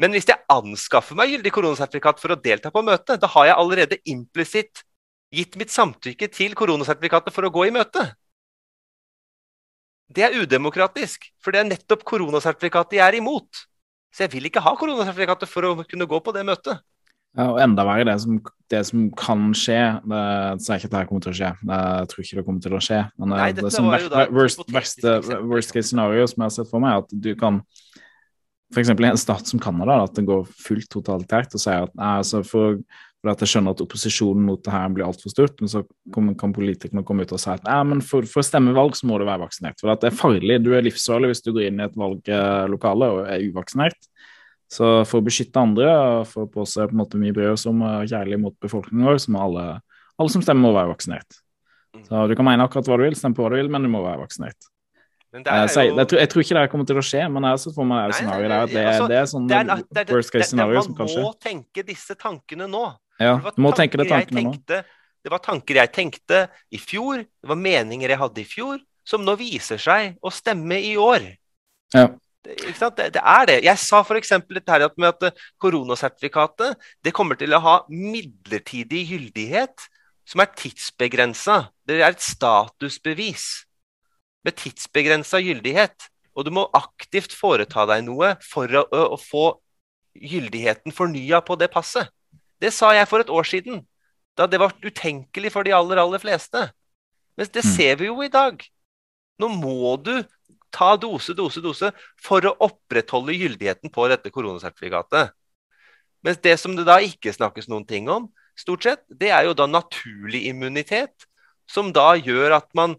Men 0.00 0.14
hvis 0.16 0.28
jeg 0.30 0.40
anskaffer 0.48 1.18
meg 1.18 1.34
gyldig 1.34 1.52
koronasertifikat 1.52 2.22
for 2.22 2.32
å 2.32 2.38
delta 2.40 2.70
på 2.72 2.82
møtet, 2.86 3.20
da 3.20 3.28
har 3.34 3.50
jeg 3.50 3.58
allerede 3.60 3.98
implisitt 4.08 4.84
gitt 5.34 5.58
mitt 5.60 5.72
samtykke 5.74 6.30
til 6.32 6.56
koronasertifikatet 6.58 7.34
for 7.34 7.46
å 7.46 7.52
gå 7.52 7.66
i 7.68 7.74
møte. 7.74 8.06
Det 10.10 10.24
er 10.26 10.38
udemokratisk, 10.40 11.28
for 11.38 11.54
det 11.54 11.60
er 11.60 11.68
nettopp 11.68 12.02
koronasertifikatet 12.08 12.98
jeg 12.98 13.06
er 13.06 13.18
imot. 13.20 13.66
Så 14.10 14.24
jeg 14.24 14.32
vil 14.32 14.48
ikke 14.48 14.62
ha 14.64 14.72
koronasertifikatet 14.78 15.50
for 15.50 15.68
å 15.68 15.74
kunne 15.84 16.08
gå 16.10 16.18
på 16.24 16.34
det 16.34 16.42
møtet. 16.48 16.80
Ja, 17.38 17.46
og 17.52 17.60
enda 17.62 17.84
verre, 17.86 18.06
det 18.08 18.16
som, 18.24 18.38
det 18.72 18.80
som 18.88 19.04
kan 19.18 19.50
skje 19.54 19.78
det, 20.02 20.22
er 20.58 20.80
ikke 20.80 20.88
dette 20.88 21.02
det 21.04 21.10
kommer 21.10 21.22
til 21.22 21.30
å 21.30 21.36
skje. 21.38 21.50
Jeg 21.70 22.08
tror 22.10 22.24
ikke 22.24 22.38
det 22.40 22.46
kommer 22.48 22.64
til 22.64 22.74
å 22.74 22.80
skje. 22.82 22.98
Men 23.22 23.34
Nei, 23.36 23.50
det, 23.54 23.70
som 23.74 23.86
worst, 23.86 24.64
worst, 24.74 25.06
worst, 25.46 25.74
case 25.76 25.92
scenario 25.92 26.26
som 26.26 26.42
jeg 26.42 26.48
har 26.48 26.56
sett 26.56 26.72
for 26.72 26.82
meg, 26.82 26.96
er 26.96 27.04
at 27.04 27.14
du 27.28 27.30
kan 27.38 27.62
F.eks. 28.70 28.90
i 28.90 29.06
en 29.06 29.18
stat 29.18 29.46
som 29.50 29.62
Canada, 29.62 29.96
at 30.04 30.14
det 30.14 30.26
går 30.28 30.44
fullt 30.62 30.90
totalitært 30.92 31.54
og 31.54 31.62
sier 31.62 31.86
at 31.86 31.94
nei, 31.98 32.16
altså 32.22 32.42
for, 32.46 32.82
For 33.20 33.32
at 33.32 33.42
Jeg 33.44 33.50
skjønner 33.52 33.74
at 33.74 33.82
opposisjonen 33.84 34.46
mot 34.46 34.62
det 34.64 34.72
her 34.72 34.92
blir 34.96 35.04
altfor 35.04 35.28
stort, 35.28 35.58
men 35.60 35.68
så 35.68 35.82
kan 36.14 36.54
politikerne 36.56 37.02
komme 37.04 37.26
ut 37.26 37.34
og 37.36 37.42
si 37.42 37.50
at 37.52 37.66
ja, 37.68 37.82
men 37.84 38.00
for, 38.00 38.24
for 38.24 38.46
stemmevalg 38.46 38.96
så 38.96 39.10
må 39.10 39.18
du 39.20 39.26
være 39.28 39.42
vaksinert. 39.42 39.76
For 39.82 39.92
at 39.92 40.00
det 40.00 40.08
er 40.08 40.16
farlig. 40.16 40.56
Du 40.64 40.70
er 40.72 40.86
livsfarlig 40.86 41.34
hvis 41.34 41.44
du 41.44 41.50
går 41.52 41.66
inn 41.66 41.82
i 41.82 41.84
et 41.84 41.98
valglokale 42.00 43.10
og 43.12 43.20
er 43.28 43.44
uvaksinert. 43.50 44.08
Så 44.70 44.88
for 45.08 45.18
å 45.18 45.26
beskytte 45.26 45.58
andre 45.58 45.90
og 45.90 46.26
for 46.30 46.46
å 46.46 46.50
påse 46.50 46.84
på 46.86 46.94
en 46.94 47.00
måte 47.00 47.18
mye 47.18 47.34
brød 47.34 47.58
som 47.58 47.80
er 47.86 48.10
kjærlig 48.10 48.38
mot 48.38 48.54
befolkningen 48.62 49.08
vår, 49.08 49.18
så 49.22 49.32
må 49.34 49.44
alle, 49.48 49.64
alle 50.14 50.32
som 50.32 50.44
stemmer, 50.44 50.68
må 50.68 50.76
være 50.76 50.92
vaksinert. 50.92 51.40
Mm. 51.96 52.04
Så 52.06 52.26
Du 52.30 52.36
kan 52.38 52.46
mene 52.46 52.66
akkurat 52.68 52.86
hva 52.86 53.00
du 53.00 53.08
vil, 53.08 53.16
stemme 53.18 53.34
på 53.34 53.42
hva 53.42 53.50
du 53.50 53.58
vil, 53.58 53.70
men 53.72 53.86
du 53.86 53.90
må 53.90 54.04
være 54.04 54.22
vaksinert. 54.22 54.58
Jo... 55.30 55.42
Jeg, 55.46 55.46
jeg, 55.46 56.06
tror, 56.10 56.18
jeg, 56.18 56.28
tror, 56.30 56.42
ikke 56.42 56.54
det 56.56 56.62
kommer 56.72 56.86
til 56.90 56.98
å 56.98 57.02
skje, 57.06 57.26
men 57.30 57.44
jeg 57.46 57.54
har 57.54 57.58
sett 57.62 57.74
for 57.76 57.86
meg 57.86 58.14
scenario 58.18 58.48
der 58.50 58.70
det, 58.70 58.80
altså, 58.82 59.04
det, 59.10 59.18
er 59.18 59.28
sånn 59.30 59.44
det 59.50 59.58
er, 59.60 59.84
det, 59.94 60.04
worst 60.10 60.32
case 60.34 60.48
scenario 60.50 60.82
som 60.82 60.96
kan 60.98 61.10
skje. 61.10 61.20
Man 61.22 61.28
må 61.28 61.36
tenke 61.46 61.84
disse 61.86 62.16
tankene 62.18 62.66
nå. 62.70 62.86
Ja, 63.22 63.36
du 63.38 63.60
må 63.62 63.70
tenke 63.78 64.00
det 64.00 64.08
tankene 64.10 64.42
tenkte, 64.42 64.80
nå. 64.82 64.96
Det 65.20 65.30
var 65.30 65.42
tanker 65.44 65.78
jeg 65.82 65.92
tenkte 65.94 66.40
i 66.72 66.80
fjor, 66.82 67.22
det 67.22 67.50
var 67.50 67.60
meninger 67.60 68.10
jeg 68.10 68.18
hadde 68.18 68.42
i 68.42 68.46
fjor, 68.48 68.80
som 69.06 69.22
nå 69.22 69.36
viser 69.38 69.78
seg 69.78 70.16
å 70.18 70.32
stemme 70.34 70.80
i 70.82 70.96
år. 70.98 71.28
Ja. 71.94 72.08
Det, 72.44 72.56
det, 72.96 73.20
er 73.20 73.46
det. 73.46 73.56
Jeg 73.66 73.78
sa 73.78 74.00
f.eks. 74.00 74.32
dette 74.48 74.72
her 74.72 74.86
med 74.96 75.10
at 75.10 75.26
eh, 75.28 75.40
koronasertifikatet 75.60 76.78
det 77.04 77.12
kommer 77.12 77.36
til 77.36 77.52
å 77.52 77.60
ha 77.60 77.74
midlertidig 77.92 79.02
gyldighet 79.10 79.84
som 80.24 80.40
er 80.40 80.54
tidsbegrensa. 80.56 81.66
Det 81.84 81.98
er 82.00 82.14
et 82.14 82.24
statusbevis 82.24 83.66
med 84.46 84.56
tidsbegrensa 84.56 85.42
gyldighet. 85.44 86.08
Og 86.32 86.46
du 86.46 86.52
må 86.54 86.64
aktivt 86.76 87.34
foreta 87.36 87.84
deg 87.90 88.06
noe 88.06 88.36
for 88.46 88.70
å, 88.72 88.86
å, 88.88 89.04
å 89.16 89.20
få 89.20 89.46
gyldigheten 90.16 90.94
fornya 90.96 91.42
på 91.44 91.58
det 91.60 91.68
passet. 91.74 92.08
Det 92.60 92.72
sa 92.72 92.94
jeg 92.96 93.08
for 93.10 93.20
et 93.20 93.32
år 93.32 93.46
siden, 93.48 93.82
da 94.38 94.46
det 94.48 94.60
var 94.62 94.72
utenkelig 94.80 95.52
for 95.52 95.66
de 95.66 95.74
aller, 95.76 96.00
aller 96.00 96.22
fleste. 96.22 96.70
Men 97.36 97.48
det 97.52 97.64
mm. 97.64 97.72
ser 97.74 98.00
vi 98.00 98.08
jo 98.08 98.20
i 98.24 98.32
dag. 98.32 98.62
Nå 99.40 99.48
må 99.52 99.96
du 100.00 100.14
ta 100.74 100.94
dose, 101.00 101.34
dose, 101.36 101.62
dose 101.64 101.90
for 102.20 102.44
å 102.46 102.56
opprettholde 102.66 103.36
gyldigheten 103.36 103.92
på 103.92 104.06
dette 104.10 104.32
koronasertifikatet. 104.32 105.34
Mens 106.26 106.40
det 106.44 106.56
som 106.60 106.76
det 106.76 106.86
da 106.88 106.98
ikke 107.02 107.32
snakkes 107.32 107.70
noen 107.70 107.86
ting 107.88 108.10
om, 108.12 108.28
stort 108.58 108.84
sett, 108.84 109.04
det 109.08 109.30
er 109.32 109.46
jo 109.48 109.56
da 109.56 109.66
naturlig 109.70 110.44
immunitet, 110.50 111.26
som 111.70 111.92
da 111.94 112.12
gjør 112.18 112.58
at 112.58 112.68
man 112.76 112.96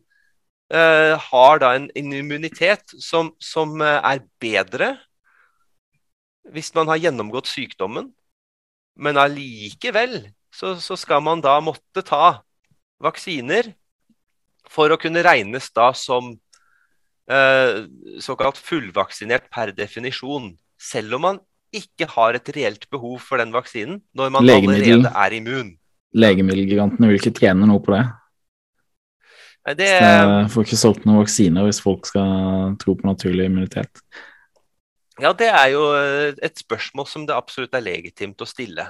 eh, 0.74 1.14
har 1.20 1.62
da 1.62 1.76
en, 1.78 1.90
en 1.96 2.14
immunitet 2.18 2.96
som, 3.04 3.34
som 3.42 3.78
uh, 3.84 4.00
er 4.00 4.24
bedre 4.42 4.96
hvis 6.52 6.72
man 6.74 6.90
har 6.90 6.98
gjennomgått 6.98 7.52
sykdommen, 7.52 8.08
men 8.98 9.20
allikevel 9.20 10.24
så, 10.52 10.74
så, 10.82 10.98
skal 11.00 11.22
man 11.24 11.44
da 11.44 11.60
måtte 11.64 12.02
ta 12.04 12.42
vaksiner 13.02 13.70
for 14.72 14.92
å 14.92 15.00
kunne 15.00 15.24
regnes 15.24 15.70
da 15.76 15.92
som 15.98 16.34
såkalt 18.22 18.58
fullvaksinert 18.60 19.46
per 19.54 19.72
definisjon. 19.76 20.50
Selv 20.82 21.16
om 21.16 21.22
man 21.28 21.38
ikke 21.72 22.08
har 22.12 22.36
et 22.36 22.50
reelt 22.56 22.88
behov 22.92 23.22
for 23.24 23.40
den 23.40 23.54
vaksinen 23.56 24.02
når 24.18 24.34
man 24.34 24.50
allerede 24.50 25.12
er 25.12 25.36
immun. 25.38 25.76
Legemiddelgigantene 26.12 27.08
vil 27.08 27.22
ikke 27.22 27.36
tjene 27.38 27.70
noe 27.70 27.80
på 27.84 27.94
det? 27.96 28.04
Nei, 29.68 29.76
det... 29.78 29.90
Så 30.02 30.56
får 30.56 30.68
ikke 30.68 30.82
solgt 30.82 31.08
noen 31.08 31.22
vaksiner 31.22 31.68
hvis 31.68 31.80
folk 31.84 32.10
skal 32.10 32.76
tro 32.82 32.98
på 32.98 33.08
naturlig 33.08 33.48
immunitet. 33.48 34.02
Ja, 35.22 35.32
det 35.38 35.52
er 35.54 35.68
jo 35.76 35.84
eh, 35.94 36.34
et 36.42 36.58
spørsmål 36.58 37.06
som 37.08 37.28
det 37.30 37.38
absolutt 37.38 37.76
er 37.78 37.86
legitimt 37.86 38.42
å 38.42 38.50
stille. 38.50 38.88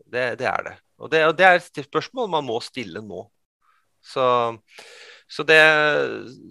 Det, 0.00 0.30
det 0.40 0.48
er 0.48 0.66
det. 0.70 0.74
Og, 1.02 1.10
det. 1.12 1.24
og 1.28 1.36
det 1.36 1.46
er 1.46 1.60
et 1.60 1.82
spørsmål 1.84 2.30
man 2.32 2.46
må 2.46 2.56
stille 2.64 3.02
nå. 3.04 3.26
Så, 4.04 4.24
så, 5.26 5.42
det, 5.42 5.58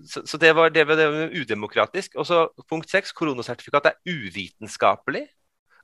så, 0.09 0.23
så 0.25 0.37
det, 0.37 0.51
var, 0.55 0.69
det, 0.73 0.83
var, 0.87 0.97
udemokratisk. 1.33 2.15
Og 2.17 2.27
så 2.27 2.47
punkt 2.69 2.89
seks, 2.89 3.13
koronasertifikat 3.15 3.91
er 3.91 3.99
uvitenskapelig. 4.09 5.27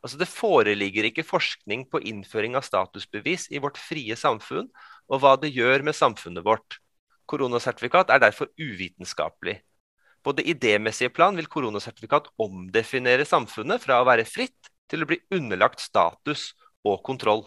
Altså 0.04 0.18
Det 0.18 0.30
foreligger 0.32 1.10
ikke 1.10 1.28
forskning 1.28 1.86
på 1.92 2.02
innføring 2.08 2.56
av 2.56 2.64
statusbevis 2.66 3.50
i 3.52 3.60
vårt 3.62 3.78
frie 3.78 4.16
samfunn, 4.16 4.70
og 5.10 5.22
hva 5.22 5.36
det 5.40 5.52
gjør 5.54 5.84
med 5.86 5.98
samfunnet 5.98 6.46
vårt. 6.46 6.80
Koronasertifikat 7.30 8.10
er 8.10 8.24
derfor 8.24 8.50
uvitenskapelig. 8.58 9.60
På 10.24 10.34
det 10.36 10.48
idémessige 10.52 11.12
plan 11.14 11.38
vil 11.38 11.48
koronasertifikat 11.48 12.28
omdefinere 12.42 13.28
samfunnet 13.28 13.84
fra 13.84 14.02
å 14.02 14.08
være 14.08 14.28
fritt 14.28 14.72
til 14.90 15.04
å 15.04 15.08
bli 15.10 15.20
underlagt 15.36 15.84
status 15.84 16.54
og 16.88 17.04
kontroll. 17.06 17.46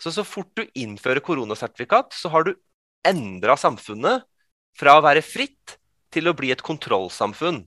Så 0.00 0.12
så 0.12 0.24
fort 0.26 0.50
du 0.58 0.66
innfører 0.76 1.24
koronasertifikat, 1.24 2.12
så 2.12 2.28
har 2.32 2.44
du 2.44 2.56
endra 3.06 3.56
samfunnet 3.56 4.26
fra 4.76 4.98
å 4.98 5.04
være 5.04 5.24
fritt 5.24 5.76
til 6.12 6.28
å 6.28 6.36
bli 6.36 6.52
et 6.54 6.64
kontrollsamfunn. 6.64 7.64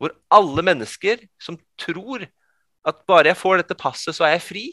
Hvor 0.00 0.14
alle 0.32 0.64
mennesker 0.64 1.22
som 1.42 1.58
tror 1.80 2.26
at 2.88 3.02
bare 3.08 3.32
jeg 3.32 3.40
får 3.40 3.60
dette 3.60 3.78
passet, 3.78 4.16
så 4.16 4.26
er 4.26 4.36
jeg 4.38 4.46
fri, 4.46 4.66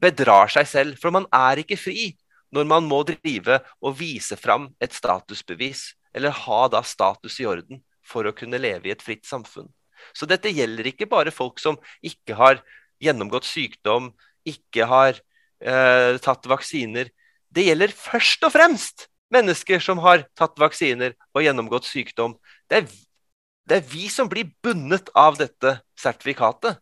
bedrar 0.00 0.50
seg 0.52 0.68
selv. 0.68 1.00
For 1.00 1.14
man 1.14 1.28
er 1.34 1.62
ikke 1.62 1.78
fri 1.78 2.10
når 2.54 2.68
man 2.68 2.86
må 2.88 3.02
drive 3.06 3.60
og 3.82 3.98
vise 3.98 4.38
fram 4.38 4.70
et 4.82 4.94
statusbevis, 4.94 5.90
eller 6.16 6.34
ha 6.46 6.60
da 6.72 6.82
status 6.86 7.40
i 7.42 7.48
orden 7.48 7.82
for 8.06 8.26
å 8.26 8.34
kunne 8.36 8.60
leve 8.60 8.88
i 8.88 8.94
et 8.94 9.02
fritt 9.04 9.26
samfunn. 9.28 9.68
Så 10.14 10.28
dette 10.28 10.52
gjelder 10.52 10.90
ikke 10.92 11.08
bare 11.10 11.34
folk 11.34 11.60
som 11.60 11.78
ikke 12.04 12.36
har 12.38 12.60
gjennomgått 13.02 13.48
sykdom, 13.48 14.12
ikke 14.46 14.86
har 14.88 15.18
eh, 15.18 16.16
tatt 16.22 16.46
vaksiner. 16.48 17.10
Det 17.50 17.66
gjelder 17.66 17.94
først 17.96 18.46
og 18.46 18.54
fremst 18.54 19.08
mennesker 19.32 19.82
som 19.82 20.00
har 20.04 20.24
tatt 20.38 20.58
vaksiner 20.60 21.14
og 21.34 21.44
gjennomgått 21.44 21.88
sykdom. 21.88 22.36
Det 22.70 22.82
er, 22.82 22.90
det 23.66 23.80
er 23.80 23.88
vi 23.90 24.08
som 24.12 24.30
blir 24.30 24.52
bundet 24.62 25.10
av 25.14 25.38
dette 25.40 25.78
sertifikatet. 25.98 26.78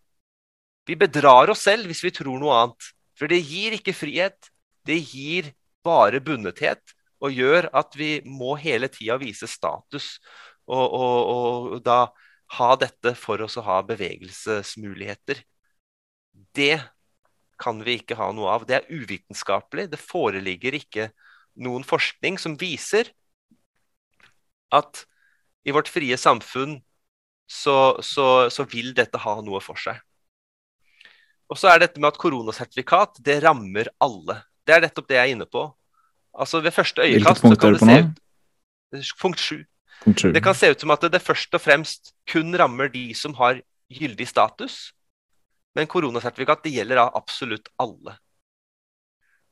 Vi 0.84 0.96
bedrar 1.00 1.50
oss 1.52 1.64
selv 1.64 1.88
hvis 1.88 2.04
vi 2.04 2.12
tror 2.12 2.40
noe 2.40 2.58
annet. 2.58 2.90
For 3.16 3.30
det 3.30 3.40
gir 3.46 3.76
ikke 3.76 3.94
frihet, 3.96 4.50
det 4.84 4.98
gir 5.00 5.52
bare 5.86 6.20
bundethet 6.24 6.94
og 7.24 7.32
gjør 7.32 7.70
at 7.76 7.94
vi 7.96 8.18
må 8.26 8.56
hele 8.60 8.90
tida 8.92 9.16
vise 9.20 9.48
status. 9.48 10.18
Og, 10.66 10.84
og, 10.84 11.18
og, 11.30 11.78
da 11.84 12.08
ha 12.58 12.70
dette 12.80 13.14
for 13.16 13.40
oss 13.44 13.56
å 13.60 13.64
ha 13.66 13.80
bevegelsesmuligheter. 13.86 15.40
Det 16.54 16.76
kan 17.60 17.80
vi 17.84 17.98
ikke 18.00 18.18
ha 18.18 18.30
noe 18.36 18.52
av. 18.52 18.66
Det 18.68 18.78
er 18.78 18.90
uvitenskapelig. 18.90 19.88
Det 19.92 20.00
foreligger 20.00 20.76
ikke 20.80 21.08
noen 21.54 21.84
forskning 21.86 22.38
som 22.40 22.56
viser 22.60 23.10
at 24.74 25.04
i 25.64 25.72
vårt 25.74 25.88
frie 25.88 26.16
samfunn 26.18 26.80
så, 27.50 27.96
så, 28.02 28.50
så 28.50 28.66
vil 28.68 28.92
dette 28.96 29.20
ha 29.20 29.36
noe 29.44 29.60
for 29.64 29.78
seg. 29.80 30.00
Og 31.52 31.60
så 31.60 31.70
er 31.70 31.84
dette 31.84 32.00
med 32.00 32.10
at 32.10 32.20
koronasertifikat 32.20 33.20
det 33.24 33.38
rammer 33.44 33.90
alle. 34.02 34.40
Det 34.64 34.74
er 34.74 34.84
nettopp 34.86 35.08
det 35.10 35.18
jeg 35.18 35.28
er 35.28 35.36
inne 35.36 35.46
på. 35.48 35.68
Altså 36.34 36.60
Ved 36.64 36.74
første 36.74 37.04
øyekast 37.04 37.44
så 37.44 37.56
kan 37.60 37.76
det 37.76 37.84
se 37.84 38.00
ut 38.02 38.20
Punkt 39.20 39.40
7. 39.40 39.64
Det 40.34 40.42
kan 40.42 40.54
se 40.54 40.70
ut 40.70 40.80
som 40.80 40.92
at 40.94 41.04
det 41.10 41.22
først 41.22 41.54
og 41.56 41.62
fremst 41.62 42.12
kun 42.30 42.54
rammer 42.58 42.90
de 42.92 43.08
som 43.14 43.34
har 43.34 43.60
gyldig 43.90 44.26
status. 44.28 44.92
Men 45.74 45.90
koronasertifikat 45.90 46.62
det 46.64 46.74
gjelder 46.76 47.00
da 47.00 47.08
absolutt 47.18 47.70
alle. 47.82 48.16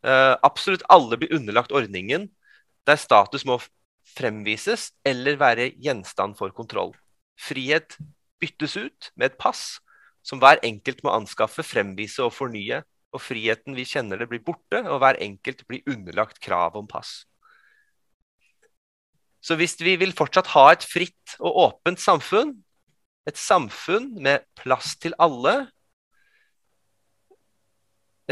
Uh, 0.03 0.35
absolutt 0.43 0.83
alle 0.91 1.19
blir 1.21 1.35
underlagt 1.35 1.73
ordningen 1.73 2.27
der 2.89 2.99
status 2.99 3.45
må 3.47 3.61
fremvises 4.17 4.91
eller 5.07 5.39
være 5.39 5.71
gjenstand 5.79 6.35
for 6.39 6.51
kontroll. 6.55 6.91
Frihet 7.39 7.97
byttes 8.43 8.75
ut 8.77 9.13
med 9.15 9.31
et 9.31 9.39
pass 9.39 9.79
som 10.27 10.41
hver 10.43 10.61
enkelt 10.67 11.03
må 11.07 11.15
anskaffe, 11.15 11.65
fremvise 11.67 12.23
og 12.23 12.35
fornye. 12.35 12.83
Og 13.13 13.21
friheten 13.21 13.77
vi 13.77 13.85
kjenner 13.85 14.23
det, 14.23 14.29
blir 14.31 14.41
borte, 14.41 14.81
og 14.89 15.03
hver 15.03 15.19
enkelt 15.21 15.67
blir 15.69 15.85
underlagt 15.91 16.39
krav 16.41 16.79
om 16.79 16.87
pass. 16.89 17.27
Så 19.43 19.59
hvis 19.59 19.75
vi 19.83 19.99
vil 20.01 20.15
fortsatt 20.17 20.53
ha 20.55 20.69
et 20.73 20.87
fritt 20.87 21.35
og 21.43 21.59
åpent 21.67 22.01
samfunn, 22.01 22.55
et 23.29 23.39
samfunn 23.39 24.13
med 24.23 24.47
plass 24.59 24.95
til 25.03 25.15
alle, 25.21 25.67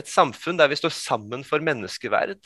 et 0.00 0.10
samfunn 0.10 0.58
der 0.58 0.70
vi 0.70 0.78
står 0.78 0.92
sammen 0.94 1.44
for 1.46 1.62
menneskeverd, 1.64 2.40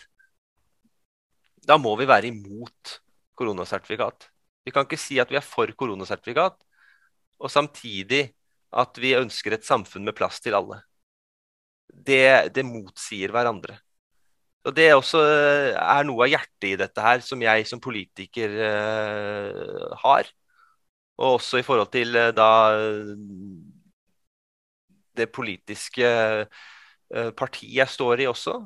da 1.64 1.78
må 1.80 1.94
vi 1.96 2.08
være 2.08 2.28
imot 2.28 2.98
koronasertifikat. 3.38 4.28
Vi 4.64 4.72
kan 4.72 4.86
ikke 4.86 5.00
si 5.00 5.18
at 5.20 5.30
vi 5.32 5.38
er 5.40 5.44
for 5.44 5.70
koronasertifikat, 5.78 6.56
og 7.40 7.50
samtidig 7.50 8.28
at 8.74 9.00
vi 9.00 9.16
ønsker 9.18 9.54
et 9.54 9.66
samfunn 9.66 10.04
med 10.06 10.16
plass 10.16 10.40
til 10.44 10.56
alle. 10.58 10.80
Det, 11.88 12.52
det 12.54 12.64
motsier 12.66 13.32
hverandre. 13.32 13.78
Og 14.64 14.72
Det 14.74 14.86
også 14.94 15.20
eh, 15.28 15.74
er 15.76 16.06
noe 16.08 16.24
av 16.24 16.30
hjertet 16.32 16.70
i 16.70 16.78
dette 16.80 17.04
her, 17.04 17.20
som 17.20 17.42
jeg 17.44 17.66
som 17.68 17.82
politiker 17.84 18.54
uh, 18.56 19.90
har. 20.00 20.30
Og 21.20 21.36
også 21.36 21.60
i 21.60 21.66
forhold 21.66 21.90
til 21.92 22.16
uh, 22.16 22.30
da 22.34 22.48
det 25.14 25.28
politiske 25.30 26.08
partiet 27.38 27.76
jeg 27.78 27.88
står 27.90 28.24
i 28.24 28.30
også. 28.30 28.56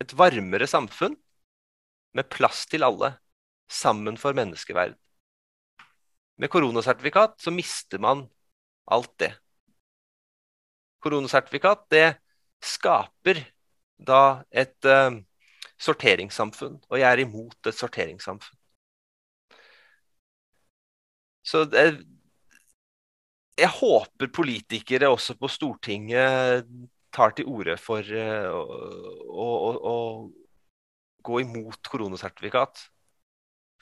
et 0.00 0.12
varmere 0.12 0.66
samfunn 0.68 1.16
med 2.12 2.28
plass 2.28 2.66
til 2.68 2.84
alle, 2.84 3.14
sammen 3.68 4.16
for 4.20 4.36
menneskeverd. 4.36 4.94
Med 6.36 6.50
koronasertifikat 6.52 7.40
så 7.40 7.50
mister 7.50 7.98
man 7.98 8.26
alt 8.92 9.12
det. 9.18 9.32
Koronasertifikat 11.00 11.86
det 11.90 12.06
skaper 12.62 13.40
da 13.96 14.42
et 14.50 14.84
uh, 14.84 15.16
sorteringssamfunn, 15.80 16.76
og 16.90 17.00
jeg 17.00 17.08
er 17.08 17.24
imot 17.24 17.68
et 17.70 17.78
sorteringssamfunn. 17.78 18.58
Så 21.46 21.64
det, 21.70 22.04
jeg 23.56 23.72
håper 23.78 24.32
politikere 24.34 25.08
også 25.12 25.36
på 25.40 25.48
Stortinget 25.48 26.66
tar 27.14 27.32
til 27.36 27.48
orde 27.48 27.76
for 27.80 28.04
uh, 28.04 28.50
å, 28.52 29.46
å, 29.46 29.70
å, 29.92 29.94
gå 31.26 31.40
imot 31.42 31.88
koronasertifikat. 31.90 32.84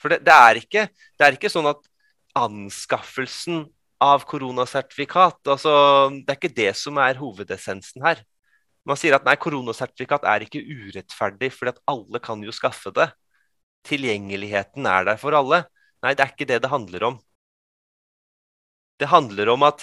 For 0.01 0.15
det, 0.15 0.23
det, 0.25 0.35
er 0.35 0.61
ikke, 0.63 0.85
det, 1.19 1.27
er 1.27 1.37
ikke, 1.37 1.51
sånn 1.53 1.69
at 1.69 1.83
anskaffelsen 2.39 3.67
av 4.03 4.25
koronasertifikat 4.29 5.53
altså, 5.53 5.75
Det 6.25 6.33
er 6.33 6.39
ikke 6.39 6.57
det 6.57 6.71
som 6.79 6.99
er 7.03 7.21
hovedessensen 7.21 8.05
her. 8.05 8.23
Man 8.89 8.99
sier 9.01 9.17
at 9.17 9.27
nei, 9.29 9.37
koronasertifikat 9.41 10.27
er 10.29 10.45
ikke 10.45 10.63
urettferdig, 10.65 11.51
fordi 11.55 11.75
at 11.75 11.85
alle 11.91 12.21
kan 12.25 12.43
jo 12.45 12.53
skaffe 12.53 12.93
det. 12.97 13.11
Tilgjengeligheten 13.89 14.89
er 14.89 15.07
der 15.11 15.21
for 15.21 15.37
alle. 15.37 15.65
Nei, 16.05 16.13
det 16.17 16.25
er 16.25 16.33
ikke 16.33 16.49
det 16.49 16.63
det 16.65 16.73
handler 16.73 17.11
om. 17.13 17.21
Det 19.05 19.11
handler 19.13 19.51
om 19.53 19.67
at 19.67 19.83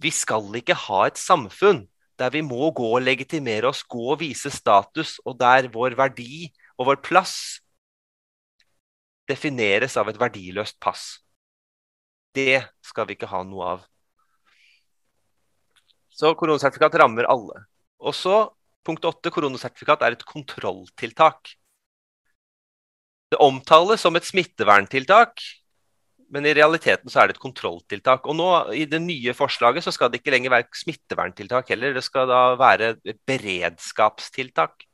vi 0.00 0.08
skal 0.14 0.46
ikke 0.56 0.72
ha 0.86 1.02
et 1.04 1.18
samfunn 1.20 1.82
der 2.18 2.32
vi 2.32 2.40
må 2.40 2.70
gå 2.72 2.86
og 2.96 3.02
legitimere 3.04 3.68
oss, 3.68 3.82
gå 3.84 4.06
og 4.14 4.22
vise 4.22 4.48
status, 4.50 5.18
og 5.28 5.36
der 5.38 5.68
vår 5.74 5.98
verdi 5.98 6.48
og 6.80 6.88
vår 6.88 7.02
plass 7.04 7.34
defineres 9.28 9.98
av 10.00 10.08
et 10.08 10.18
verdiløst 10.18 10.78
pass. 10.80 11.20
Det 12.32 12.64
skal 12.80 13.10
vi 13.10 13.18
ikke 13.18 13.28
ha 13.28 13.42
noe 13.44 13.68
av. 13.74 13.84
Så 16.08 16.32
koronasertifikat 16.32 16.96
rammer 17.04 17.28
alle. 17.28 17.66
Og 18.00 18.16
så 18.16 18.40
punkt 18.80 19.04
åtte, 19.04 19.28
koronasertifikat 19.34 20.08
er 20.08 20.16
et 20.16 20.24
kontrolltiltak. 20.24 21.52
Det 23.28 23.44
omtales 23.44 24.00
som 24.00 24.16
et 24.16 24.24
smitteverntiltak, 24.24 25.44
men 26.32 26.46
i 26.46 26.52
realiteten 26.56 27.10
så 27.10 27.22
er 27.22 27.28
det 27.28 27.36
et 27.36 27.42
kontrolltiltak. 27.42 28.26
Og 28.28 28.36
nå 28.36 28.48
I 28.76 28.84
det 28.90 29.00
nye 29.02 29.34
forslaget 29.36 29.84
så 29.84 29.92
skal 29.94 30.10
det 30.12 30.20
ikke 30.20 30.34
lenger 30.34 30.52
være 30.52 30.68
smitteverntiltak 30.76 31.72
heller, 31.72 31.96
det 31.96 32.04
skal 32.04 32.28
da 32.28 32.42
være 32.60 32.94
beredskapstiltak. 33.28 34.84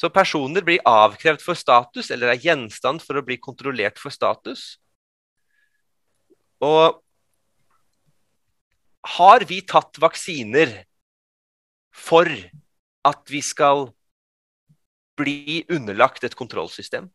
Så 0.00 0.08
personer 0.12 0.64
blir 0.64 0.80
avkrevd 0.88 1.42
for 1.44 1.58
status, 1.58 2.08
eller 2.12 2.32
er 2.32 2.40
gjenstand 2.40 3.02
for 3.04 3.20
å 3.20 3.24
bli 3.24 3.36
kontrollert 3.40 4.00
for 4.00 4.12
status. 4.12 4.78
Og 6.64 7.00
har 9.16 9.44
vi 9.48 9.60
tatt 9.64 10.00
vaksiner 10.00 10.72
for 11.92 12.28
at 13.08 13.32
vi 13.32 13.40
skal 13.44 13.88
bli 15.20 15.64
underlagt 15.72 16.24
et 16.24 16.36
kontrollsystem? 16.36 17.08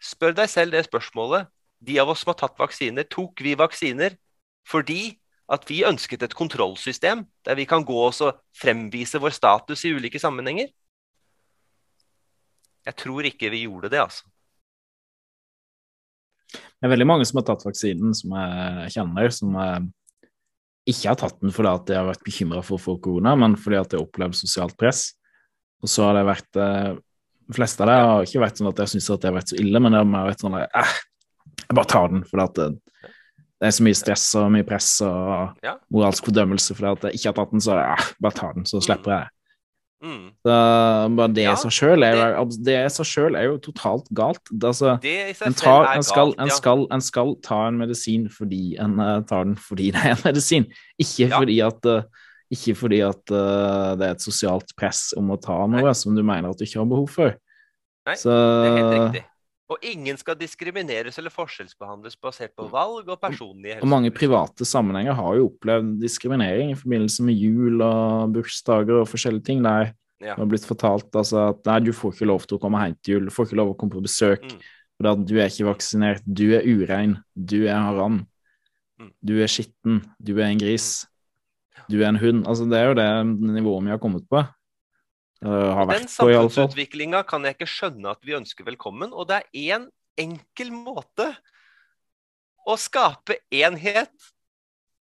Spør 0.00 0.34
deg 0.36 0.48
selv 0.50 0.74
det 0.74 0.86
spørsmålet. 0.86 1.50
De 1.80 1.96
av 2.00 2.10
oss 2.12 2.24
som 2.24 2.32
har 2.32 2.40
tatt 2.40 2.58
vaksiner, 2.60 3.06
tok 3.08 3.40
vi 3.44 3.56
vaksiner 3.58 4.16
fordi 4.68 5.16
at 5.50 5.64
vi 5.66 5.80
ønsket 5.88 6.22
et 6.22 6.36
kontrollsystem 6.36 7.24
der 7.46 7.56
vi 7.58 7.66
kan 7.66 7.84
gå 7.86 7.96
oss 8.04 8.20
og 8.22 8.38
fremvise 8.56 9.18
vår 9.20 9.34
status 9.34 9.84
i 9.88 9.94
ulike 9.96 10.20
sammenhenger? 10.22 10.68
Jeg 12.86 12.96
tror 12.96 13.26
ikke 13.28 13.50
vi 13.52 13.64
gjorde 13.64 13.90
det, 13.92 14.00
altså. 14.00 14.28
Det 16.50 16.88
er 16.88 16.92
veldig 16.94 17.08
mange 17.08 17.26
som 17.28 17.40
har 17.40 17.48
tatt 17.50 17.64
vaksinen, 17.66 18.14
som 18.16 18.32
jeg 18.36 18.94
kjenner, 18.96 19.32
som 19.34 19.56
ikke 20.88 21.10
har 21.10 21.18
tatt 21.20 21.38
den 21.42 21.52
fordi 21.54 21.72
at 21.72 21.86
de 21.88 21.98
har 21.98 22.08
vært 22.08 22.24
bekymra 22.26 22.62
for 22.64 22.78
å 22.78 22.82
få 22.82 22.96
korona, 23.02 23.34
men 23.38 23.56
fordi 23.60 23.78
at 23.80 23.90
de 23.90 23.98
har 23.98 24.06
opplevd 24.06 24.38
sosialt 24.38 24.76
press. 24.80 25.10
Og 25.84 25.90
så 25.92 26.08
har 26.08 26.16
det 26.18 26.26
vært 26.28 26.60
eh, 26.60 26.96
De 27.50 27.56
fleste 27.56 27.82
av 27.82 27.90
dem 27.90 28.04
har 28.06 28.28
ikke 28.28 28.44
vært 28.44 28.60
sånn 28.60 28.70
at 28.70 28.84
jeg 28.84 28.92
syns 28.94 29.08
det 29.10 29.26
har 29.26 29.34
vært 29.34 29.52
så 29.52 29.58
ille, 29.58 29.82
men 29.82 29.96
det 29.96 30.02
har 30.04 30.28
vært 30.30 30.44
sånn 30.44 30.56
at 30.60 30.78
eh, 30.78 30.94
jeg 31.64 31.78
bare 31.78 31.90
tar 31.90 32.12
den 32.12 32.22
fordi 32.28 32.46
at 32.46 32.60
det, 32.60 32.68
det, 33.10 33.66
er 33.68 33.74
så 33.74 33.86
mye 33.86 33.98
stress 33.98 34.28
og 34.38 34.46
mye 34.54 34.66
press 34.68 34.92
og 35.06 35.66
ja. 35.66 35.74
moralsk 35.92 36.30
fordømmelse 36.30 36.76
fordi 36.78 36.94
at 36.94 37.04
jeg 37.08 37.20
ikke 37.20 37.32
har 37.32 37.36
tatt 37.40 37.52
den, 37.56 37.64
så 37.66 37.76
eh, 37.82 38.08
bare 38.22 38.38
tar 38.38 38.56
den, 38.56 38.66
så 38.70 38.82
slipper 38.86 39.16
jeg. 39.16 39.34
Mm. 40.00 40.30
Så, 40.40 40.52
bare 41.18 41.32
det 41.36 41.44
i 41.44 41.56
seg 41.60 41.74
sjøl 41.76 42.06
er, 42.06 42.22
er, 42.32 43.42
jo 43.50 43.58
totalt 43.60 44.06
galt. 44.16 44.40
Altså, 44.54 44.94
en, 44.96 45.56
tar, 45.58 45.90
en, 45.92 46.06
skal, 46.06 46.32
en, 46.40 46.52
skal, 46.54 46.86
en, 46.88 47.04
skal, 47.04 47.34
ta 47.44 47.66
en 47.68 47.76
medisin 47.82 48.24
fordi 48.32 48.78
en 48.80 48.96
uh, 48.96 49.18
tar 49.28 49.44
den 49.50 49.58
fordi 49.60 49.90
det 49.92 50.00
er 50.00 50.14
en 50.14 50.24
medisin, 50.24 50.70
ikke 50.96 51.26
ja. 51.26 51.34
fordi 51.36 51.58
at 51.66 51.90
uh, 51.90 52.24
ikke 52.50 52.74
fordi 52.78 53.00
at 53.06 53.32
uh, 53.32 53.96
det 53.98 54.06
er 54.06 54.16
et 54.16 54.24
sosialt 54.24 54.74
press 54.78 55.10
om 55.18 55.30
å 55.30 55.38
ta 55.40 55.58
noe 55.70 55.86
Nei. 55.86 55.96
som 55.96 56.16
du 56.16 56.22
mener 56.26 56.50
at 56.50 56.58
du 56.58 56.66
ikke 56.66 56.80
har 56.82 56.88
behov 56.90 57.10
for. 57.12 57.36
Nei, 58.08 58.16
Så, 58.18 58.30
det 58.30 58.70
er 58.70 58.78
helt 58.78 58.96
riktig. 58.96 59.26
Og 59.70 59.84
ingen 59.86 60.18
skal 60.18 60.34
diskrimineres 60.34 61.20
eller 61.20 61.30
forskjellsbehandles 61.30 62.16
basert 62.18 62.56
på 62.58 62.66
valg 62.72 63.06
og 63.06 63.20
personlige 63.22 63.76
Og 63.78 63.90
mange 63.90 64.10
private 64.10 64.66
sammenhenger 64.66 65.14
har 65.14 65.36
jo 65.38 65.46
opplevd 65.52 65.92
diskriminering 66.02 66.72
i 66.72 66.78
forbindelse 66.78 67.26
med 67.28 67.38
jul 67.38 67.84
og 67.86 68.34
bursdager 68.34 69.04
og 69.04 69.06
forskjellige 69.12 69.46
ting. 69.46 69.62
Der 69.62 69.92
ja. 70.18 70.34
det 70.34 70.40
har 70.40 70.50
blitt 70.50 70.66
fortalt 70.66 71.14
altså, 71.14 71.52
at 71.54 71.62
nei, 71.70 71.78
du 71.86 71.92
får 71.94 72.16
ikke 72.16 72.30
lov 72.32 72.48
til 72.48 72.58
å 72.58 72.62
komme 72.64 72.82
hjem 72.82 72.98
til 72.98 73.14
jul, 73.14 73.30
du 73.30 73.34
får 73.34 73.46
ikke 73.46 73.60
lov 73.60 73.70
til 73.70 73.76
å 73.76 73.80
komme 73.84 73.94
på 73.94 74.04
besøk. 74.08 74.48
Mm. 74.50 74.66
For 74.98 75.12
at 75.12 75.22
du 75.30 75.36
er 75.38 75.46
ikke 75.48 75.68
vaksinert, 75.70 76.26
du 76.26 76.44
er 76.58 76.66
urein, 76.66 77.14
du 77.32 77.60
er 77.62 77.78
haram, 77.78 78.18
mm. 79.00 79.14
du 79.24 79.36
er 79.40 79.48
skitten, 79.48 80.02
du 80.18 80.34
er 80.40 80.50
en 80.50 80.60
gris, 80.60 80.90
mm. 81.06 81.09
Du 81.90 82.00
er 82.00 82.08
en 82.08 82.20
hund. 82.20 82.46
Altså, 82.48 82.66
det 82.70 82.78
er 82.78 82.90
jo 82.90 82.96
det 82.98 83.08
nivået 83.58 83.84
vi 83.86 83.94
har 83.94 84.02
kommet 84.02 84.26
på. 84.30 84.42
Uh, 85.40 85.88
Den 85.88 86.08
samfunnsutviklinga 86.10 87.22
kan 87.24 87.46
jeg 87.46 87.56
ikke 87.56 87.70
skjønne 87.70 88.12
at 88.12 88.20
vi 88.26 88.36
ønsker 88.36 88.66
velkommen. 88.66 89.14
Og 89.14 89.28
det 89.30 89.40
er 89.40 89.48
én 89.54 89.86
en 89.86 89.88
enkel 90.20 90.72
måte 90.74 91.30
å 92.68 92.76
skape 92.76 93.38
enhet 93.48 94.12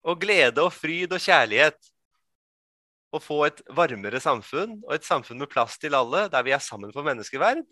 og 0.06 0.20
glede 0.22 0.62
og 0.62 0.72
fryd 0.72 1.12
og 1.12 1.22
kjærlighet. 1.22 1.78
Og 3.10 3.24
få 3.24 3.40
et 3.48 3.62
varmere 3.74 4.20
samfunn 4.22 4.78
og 4.84 4.94
et 4.94 5.06
samfunn 5.06 5.40
med 5.42 5.50
plass 5.50 5.74
til 5.82 5.96
alle, 5.98 6.28
der 6.30 6.44
vi 6.46 6.54
er 6.54 6.62
sammen 6.62 6.92
for 6.94 7.06
menneskeverd. 7.06 7.64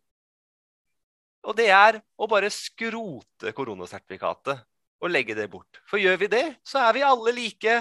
Og 1.47 1.55
det 1.57 1.69
er 1.71 2.01
å 2.19 2.27
bare 2.27 2.51
skrote 2.51 3.55
koronasertifikatet 3.55 4.65
og 4.99 5.13
legge 5.13 5.37
det 5.39 5.47
bort. 5.53 5.79
For 5.87 6.03
gjør 6.03 6.19
vi 6.25 6.31
det, 6.33 6.47
så 6.67 6.83
er 6.89 6.97
vi 6.97 7.07
alle 7.07 7.35
like. 7.37 7.77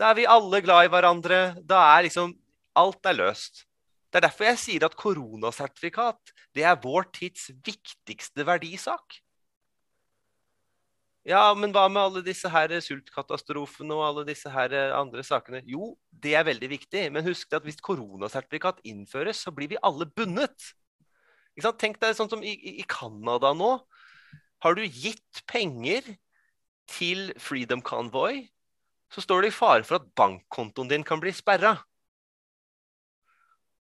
Da 0.00 0.10
er 0.10 0.16
vi 0.16 0.28
alle 0.28 0.62
glad 0.64 0.86
i 0.86 0.92
hverandre. 0.92 1.40
Da 1.60 1.82
er 1.94 2.06
liksom 2.08 2.32
Alt 2.78 3.04
er 3.04 3.16
løst. 3.18 3.64
Det 4.10 4.20
er 4.20 4.28
derfor 4.28 4.46
jeg 4.46 4.58
sier 4.62 4.84
at 4.86 4.94
koronasertifikat 4.98 6.30
det 6.54 6.62
er 6.66 6.78
vår 6.82 7.08
tids 7.14 7.48
viktigste 7.66 8.46
verdisak. 8.46 9.18
Ja, 11.26 11.50
men 11.52 11.74
hva 11.74 11.84
med 11.90 12.00
alle 12.00 12.22
disse 12.24 12.48
her 12.50 12.72
sultkatastrofene 12.80 13.94
og 13.98 14.04
alle 14.06 14.24
disse 14.30 14.50
her 14.54 14.72
andre 14.96 15.22
sakene? 15.26 15.60
Jo, 15.68 15.92
det 16.10 16.36
er 16.38 16.46
veldig 16.46 16.70
viktig, 16.72 17.02
men 17.12 17.26
husk 17.26 17.52
at 17.58 17.66
hvis 17.66 17.82
koronasertifikat 17.84 18.80
innføres, 18.88 19.42
så 19.44 19.52
blir 19.54 19.74
vi 19.74 19.82
alle 19.82 20.08
bundet. 20.08 20.70
Tenk 21.58 22.00
deg 22.00 22.16
sånn 22.16 22.30
som 22.30 22.46
i 22.46 22.86
Canada 22.88 23.52
nå. 23.52 23.74
Har 24.64 24.78
du 24.78 24.86
gitt 24.86 25.42
penger 25.50 26.06
til 26.90 27.34
Freedom 27.38 27.82
Convoy, 27.84 28.46
så 29.14 29.22
står 29.24 29.42
det 29.42 29.52
i 29.52 29.54
fare 29.54 29.86
for 29.86 30.00
at 30.00 30.10
bankkontoen 30.16 30.90
din 30.90 31.06
kan 31.06 31.20
bli 31.22 31.32
sperra. 31.34 31.76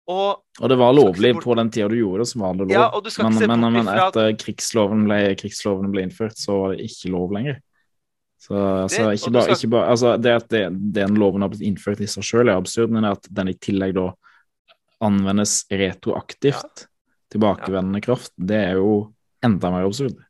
Og, 0.06 0.42
og, 0.60 0.66
det 0.70 0.76
var 0.78 0.92
lovlig 0.94 1.32
på 1.42 1.54
den 1.58 1.70
tida 1.74 1.88
du 1.90 1.96
gjorde 1.98 2.22
det, 2.22 2.28
så 2.30 2.38
var 2.38 2.52
det 2.54 2.66
lov. 2.68 2.74
Ja, 2.76 3.24
men, 3.26 3.38
men, 3.50 3.64
men, 3.74 3.88
etter 3.90 4.36
krigsloven 4.38 5.02
ble, 5.08 5.18
krigsloven 5.40 5.90
ble, 5.90 6.04
innført, 6.06 6.36
så 6.38 6.60
var 6.60 6.74
det 6.74 6.86
ikke 6.86 7.10
lov 7.10 7.34
lenger. 7.34 7.58
Så 8.46 8.54
altså, 8.54 9.08
ikke 9.16 9.32
bare, 9.34 9.48
skal... 9.48 9.56
ikke 9.58 9.72
bare, 9.72 9.88
altså, 9.90 10.12
Det 10.22 10.34
at 10.36 10.46
det, 10.52 10.62
den 10.94 11.18
loven 11.18 11.42
har 11.42 11.50
blitt 11.50 11.64
innført 11.66 12.04
i 12.04 12.06
seg 12.10 12.26
sjøl, 12.28 12.46
er 12.52 12.60
absurd, 12.60 12.94
men 12.94 13.08
at 13.08 13.26
den 13.34 13.50
i 13.50 13.56
tillegg 13.58 13.96
da 13.96 14.12
anvendes 15.02 15.64
retroaktivt, 15.72 16.84
ja. 16.84 16.90
tilbakevendende 17.34 18.04
kraft, 18.04 18.30
det 18.38 18.60
er 18.68 18.78
jo 18.78 18.92
enda 19.44 19.72
mer 19.74 19.88
absurd. 19.88 20.20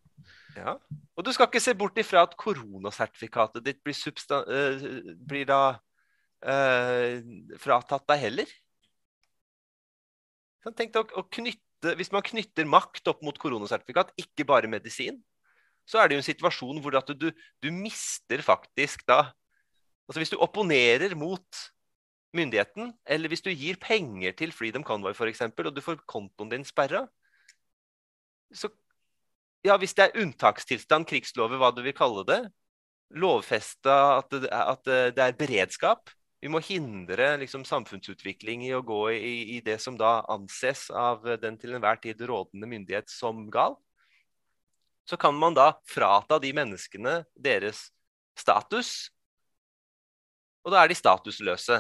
Ja. 0.57 0.79
Og 1.17 1.25
du 1.25 1.33
skal 1.33 1.49
ikke 1.49 1.63
se 1.65 1.73
bort 1.77 1.97
ifra 2.01 2.27
at 2.27 2.35
koronasertifikatet 2.39 3.65
ditt 3.65 3.79
blir, 3.85 3.97
uh, 3.97 5.13
blir 5.29 5.47
da 5.49 5.61
uh, 6.45 7.15
fratatt 7.63 8.05
deg 8.13 8.25
heller. 8.27 8.53
Tenk 10.67 10.93
deg 10.93 11.15
å, 11.15 11.23
knytte, 11.31 11.95
Hvis 11.97 12.13
man 12.13 12.25
knytter 12.27 12.69
makt 12.69 13.09
opp 13.13 13.23
mot 13.25 13.37
koronasertifikat, 13.39 14.13
ikke 14.21 14.47
bare 14.49 14.69
medisin, 14.69 15.23
så 15.87 16.03
er 16.03 16.09
det 16.09 16.17
jo 16.17 16.23
en 16.25 16.29
situasjon 16.29 16.81
hvor 16.83 16.97
du, 17.15 17.29
du, 17.31 17.69
mister 17.71 18.43
faktisk 18.43 19.07
da 19.07 19.31
altså 20.07 20.21
Hvis 20.21 20.33
du 20.35 20.41
opponerer 20.43 21.15
mot 21.19 21.63
myndigheten, 22.37 22.93
eller 23.07 23.31
hvis 23.31 23.43
du 23.43 23.49
gir 23.51 23.79
penger 23.81 24.35
til 24.37 24.53
Freedom 24.53 24.85
Convoy 24.85 25.15
f.eks., 25.17 25.41
og 25.47 25.73
du 25.75 25.81
får 25.81 26.03
kontoen 26.07 26.51
din 26.53 26.67
sperra, 26.67 27.07
så 28.55 28.69
ja, 29.67 29.77
hvis 29.81 29.95
det 29.97 30.07
er 30.07 30.23
unntakstilstand, 30.23 31.09
krigslover, 31.09 31.59
hva 31.61 31.73
du 31.75 31.83
vil 31.85 31.97
kalle 31.97 32.25
det, 32.29 32.41
lovfesta 33.17 33.97
at, 34.19 34.35
at, 34.51 34.89
det 35.15 35.23
er 35.23 35.37
beredskap 35.39 36.11
Vi 36.43 36.51
må 36.51 36.59
hindre 36.59 37.37
liksom, 37.39 37.63
samfunnsutvikling 37.67 38.65
i 38.67 38.73
å 38.75 38.83
gå 38.87 39.01
i, 39.15 39.35
i, 39.57 39.61
det 39.65 39.79
som 39.83 39.95
da 39.99 40.21
anses 40.33 40.89
av 40.91 41.25
den 41.43 41.59
til 41.59 41.77
enhver 41.77 42.01
tid 42.03 42.21
rådende 42.29 42.69
myndighet 42.71 43.11
som 43.11 43.47
gal. 43.51 43.79
Så 45.07 45.17
kan 45.19 45.35
man 45.39 45.55
da 45.57 45.73
frata 45.89 46.39
de 46.43 46.53
menneskene 46.55 47.21
deres 47.35 47.89
status, 48.37 49.09
og 50.67 50.75
da 50.75 50.83
er 50.83 50.91
de 50.91 50.99
statusløse. 50.99 51.79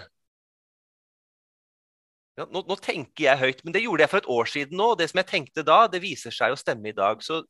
Ja, 2.36 2.44
nå, 2.52 2.62
nå, 2.68 2.76
tenker 2.78 3.26
jeg 3.26 3.40
høyt, 3.40 3.62
men 3.64 3.74
det 3.74 3.82
gjorde 3.82 4.04
jeg 4.04 4.12
for 4.12 4.22
et 4.22 4.30
år 4.30 4.50
siden 4.50 4.78
nå. 4.78 4.90
Det 4.98 5.08
som 5.10 5.20
jeg 5.22 5.30
tenkte 5.30 5.64
da, 5.66 5.78
det 5.90 6.02
viser 6.04 6.34
seg 6.34 6.54
å 6.54 6.58
stemme 6.60 6.92
i 6.92 6.96
dag. 6.96 7.22
Så 7.24 7.42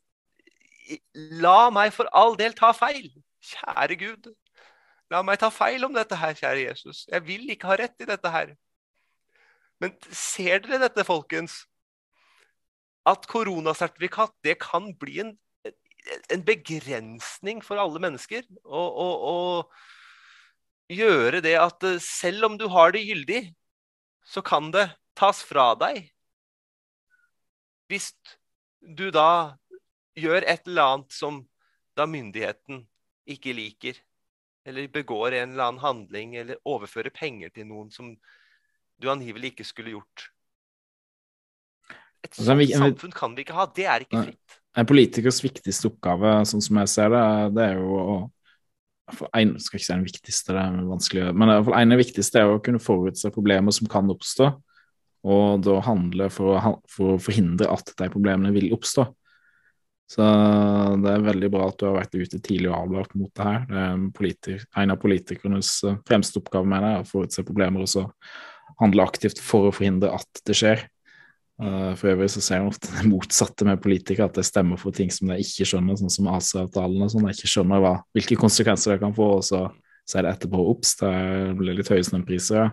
la 1.43 1.71
meg 1.75 1.93
for 1.95 2.09
all 2.15 2.37
del 2.39 2.55
ta 2.57 2.73
feil. 2.77 3.09
Kjære 3.47 3.99
Gud. 4.01 4.29
La 5.13 5.23
meg 5.23 5.39
ta 5.39 5.51
feil 5.55 5.85
om 5.87 5.95
dette 5.95 6.19
her, 6.19 6.35
kjære 6.35 6.67
Jesus. 6.67 7.05
Jeg 7.11 7.23
vil 7.27 7.51
ikke 7.55 7.71
ha 7.71 7.79
rett 7.79 8.03
i 8.03 8.09
dette 8.09 8.33
her. 8.33 8.55
Men 9.83 9.93
ser 10.11 10.63
dere 10.65 10.81
dette, 10.87 11.05
folkens? 11.07 11.65
At 13.07 13.29
koronasertifikat 13.31 14.35
det 14.43 14.57
kan 14.63 14.89
bli 14.99 15.21
en, 15.23 15.37
en 16.33 16.43
begrensning 16.47 17.63
for 17.63 17.79
alle 17.79 18.03
mennesker. 18.03 18.43
Og, 18.65 18.99
og, 19.05 19.29
og 19.31 20.97
gjøre 20.97 21.43
det 21.45 21.55
at 21.61 21.87
selv 22.03 22.51
om 22.51 22.59
du 22.59 22.67
har 22.73 22.95
det 22.97 23.07
gyldig, 23.07 23.43
så 24.27 24.43
kan 24.43 24.73
det 24.75 24.89
tas 25.19 25.43
fra 25.47 25.71
deg. 25.79 26.09
Hvis 27.87 28.11
du 28.83 29.11
da 29.15 29.55
gjør 30.17 30.45
et 30.45 30.67
eller 30.67 30.93
annet 30.93 31.17
som 31.17 31.43
da 31.97 32.07
myndigheten 32.09 32.85
ikke 33.31 33.55
liker, 33.57 33.99
eller 34.67 34.89
begår 34.93 35.39
en 35.39 35.55
eller 35.55 35.69
annen 35.69 35.83
handling, 35.83 36.37
eller 36.37 36.61
overfører 36.67 37.15
penger 37.15 37.53
til 37.55 37.69
noen 37.71 37.91
som 37.95 38.15
du 39.01 39.11
angivelig 39.13 39.55
ikke 39.55 39.67
skulle 39.69 39.95
gjort. 39.95 40.29
Et 42.27 42.39
sånt 42.39 42.73
samfunn 42.73 43.15
kan 43.15 43.35
vi 43.37 43.45
ikke 43.45 43.57
ha. 43.57 43.67
Det 43.71 43.87
er 43.87 44.07
ikke 44.07 44.25
fritt. 44.29 44.57
En 44.77 44.89
politikers 44.89 45.39
viktigste 45.45 45.89
oppgave, 45.89 46.33
sånn 46.49 46.65
som 46.65 46.81
jeg 46.83 46.93
ser 46.93 47.13
det, 47.15 47.27
det 47.57 47.69
er 47.71 47.79
jo 47.81 48.01
å 48.01 48.17
en, 49.39 49.53
skal 49.63 49.79
ikke 49.79 49.87
si 49.87 49.93
den 49.93 50.07
viktigste, 50.07 50.55
det 50.57 50.63
er 50.63 50.89
vanskelig, 50.89 51.27
men 51.39 51.53
en 51.53 51.63
av 51.71 51.93
de 51.93 51.99
viktigste 52.01 52.41
er 52.41 52.51
å 52.51 52.63
kunne 52.63 52.83
forutse 52.83 53.31
problemer 53.31 53.75
som 53.75 53.87
kan 53.91 54.11
oppstå, 54.11 54.49
og 55.27 55.63
da 55.63 55.77
handle 55.87 56.27
for 56.35 56.57
å, 56.57 56.73
for 56.91 57.15
å 57.15 57.21
forhindre 57.23 57.71
at 57.71 57.93
de 57.99 58.09
problemene 58.11 58.51
vil 58.55 58.73
oppstå. 58.75 59.07
Så 60.07 60.27
det 61.03 61.11
er 61.11 61.25
veldig 61.27 61.49
bra 61.51 61.65
at 61.67 61.81
du 61.81 61.89
har 61.89 61.97
vært 61.97 62.15
ute 62.15 62.39
tidlig 62.39 62.71
og 62.71 62.77
advart 62.79 63.15
mot 63.19 63.31
det 63.35 63.47
her. 63.47 63.65
Det 63.67 63.79
er 63.81 63.95
en, 63.97 64.67
en 64.83 64.93
av 64.95 65.01
politikernes 65.03 65.71
eh, 65.89 65.97
fremste 66.07 66.39
oppgaver 66.39 66.69
med 66.71 66.85
det, 66.85 66.91
er 66.93 67.03
å 67.03 67.09
forutse 67.09 67.47
problemer 67.47 67.83
og 67.83 67.91
så 67.91 68.05
handle 68.79 69.07
aktivt 69.07 69.41
for 69.43 69.69
å 69.69 69.75
forhindre 69.75 70.13
at 70.15 70.45
det 70.47 70.57
skjer. 70.59 70.85
Uh, 71.57 71.95
for 71.97 72.11
øvrig 72.11 72.29
så 72.29 72.43
ser 72.45 72.61
jeg 72.61 72.69
ofte 72.69 72.91
det 72.93 73.09
motsatte 73.09 73.65
med 73.65 73.81
politikere, 73.81 74.29
at 74.29 74.37
det 74.37 74.45
stemmer 74.45 74.77
for 74.81 74.95
ting 74.95 75.09
som 75.13 75.31
de 75.33 75.39
ikke 75.41 75.65
skjønner, 75.65 75.97
sånn 75.97 76.13
som 76.13 76.29
ACE-avtalen 76.35 77.07
og 77.07 77.13
sånn. 77.13 77.25
De 77.25 77.33
ikke 77.33 77.51
skjønner 77.51 77.83
hva, 77.83 77.95
hvilke 78.17 78.37
konsekvenser 78.41 78.95
det 78.95 79.03
kan 79.03 79.17
få, 79.17 79.31
og 79.39 79.47
så, 79.47 79.63
så 80.05 80.21
er 80.21 80.27
det 80.27 80.35
etterpå 80.37 80.61
obs. 80.75 80.93
Det 81.01 81.13
blir 81.57 81.79
litt 81.79 81.91
høye 81.93 82.05
strømpriser, 82.05 82.61
ja. 82.61 82.69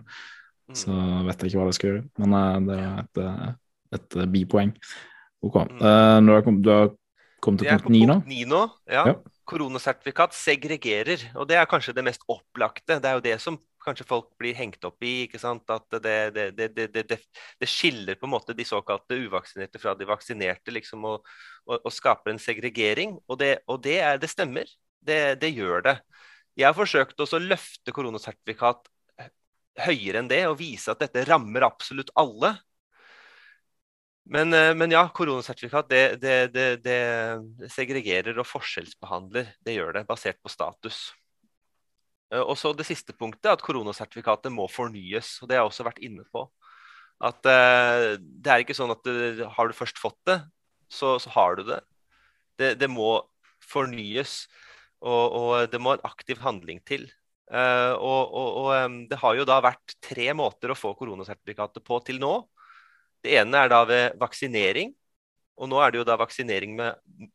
Mm. 0.68 0.76
Så 0.80 0.98
vet 1.30 1.42
jeg 1.42 1.52
ikke 1.52 1.62
hva 1.62 1.70
det 1.70 1.78
skal 1.80 1.90
gjøre. 1.90 2.04
Men 2.24 2.36
uh, 2.36 2.60
det 2.68 2.82
er 2.82 3.00
et, 3.00 3.24
et, 3.98 4.20
bipoeng. 4.36 4.76
Ok. 5.44 5.58
Uh, 5.80 6.20
du, 6.20 6.34
har, 6.36 6.52
du 6.52 6.70
har 6.74 6.94
kommet 7.44 7.66
til 7.66 7.84
punkt 7.84 7.94
ni 7.94 8.06
nå? 8.10 8.18
Ni 8.30 8.42
nå, 8.50 8.64
ja. 8.90 9.04
ja. 9.12 9.16
Koronasertifikat 9.50 10.36
segregerer, 10.38 11.28
og 11.36 11.48
det 11.50 11.60
er 11.60 11.70
kanskje 11.70 11.96
det 11.98 12.06
mest 12.08 12.24
opplagte. 12.32 12.98
Det 13.04 13.10
er 13.10 13.18
jo 13.18 13.24
det 13.26 13.36
som 13.44 13.60
kanskje 13.84 14.08
folk 14.08 14.30
blir 14.40 14.56
hengt 14.56 14.84
opp 14.88 15.04
i. 15.04 15.26
ikke 15.26 15.42
sant? 15.42 15.68
At 15.74 16.00
det, 16.04 16.16
det, 16.56 16.70
det, 16.96 17.20
det 17.60 17.70
skiller 17.70 18.16
på 18.20 18.28
en 18.28 18.34
måte 18.36 18.56
de 18.56 18.66
såkalte 18.68 19.18
uvaksinerte 19.20 19.82
fra 19.82 19.96
de 20.00 20.08
vaksinerte, 20.08 20.74
liksom, 20.76 21.04
og, 21.10 21.28
og, 21.68 21.78
og 21.82 21.92
skaper 21.94 22.34
en 22.34 22.42
segregering. 22.42 23.18
Og 23.28 23.40
det, 23.44 23.58
og 23.68 23.86
er, 23.92 24.24
stemmer. 24.32 24.72
Det, 25.04 25.52
gjør 25.52 25.84
det. 25.84 25.98
Jeg 26.56 26.70
har 26.70 26.78
forsøkt 26.78 27.20
å 27.20 27.44
løfte 27.44 27.92
koronasertifikat 27.92 28.88
høyere 29.84 30.22
enn 30.22 30.30
det 30.30 30.44
og 30.48 30.60
vise 30.60 30.94
at 30.94 31.02
dette 31.02 31.26
rammer 31.28 31.66
absolutt 31.68 32.14
alle. 32.20 32.56
Men, 34.24 34.54
eh, 34.54 34.72
men, 34.76 34.92
ja, 34.92 35.04
koronasertifikat 35.12 35.90
det, 35.92 36.04
det, 36.22 36.38
det, 36.54 36.68
det, 36.86 37.70
segregerer 37.74 38.38
og 38.40 38.48
forskjellsbehandler. 38.48 39.52
Det 39.64 39.76
gjør 39.76 39.98
det, 39.98 40.06
basert 40.08 40.40
på 40.44 40.52
status. 40.52 41.10
Eh, 42.32 42.40
og 42.40 42.56
så 42.60 42.72
det 42.76 42.88
siste 42.88 43.16
punktet, 43.16 43.52
at 43.52 43.64
koronasertifikatet 43.66 44.54
må 44.54 44.70
fornyes. 44.72 45.36
og 45.42 45.50
Det 45.50 45.58
har 45.58 45.66
jeg 45.66 45.74
også 45.74 45.88
vært 45.90 46.04
inne 46.06 46.28
på. 46.32 46.48
At 47.24 47.46
uh, 47.48 48.18
det 48.20 48.52
er 48.52 48.64
ikke 48.64 48.76
sånn 48.76 48.92
at 48.92 49.06
har 49.56 49.70
du 49.70 49.76
først 49.78 50.00
fått 50.02 50.18
det, 50.28 50.42
så, 50.92 51.14
så 51.22 51.30
har 51.32 51.56
du 51.56 51.62
det. 51.70 51.78
det. 52.60 52.90
må 52.92 53.22
fornyes, 53.64 54.50
og, 55.00 55.36
og, 55.38 55.52
det 55.72 55.80
må 55.80 55.94
en 55.94 56.04
aktiv 56.04 56.42
handling 56.44 56.82
til. 56.84 57.06
Og, 57.54 58.34
og, 58.34 58.50
og 58.66 58.98
det 59.08 59.20
har 59.22 59.38
jo 59.38 59.46
da 59.48 59.62
vært 59.64 59.96
tre 60.04 60.26
måter 60.36 60.74
å 60.74 60.76
få 60.76 60.92
koronasertifikatet 61.00 61.86
på 61.86 62.02
til 62.04 62.20
nå. 62.20 62.34
Det 63.24 63.38
ene 63.40 63.64
er 63.64 63.72
da 63.72 63.84
ved 63.88 64.20
vaksinering. 64.20 64.92
Og 65.60 65.70
nå 65.70 65.80
er 65.80 65.94
det 65.94 66.02
jo 66.02 66.08
da 66.08 66.18
vaksinering 66.20 66.76
med 66.76 67.30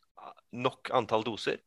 nok 0.53 0.91
antall 0.95 1.25
doser. 1.27 1.61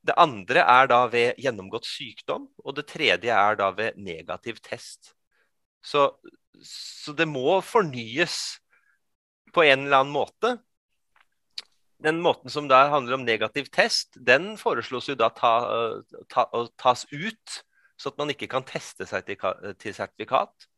Det 0.00 0.16
andre 0.16 0.64
er 0.64 0.88
da 0.88 1.02
ved 1.12 1.40
gjennomgått 1.40 1.84
sykdom, 1.84 2.46
og 2.64 2.76
det 2.76 2.86
tredje 2.88 3.34
er 3.36 3.58
da 3.60 3.68
ved 3.76 3.98
negativ 4.00 4.62
test. 4.64 5.12
Så, 5.84 6.06
så 6.64 7.12
det 7.16 7.28
må 7.28 7.58
fornyes 7.64 8.38
på 9.52 9.64
en 9.66 9.84
eller 9.84 10.00
annen 10.00 10.14
måte. 10.14 10.54
Den 12.00 12.22
måten 12.24 12.52
som 12.52 12.68
da 12.70 12.86
handler 12.88 13.18
om 13.18 13.26
negativ 13.26 13.68
test, 13.74 14.16
den 14.16 14.54
foreslås 14.60 15.10
jo 15.10 15.18
da 15.20 15.28
ta, 15.36 15.52
ta, 16.32 16.46
tas 16.80 17.04
ut, 17.12 17.60
så 18.00 18.08
at 18.08 18.20
man 18.20 18.32
ikke 18.32 18.48
kan 18.48 18.64
teste 18.64 19.04
seg 19.08 19.26
til, 19.28 19.36
til 19.76 19.96
sertifikat. 19.96 20.70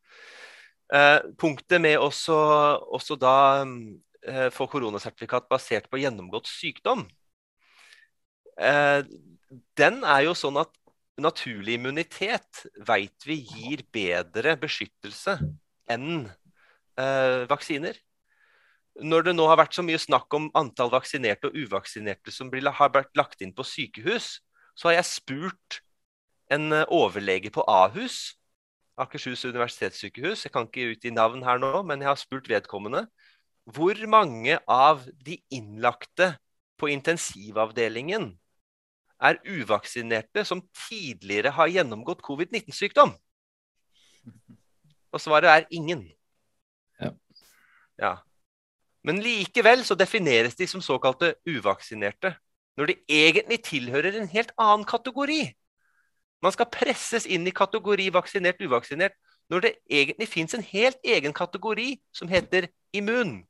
Eh, 0.92 1.20
punktet 1.40 1.80
med 1.80 1.96
også, 1.96 2.36
også 2.92 3.16
da 3.16 3.36
eh, 4.28 4.48
få 4.52 4.66
koronasertifikat 4.68 5.46
basert 5.48 5.88
på 5.88 6.02
gjennomgått 6.02 6.50
sykdom, 6.50 7.06
eh, 8.60 9.00
den 9.80 10.02
er 10.04 10.26
jo 10.26 10.34
sånn 10.36 10.60
at 10.60 10.72
naturlig 11.22 11.78
immunitet 11.78 12.64
veit 12.84 13.24
vi 13.24 13.38
gir 13.40 13.84
bedre 13.92 14.56
beskyttelse 14.60 15.38
enn 15.92 16.24
vaksiner. 17.48 17.96
Når 19.00 19.24
det 19.26 19.32
nå 19.32 19.46
har 19.48 19.56
vært 19.60 19.76
så 19.76 19.84
mye 19.84 20.00
snakk 20.00 20.34
om 20.36 20.50
antall 20.56 20.90
vaksinerte 20.92 21.48
og 21.48 21.56
uvaksinerte 21.56 22.32
som 22.32 22.50
blir, 22.52 22.68
har 22.68 22.92
vært 22.92 23.16
lagt 23.16 23.44
inn 23.44 23.52
på 23.56 23.64
sykehus, 23.64 24.42
så 24.76 24.90
har 24.90 24.98
jeg 24.98 25.08
spurt 25.08 25.78
en 26.52 26.68
overlege 26.84 27.52
på 27.52 27.64
Ahus 27.68 28.34
Akershus 29.00 29.44
universitetssykehus, 29.48 30.44
jeg 30.44 30.52
kan 30.52 30.66
ikke 30.68 30.92
ut 30.92 31.04
i 31.08 31.14
navn 31.14 31.44
her 31.46 31.60
nå, 31.60 31.80
men 31.88 32.02
jeg 32.02 32.10
har 32.10 32.20
spurt 32.20 32.48
vedkommende. 32.50 33.06
Hvor 33.64 33.96
mange 34.10 34.58
av 34.68 35.04
de 35.24 35.38
innlagte 35.54 36.34
på 36.80 36.90
intensivavdelingen 36.92 38.32
er 39.22 39.38
uvaksinerte 39.46 40.44
som 40.44 40.64
tidligere 40.88 41.54
har 41.54 41.70
gjennomgått 41.70 42.24
covid-19-sykdom? 42.26 43.14
Og 45.12 45.20
svaret 45.20 45.50
er 45.50 45.66
ingen. 45.70 46.04
Ja. 47.00 47.12
ja. 48.00 48.12
Men 49.06 49.22
likevel 49.22 49.86
så 49.86 49.96
defineres 49.98 50.56
de 50.58 50.66
som 50.68 50.82
såkalte 50.84 51.34
uvaksinerte, 51.48 52.34
når 52.76 52.92
de 52.92 53.00
egentlig 53.08 53.60
tilhører 53.66 54.20
en 54.20 54.30
helt 54.32 54.52
annen 54.60 54.86
kategori. 54.88 55.42
Man 56.42 56.54
skal 56.54 56.70
presses 56.72 57.26
inn 57.26 57.46
i 57.46 57.54
kategori 57.54 58.08
vaksinert-uvaksinert 58.14 59.14
når 59.52 59.64
det 59.64 59.72
egentlig 59.90 60.28
fins 60.30 60.54
en 60.56 60.64
helt 60.64 60.98
egen 61.04 61.34
kategori 61.36 61.94
som 62.14 62.30
heter 62.30 62.68
immun. 62.96 63.42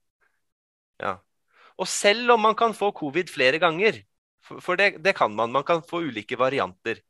Ja. 1.00 1.16
Og 1.80 1.88
selv 1.88 2.34
om 2.34 2.42
man 2.44 2.56
kan 2.58 2.74
få 2.76 2.90
covid 2.96 3.30
flere 3.32 3.58
ganger, 3.62 4.02
for 4.42 4.76
det, 4.76 4.98
det 5.04 5.14
kan 5.16 5.32
man, 5.34 5.52
man 5.52 5.64
kan 5.64 5.82
få 5.88 6.02
ulike 6.04 6.38
varianter, 6.38 7.00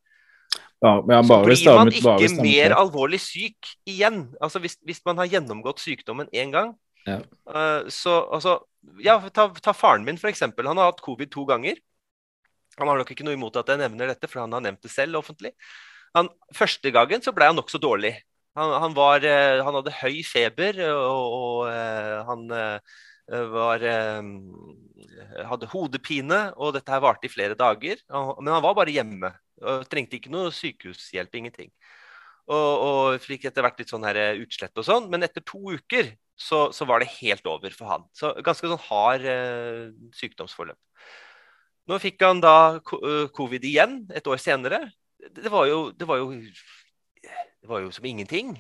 ja, 0.83 1.23
så 1.23 1.39
blir 1.45 1.77
man 1.79 1.93
ikke 1.95 2.43
mer 2.43 2.75
alvorlig 2.75 3.21
syk 3.23 3.69
igjen. 3.87 4.25
Altså 4.43 4.59
hvis, 4.59 4.75
hvis 4.83 4.99
man 5.07 5.21
har 5.21 5.31
gjennomgått 5.31 5.79
sykdommen 5.79 6.27
én 6.35 6.51
gang. 6.51 6.73
Ja. 7.07 7.21
Uh, 7.47 7.87
så 7.91 8.17
altså, 8.35 8.57
ja, 9.03 9.21
ta, 9.31 9.49
ta 9.63 9.75
faren 9.75 10.05
min, 10.05 10.19
f.eks. 10.19 10.43
Han 10.43 10.77
har 10.81 10.91
hatt 10.91 11.03
covid 11.05 11.31
to 11.31 11.47
ganger. 11.47 11.79
Han 12.83 12.93
har 12.93 13.01
nok 13.01 13.15
ikke 13.15 13.27
noe 13.27 13.39
imot 13.39 13.57
at 13.61 13.73
jeg 13.73 13.81
nevner 13.81 14.13
dette, 14.13 14.29
for 14.31 14.43
han 14.45 14.53
har 14.57 14.65
nevnt 14.65 14.83
det 14.85 14.93
selv 14.93 15.21
offentlig. 15.23 15.55
Han, 16.17 16.29
første 16.57 16.93
gangen 16.93 17.25
så 17.25 17.33
ble 17.35 17.49
han 17.49 17.59
nokså 17.59 17.81
dårlig. 17.83 18.17
Han, 18.59 18.75
han, 18.83 18.97
var, 18.97 19.25
han 19.25 19.79
hadde 19.79 19.95
høy 20.03 20.19
feber, 20.29 20.83
og, 20.93 21.37
og 21.39 22.27
han 22.29 22.43
var, 23.55 23.87
hadde 25.49 25.71
hodepine, 25.73 26.43
og 26.61 26.75
dette 26.77 26.93
her 26.93 27.01
varte 27.01 27.31
i 27.31 27.33
flere 27.33 27.57
dager. 27.57 28.03
Men 28.13 28.53
han 28.53 28.67
var 28.67 28.77
bare 28.77 28.93
hjemme. 28.93 29.33
og 29.63 29.87
Trengte 29.89 30.19
ikke 30.19 30.35
noe 30.35 30.53
sykehushjelp, 30.53 31.41
ingenting. 31.41 31.73
Og, 32.51 32.85
og 32.85 33.23
fikk 33.23 33.47
etter 33.49 33.65
hvert 33.65 33.79
litt 33.81 33.93
sånn 33.93 34.05
her 34.05 34.19
utslett 34.43 34.77
og 34.77 34.87
sånn. 34.87 35.09
Men 35.13 35.25
etter 35.25 35.45
to 35.47 35.63
uker 35.73 36.13
så, 36.37 36.67
så, 36.75 36.87
var 36.89 37.03
det 37.03 37.13
helt 37.21 37.47
over 37.47 37.75
for 37.77 37.91
han. 37.91 38.07
Så 38.17 38.33
ganske 38.45 38.69
sånn 38.69 38.87
hard 38.89 39.27
eh, 39.29 39.93
sykdomsforløp. 40.19 40.79
Nå 41.91 41.99
fikk 41.99 42.23
han 42.23 42.41
da 42.43 42.79
covid 43.35 43.65
igjen 43.67 44.03
et 44.15 44.27
år 44.31 44.39
senere. 44.39 44.85
Det 45.19 45.51
var 45.51 45.67
jo, 45.71 45.89
det 45.95 46.07
var 46.07 46.21
jo 46.21 46.31
det 47.63 47.71
var 47.71 47.83
jo 47.85 47.91
som 47.95 48.07
ingenting. 48.07 48.55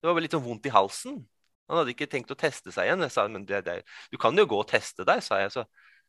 Det 0.00 0.08
var 0.08 0.22
litt 0.22 0.34
sånn 0.36 0.44
vondt 0.44 0.68
i 0.68 0.72
halsen. 0.72 1.18
Han 1.66 1.80
hadde 1.80 1.92
ikke 1.92 2.08
tenkt 2.10 2.30
å 2.32 2.38
teste 2.38 2.72
seg 2.72 2.88
igjen. 2.88 3.02
Jeg 3.04 3.12
sa 3.12 3.26
men 3.28 3.44
det, 3.48 3.62
det, 3.66 3.80
du 4.12 4.16
kan 4.20 4.36
jo 4.38 4.46
gå 4.48 4.60
og 4.62 4.68
teste 4.70 5.04
deg, 5.08 5.20
sa 5.24 5.40
jeg. 5.42 5.52
Så, 5.52 5.66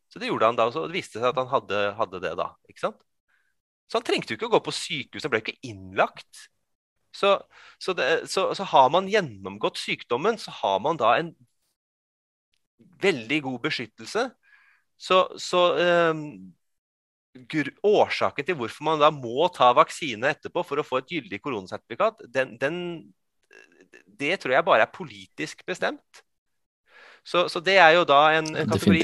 så 0.07 0.21
det 0.21 0.29
gjorde 0.29 0.51
han 0.51 0.59
da. 0.59 0.67
også. 0.69 0.85
det 0.87 0.99
viste 0.99 1.19
seg 1.19 1.31
at 1.31 1.39
han 1.41 1.49
hadde, 1.51 1.81
hadde, 1.97 2.21
det 2.23 2.35
da. 2.39 2.51
ikke 2.69 2.85
sant? 2.85 3.01
Så 3.87 3.99
han 3.99 4.05
trengte 4.07 4.33
jo 4.33 4.39
ikke 4.39 4.49
å 4.51 4.55
gå 4.55 4.61
på 4.67 4.75
sykehus. 4.75 5.25
Han 5.25 5.33
ble 5.33 5.41
ikke 5.43 5.57
innlagt. 5.67 6.47
Så, 7.15 7.33
så, 7.81 7.95
det, 7.97 8.07
så, 8.31 8.49
så 8.55 8.67
har 8.69 8.91
man 8.93 9.09
gjennomgått 9.09 9.79
sykdommen, 9.81 10.37
så 10.39 10.53
har 10.59 10.79
man 10.83 10.99
da 10.99 11.15
en 11.17 11.31
veldig 13.01 13.41
god 13.47 13.63
beskyttelse. 13.65 14.27
Så, 14.97 15.21
så 15.37 15.61
um, 16.11 16.21
årsaken 17.85 18.45
til 18.45 18.57
hvorfor 18.57 18.85
man 18.87 19.01
da 19.01 19.11
må 19.13 19.47
ta 19.53 19.69
vaksine 19.77 20.33
etterpå 20.33 20.63
for 20.65 20.81
å 20.81 20.85
få 20.85 21.01
et 21.01 21.11
gyldig 21.17 21.41
koronasertifikat, 21.43 22.25
den, 22.33 22.55
den, 22.61 22.79
det 24.17 24.39
tror 24.41 24.55
jeg 24.57 24.65
bare 24.65 24.87
er 24.87 24.93
politisk 24.93 25.61
bestemt. 25.67 26.23
Så, 27.27 27.45
så 27.51 27.61
det 27.61 27.77
er 27.77 27.93
jo 27.97 28.07
da 28.07 28.21
en, 28.39 28.49
en 28.55 28.69
kategori. 28.71 29.03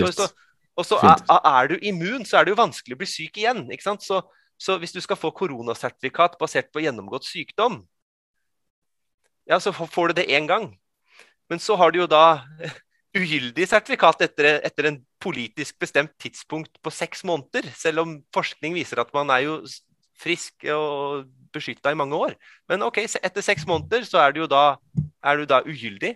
Og 0.74 0.86
så 0.88 0.98
er, 1.06 1.20
er, 1.30 1.68
du 1.70 1.76
immun, 1.86 2.24
så 2.26 2.40
er 2.40 2.46
det 2.48 2.54
jo 2.56 2.62
vanskelig 2.62 2.96
å 2.96 3.02
bli 3.04 3.10
syk 3.10 3.38
igjen. 3.38 3.66
ikke 3.70 3.86
sant? 3.86 4.06
Så, 4.06 4.24
så 4.58 4.80
hvis 4.82 4.96
du 4.96 5.02
skal 5.04 5.20
få 5.20 5.30
koronasertifikat 5.36 6.40
basert 6.42 6.72
på 6.74 6.82
gjennomgått 6.82 7.28
sykdom, 7.28 7.84
ja, 9.50 9.60
så 9.60 9.74
får 9.76 10.10
du 10.10 10.22
det 10.22 10.32
én 10.34 10.48
gang. 10.50 10.72
Men 11.52 11.60
så 11.62 11.76
har 11.78 11.92
du 11.92 12.00
jo 12.00 12.08
da 12.10 12.40
ugyldig 13.14 13.68
sertifikat 13.70 14.24
etter, 14.26 14.60
etter, 14.66 14.90
en 14.90 15.00
politisk 15.22 15.78
bestemt 15.82 16.14
tidspunkt 16.22 16.80
på 16.82 16.92
seks 16.94 17.24
måneder. 17.28 17.70
Selv 17.78 18.04
om 18.04 18.18
forskning 18.34 18.76
viser 18.76 19.04
at 19.04 19.14
man 19.16 19.32
er 19.34 19.46
jo 19.46 19.58
frisk 20.20 20.66
og 20.74 21.30
beskytta 21.54 21.94
i 21.94 22.00
mange 22.00 22.18
år. 22.18 22.36
Men 22.70 22.86
ok, 22.88 23.04
etter 23.06 23.46
seks 23.46 23.68
måneder 23.70 24.06
så 24.08 24.22
er 24.24 24.34
du 24.34 24.44
jo 24.44 24.50
da, 24.50 24.78
er 25.24 25.40
du 25.40 25.46
da 25.50 25.62
ugyldig. 25.66 26.16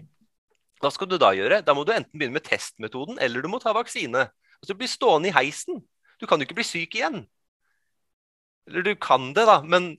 Hva 0.82 0.92
skal 0.94 1.10
du 1.10 1.18
da 1.22 1.32
gjøre? 1.34 1.62
Da 1.66 1.74
må 1.74 1.86
du 1.86 1.94
enten 1.94 2.18
begynne 2.18 2.38
med 2.38 2.46
testmetoden, 2.46 3.18
eller 3.22 3.42
du 3.42 3.50
må 3.50 3.62
ta 3.62 3.74
vaksine. 3.78 4.28
Altså, 4.60 4.74
du 4.74 4.82
blir 4.82 4.90
stående 4.90 5.32
i 5.32 5.36
heisen. 5.36 5.82
Du 6.22 6.26
kan 6.30 6.42
jo 6.42 6.48
ikke 6.48 6.58
bli 6.60 6.66
syk 6.66 6.98
igjen. 6.98 7.24
Eller 8.68 8.86
du 8.86 8.94
kan 9.00 9.32
det, 9.38 9.46
da, 9.48 9.62
men 9.66 9.96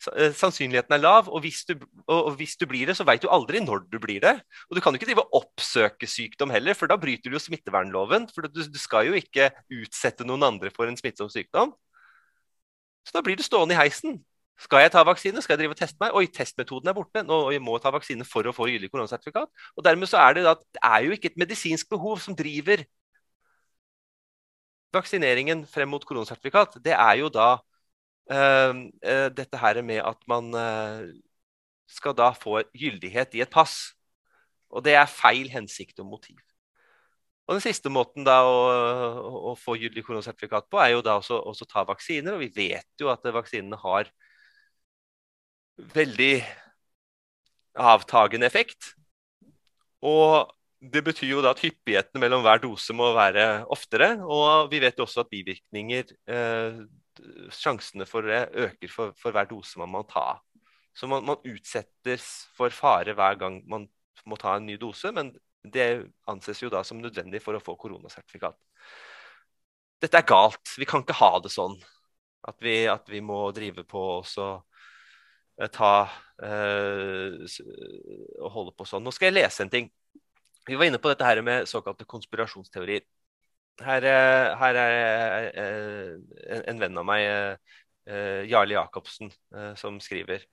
sannsynligheten 0.00 0.94
er 0.96 1.02
lav. 1.02 1.28
Og 1.28 1.42
hvis 1.44 1.64
du, 1.68 1.74
og 2.08 2.32
hvis 2.38 2.56
du 2.60 2.66
blir 2.70 2.90
det, 2.90 2.96
så 2.98 3.06
veit 3.08 3.22
du 3.22 3.28
aldri 3.32 3.60
når 3.64 3.84
du 3.92 3.98
blir 4.02 4.22
det. 4.24 4.36
Og 4.68 4.76
du 4.76 4.80
kan 4.80 4.94
jo 4.94 5.00
ikke 5.00 5.10
drive 5.10 5.26
og 5.26 5.42
oppsøke 5.42 6.08
sykdom 6.08 6.52
heller, 6.54 6.76
for 6.78 6.90
da 6.90 6.98
bryter 7.00 7.30
du 7.30 7.36
jo 7.36 7.42
smittevernloven. 7.42 8.28
For 8.34 8.48
du, 8.48 8.64
du 8.64 8.80
skal 8.80 9.10
jo 9.10 9.18
ikke 9.18 9.50
utsette 9.80 10.26
noen 10.28 10.48
andre 10.48 10.72
for 10.74 10.90
en 10.90 10.98
smittsom 10.98 11.30
sykdom. 11.32 11.74
Så 13.06 13.16
da 13.16 13.22
blir 13.24 13.38
du 13.38 13.44
stående 13.44 13.76
i 13.76 13.80
heisen. 13.80 14.20
Skal 14.60 14.84
jeg 14.84 14.92
ta 14.92 15.02
vaksine? 15.08 15.40
Skal 15.40 15.54
jeg 15.54 15.62
drive 15.62 15.74
og 15.74 15.80
teste 15.80 15.96
meg? 16.02 16.14
Oi, 16.16 16.26
testmetoden 16.28 16.90
er 16.90 16.96
borte. 16.96 17.22
Nå 17.24 17.38
jeg 17.54 17.62
må 17.64 17.78
ta 17.80 17.92
vaksine 17.94 18.26
for 18.28 18.44
å 18.44 18.52
få 18.52 18.68
gyldig 18.68 18.90
koronasertifikat. 18.92 19.48
Og 19.76 19.84
dermed 19.86 20.10
så 20.10 20.20
er 20.20 20.36
det 20.36 20.44
da, 20.44 20.52
det 20.60 20.82
er 20.84 21.06
jo 21.06 21.16
ikke 21.16 21.30
et 21.32 21.40
medisinsk 21.40 21.88
behov 21.92 22.20
som 22.20 22.36
driver 22.36 22.84
vaksineringen 24.92 25.64
frem 25.70 25.88
mot 25.88 26.04
koronasertifikat. 26.04 26.76
Det 26.84 26.92
er 26.92 27.20
jo 27.22 27.30
da 27.32 27.54
eh, 27.56 27.62
dette 28.30 29.58
her 29.58 29.80
med 29.82 30.04
at 30.06 30.20
man 30.30 30.54
eh, 30.54 31.08
skal 31.90 32.14
da 32.14 32.30
få 32.36 32.60
gyldighet 32.76 33.34
i 33.34 33.42
et 33.42 33.50
pass. 33.50 33.92
Og 34.70 34.84
det 34.86 34.94
er 34.94 35.10
feil 35.10 35.50
hensikt 35.50 35.98
og 36.02 36.06
motiv. 36.12 36.38
Og 37.50 37.56
Den 37.56 37.64
siste 37.64 37.90
måten 37.90 38.22
da 38.22 38.44
å, 38.46 38.58
å 39.50 39.56
få 39.58 39.74
gyldig 39.74 40.04
koronasertifikat 40.06 40.68
på, 40.70 40.78
er 40.78 40.92
jo 40.94 41.02
da 41.02 41.16
også, 41.18 41.40
også 41.50 41.66
ta 41.66 41.82
vaksiner. 41.88 42.36
Og 42.36 42.44
vi 42.44 42.52
vet 42.54 43.02
jo 43.02 43.10
at 43.10 43.26
vaksinene 43.34 43.78
har 43.82 44.10
veldig 45.96 46.34
avtagende 47.74 48.46
effekt. 48.46 48.92
Og 50.06 50.46
det 50.80 51.02
betyr 51.04 51.34
jo 51.34 51.42
da 51.44 51.50
at 51.50 51.64
hyppigheten 51.64 52.22
mellom 52.22 52.44
hver 52.44 52.62
dose 52.62 52.94
må 52.94 53.10
være 53.16 53.64
oftere. 53.74 54.12
Og 54.22 54.70
vi 54.70 54.80
vet 54.86 54.94
jo 54.94 55.08
også 55.08 55.24
at 55.24 55.32
bivirkninger 55.34 56.14
eh, 56.30 56.80
sjansene 57.54 58.06
for 58.08 58.26
det 58.26 58.48
øker 58.52 58.92
for, 58.92 59.14
for, 59.18 59.34
hver 59.34 59.48
dose 59.50 59.78
man 59.80 59.92
må 59.92 60.02
ta. 60.08 60.40
Så 60.96 61.08
man, 61.10 61.24
man, 61.26 61.40
utsettes 61.46 62.26
for 62.56 62.72
fare 62.74 63.14
hver 63.16 63.38
gang 63.40 63.60
man 63.70 63.86
må 64.28 64.36
ta 64.40 64.56
en 64.56 64.66
ny 64.68 64.76
dose, 64.80 65.12
men 65.14 65.32
det 65.62 65.86
anses 66.28 66.62
jo 66.62 66.70
da 66.72 66.82
som 66.86 67.00
nødvendig 67.00 67.42
for 67.44 67.56
å 67.56 67.62
få 67.62 67.76
koronasertifikat. 67.80 68.56
Dette 70.00 70.16
er 70.16 70.28
galt. 70.28 70.76
Vi 70.80 70.88
kan 70.88 71.04
ikke 71.04 71.18
ha 71.20 71.34
det 71.44 71.52
sånn 71.52 71.76
at 72.48 72.56
vi, 72.64 72.86
at 72.88 73.08
vi 73.12 73.20
må 73.20 73.42
drive 73.52 73.84
på 73.88 74.04
og 74.20 74.28
eh, 75.60 75.68
ta 75.68 76.08
øh, 76.42 77.44
og 78.40 78.52
holde 78.54 78.76
på 78.76 78.86
sånn. 78.88 79.04
Nå 79.04 79.12
skal 79.12 79.28
jeg 79.28 79.42
lese 79.42 79.66
en 79.66 79.72
ting. 79.72 79.90
Vi 80.66 80.78
var 80.78 80.88
inne 80.88 81.00
på 81.02 81.12
dette 81.12 81.26
her 81.26 81.42
med 81.44 81.68
såkalte 81.68 82.08
konspirasjonsteorier. 82.08 83.04
Her, 83.80 84.04
eh, 84.04 84.54
her 84.60 84.78
er 84.78 85.50
eh, 85.50 86.16
en, 86.56 86.64
en, 86.68 86.80
venn 86.82 86.98
av 87.00 87.06
meg, 87.08 87.26
eh, 88.10 88.42
Jarle 88.50 88.76
Jacobsen, 88.76 89.30
som 89.78 90.00
skriver. 90.02 90.44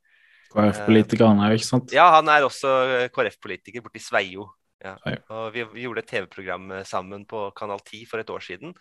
KrF-politiker, 0.54 1.26
han 1.28 1.42
er 1.44 1.52
jo 1.52 1.60
ikke 1.60 1.68
sant? 1.68 1.96
Ja, 1.96 2.08
han 2.16 2.30
er 2.32 2.46
også 2.48 2.70
KrF-politiker 3.14 3.84
borti 3.84 4.00
Sveio. 4.04 4.48
Ja. 4.84 4.94
Og 5.34 5.50
vi, 5.56 5.66
vi, 5.74 5.84
gjorde 5.88 6.04
et 6.04 6.12
TV-program 6.12 6.70
sammen 6.88 7.26
på 7.28 7.48
Kanal 7.58 7.82
10 7.82 8.06
for 8.12 8.22
et 8.22 8.30
år 8.32 8.46
siden. 8.46 8.76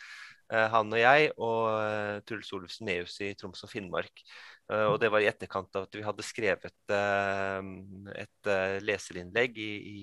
Han 0.51 0.93
og 0.95 1.01
jeg 1.01 1.31
og 1.43 2.23
Truls 2.29 2.53
Olufsen 2.55 2.87
Neus 2.87 3.17
i 3.25 3.33
Troms 3.39 3.65
og 3.67 3.71
Finnmark. 3.73 4.23
Uh, 4.67 4.93
og 4.93 4.97
det 4.99 5.11
var 5.15 5.23
i 5.23 5.29
etterkant 5.31 5.79
av 5.79 5.87
at 5.87 5.95
vi 5.95 6.03
hadde 6.03 6.27
skrevet 6.27 6.95
et 8.19 8.51
leserinnlegg 8.83 9.59
i, 9.63 9.73
i 9.91 9.99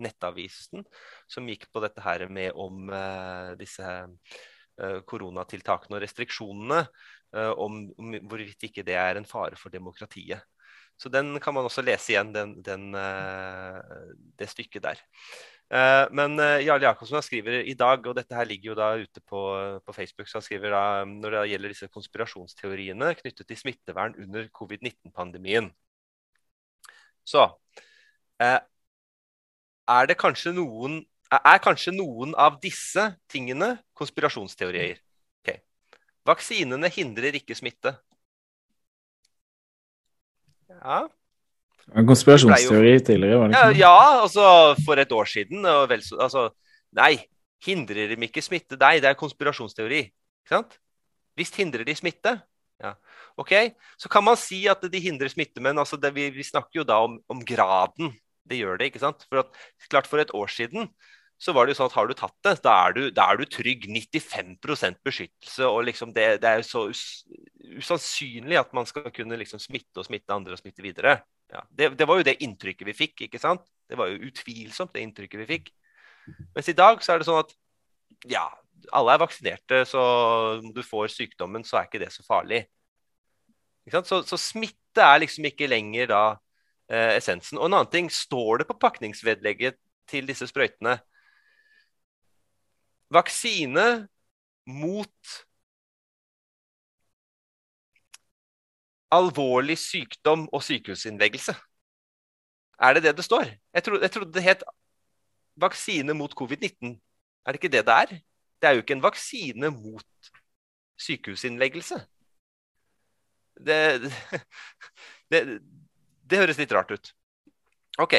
Nettavisen 0.00 0.86
som 1.28 1.48
gikk 1.48 1.66
på 1.72 1.82
dette 1.84 2.04
her 2.04 2.24
med 2.32 2.56
om 2.56 2.88
disse 3.60 3.92
koronatiltakene 4.80 5.98
og 5.98 6.04
restriksjonene. 6.04 6.84
om, 7.62 7.82
om 8.00 8.14
hvorvidt 8.26 8.64
ikke 8.70 8.82
det 8.82 8.96
er 8.96 9.20
en 9.20 9.28
fare 9.28 9.56
for 9.60 9.70
demokratiet. 9.70 10.40
Så 11.00 11.08
den 11.12 11.38
kan 11.40 11.54
man 11.54 11.68
også 11.68 11.84
lese 11.84 12.12
igjen, 12.12 12.32
den, 12.32 12.56
den, 12.64 12.90
det 14.36 14.48
stykket 14.48 14.82
der. 14.82 15.04
Uh, 15.70 16.08
men 16.10 16.34
uh, 16.42 16.58
Jarle 16.58 16.88
Jacobsen 16.88 17.22
skriver 17.22 17.60
i 17.62 17.76
dag, 17.78 18.02
og 18.02 18.16
dette 18.18 18.34
her 18.34 18.48
ligger 18.48 18.72
jo 18.72 18.78
da 18.78 18.88
ute 18.98 19.22
på, 19.22 19.42
på 19.86 19.94
Facebook, 19.94 20.26
så 20.26 20.40
han 20.40 20.46
skriver 20.46 20.74
da 20.74 20.82
når 21.06 21.36
det 21.36 21.44
gjelder 21.52 21.74
disse 21.74 21.88
konspirasjonsteoriene 21.94 23.12
knyttet 23.20 23.46
til 23.46 23.60
smittevern 23.60 24.16
under 24.18 24.48
covid-19-pandemien. 24.56 25.70
Så 27.22 27.46
uh, 27.46 28.60
er 29.94 30.10
det 30.10 30.18
kanskje 30.18 30.56
noen 30.56 31.04
er 31.30 31.60
kanskje 31.62 31.92
noen 31.94 32.34
av 32.34 32.58
disse 32.62 33.04
tingene 33.30 33.76
konspirasjonsteorier. 33.94 34.98
Okay. 35.44 35.60
Vaksinene 36.26 36.90
hindrer 36.90 37.38
ikke 37.38 37.54
smitte. 37.54 37.94
Ja, 40.70 41.04
en 41.94 42.06
konspirasjonsteori 42.06 42.92
jo... 42.94 43.02
tidligere, 43.06 43.38
var 43.40 43.50
det 43.50 43.58
ikke? 43.58 43.80
Ja, 43.80 43.88
ja, 43.88 44.20
altså 44.22 44.44
for 44.86 45.00
et 45.02 45.12
år 45.12 45.30
siden. 45.30 45.66
Vel, 45.90 46.04
altså, 46.20 46.46
nei, 46.96 47.14
hindrer 47.66 48.12
dem 48.12 48.28
ikke 48.28 48.44
smitte? 48.44 48.78
Nei, 48.80 48.98
det 49.02 49.10
er 49.10 49.18
konspirasjonsteori. 49.18 50.04
Ikke 50.06 50.54
sant? 50.54 50.78
Visst 51.38 51.58
hindrer 51.60 51.86
de 51.86 51.96
smitte? 51.96 52.36
Ja. 52.80 52.94
Ok, 53.36 53.52
Så 53.98 54.08
kan 54.08 54.24
man 54.24 54.36
si 54.40 54.66
at 54.68 54.82
de 54.92 55.00
hindrer 55.00 55.28
smitte, 55.28 55.60
men 55.60 55.78
altså 55.78 55.96
det, 56.00 56.14
vi, 56.14 56.30
vi, 56.32 56.44
snakker 56.44 56.80
jo 56.80 56.84
da 56.84 57.00
om, 57.04 57.18
om, 57.28 57.40
graden 57.44 58.14
det 58.48 58.60
gjør 58.60 58.78
det. 58.80 58.90
ikke 58.90 59.02
sant? 59.02 59.26
For 59.28 59.44
at, 59.44 59.50
klart 59.90 60.08
For 60.08 60.18
et 60.18 60.32
år 60.34 60.48
siden 60.48 60.88
så 61.40 61.54
var 61.56 61.64
det 61.64 61.72
jo 61.72 61.78
sånn 61.80 61.88
at 61.88 61.96
har 61.96 62.08
du 62.08 62.14
tatt 62.16 62.36
det, 62.44 62.54
da 62.64 62.72
er 62.84 62.94
du, 62.96 63.02
da 63.16 63.30
er 63.32 63.40
du 63.40 63.46
trygg. 63.48 63.86
95% 63.88 65.00
beskyttelse. 65.04 65.64
og 65.64 65.84
liksom 65.88 66.12
det, 66.12 66.42
det, 66.42 66.48
er 66.48 66.60
jo 66.60 66.66
så 66.68 66.82
us, 66.90 67.04
usannsynlig 67.80 68.58
at 68.60 68.74
man 68.76 68.88
skal 68.88 69.08
kunne 69.14 69.38
liksom 69.40 69.62
smitte 69.62 70.02
og 70.02 70.08
smitte 70.08 70.36
andre 70.36 70.56
og 70.56 70.60
smitte 70.60 70.84
videre. 70.84 71.20
Ja, 71.50 71.64
det, 71.70 71.88
det, 71.98 72.06
var 72.06 72.20
jo 72.20 72.26
det 72.26 72.38
inntrykket 72.44 72.86
vi 72.86 72.96
fikk. 72.96 73.26
ikke 73.26 73.40
sant? 73.42 73.64
Det 73.90 73.98
var 73.98 74.10
jo 74.10 74.30
utvilsomt 74.30 74.92
det 74.94 75.02
inntrykket 75.04 75.42
vi 75.42 75.48
fikk. 75.48 75.70
Mens 76.54 76.68
i 76.70 76.76
dag 76.76 77.00
så 77.02 77.14
er 77.14 77.20
det 77.20 77.26
sånn 77.26 77.42
at 77.42 77.54
ja, 78.30 78.44
alle 78.94 79.14
er 79.14 79.22
vaksinerte, 79.22 79.82
så 79.88 80.02
om 80.60 80.70
du 80.74 80.82
får 80.86 81.10
sykdommen, 81.14 81.64
så 81.66 81.80
er 81.80 81.88
ikke 81.88 82.02
det 82.02 82.12
så 82.14 82.24
farlig. 82.26 82.64
Så, 83.90 84.20
så, 84.22 84.38
smitte 84.38 85.02
er 85.02 85.22
liksom 85.22 85.48
ikke 85.48 85.68
lenger 85.70 86.10
da 86.10 86.22
eh, 86.90 87.16
essensen. 87.16 87.58
Og 87.58 87.66
en 87.66 87.80
annen 87.80 87.90
ting, 87.90 88.10
står 88.12 88.62
det 88.62 88.68
på 88.68 88.78
pakningsvedlegget 88.78 89.78
til 90.10 90.28
disse 90.28 90.46
sprøytene 90.50 90.98
Vaksine 93.10 94.06
mot 94.70 95.32
alvorlig 99.10 99.78
sykdom 99.78 100.48
og 100.52 100.62
sykehusinnleggelse. 100.62 101.54
Er 102.80 102.94
det 102.94 103.02
det 103.02 103.16
det 103.16 103.24
står? 103.24 103.50
Jeg 103.74 103.84
trodde, 103.84 104.02
jeg 104.02 104.10
trodde 104.10 104.32
det 104.32 104.42
het 104.42 104.62
vaksine 105.60 106.14
mot 106.14 106.34
covid-19. 106.34 106.96
Er 107.46 107.52
det 107.52 107.60
ikke 107.60 107.72
det 107.76 107.86
det 107.86 107.94
er? 107.94 108.06
Det 108.60 108.68
er 108.68 108.72
jo 108.76 108.84
ikke 108.84 108.96
en 108.96 109.02
vaksine 109.02 109.70
mot 109.70 110.30
sykehusinnleggelse. 111.00 112.00
Det, 113.66 114.12
det, 115.30 115.60
det 116.30 116.38
høres 116.38 116.60
litt 116.60 116.72
rart 116.72 116.90
ut. 116.90 117.12
OK. 118.00 118.16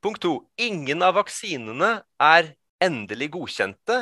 Punkt 0.00 0.22
to. 0.22 0.34
Ingen 0.56 1.02
av 1.04 1.18
vaksinene 1.18 1.90
er 2.20 2.54
endelig 2.80 3.30
godkjente, 3.36 3.98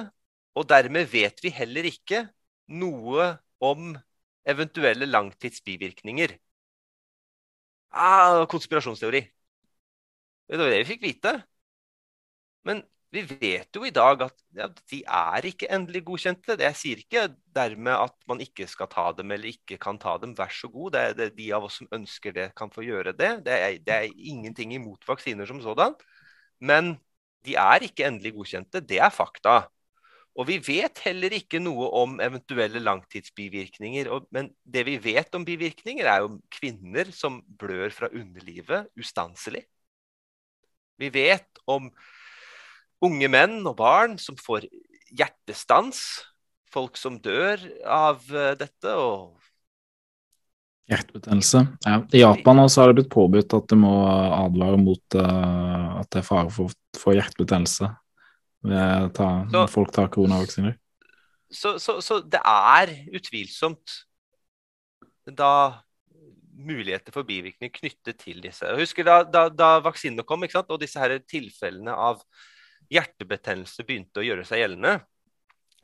og 0.54 0.66
dermed 0.70 1.10
vet 1.10 1.42
vi 1.42 1.50
heller 1.54 1.86
ikke 1.90 2.26
noe 2.70 3.32
om 3.58 3.96
eventuelle 4.54 5.06
langtidsbivirkninger. 5.06 6.38
Ah, 7.90 8.46
konspirasjonsteori. 8.48 9.20
Det 10.48 10.58
var 10.58 10.70
det 10.72 10.80
vi 10.82 10.88
fikk 10.92 11.02
vite. 11.06 11.32
Men 12.68 12.82
vi 13.14 13.22
vet 13.24 13.76
jo 13.76 13.86
i 13.88 13.92
dag 13.94 14.22
at 14.26 14.36
ja, 14.56 14.66
de 14.92 14.98
er 15.20 15.46
ikke 15.48 15.68
endelig 15.72 16.02
godkjente. 16.10 16.58
Jeg 16.60 16.76
sier 16.76 17.00
ikke 17.00 17.24
dermed 17.56 17.94
at 17.96 18.16
man 18.28 18.42
ikke 18.44 18.66
skal 18.68 18.90
ta 18.92 19.06
dem 19.16 19.32
eller 19.32 19.48
ikke 19.52 19.78
kan 19.80 19.98
ta 20.00 20.16
dem. 20.20 20.34
Vær 20.38 20.52
så 20.52 20.68
god. 20.72 20.92
Det 20.94 21.00
er, 21.04 21.16
det, 21.20 21.30
de 21.38 21.48
av 21.56 21.64
oss 21.68 21.80
som 21.80 21.88
ønsker 21.98 22.36
det, 22.36 22.50
kan 22.58 22.72
få 22.74 22.84
gjøre 22.84 23.14
det. 23.16 23.32
Det 23.48 23.56
er, 23.56 23.78
det 23.84 23.96
er 23.96 24.12
ingenting 24.32 24.74
imot 24.76 25.08
vaksiner 25.08 25.48
som 25.48 25.62
sådan. 25.64 25.96
Men 26.60 26.96
de 27.46 27.56
er 27.56 27.88
ikke 27.88 28.06
endelig 28.08 28.34
godkjente. 28.36 28.84
Det 28.84 29.00
er 29.00 29.14
fakta. 29.14 29.62
Og 30.38 30.46
vi 30.46 30.60
vet 30.62 31.00
heller 31.02 31.34
ikke 31.34 31.58
noe 31.58 31.88
om 31.98 32.20
eventuelle 32.22 32.78
langtidsbivirkninger. 32.84 34.10
Men 34.34 34.52
det 34.62 34.84
vi 34.86 34.94
vet 35.02 35.34
om 35.34 35.46
bivirkninger, 35.46 36.06
er 36.06 36.22
jo 36.22 36.36
kvinner 36.54 37.10
som 37.14 37.40
blør 37.58 37.90
fra 37.94 38.10
underlivet 38.12 38.86
ustanselig. 38.98 39.64
Vi 40.98 41.10
vet 41.14 41.62
om 41.66 41.90
unge 43.02 43.30
menn 43.30 43.58
og 43.66 43.74
barn 43.78 44.14
som 44.22 44.38
får 44.38 44.68
hjertestans. 45.10 46.04
Folk 46.70 46.98
som 47.00 47.16
dør 47.18 47.58
av 47.82 48.22
uh, 48.30 48.54
dette. 48.60 48.94
og 48.94 49.34
Hjertebetennelse. 50.88 51.64
Ja. 51.82 52.02
I 52.14 52.22
Japan 52.22 52.62
også 52.62 52.82
har 52.84 52.92
det 52.92 53.00
blitt 53.00 53.14
påbudt 53.14 53.56
at 53.58 53.72
det 53.72 53.78
må 53.80 53.94
advare 54.06 54.78
mot 54.78 55.18
uh, 55.18 55.98
at 55.98 56.12
det 56.12 56.22
er 56.22 56.28
fare 56.28 56.52
for, 56.52 56.76
for 56.94 57.16
hjertebetennelse 57.16 57.90
ta, 58.62 59.28
så, 59.52 59.64
folk 59.70 59.92
tar 59.94 60.10
koronavaksiner. 60.12 60.76
Så, 61.50 61.78
så, 61.80 61.98
så, 62.04 62.20
det 62.20 62.40
er 62.44 62.92
utvilsomt 63.16 63.94
da 65.38 65.80
muligheter 66.58 67.14
for 67.14 67.26
bivirkninger 67.28 67.72
knyttet 67.72 68.18
til 68.24 68.40
disse. 68.42 68.66
Jeg 68.66 68.82
husker 68.82 69.06
da, 69.06 69.20
da, 69.22 69.46
da 69.48 69.76
vaksinene 69.84 70.26
kom, 70.26 70.42
og 70.44 70.80
disse 70.82 71.00
her 71.00 71.14
tilfellene 71.22 71.94
av 71.94 72.24
hjertebetennelse 72.92 73.84
begynte 73.86 74.22
å 74.22 74.26
gjøre 74.26 74.46
seg 74.48 74.64
gjeldende, 74.64 74.98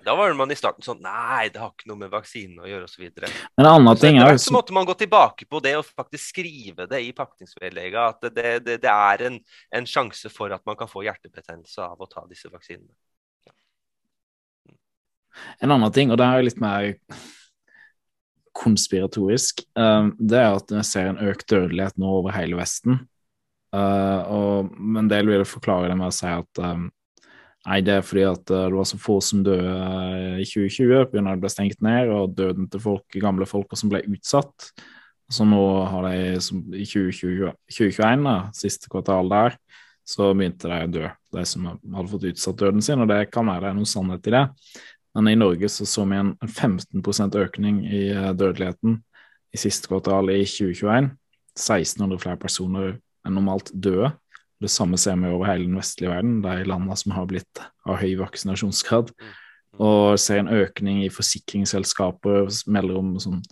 da 0.04 0.14
var 0.16 0.34
man 0.36 0.52
i 0.52 0.56
starten 0.58 0.84
sånn 0.84 1.02
Nei, 1.04 1.48
det 1.52 1.60
har 1.62 1.72
ikke 1.72 1.88
noe 1.90 2.00
med 2.04 2.12
vaksinen 2.12 2.62
å 2.62 2.68
gjøre, 2.68 2.88
osv. 2.88 3.06
Men 3.14 3.64
en 3.64 3.70
annen 3.70 4.00
ting 4.00 4.18
er 4.22 4.36
så 4.40 4.54
måtte 4.54 4.74
man 4.76 4.86
gå 4.88 4.96
tilbake 5.00 5.48
på 5.50 5.60
det 5.64 5.74
og 5.78 5.86
faktisk 5.86 6.34
skrive 6.34 6.88
det 6.90 7.00
i 7.06 7.12
pakningsvedlegget. 7.16 8.00
At 8.00 8.34
det, 8.36 8.52
det, 8.66 8.78
det 8.84 8.92
er 8.92 9.26
en, 9.28 9.38
en, 9.74 9.88
sjanse 9.88 10.30
for 10.32 10.52
at 10.54 10.64
man 10.68 10.78
kan 10.80 10.90
få 10.90 11.04
hjertebetennelse 11.06 11.84
av 11.84 12.00
å 12.00 12.10
ta 12.10 12.24
disse 12.30 12.50
vaksinene. 12.52 12.92
Ja. 13.46 13.54
En 15.64 15.74
annen 15.74 15.94
ting, 15.94 16.12
og 16.12 16.20
det 16.20 16.28
er 16.28 16.46
litt 16.46 16.60
mer 16.62 16.92
konspiratorisk, 18.54 19.64
um, 19.74 20.12
det 20.18 20.38
er 20.38 20.52
at 20.54 20.70
vi 20.70 20.84
ser 20.86 21.10
en 21.10 21.22
økt 21.26 21.48
dødelighet 21.50 21.98
nå 21.98 22.12
over 22.20 22.34
hele 22.36 22.58
Vesten. 22.60 23.02
Uh, 23.74 24.20
og 24.30 24.98
en 25.00 25.08
del 25.10 25.26
vil 25.32 25.42
forklare 25.48 25.90
det 25.90 25.96
med 25.98 26.12
å 26.12 26.14
si 26.14 26.30
at 26.30 26.62
um, 26.62 26.86
nei, 27.68 27.80
det 27.84 27.98
er 27.98 28.04
fordi 28.06 28.24
at 28.28 28.50
uh, 28.52 28.66
det 28.68 28.78
var 28.78 28.88
så 28.88 28.98
få 29.00 29.18
som 29.24 29.44
døde 29.46 29.70
uh, 29.74 30.40
i 30.42 30.46
2020 30.48 31.08
pga. 31.12 31.24
det 31.30 31.40
ble 31.42 31.52
stengt 31.52 31.80
ned, 31.84 32.12
og 32.14 32.36
døden 32.36 32.68
til 32.70 32.82
folk, 32.82 33.18
gamle 33.22 33.48
folk 33.48 33.74
som 33.78 33.92
ble 33.92 34.02
utsatt. 34.10 34.70
Så 35.32 35.46
nå 35.48 35.62
har 35.88 36.08
de 36.10 36.40
som, 36.44 36.60
i 36.76 36.84
2020, 36.84 37.54
2021, 37.72 38.26
da, 38.28 38.36
siste 38.56 38.90
kvartal 38.92 39.30
der, 39.32 39.56
så 40.04 40.34
begynte 40.36 40.68
de 40.68 40.80
å 40.84 40.92
dø, 40.92 41.06
de 41.32 41.44
som 41.48 41.70
hadde 41.72 42.10
fått 42.10 42.28
utsatt 42.28 42.60
døden 42.60 42.84
sin, 42.84 43.00
og 43.00 43.08
det 43.08 43.22
kan 43.32 43.48
være 43.48 43.64
det 43.64 43.70
er 43.72 43.78
noe 43.78 43.88
sannhet 43.88 44.28
i 44.28 44.34
det. 44.36 44.44
Men 45.14 45.30
i 45.30 45.38
Norge 45.38 45.70
så, 45.70 45.86
så 45.88 46.04
vi 46.10 46.18
en 46.18 46.34
15% 46.44 47.38
økning 47.40 47.84
i 47.86 48.02
dødeligheten 48.34 48.98
i 49.54 49.60
siste 49.60 49.88
kvartal 49.88 50.32
i 50.34 50.42
2021. 50.42 51.12
1600 51.54 52.18
flere 52.18 52.40
personer 52.42 52.96
enn 53.24 53.36
normalt 53.38 53.70
døde. 53.72 54.10
Det 54.62 54.70
samme 54.70 54.98
ser 55.00 55.16
vi 55.20 55.32
over 55.32 55.48
hele 55.50 55.66
den 55.66 55.78
vestlige 55.78 56.12
verden, 56.12 56.42
de 56.44 56.68
landene 56.68 56.96
som 56.96 57.14
har 57.16 57.26
blitt 57.30 57.62
av 57.84 57.98
høy 58.00 58.14
vaksinasjonsgrad. 58.20 59.10
Mm. 59.14 59.32
Og 59.84 60.20
ser 60.22 60.42
en 60.42 60.52
økning 60.54 61.02
i 61.02 61.12
forsikringsselskaper, 61.12 62.46
melder 62.70 63.00
om 63.00 63.16
sånn 63.22 63.42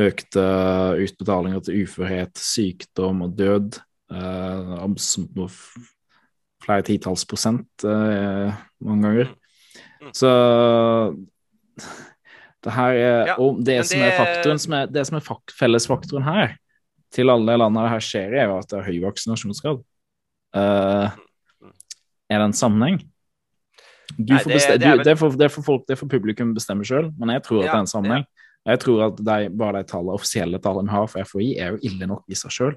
økte 0.00 0.44
utbetalinger 1.02 1.64
til 1.66 1.84
uførhet, 1.84 2.32
sykdom 2.40 3.26
og 3.26 3.36
død. 3.36 3.76
Eh, 4.12 4.86
flere 6.62 6.86
titalls 6.86 7.24
prosent 7.28 7.84
eh, 7.84 8.56
mange 8.84 9.08
ganger. 9.08 9.30
Mm. 9.32 9.38
Mm. 10.02 10.14
Så 10.16 10.30
det 12.62 12.74
her 12.74 12.96
er 12.98 13.30
ja, 13.32 13.36
Og 13.38 13.62
det, 13.64 13.78
som 13.88 14.02
er 14.02 14.16
faktoren 14.18 14.60
som 14.60 14.74
er, 14.78 14.90
det 14.90 15.06
som 15.08 15.18
er 15.18 15.24
fak 15.24 15.54
fellesfaktoren 15.58 16.26
her, 16.26 16.56
til 17.12 17.30
alle 17.32 17.52
de 17.52 17.60
landene 17.60 17.86
det 17.86 17.94
her 17.94 18.04
skjer 18.04 18.36
i, 18.36 18.42
er 18.44 18.52
at 18.54 18.70
det 18.70 18.78
er 18.78 18.88
høy 18.88 19.00
vaksinasjonsgrad. 19.04 19.82
Uh, 20.56 21.08
er 22.28 22.40
det 22.40 22.46
en 22.50 22.56
sammenheng? 22.56 23.00
Nei, 24.18 24.38
det, 24.44 24.44
det, 24.44 24.76
er 24.76 24.96
vel... 24.98 25.02
det, 25.04 25.12
er 25.14 25.18
for, 25.18 25.36
det, 25.38 25.48
for, 25.54 25.64
folk, 25.64 25.84
det 25.88 25.96
for 26.00 26.10
publikum 26.10 26.52
bestemme 26.56 26.84
sjøl, 26.84 27.08
men 27.20 27.32
jeg 27.32 27.44
tror 27.46 27.62
at 27.62 27.66
ja, 27.66 27.70
det 27.70 27.78
er 27.78 27.84
en 27.86 27.92
sammenheng. 27.94 28.26
Ja. 28.26 28.48
Jeg 28.72 28.82
tror 28.84 29.06
at 29.08 29.18
de, 29.18 29.36
bare 29.58 29.80
de 29.80 29.88
tallene, 29.90 30.14
offisielle 30.14 30.60
tallene 30.62 30.90
vi 30.90 30.94
har 30.94 31.08
for 31.10 31.30
FHI, 31.32 31.48
er 31.58 31.74
jo 31.74 31.80
ille 31.88 32.08
nok 32.10 32.22
i 32.30 32.38
seg 32.38 32.54
sjøl. 32.54 32.76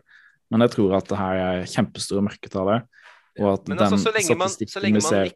Men 0.53 0.65
jeg 0.65 0.73
tror 0.77 0.95
at 0.97 1.09
det 1.09 1.19
her 1.19 1.41
er 1.41 1.67
kjempestore 1.69 2.23
mørketall. 2.25 2.71
Og 3.41 3.49
at 3.51 3.69
men 3.69 3.81
altså, 3.81 4.13
den 4.15 4.25
så 4.25 4.37
man, 4.39 4.49
statistikken 4.53 4.97
vi 4.97 5.03
ser 5.05 5.33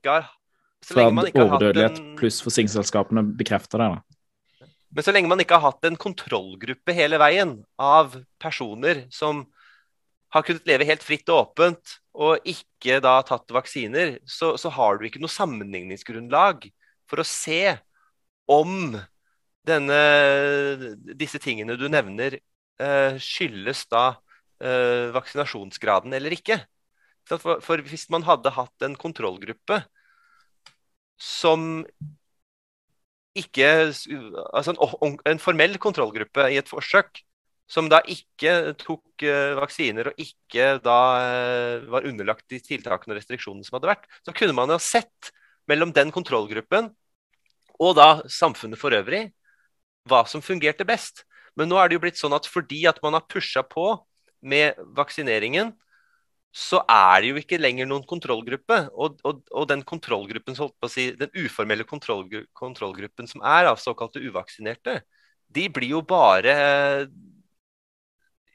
fra 0.89 1.09
overdødelighet 1.11 1.99
en... 1.99 2.15
pluss 2.17 2.39
forsikringsselskapene 2.45 3.25
bekrefter 3.37 3.83
det. 3.83 3.91
da. 3.97 4.67
Men 4.95 5.05
så 5.05 5.13
lenge 5.13 5.29
man 5.29 5.43
ikke 5.43 5.59
har 5.59 5.73
hatt 5.73 5.85
en 5.85 5.99
kontrollgruppe 5.99 6.95
hele 6.97 7.19
veien 7.21 7.57
av 7.77 8.15
personer 8.41 9.03
som 9.13 9.43
har 10.33 10.45
kunnet 10.45 10.65
leve 10.69 10.87
helt 10.87 11.03
fritt 11.05 11.29
og 11.29 11.43
åpent 11.43 11.98
og 12.19 12.47
ikke 12.47 12.99
da 13.03 13.19
tatt 13.23 13.51
vaksiner, 13.55 14.17
så, 14.27 14.53
så 14.59 14.71
har 14.75 14.99
du 14.99 15.07
ikke 15.07 15.21
noe 15.23 15.31
sammenligningsgrunnlag 15.31 16.67
for 17.09 17.21
å 17.21 17.27
se 17.27 17.77
om 18.49 18.97
denne, 19.69 19.99
disse 21.19 21.39
tingene 21.41 21.77
du 21.79 21.87
nevner, 21.91 22.39
uh, 22.81 23.15
skyldes 23.21 23.85
da 23.91 24.03
uh, 24.17 25.15
vaksinasjonsgraden 25.15 26.15
eller 26.17 26.35
ikke. 26.35 26.59
For, 27.29 27.59
for 27.63 27.85
hvis 27.85 28.07
man 28.11 28.25
hadde 28.27 28.51
hatt 28.55 28.87
en 28.87 28.97
kontrollgruppe 28.99 29.83
som 31.19 31.83
ikke 33.37 33.67
Altså 33.69 34.73
en, 34.73 35.17
en, 35.29 35.39
formell 35.39 35.77
kontrollgruppe 35.79 36.47
i 36.49 36.57
et 36.59 36.67
forsøk 36.67 37.21
som 37.69 37.89
da 37.91 38.01
ikke 38.09 38.73
tok 38.81 39.25
uh, 39.27 39.57
vaksiner 39.59 40.11
og 40.11 40.21
ikke 40.21 40.71
da 40.83 40.99
uh, 41.21 41.89
var 41.93 42.07
underlagt 42.09 42.47
de 42.49 42.61
tiltakene 42.63 43.13
og 43.13 43.19
restriksjonene 43.19 43.67
som 43.67 43.77
hadde 43.77 43.91
vært, 43.91 44.07
så 44.25 44.33
kunne 44.35 44.57
man 44.57 44.73
jo 44.73 44.79
sett 44.81 45.31
mellom 45.69 45.93
den 45.93 46.13
kontrollgruppen 46.13 46.89
og 47.79 47.95
da 47.95 48.09
samfunnet 48.27 48.79
for 48.81 48.95
øvrig 48.97 49.27
hva 50.09 50.23
som 50.27 50.43
fungerte 50.43 50.87
best. 50.87 51.23
Men 51.57 51.69
nå 51.69 51.77
er 51.79 51.89
det 51.89 51.99
jo 51.99 52.03
blitt 52.07 52.19
sånn 52.19 52.35
at 52.35 52.47
fordi 52.49 52.85
at 52.89 52.99
man 53.03 53.17
har 53.17 53.27
pusha 53.29 53.63
på 53.67 53.91
med 54.41 54.79
vaksineringen, 54.97 55.73
så 56.55 56.81
er 56.89 57.21
det 57.21 57.29
jo 57.29 57.39
ikke 57.41 57.59
lenger 57.59 57.87
noen 57.89 58.05
kontrollgruppe. 58.09 58.79
Og, 58.97 59.19
og, 59.27 59.41
og 59.53 59.67
den 59.69 59.83
kontrollgruppen, 59.85 60.57
si, 60.89 61.11
den 61.19 61.33
uformelle 61.37 61.85
kontrollgru 61.87 62.45
kontrollgruppen 62.57 63.29
som 63.29 63.43
er 63.45 63.69
av 63.69 63.81
såkalte 63.81 64.23
uvaksinerte, 64.23 65.01
de 65.49 65.65
blir 65.73 65.95
jo 65.95 66.01
bare 66.05 66.55
eh, 66.55 67.03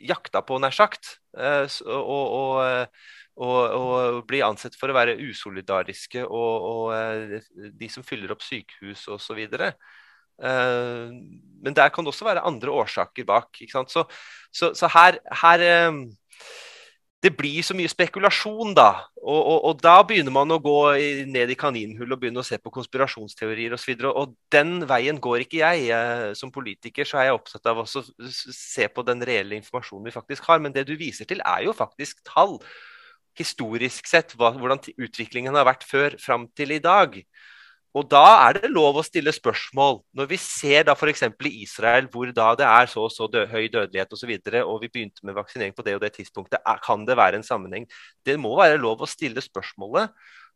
jakta 0.05 0.43
på, 0.47 0.59
nær 0.63 0.75
sagt. 0.75 1.19
Og, 1.35 1.81
og, 1.89 2.35
og, 2.39 2.59
eh, 2.65 3.13
og, 3.45 4.21
blir 4.29 4.47
ansett 4.47 4.77
for 4.79 4.93
å 4.93 4.97
være 4.97 5.19
usolidariske 5.19 6.25
og, 6.25 6.93
de 7.75 7.91
som 7.91 8.07
fyller 8.07 8.35
opp 8.35 8.45
sykehus 8.47 9.09
osv. 9.11 9.41
Men 10.39 11.75
der 11.77 11.91
kan 11.95 12.07
det 12.07 12.13
også 12.13 12.29
være 12.29 12.47
andre 12.47 12.75
årsaker 12.85 13.27
bak. 13.27 13.59
Så, 13.91 14.07
så, 14.53 14.71
så 14.77 14.91
her, 14.95 15.19
her 15.43 15.67
det 17.25 17.31
blir 17.39 17.65
så 17.65 17.73
mye 17.77 17.89
spekulasjon, 17.89 18.75
da. 18.77 19.07
Og, 19.23 19.39
og, 19.39 19.59
og, 19.71 19.79
da 19.81 19.95
begynner 20.05 20.35
man 20.35 20.51
å 20.53 20.59
gå 20.61 20.77
ned 21.33 21.53
i 21.55 21.57
kaninhull 21.57 22.13
og 22.13 22.21
begynne 22.21 22.43
å 22.43 22.45
se 22.45 22.59
på 22.61 22.73
konspirasjonsteorier 22.75 23.73
osv. 23.73 23.95
Og, 23.95 24.11
og 24.21 24.35
den 24.53 24.83
veien 24.91 25.21
går 25.25 25.47
ikke 25.47 25.63
jeg. 25.63 25.87
jeg. 25.89 26.35
Som 26.37 26.53
politiker 26.53 27.09
så 27.09 27.23
er 27.23 27.31
jeg 27.31 27.39
opptatt 27.39 27.71
av 27.73 27.81
å 27.81 27.87
se 27.89 28.91
på 28.93 29.07
den 29.09 29.25
reelle 29.25 29.57
informasjonen 29.57 30.11
vi 30.11 30.17
faktisk 30.19 30.51
har. 30.51 30.61
Men 30.61 30.77
det 30.77 30.85
du 30.91 30.93
viser 31.01 31.29
til, 31.31 31.41
er 31.41 31.65
jo 31.65 31.77
faktisk 31.77 32.21
tall. 32.29 32.59
Historisk 33.41 34.07
sett, 34.07 34.37
hva, 34.39 34.53
hvordan 34.61 34.85
utviklingen 34.93 35.57
har 35.57 35.65
vært 35.67 35.89
før 35.89 36.19
fram 36.21 36.45
til 36.53 36.77
i 36.77 36.83
dag. 36.85 37.17
Og 37.95 38.07
da 38.11 38.23
er 38.49 38.59
det 38.59 38.73
lov 38.75 38.97
å 38.99 39.05
stille 39.07 39.31
spørsmål. 39.31 40.01
Når 40.19 40.27
vi 40.33 40.39
ser 40.43 40.87
da 40.89 40.97
f.eks. 40.99 41.23
i 41.47 41.51
Israel, 41.63 42.09
hvor 42.11 42.31
da 42.35 42.49
det 42.59 42.67
er 42.67 42.89
så 42.91 43.05
og 43.07 43.13
så 43.15 43.29
død, 43.31 43.47
høy 43.53 43.69
dødelighet 43.71 44.09
osv., 44.11 44.17
og, 44.17 44.21
så 44.21 44.31
videre, 44.31 44.63
og 44.67 44.81
vi 44.83 44.91
begynte 44.91 45.23
med 45.23 45.37
vaksinering 45.37 45.77
på 45.77 45.85
det 45.87 45.95
og 45.95 46.03
det 46.03 46.11
tidspunktet, 46.17 46.59
er, 46.59 46.81
kan 46.83 47.05
det 47.07 47.15
være 47.21 47.39
en 47.39 47.47
sammenheng? 47.47 47.87
Det 48.27 48.35
må 48.41 48.57
være 48.59 48.81
lov 48.83 49.05
å 49.05 49.11
stille 49.11 49.45
spørsmålet, 49.45 50.11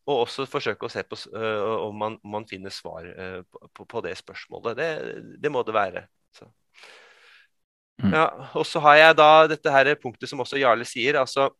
og 0.08 0.24
også 0.24 0.48
forsøke 0.50 0.88
å 0.88 0.90
se 0.90 1.04
på 1.06 1.18
uh, 1.36 1.84
om, 1.84 1.94
man, 2.00 2.16
om, 2.24 2.32
man, 2.38 2.48
finner 2.48 2.74
svar 2.74 3.06
uh, 3.06 3.44
på, 3.70 3.86
på, 3.86 4.02
det 4.02 4.16
spørsmålet. 4.18 4.80
Det, 4.80 4.90
det 5.38 5.52
må 5.52 5.62
det 5.62 5.76
være. 5.76 6.04
Så. 6.34 6.48
Ja, 8.02 8.26
og 8.56 8.66
så 8.66 8.82
har 8.82 8.98
jeg 8.98 9.18
da 9.18 9.30
dette 9.50 9.74
her 9.74 9.92
punktet 10.00 10.30
som 10.30 10.42
også 10.42 10.58
Jarle 10.58 10.88
sier. 10.88 11.22
altså 11.22 11.52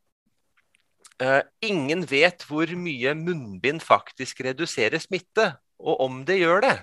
Uh, 1.19 1.43
ingen 1.67 2.05
vet 2.07 2.45
hvor 2.47 2.71
mye 2.79 3.11
munnbind 3.19 3.83
faktisk 3.83 4.39
reduserer 4.47 5.03
smitte 5.03 5.49
og 5.79 6.05
om 6.05 6.23
det 6.29 6.39
gjør 6.41 6.65
det. 6.67 6.77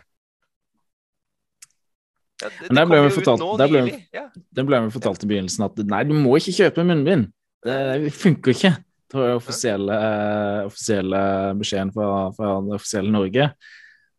Ja, 2.43 2.49
det, 2.51 2.67
det, 2.67 2.83
ble 2.89 2.99
fortalt, 3.15 3.43
det, 3.61 3.67
ble, 3.71 3.83
ja. 4.11 4.25
ble 4.67 4.81
fortalt 4.91 5.23
i 5.23 5.29
begynnelsen 5.29 5.69
at 5.69 5.79
nei, 5.87 6.01
du 6.07 6.11
må 6.19 6.35
ikke 6.39 6.55
kjøpe 6.57 6.83
munnbind. 6.87 7.29
Det, 7.65 7.77
det 8.03 8.11
funker 8.13 8.51
ikke. 8.51 8.73
Det 9.05 9.21
var 9.21 9.37
offisielle, 9.37 9.95
uh, 9.95 10.65
offisielle 10.67 11.21
beskjeden 11.61 11.93
fra, 11.95 12.09
fra, 12.35 12.57
det 12.65 12.75
offisielle 12.75 13.13
Norge. 13.13 13.47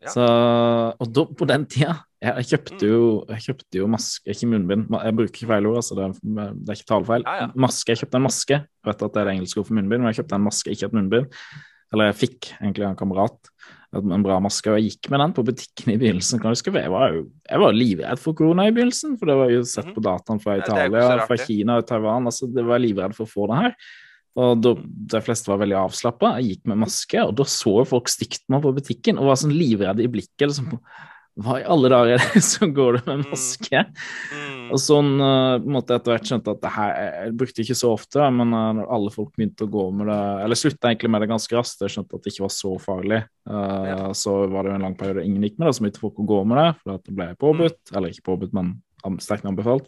Ja. 0.06 0.12
Så, 0.12 0.24
og 0.24 1.12
da, 1.12 1.24
på 1.36 1.48
den 1.48 1.66
tida 1.72 1.98
jeg 2.26 2.48
kjøpte 2.48 2.78
mm. 2.78 2.88
jo, 2.88 3.06
jeg 3.28 3.44
kjøpte 3.44 3.78
jo 3.78 3.86
maske, 3.92 4.32
ikke 4.32 4.48
munnbind. 4.50 4.86
Jeg 4.88 5.16
bruker 5.18 5.34
ikke 5.34 5.48
feil 5.50 5.68
ord, 5.68 5.78
altså 5.82 5.96
det, 5.98 6.06
er, 6.06 6.52
det 6.56 6.72
er 6.72 6.78
ikke 6.78 6.88
talefeil. 6.90 7.26
Maske, 7.66 7.92
Jeg 7.92 8.00
kjøpte 8.02 8.18
en 8.18 8.24
maske. 8.24 8.58
Jeg 8.64 8.88
vet 8.88 9.04
at 9.04 9.14
det 9.14 9.20
er 9.20 9.28
det 9.28 9.34
engelske 9.36 9.60
ord 9.60 9.68
for 9.68 9.78
munnbind, 9.78 10.02
men 10.02 10.10
jeg 10.10 10.22
kjøpte 10.22 10.38
en 10.38 10.46
maske, 10.46 10.72
ikke 10.72 10.88
et 10.88 10.96
munnbind. 10.96 11.28
Eller 11.94 12.10
jeg 12.10 12.18
fikk 12.22 12.48
egentlig 12.56 12.86
en 12.88 12.98
kamerat 12.98 13.52
en 13.98 14.24
bra 14.24 14.38
maske, 14.42 14.70
og 14.70 14.78
jeg 14.78 14.94
gikk 14.94 15.10
med 15.12 15.22
den 15.22 15.34
på 15.36 15.44
butikken 15.46 15.92
i 15.92 15.98
begynnelsen. 16.00 16.40
kan 16.40 16.52
du 16.52 16.56
huske, 16.56 16.72
Jeg 16.74 16.92
var 16.92 17.14
jeg 17.16 17.62
var 17.62 17.76
livredd 17.76 18.22
for 18.22 18.38
korona 18.38 18.66
i 18.68 18.74
begynnelsen, 18.74 19.18
for 19.18 19.30
det 19.30 19.36
var 19.38 19.52
jo 19.52 19.62
sett 19.64 19.88
mhm. 19.90 19.94
på 19.96 20.04
dataen 20.06 20.42
fra 20.42 20.58
Italia, 20.58 21.26
fra 21.26 21.38
Kina 21.40 21.78
og 21.80 21.86
Taiwan. 21.86 22.26
altså 22.26 22.50
Det 22.52 22.64
var 22.66 22.82
livredd 22.82 23.16
for 23.16 23.26
å 23.26 23.32
få 23.32 23.48
det 23.50 23.62
her. 23.62 23.76
Og 24.36 24.60
da, 24.60 24.74
De 25.16 25.20
fleste 25.24 25.48
var 25.48 25.62
veldig 25.62 25.78
avslappa. 25.80 26.34
Jeg 26.38 26.56
gikk 26.56 26.72
med 26.72 26.82
maske, 26.84 27.20
og 27.24 27.36
da 27.38 27.46
så 27.48 27.76
folk 27.88 28.10
stygt 28.12 28.44
på 28.44 28.56
meg 28.56 28.64
på 28.64 28.74
butikken 28.76 29.20
og 29.20 29.30
var 29.30 29.40
sånn 29.40 29.56
livredde 29.56 30.04
i 30.04 30.10
blikket. 30.12 30.48
liksom 30.50 30.74
hva 31.36 31.58
i 31.60 31.64
alle 31.68 31.90
dager 31.92 32.16
er 32.16 32.30
det 32.32 32.40
som 32.46 32.72
går 32.74 32.98
det 32.98 33.02
med 33.04 33.20
mm. 33.20 33.26
maske? 33.28 33.82
Mm. 34.32 34.68
Og 34.72 34.80
sånn 34.80 35.10
uh, 35.20 35.56
på 35.60 35.68
en 35.68 35.74
måte 35.76 35.96
etter 35.96 36.14
hvert 36.14 36.30
skjønte 36.30 36.54
at 36.54 36.62
det 36.62 36.72
her 36.74 36.92
Jeg 36.96 37.34
brukte 37.42 37.64
ikke 37.64 37.78
så 37.78 37.92
ofte, 37.92 38.28
men 38.38 38.54
uh, 38.56 38.70
når 38.78 38.92
alle 38.96 39.12
folk 39.14 39.34
begynte 39.36 39.66
å 39.66 39.72
gå 39.72 39.84
med 39.98 40.08
det 40.10 40.20
Eller 40.46 40.58
slutta 40.58 40.90
egentlig 40.90 41.12
med 41.12 41.22
det 41.22 41.30
ganske 41.34 41.58
raskt, 41.58 41.82
jeg 41.84 41.92
skjønte 41.96 42.16
at 42.16 42.24
det 42.24 42.32
ikke 42.32 42.46
var 42.46 42.54
så 42.56 42.72
farlig. 42.82 43.22
Ja. 43.46 43.98
Så 44.16 44.36
var 44.50 44.64
det 44.64 44.72
jo 44.72 44.78
en 44.78 44.86
lang 44.88 44.96
periode 44.98 45.26
ingen 45.26 45.44
gikk 45.44 45.58
med 45.60 45.68
det, 45.68 45.74
så 45.76 45.84
begynte 45.84 46.02
folk 46.02 46.22
å 46.22 46.28
gå 46.28 46.38
med 46.48 46.58
det, 46.58 46.70
for 46.80 46.96
det 46.96 47.16
ble 47.18 47.28
påbudt. 47.38 47.78
Mm. 47.84 47.98
Eller 47.98 48.14
ikke 48.14 48.26
påbudt, 48.30 48.56
men 48.56 49.20
sterkt 49.22 49.46
anbefalt. 49.46 49.86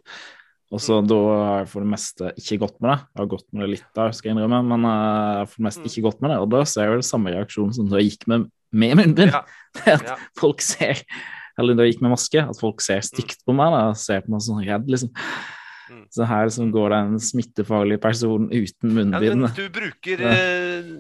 Og 0.68 0.82
så 0.84 0.98
da 1.00 1.18
har 1.32 1.62
jeg 1.62 1.70
for 1.72 1.84
det 1.84 1.90
meste 1.94 2.30
ikke 2.36 2.60
gått 2.66 2.76
med 2.84 2.92
det. 2.92 2.98
Jeg 3.08 3.22
har 3.22 3.30
gått 3.32 3.46
med 3.50 3.64
det 3.64 3.70
litt 3.72 3.88
der, 3.96 4.12
skal 4.14 4.28
jeg 4.28 4.36
innrømme, 4.36 4.60
men 4.68 4.84
jeg 4.84 5.40
har 5.40 5.48
for 5.48 5.62
det 5.62 5.66
meste 5.70 5.88
ikke 5.88 6.04
gått 6.10 6.22
med 6.22 6.34
det. 6.34 6.38
Og 6.44 6.52
da 6.52 6.62
ser 6.68 6.84
jeg 6.84 6.92
jo 6.92 7.00
det 7.00 7.08
samme 7.08 7.32
reaksjonen 7.34 7.74
som 7.78 7.88
da 7.88 8.02
jeg 8.02 8.12
gikk 8.12 8.28
med, 8.30 8.46
med 8.84 9.00
munnbind. 9.00 9.32
Ja. 9.32 9.42
at 9.96 10.12
folk 10.38 10.64
ser 10.64 11.00
eller 11.58 11.76
da 11.76 11.86
jeg 11.86 11.96
gikk 11.96 12.04
med 12.06 12.14
maske, 12.14 12.42
at 12.42 12.60
folk 12.60 12.82
ser 12.84 13.04
stygt 13.06 13.44
på 13.46 13.54
meg 13.56 13.74
da, 13.74 13.86
ser 13.98 14.24
på 14.24 14.34
meg 14.34 14.44
sånn 14.44 14.64
redd, 14.66 14.90
liksom. 14.90 15.12
Mm. 15.88 16.04
Så 16.12 16.26
her 16.28 16.44
liksom 16.48 16.72
går 16.72 16.92
det 16.92 16.98
en 17.00 17.20
smittefarlig 17.22 17.96
person 18.02 18.48
uten 18.52 18.92
munnbind. 18.92 19.46
Ja, 19.46 19.52
du 19.56 19.64
bruker. 19.72 20.24
Eh, 20.28 20.90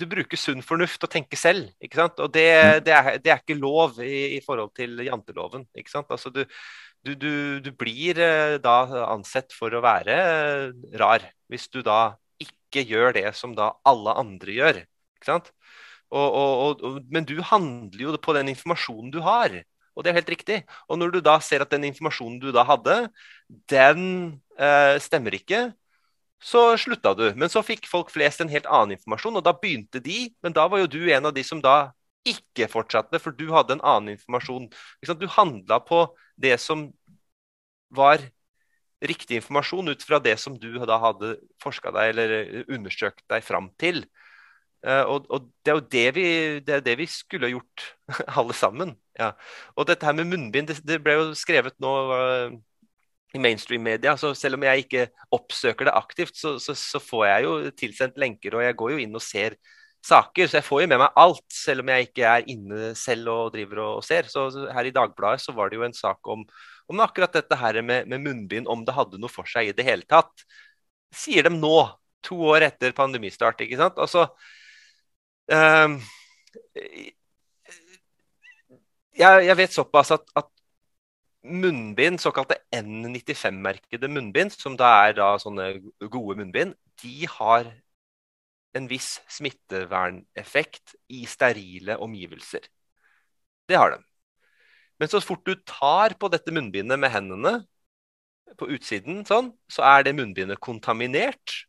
du 0.00 0.06
bruker 0.08 0.40
sunn 0.40 0.64
fornuft 0.64 1.02
og 1.04 1.12
tenker 1.12 1.38
selv, 1.38 1.68
ikke 1.82 2.00
sant? 2.00 2.20
Og 2.24 2.32
det, 2.34 2.46
mm. 2.50 2.84
det, 2.86 2.94
er, 2.96 3.18
det 3.22 3.32
er, 3.32 3.42
ikke 3.42 3.58
lov 3.58 4.00
i, 4.02 4.38
i, 4.38 4.40
forhold 4.44 4.72
til 4.76 4.98
janteloven, 5.06 5.66
ikke 5.78 5.92
sant? 5.92 6.10
Altså 6.10 6.32
du, 6.34 6.42
du, 7.06 7.14
du, 7.14 7.32
du 7.64 7.70
blir 7.76 8.18
eh, 8.20 8.56
da 8.62 8.78
ansett 9.10 9.54
for 9.56 9.74
å 9.74 9.84
være 9.84 10.16
eh, 10.16 10.66
rar 11.00 11.26
hvis 11.50 11.68
du 11.70 11.82
da 11.86 12.16
ikke 12.40 12.86
gjør 12.86 13.14
det 13.18 13.28
som 13.36 13.54
da 13.56 13.74
alle 13.86 14.14
andre 14.18 14.56
gjør, 14.56 14.82
ikke 15.18 15.28
sant? 15.28 15.52
Og, 16.10 16.28
og, 16.34 16.82
og, 16.82 17.02
men 17.10 17.26
du 17.26 17.36
handler 17.46 18.02
jo 18.02 18.16
på 18.18 18.34
den 18.34 18.50
informasjonen 18.52 19.12
du 19.14 19.20
har. 19.24 19.54
Og 19.94 20.04
det 20.04 20.10
er 20.10 20.20
helt 20.20 20.32
riktig. 20.32 20.58
Og 20.88 20.98
når 20.98 21.14
du 21.14 21.20
da 21.24 21.36
ser 21.44 21.62
at 21.62 21.70
den 21.70 21.86
informasjonen 21.90 22.40
du 22.42 22.50
da 22.54 22.64
hadde, 22.66 22.96
den 23.70 24.02
eh, 24.58 24.96
stemmer 25.02 25.34
ikke, 25.36 25.68
så 26.40 26.72
slutta 26.80 27.12
du. 27.14 27.26
Men 27.36 27.52
så 27.52 27.62
fikk 27.64 27.88
folk 27.90 28.10
flest 28.12 28.40
en 28.40 28.50
helt 28.52 28.68
annen 28.70 28.96
informasjon, 28.96 29.36
og 29.36 29.44
da 29.44 29.52
begynte 29.56 30.00
de. 30.02 30.30
Men 30.42 30.56
da 30.56 30.66
var 30.72 30.82
jo 30.82 30.90
du 30.90 31.02
en 31.12 31.28
av 31.28 31.34
de 31.36 31.44
som 31.44 31.60
da 31.62 31.92
ikke 32.26 32.68
fortsatte, 32.68 33.20
for 33.20 33.36
du 33.36 33.48
hadde 33.52 33.76
en 33.76 33.84
annen 33.84 34.14
informasjon. 34.16 34.68
Du 35.04 35.26
handla 35.36 35.80
på 35.84 36.04
det 36.40 36.56
som 36.60 36.88
var 37.90 38.22
riktig 39.00 39.40
informasjon 39.40 39.88
ut 39.88 40.02
fra 40.04 40.20
det 40.20 40.36
som 40.40 40.56
du 40.60 40.74
da 40.84 40.98
hadde 41.00 41.36
forska 41.62 41.92
deg 41.96 42.12
eller 42.12 42.34
undersøkt 42.68 43.24
deg 43.32 43.44
fram 43.44 43.70
til. 43.80 44.04
Uh, 44.80 45.04
og, 45.12 45.26
og, 45.28 45.48
det 45.60 45.72
er 45.72 45.76
jo 45.76 45.88
det 45.92 46.06
vi, 46.16 46.26
det, 46.64 46.78
det 46.86 46.96
vi 46.96 47.06
skulle 47.10 47.50
gjort, 47.52 47.84
alle 48.40 48.56
sammen. 48.56 48.94
Ja. 49.18 49.34
Og 49.76 49.88
dette 49.90 50.06
her 50.08 50.16
med 50.16 50.30
munnbind, 50.30 50.70
det, 50.70 50.78
det 50.88 51.02
ble 51.04 51.18
jo 51.18 51.26
skrevet 51.36 51.76
nå 51.82 51.92
uh, 52.08 52.54
i 53.36 53.42
mainstream-media. 53.42 54.16
Så 54.20 54.32
selv 54.38 54.58
om 54.58 54.64
jeg 54.66 54.86
ikke 54.86 55.04
oppsøker 55.36 55.88
det 55.88 55.98
aktivt, 55.98 56.38
så, 56.38 56.56
så, 56.62 56.74
så, 56.78 57.02
får 57.02 57.26
jeg 57.28 57.46
jo 57.46 57.52
tilsendt 57.82 58.18
lenker, 58.20 58.56
og 58.56 58.64
jeg 58.64 58.78
går 58.80 58.94
jo 58.94 59.04
inn 59.04 59.20
og 59.20 59.24
ser 59.24 59.58
saker. 60.06 60.48
Så 60.48 60.58
jeg 60.58 60.66
får 60.66 60.84
jo 60.84 60.90
med 60.94 61.02
meg 61.04 61.20
alt, 61.20 61.46
selv 61.54 61.84
om 61.84 61.92
jeg 61.92 62.08
ikke 62.08 62.32
er 62.32 62.48
inne 62.50 62.92
selv 62.98 63.32
og 63.34 63.54
driver 63.54 63.84
og, 63.84 64.00
og 64.00 64.06
ser. 64.06 64.32
Så, 64.32 64.48
her 64.72 64.88
i 64.88 64.94
Dagbladet 64.96 65.44
så 65.44 65.54
var 65.56 65.70
det 65.70 65.80
jo 65.80 65.86
en 65.86 65.96
sak 65.96 66.32
om, 66.32 66.46
om 66.90 67.04
akkurat 67.04 67.36
dette 67.36 67.60
her 67.60 67.82
med, 67.84 68.08
med 68.10 68.24
munnbind, 68.24 68.70
om 68.70 68.86
det 68.86 68.96
hadde 68.96 69.20
noe 69.20 69.32
for 69.32 69.48
seg 69.50 69.70
i 69.70 69.76
det 69.76 69.86
hele 69.86 70.08
tatt. 70.08 70.48
Sier 71.14 71.44
de 71.46 71.52
nå, 71.52 71.76
to 72.24 72.40
år 72.50 72.66
etter 72.66 72.96
pandemistart. 72.96 73.60
ikke 73.60 73.78
sant? 73.80 74.00
Altså, 74.00 74.26
jeg, 79.20 79.44
jeg, 79.46 79.56
vet 79.58 79.74
såpass 79.74 80.12
at, 80.14 80.24
at 80.38 80.48
munnbind, 81.42 82.20
såkalte 82.20 82.60
N95-merkede 82.76 84.08
munnbind, 84.12 84.54
som 84.54 84.76
da 84.78 84.92
er 85.06 85.16
da 85.18 85.32
sånne 85.40 85.72
gode 86.12 86.38
munnbind, 86.40 86.76
de 87.02 87.26
har 87.38 87.70
en 88.76 88.86
viss 88.90 89.16
smitteverneffekt 89.32 90.94
i 91.10 91.24
sterile 91.26 91.96
omgivelser. 91.98 92.68
Det 93.68 93.78
har 93.78 93.96
de. 93.96 94.00
Men 95.00 95.08
så 95.08 95.20
fort 95.24 95.46
du 95.46 95.54
tar 95.66 96.14
på 96.20 96.28
dette 96.28 96.52
munnbindet 96.52 96.98
med 97.00 97.10
hendene 97.10 97.54
på 98.58 98.68
utsiden, 98.74 99.24
sånn, 99.26 99.52
så 99.70 99.84
er 99.86 100.04
det 100.06 100.16
munnbindet 100.18 100.60
kontaminert. 100.60 101.64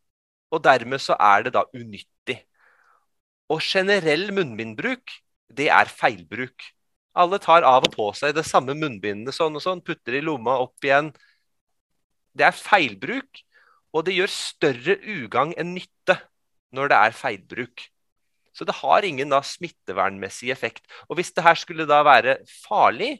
Og 0.52 0.60
dermed 0.64 1.00
så 1.00 1.16
er 1.16 1.46
det 1.46 1.54
da 1.56 1.64
unyttig. 1.72 2.42
Og 3.52 3.60
generell 3.60 4.30
munnbindbruk, 4.32 5.12
det 5.52 5.68
er 5.74 5.90
feilbruk. 5.92 6.64
Alle 7.12 7.36
tar 7.42 7.66
av 7.68 7.84
og 7.84 7.92
på 7.92 8.08
seg 8.16 8.32
det 8.36 8.46
samme 8.48 8.74
munnbindet 8.78 9.36
sånn 9.36 9.58
og 9.58 9.64
sånn, 9.64 9.82
putter 9.84 10.16
i 10.16 10.22
lomma 10.24 10.56
opp 10.62 10.86
igjen. 10.86 11.10
Det 12.32 12.46
er 12.48 12.56
feilbruk, 12.56 13.42
og 13.92 14.06
det 14.06 14.16
gjør 14.16 14.32
større 14.32 14.96
ugagn 15.04 15.52
enn 15.60 15.74
nytte 15.76 16.16
når 16.72 16.92
det 16.92 17.00
er 17.08 17.18
feilbruk. 17.18 17.84
Så 18.56 18.64
det 18.68 18.78
har 18.80 19.04
ingen 19.04 19.32
da 19.32 19.42
smittevernmessig 19.44 20.52
effekt. 20.52 20.84
Og 21.08 21.18
hvis 21.18 21.32
det 21.36 21.44
her 21.44 21.58
skulle 21.60 21.88
da 21.88 22.00
være 22.04 22.38
farlig, 22.64 23.18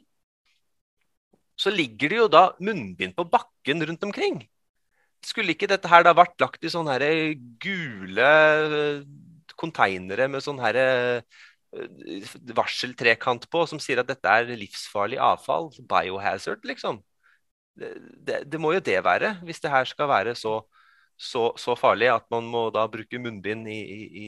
så 1.57 1.69
ligger 1.73 2.09
det 2.09 2.17
jo 2.17 2.31
da 2.33 2.43
munnbind 2.61 3.13
på 3.17 3.25
bakken 3.29 3.85
rundt 3.85 4.05
omkring. 4.05 4.41
Skulle 5.23 5.53
ikke 5.53 5.69
dette 5.69 5.89
her 5.89 6.05
da 6.05 6.15
vært 6.17 6.41
lagt 6.41 6.65
i 6.65 6.73
sånne 6.73 6.97
her 6.97 7.05
gule 7.61 8.31
konteinere 9.59 10.29
med 10.31 10.43
sånn 10.45 10.61
her 10.63 10.79
eh, 10.79 11.41
varseltrekant 12.55 13.47
på 13.51 13.65
som 13.69 13.81
sier 13.81 14.01
at 14.01 14.09
dette 14.09 14.29
er 14.29 14.53
livsfarlig 14.57 15.19
avfall. 15.21 15.71
Biohazard, 15.89 16.63
liksom. 16.67 17.01
Det, 17.75 17.95
det, 18.27 18.43
det, 18.51 18.59
må 18.61 18.73
jo 18.75 18.83
det 18.85 18.99
være, 19.05 19.37
hvis 19.45 19.61
det 19.63 19.71
her 19.73 19.87
skal 19.89 20.09
være 20.11 20.35
så, 20.37 20.59
så, 21.17 21.47
så 21.57 21.73
farlig 21.77 22.11
at 22.13 22.27
man 22.33 22.45
må 22.45 22.67
da 22.73 22.85
bruke 22.91 23.17
munnbind 23.21 23.65
i, 23.71 23.79
i, 23.81 24.27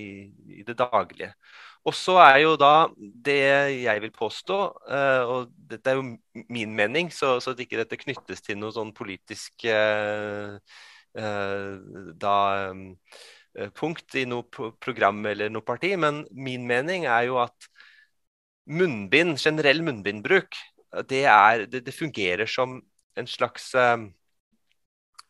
i, 0.60 0.64
det 0.66 0.78
daglige. 0.80 1.34
Og 1.86 1.94
så 1.94 2.18
er 2.24 2.40
jo 2.42 2.56
da 2.58 2.88
det 2.98 3.38
jeg 3.84 4.02
vil 4.02 4.14
påstå, 4.16 4.58
uh, 4.90 5.24
og 5.30 5.52
dette 5.70 5.92
er 5.92 6.00
jo 6.00 6.08
min 6.50 6.74
mening, 6.74 7.12
så, 7.14 7.36
så 7.38 7.54
at 7.54 7.62
ikke 7.62 7.84
dette 7.84 8.00
knyttes 8.02 8.42
til 8.42 8.58
noe 8.58 8.74
sånn 8.74 8.94
politisk 8.98 9.68
da 11.16 12.38
punkt 13.78 14.16
i 14.20 14.26
noe 14.28 14.44
program 14.84 15.22
eller 15.30 15.52
noe 15.52 15.64
parti, 15.66 15.94
men 16.00 16.24
min 16.36 16.66
mening 16.68 17.06
er 17.08 17.30
jo 17.30 17.40
at 17.44 17.70
munnbind, 18.66 19.38
generell 19.40 19.84
munnbindbruk, 19.86 20.58
det, 21.10 21.24
er, 21.28 21.66
det, 21.70 21.84
det 21.86 21.96
fungerer 21.96 22.50
som 22.50 22.80
en 23.16 23.28
slags 23.28 23.70
uh, 23.76 24.00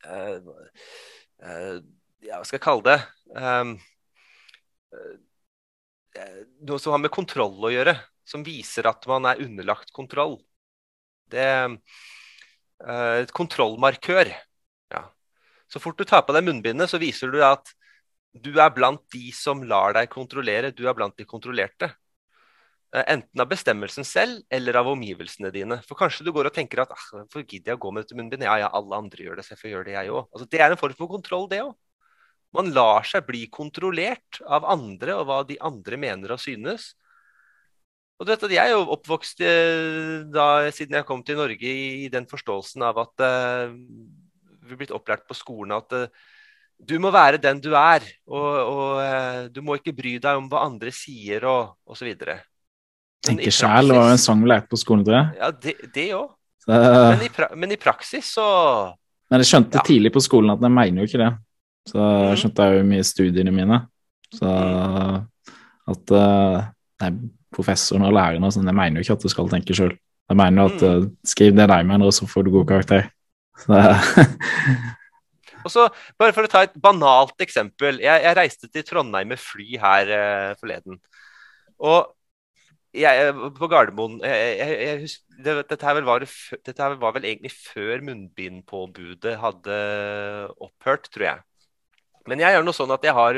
uh, 0.06 0.38
uh, 1.42 1.78
Ja, 2.26 2.40
hva 2.40 2.46
skal 2.46 2.58
jeg 2.58 2.66
kalle 2.66 2.86
det? 2.90 3.00
Um, 3.38 3.76
noe 6.66 6.82
som 6.82 6.96
har 6.96 7.02
med 7.04 7.14
kontroll 7.14 7.58
å 7.68 7.74
gjøre. 7.74 7.98
Som 8.26 8.46
viser 8.46 8.88
at 8.90 9.06
man 9.10 9.28
er 9.30 9.42
underlagt 9.44 9.92
kontroll. 9.94 10.40
Det 11.30 11.46
et 12.86 13.32
kontrollmarkør. 13.36 14.32
Ja. 14.92 15.02
Så 15.70 15.80
fort 15.80 16.00
du 16.00 16.06
tar 16.10 16.24
på 16.26 16.34
deg 16.36 16.48
munnbindet, 16.48 16.90
så 16.90 17.00
viser 17.02 17.30
du 17.32 17.38
at 17.46 17.70
du 18.36 18.52
er 18.60 18.74
blant 18.76 19.02
de 19.14 19.30
som 19.36 19.62
lar 19.64 19.96
deg 19.96 20.10
kontrollere. 20.12 20.74
Du 20.76 20.84
er 20.90 20.98
blant 20.98 21.16
de 21.18 21.28
kontrollerte. 21.28 21.90
Eh, 22.96 23.04
enten 23.12 23.42
av 23.42 23.48
bestemmelsen 23.52 24.08
selv 24.08 24.44
eller 24.54 24.78
av 24.80 24.90
omgivelsene 24.92 25.52
dine. 25.56 25.80
For 25.88 26.00
kanskje 26.00 26.26
du 26.28 26.34
går 26.36 26.50
og 26.50 26.56
tenker 26.56 26.84
at 26.84 26.94
ah, 26.96 27.08
hvorfor 27.14 27.46
gidder 27.46 27.74
jeg 27.74 27.80
å 27.80 27.84
gå 27.86 27.94
med 27.96 28.06
dette 28.06 28.20
munnbindet? 28.20 28.48
Ja, 28.48 28.60
ja, 28.66 28.70
alle 28.76 29.00
andre 29.00 29.26
gjør 29.26 29.40
det, 29.40 29.48
så 29.48 29.56
jeg 29.56 29.64
får 29.64 29.72
gjøre 29.72 29.88
det, 29.90 29.96
jeg 29.98 30.14
òg. 30.14 30.30
Altså, 30.32 30.48
det 30.52 30.62
er 30.62 30.76
en 30.76 30.80
form 30.80 31.00
for 31.00 31.12
kontroll, 31.12 31.50
det 31.52 31.64
òg. 31.64 31.74
Man 32.56 32.72
lar 32.76 33.08
seg 33.08 33.26
bli 33.28 33.48
kontrollert 33.52 34.40
av 34.48 34.68
andre 34.72 35.18
og 35.20 35.26
hva 35.28 35.42
de 35.48 35.58
andre 35.64 36.00
mener 36.00 36.36
og 36.36 36.40
synes. 36.40 36.94
Og 38.16 38.24
du 38.24 38.32
vet 38.32 38.46
at 38.48 38.54
Jeg 38.56 38.72
er 38.72 38.78
jo 38.78 38.86
oppvokst 38.96 39.42
eh, 39.44 40.24
da, 40.32 40.70
siden 40.72 40.96
jeg 40.96 41.08
kom 41.08 41.24
til 41.28 41.40
Norge 41.40 41.68
i, 41.68 42.08
den 42.12 42.28
forståelsen 42.32 42.86
av 42.88 43.02
at 43.02 43.24
uh, 43.26 43.74
vi 44.64 44.72
er 44.72 44.80
blitt 44.80 44.94
opplært 44.96 45.26
på 45.28 45.36
skolen 45.36 45.76
at 45.76 45.92
uh, 45.92 46.08
du 46.80 46.98
må 47.02 47.12
være 47.14 47.40
den 47.42 47.62
du 47.64 47.72
er, 47.78 48.04
og, 48.28 48.52
og 48.60 49.00
uh, 49.00 49.46
du 49.52 49.62
må 49.66 49.78
ikke 49.80 49.96
bry 49.96 50.18
deg 50.22 50.40
om 50.40 50.50
hva 50.52 50.66
andre 50.68 50.92
sier 50.94 51.46
og 51.50 51.76
osv. 51.90 52.12
Tenke 53.26 53.54
sjæl 53.54 53.94
var 53.96 54.12
en 54.14 54.22
sang 54.22 54.44
vi 54.44 54.52
lærte 54.52 54.70
på 54.72 54.80
skolen, 54.80 55.06
tror 55.06 55.18
jeg. 55.18 55.40
Ja, 55.40 55.52
det 55.96 56.08
òg. 56.18 56.30
Men, 56.66 57.22
men, 57.62 57.74
i 57.76 57.78
praksis 57.78 58.32
så 58.34 58.46
Men 59.30 59.44
jeg 59.44 59.52
skjønte 59.52 59.78
ja. 59.78 59.84
tidlig 59.86 60.10
på 60.16 60.24
skolen 60.26 60.50
at 60.50 60.64
jeg 60.66 60.74
mener 60.74 61.02
jo 61.04 61.10
ikke 61.10 61.22
det. 61.22 61.32
Så 61.86 62.00
jeg 62.02 62.32
mm. 62.32 62.40
skjønte 62.42 62.66
jeg 62.66 62.78
jo 62.78 62.86
mye 62.90 63.04
i 63.04 63.10
studiene 63.10 63.54
mine. 63.54 63.80
Så 64.34 64.50
mm. 64.50 65.54
at 65.94 66.14
uh, 66.18 66.64
nei, 67.04 67.12
professoren 67.54 68.08
og 68.08 68.16
læreren 68.18 68.46
og 68.46 68.54
sånn, 68.54 68.70
jeg 68.70 68.78
mener 68.78 69.00
jo 69.00 69.06
ikke 69.06 69.18
at 69.20 69.26
du 69.26 69.34
skal 69.34 69.52
tenke 69.52 69.78
sjøl. 69.78 69.94
Jeg 70.26 70.40
mener 70.42 70.62
jo 70.62 70.74
at 70.74 70.86
uh, 70.86 71.10
skriv 71.28 71.54
det 71.58 71.70
deg 71.70 71.86
mener, 71.88 72.10
og 72.10 72.18
så 72.18 72.28
får 72.30 72.46
du 72.46 72.54
god 72.58 72.70
karakter. 72.74 73.10
Så, 73.62 73.82
og 75.66 75.74
så, 75.74 75.88
bare 76.20 76.36
for 76.36 76.46
å 76.46 76.52
ta 76.52 76.64
et 76.66 76.76
banalt 76.82 77.42
eksempel. 77.42 77.98
Jeg, 78.04 78.24
jeg 78.28 78.38
reiste 78.38 78.70
til 78.72 78.86
Trondheim 78.88 79.34
med 79.34 79.42
fly 79.42 79.80
her 79.82 80.12
eh, 80.14 80.52
forleden. 80.62 81.00
Og 81.82 82.14
jeg, 82.96 83.34
på 83.58 83.68
Gardermoen 83.72 84.22
jeg, 84.24 85.00
husker, 85.02 85.42
det, 85.44 85.56
dette, 85.72 85.82
her 85.84 86.06
var, 86.08 86.24
dette, 86.24 86.78
her 86.80 86.96
var, 87.02 87.16
vel 87.18 87.28
egentlig 87.28 87.52
før 87.52 88.04
munnbindpåbudet 88.08 89.36
hadde 89.42 89.80
opphørt, 90.64 91.10
tror 91.12 91.28
jeg. 91.28 91.44
Men 92.26 92.42
jeg 92.42 92.56
gjør 92.56 92.64
noe 92.66 92.74
sånn 92.74 92.94
at 92.96 93.04
jeg 93.06 93.14
har, 93.14 93.38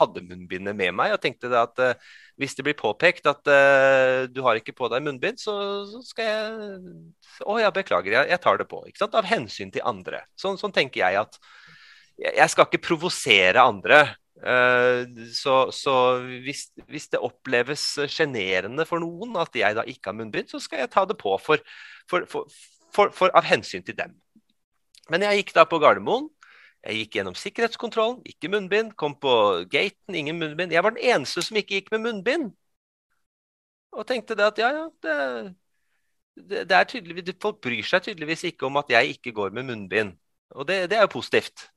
hadde 0.00 0.24
munnbindet 0.26 0.76
med 0.76 0.92
meg 0.96 1.14
og 1.14 1.20
tenkte 1.22 1.48
at 1.56 1.80
uh, 1.80 2.08
hvis 2.36 2.56
det 2.58 2.66
blir 2.66 2.76
påpekt 2.76 3.28
at 3.30 3.48
uh, 3.48 4.26
du 4.28 4.42
har 4.44 4.58
ikke 4.60 4.74
på 4.76 4.90
deg 4.92 5.06
munnbind, 5.06 5.40
så, 5.40 5.54
så 5.88 6.02
skal 6.04 6.28
jeg 6.28 7.46
Å 7.48 7.56
ja, 7.62 7.70
beklager, 7.72 8.12
jeg, 8.12 8.30
jeg, 8.34 8.42
tar 8.44 8.60
det 8.60 8.68
på. 8.68 8.82
ikke 8.88 9.00
sant? 9.00 9.16
Av 9.16 9.28
hensyn 9.28 9.72
til 9.72 9.86
andre. 9.88 10.20
Sånn, 10.36 10.60
sånn 10.60 10.74
tenker 10.76 11.06
jeg 11.06 11.22
at 11.22 11.40
jeg 12.18 12.48
skal 12.50 12.68
ikke 12.68 12.84
provosere 12.88 13.60
andre. 13.60 14.00
Eh, 14.36 15.06
så, 15.32 15.70
så 15.72 15.94
hvis, 16.44 16.68
hvis, 16.88 17.08
det 17.12 17.22
oppleves 17.24 17.84
sjenerende 18.12 18.84
for 18.88 19.00
noen 19.00 19.36
at 19.40 19.56
jeg 19.56 19.76
da 19.76 19.84
ikke 19.88 20.12
har 20.12 20.18
munnbind, 20.18 20.50
så 20.52 20.60
skal 20.60 20.84
jeg 20.84 20.92
ta 20.92 21.06
det 21.08 21.16
på 21.20 21.36
for, 21.40 21.62
for, 22.10 22.26
for, 22.92 23.30
av 23.32 23.48
hensyn 23.48 23.84
til 23.84 23.96
dem. 23.98 24.16
Men 25.10 25.24
jeg 25.24 25.42
gikk 25.42 25.54
da 25.56 25.66
på 25.68 25.80
Gardermoen. 25.82 26.28
Jeg 26.86 27.00
gikk 27.00 27.16
gjennom 27.18 27.34
sikkerhetskontrollen, 27.38 28.20
ikke 28.28 28.50
munnbind. 28.52 28.92
Kom 28.98 29.16
på 29.18 29.32
gaten, 29.72 30.14
ingen 30.14 30.38
munnbind. 30.38 30.74
Jeg 30.74 30.84
var 30.84 30.94
den 30.94 31.02
eneste 31.14 31.42
som 31.42 31.58
ikke 31.58 31.80
gikk 31.80 31.92
med 31.94 32.04
munnbind. 32.04 32.50
Og 33.96 34.04
tenkte 34.06 34.36
det 34.38 34.44
at 34.44 34.60
ja, 34.60 34.68
ja, 34.76 34.84
det, 35.02 35.16
det, 36.36 36.66
det 36.68 36.76
er 36.76 36.90
tydelig, 36.90 37.34
Folk 37.42 37.62
bryr 37.64 37.86
seg 37.86 38.04
tydeligvis 38.04 38.44
ikke 38.50 38.68
om 38.68 38.76
at 38.78 38.92
jeg 38.92 39.16
ikke 39.16 39.34
går 39.34 39.56
med 39.56 39.66
munnbind. 39.70 40.12
Og 40.54 40.68
det, 40.68 40.84
det 40.92 40.98
er 40.98 41.06
jo 41.06 41.14
positivt. 41.16 41.70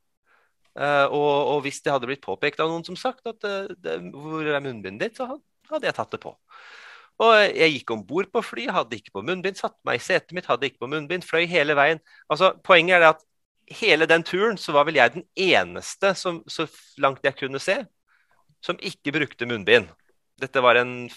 Uh, 0.80 1.12
og, 1.12 1.32
og, 1.52 1.58
hvis 1.66 1.82
det 1.84 1.92
hadde 1.92 2.08
blitt 2.08 2.24
påpekt 2.24 2.62
av 2.64 2.70
noen 2.72 2.86
som 2.88 2.96
sagt 2.96 3.26
at 3.28 3.44
uh, 3.44 3.68
det, 3.84 3.98
hvor 4.14 4.48
er 4.48 4.64
munnbindet 4.64 5.10
ditt, 5.10 5.20
så 5.20 5.28
hadde 5.68 5.90
jeg 5.90 5.98
tatt 5.98 6.14
det 6.16 6.22
på. 6.24 6.32
Og 7.20 7.34
jeg 7.36 7.74
gikk 7.74 7.92
om 7.92 8.06
bord 8.08 8.30
på 8.32 8.42
fly, 8.48 8.70
hadde 8.72 8.96
ikke 8.96 9.18
på 9.18 9.26
munnbind, 9.28 9.60
satte 9.60 9.80
meg 9.88 10.00
i 10.00 10.04
setet 10.04 10.32
mitt, 10.36 10.48
hadde 10.48 10.70
ikke 10.70 10.86
på 10.86 10.92
munnbind, 10.92 11.26
fløy 11.28 11.44
hele 11.52 11.76
veien. 11.76 12.00
Altså, 12.32 12.54
Poenget 12.64 12.96
er 12.96 13.04
det 13.04 13.10
at 13.18 13.26
hele 13.82 14.08
den 14.08 14.24
turen 14.24 14.58
så 14.58 14.72
var 14.72 14.88
vel 14.88 15.02
jeg 15.02 15.18
den 15.18 15.26
eneste, 15.36 16.14
som, 16.16 16.40
så 16.48 16.66
langt 17.04 17.28
jeg 17.28 17.36
kunne 17.42 17.60
se, 17.60 17.82
som 18.64 18.80
ikke 18.80 19.14
brukte 19.20 19.50
munnbind. 19.50 19.92
Dette 20.40 20.64
var 20.64 20.80
en 20.80 21.10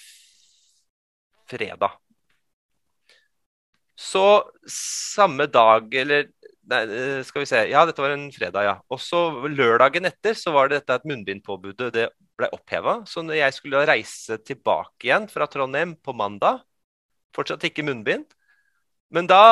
fredag. 1.46 1.94
Så 3.94 4.42
samme 4.66 5.46
dag, 5.46 5.94
eller 5.94 6.26
Nei, 6.70 6.82
eh, 6.86 7.22
skal 7.26 7.42
vi 7.42 7.48
se. 7.50 7.60
Ja, 7.72 7.82
dette 7.88 8.02
var 8.02 8.14
en 8.14 8.28
fredag, 8.30 8.66
ja. 8.68 8.74
Og 8.92 9.00
så 9.02 9.18
lørdagen 9.50 10.06
etter 10.06 10.36
så 10.38 10.52
var 10.54 10.70
det 10.70 10.80
dette 10.80 11.00
at 11.00 11.06
munnbindpåbudet 11.08 11.90
det 11.94 12.06
ble 12.38 12.50
oppheva. 12.54 13.00
Så 13.08 13.24
når 13.26 13.40
jeg 13.40 13.56
skulle 13.56 13.82
reise 13.88 14.38
tilbake 14.46 15.08
igjen 15.08 15.26
fra 15.30 15.48
Trondheim 15.50 15.96
på 15.98 16.14
mandag, 16.14 16.62
fortsatt 17.34 17.66
ikke 17.66 17.84
munnbind. 17.86 18.28
Men 19.12 19.26
da 19.28 19.42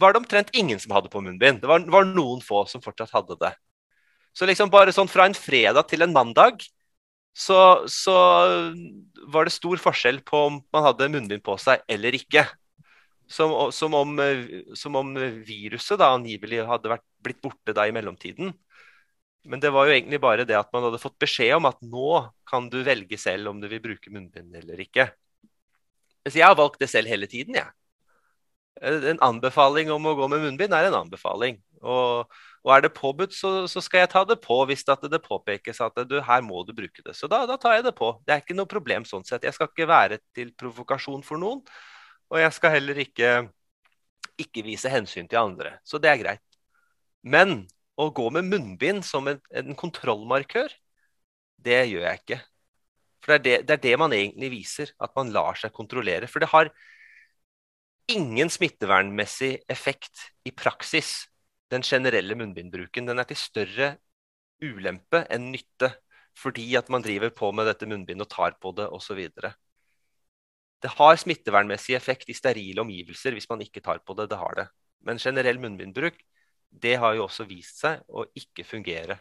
var 0.00 0.12
det 0.12 0.20
omtrent 0.20 0.50
ingen 0.52 0.80
som 0.82 0.92
hadde 0.96 1.12
på 1.12 1.22
munnbind. 1.24 1.62
Det 1.62 1.70
var, 1.70 1.84
var 1.88 2.08
noen 2.08 2.42
få 2.44 2.66
som 2.68 2.82
fortsatt 2.84 3.14
hadde 3.14 3.38
det. 3.40 3.54
Så 4.36 4.48
liksom 4.48 4.72
bare 4.72 4.92
sånn 4.92 5.10
fra 5.12 5.28
en 5.28 5.36
fredag 5.36 5.86
til 5.90 6.04
en 6.04 6.14
mandag 6.14 6.64
så, 7.32 7.84
så 7.88 8.14
var 9.32 9.48
det 9.48 9.54
stor 9.54 9.80
forskjell 9.80 10.20
på 10.26 10.42
om 10.50 10.58
man 10.74 10.84
hadde 10.84 11.08
munnbind 11.12 11.44
på 11.44 11.56
seg 11.60 11.84
eller 11.88 12.16
ikke. 12.16 12.44
Som, 13.32 13.54
som, 13.72 13.94
om, 13.96 14.18
eh, 14.20 14.42
som, 14.76 14.96
om, 15.00 15.14
viruset 15.46 16.00
da 16.00 16.10
angivelig 16.12 16.66
hadde 16.68 16.90
vært, 16.92 17.04
blitt 17.24 17.40
borte 17.40 17.72
da 17.76 17.86
i 17.88 17.94
mellomtiden. 17.94 18.52
Men 19.48 19.62
det 19.62 19.72
var 19.74 19.88
jo 19.88 19.94
egentlig 19.96 20.20
bare 20.22 20.44
det 20.46 20.58
at 20.58 20.70
man 20.74 20.84
hadde 20.86 21.00
fått 21.02 21.16
beskjed 21.22 21.56
om 21.56 21.66
at 21.70 21.80
nå 21.82 22.20
kan 22.46 22.68
du 22.70 22.82
velge 22.86 23.18
selv 23.18 23.50
om 23.50 23.62
du 23.62 23.66
vil 23.70 23.82
bruke 23.82 24.12
munnbind 24.12 24.54
eller 24.60 24.84
ikke. 24.84 25.08
Så 26.28 26.38
jeg 26.38 26.46
har 26.46 26.58
valgt 26.58 26.78
det 26.82 26.90
selv 26.92 27.10
hele 27.10 27.26
tiden, 27.26 27.56
jeg. 27.58 27.66
Ja. 27.66 27.78
En 28.82 29.20
anbefaling 29.22 29.90
om 29.92 30.06
å 30.08 30.14
gå 30.18 30.26
med 30.30 30.42
munnbind 30.44 30.74
er 30.74 30.88
en 30.88 30.96
anbefaling. 31.02 31.58
Og, 31.82 32.30
og 32.62 32.72
er 32.74 32.84
det 32.84 32.92
påbudt, 32.94 33.34
så, 33.34 33.66
så, 33.70 33.82
skal 33.84 34.04
jeg 34.04 34.12
ta 34.14 34.22
det 34.26 34.38
på 34.42 34.56
hvis 34.70 34.84
det, 34.86 34.96
det 35.10 35.22
påpekes 35.24 35.82
at 35.82 35.98
du, 36.08 36.16
her 36.22 36.44
må 36.46 36.62
du 36.66 36.72
bruke 36.76 37.04
det. 37.04 37.14
Så 37.18 37.28
da, 37.30 37.42
da, 37.48 37.58
tar 37.60 37.76
jeg 37.78 37.86
det 37.88 37.94
på. 37.98 38.14
Det 38.26 38.34
er 38.34 38.44
ikke 38.44 38.56
noe 38.58 38.70
problem 38.70 39.06
sånn 39.08 39.26
sett. 39.26 39.46
Jeg 39.46 39.56
skal 39.56 39.70
ikke 39.70 39.90
være 39.90 40.20
til 40.36 40.54
provokasjon 40.58 41.24
for 41.26 41.42
noen. 41.42 41.62
Og 42.32 42.40
jeg 42.40 42.54
skal 42.56 42.78
heller 42.78 43.00
ikke, 43.02 43.32
ikke 44.40 44.64
vise 44.64 44.90
hensyn 44.92 45.28
til 45.28 45.42
andre. 45.42 45.76
Så 45.84 46.00
det 46.00 46.10
er 46.10 46.20
greit. 46.22 46.44
Men 47.22 47.66
å 48.00 48.08
gå 48.14 48.24
med 48.32 48.48
munnbind 48.48 49.04
som 49.04 49.28
en, 49.28 49.40
en 49.52 49.76
kontrollmarkør, 49.78 50.72
det 51.62 51.82
gjør 51.92 52.06
jeg 52.08 52.22
ikke. 52.22 52.40
For 53.22 53.34
det 53.34 53.36
er 53.36 53.44
det, 53.44 53.58
det 53.68 53.74
er 53.76 53.82
det, 53.84 53.98
man 54.00 54.14
egentlig 54.16 54.50
viser, 54.56 54.94
at 54.98 55.12
man 55.18 55.30
lar 55.34 55.60
seg 55.60 55.74
kontrollere. 55.76 56.26
For 56.30 56.42
det 56.42 56.50
har 56.50 56.72
ingen 58.10 58.50
smittevernmessig 58.50 59.52
effekt 59.70 60.30
i 60.48 60.54
praksis, 60.56 61.28
den 61.70 61.84
generelle 61.86 62.34
munnbindbruken. 62.36 63.06
Den 63.06 63.22
er 63.22 63.28
til 63.28 63.38
større 63.38 63.92
ulempe 64.62 65.22
enn 65.32 65.52
nytte, 65.52 65.92
fordi 66.38 66.72
at 66.80 66.88
man 66.92 67.04
driver 67.04 67.30
på 67.34 67.52
med 67.54 67.68
dette 67.68 67.86
munnbindet 67.86 68.26
og 68.26 68.32
tar 68.32 68.56
på 68.60 68.72
det 68.76 68.88
osv. 68.88 69.20
Det 70.82 70.90
har 70.96 71.18
smittevernmessig 71.20 71.94
effekt 71.94 72.30
i 72.32 72.36
sterile 72.36 72.82
omgivelser 72.82 73.36
hvis 73.36 73.48
man 73.50 73.62
ikke 73.62 73.82
tar 73.84 74.02
på 74.02 74.16
det. 74.18 74.28
Det 74.32 74.38
har 74.40 74.56
det. 74.58 74.66
Men 75.06 75.20
generell 75.22 75.60
munnbindbruk 75.62 76.18
det 76.82 76.96
har 76.96 77.14
jo 77.18 77.26
også 77.26 77.44
vist 77.48 77.82
seg 77.82 78.00
å 78.08 78.24
ikke 78.38 78.64
fungere 78.64 79.18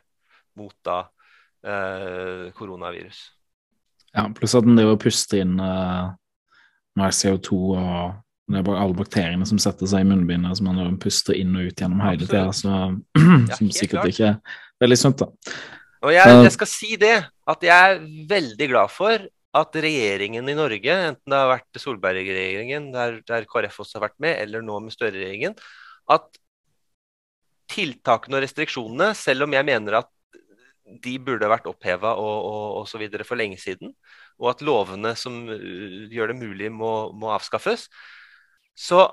mot 0.58 0.74
da 0.86 1.04
eh, 1.68 2.48
koronavirus. 2.56 3.20
Ja, 4.16 4.26
pluss 4.36 4.56
at 4.56 4.66
den 4.68 4.80
driver 4.80 4.96
og 4.96 5.04
puster 5.04 5.44
inn 5.44 5.58
eh, 5.60 6.12
mer 7.00 7.16
CO2 7.16 7.60
og 7.76 8.22
det 8.52 8.60
er 8.60 8.66
bare 8.68 8.82
alle 8.84 8.98
bakteriene 8.98 9.46
som 9.48 9.60
setter 9.62 9.88
seg 9.88 10.04
i 10.04 10.08
munnbindet, 10.10 10.58
som 10.60 10.68
man 10.68 10.98
puster 11.00 11.38
inn 11.40 11.54
og 11.56 11.70
ut 11.70 11.84
gjennom 11.84 12.02
hele 12.04 12.26
tida. 12.26 12.50
Som 12.58 12.98
ja, 13.16 13.58
sikkert 13.72 14.02
klart. 14.02 14.10
ikke 14.12 14.28
er 14.28 14.58
veldig 14.84 14.98
sunt, 15.00 15.22
da. 15.22 15.54
Og 16.02 16.12
jeg, 16.12 16.34
jeg, 16.44 16.52
skal 16.58 16.68
si 16.68 16.98
det, 17.00 17.14
at 17.54 17.64
jeg 17.64 17.94
er 17.94 18.02
veldig 18.28 18.68
glad 18.74 18.92
for 18.92 19.24
at 19.58 19.76
regjeringen 19.84 20.48
i 20.48 20.56
Norge, 20.56 20.94
enten 21.10 21.34
det 21.34 21.40
har 21.42 21.50
vært 21.52 21.82
Solberg-regjeringen, 21.84 22.88
der, 22.94 23.20
der, 23.28 23.48
KrF 23.50 23.82
også 23.84 24.00
har 24.00 24.08
vært 24.08 24.22
med, 24.24 24.38
eller 24.40 24.64
nå 24.64 24.78
med 24.86 24.96
Støre-regjeringen, 24.96 25.58
at 26.12 26.40
tiltakene 27.72 28.40
og 28.40 28.46
restriksjonene, 28.46 29.12
selv 29.18 29.48
om 29.48 29.56
jeg 29.56 29.68
mener 29.68 30.00
at 30.02 30.10
de 31.04 31.14
burde 31.24 31.48
vært 31.52 31.68
oppheva 31.70 32.14
og, 32.20 32.38
og, 32.48 32.64
og, 32.82 32.88
så 32.90 33.00
videre 33.00 33.28
for 33.28 33.40
lenge 33.40 33.60
siden, 33.62 33.94
og 34.42 34.54
at 34.54 34.64
lovene 34.66 35.14
som 35.20 35.44
uh, 35.48 36.08
gjør 36.12 36.34
det 36.34 36.40
mulig, 36.40 36.72
må, 36.74 37.12
må 37.16 37.32
avskaffes, 37.36 37.88
så 38.76 39.06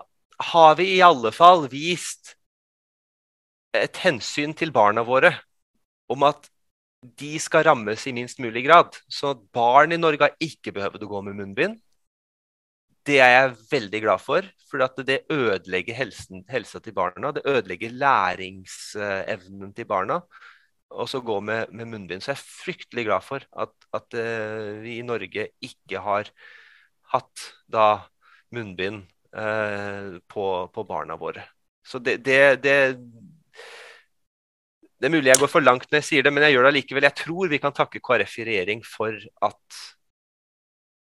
har 0.55 0.78
vi 0.78 0.93
i 0.94 1.02
alle 1.05 1.32
fall 1.35 1.66
vist 1.70 2.36
et 3.74 3.98
hensyn 4.05 4.55
til 4.56 4.70
barna 4.74 5.02
våre 5.06 5.35
om 6.10 6.23
at 6.27 6.47
de 7.03 7.37
skal 7.39 7.65
rammes 7.69 8.07
i 8.07 8.15
minst 8.16 8.41
mulig 8.43 8.65
grad. 8.66 8.97
Så 9.09 9.33
at 9.35 9.45
barn 9.55 9.95
i 9.95 10.01
Norge 10.01 10.27
har 10.27 10.43
ikke 10.43 10.75
behøvd 10.77 11.07
å 11.07 11.11
gå 11.12 11.23
med 11.29 11.39
munnbind. 11.39 11.79
Det 13.09 13.23
er 13.25 13.31
jeg 13.33 13.57
veldig 13.70 14.01
glad 14.05 14.20
for, 14.20 14.45
for 14.69 15.05
det 15.07 15.23
ødelegger 15.33 15.97
helsen, 15.97 16.43
helsa 16.51 16.81
til 16.85 16.93
barna. 16.97 17.33
Det 17.33 17.47
ødelegger 17.49 17.95
læringsevnen 17.97 19.73
til 19.77 19.89
barna 19.89 20.20
og 20.91 21.09
så 21.09 21.20
gå 21.20 21.39
med, 21.45 21.73
med, 21.73 21.87
munnbind. 21.87 22.23
Så 22.23 22.33
jeg 22.33 22.39
er 22.39 22.47
fryktelig 22.65 23.05
glad 23.09 23.25
for 23.25 23.45
at, 23.61 23.75
at 23.95 24.16
uh, 24.16 24.81
vi 24.83 24.99
i 24.99 25.07
Norge 25.07 25.49
ikke 25.65 26.01
har 26.05 26.31
hatt 27.12 27.49
da 27.69 27.89
munnbind 28.55 29.05
uh, 29.37 30.16
på, 30.29 30.47
på, 30.73 30.85
barna 30.89 31.19
våre. 31.20 31.45
Så 31.85 32.01
det, 32.01 32.19
det, 32.25 32.62
det, 32.65 32.79
det 34.99 35.07
er 35.07 35.15
mulig 35.15 35.31
jeg 35.31 35.41
går 35.41 35.51
for 35.51 35.65
langt 35.65 35.87
når 35.89 36.01
jeg 36.01 36.09
sier 36.09 36.27
det, 36.27 36.33
men 36.35 36.45
jeg 36.47 36.57
gjør 36.57 36.66
det 36.66 36.73
allikevel. 36.73 37.07
Jeg 37.07 37.19
tror 37.20 37.53
vi 37.53 37.61
kan 37.62 37.75
takke 37.75 38.03
KrF 38.03 38.35
i 38.43 38.47
regjering 38.49 38.85
for 38.87 39.15
at 39.47 39.81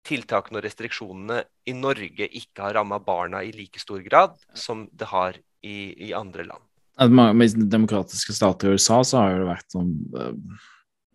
tiltakene 0.06 0.60
og 0.60 0.66
restriksjonene 0.68 1.42
i 1.70 1.74
Norge 1.78 2.28
ikke 2.28 2.68
har 2.68 2.76
ramma 2.78 3.00
barna 3.02 3.42
i 3.42 3.54
like 3.56 3.82
stor 3.82 4.04
grad 4.06 4.36
som 4.54 4.86
det 4.94 5.10
har 5.10 5.40
i, 5.66 6.10
i 6.10 6.14
andre 6.14 6.46
land. 6.46 6.62
I 6.96 7.50
demokratiske 7.72 8.36
stater 8.36 8.70
i 8.70 8.78
USA 8.78 9.02
så 9.04 9.24
har 9.24 9.40
det 9.40 9.50
vært 9.50 9.74
sånn 9.74 9.92
uh, 10.16 10.32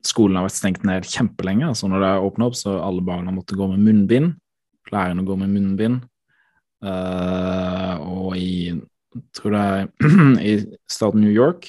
Skolen 0.04 0.38
har 0.38 0.46
vært 0.46 0.56
stengt 0.56 0.84
ned 0.88 1.04
kjempelenge. 1.04 1.74
så 1.76 1.88
Når 1.88 2.00
det 2.00 2.08
er 2.08 2.22
åpna 2.24 2.46
opp, 2.48 2.54
så 2.56 2.78
alle 2.80 3.04
barna 3.04 3.34
måtte 3.36 3.56
gå 3.56 3.66
med 3.68 3.82
munnbind. 3.84 4.30
Lærerne 4.88 5.26
går 5.28 5.36
med 5.42 5.52
munnbind. 5.52 5.98
Uh, 6.80 8.00
og 8.00 8.30
i 8.40 8.72
tror 9.36 9.52
det 9.52 9.60
er 9.60 9.90
i 10.50 10.54
staten 10.88 11.20
New 11.20 11.34
York 11.34 11.68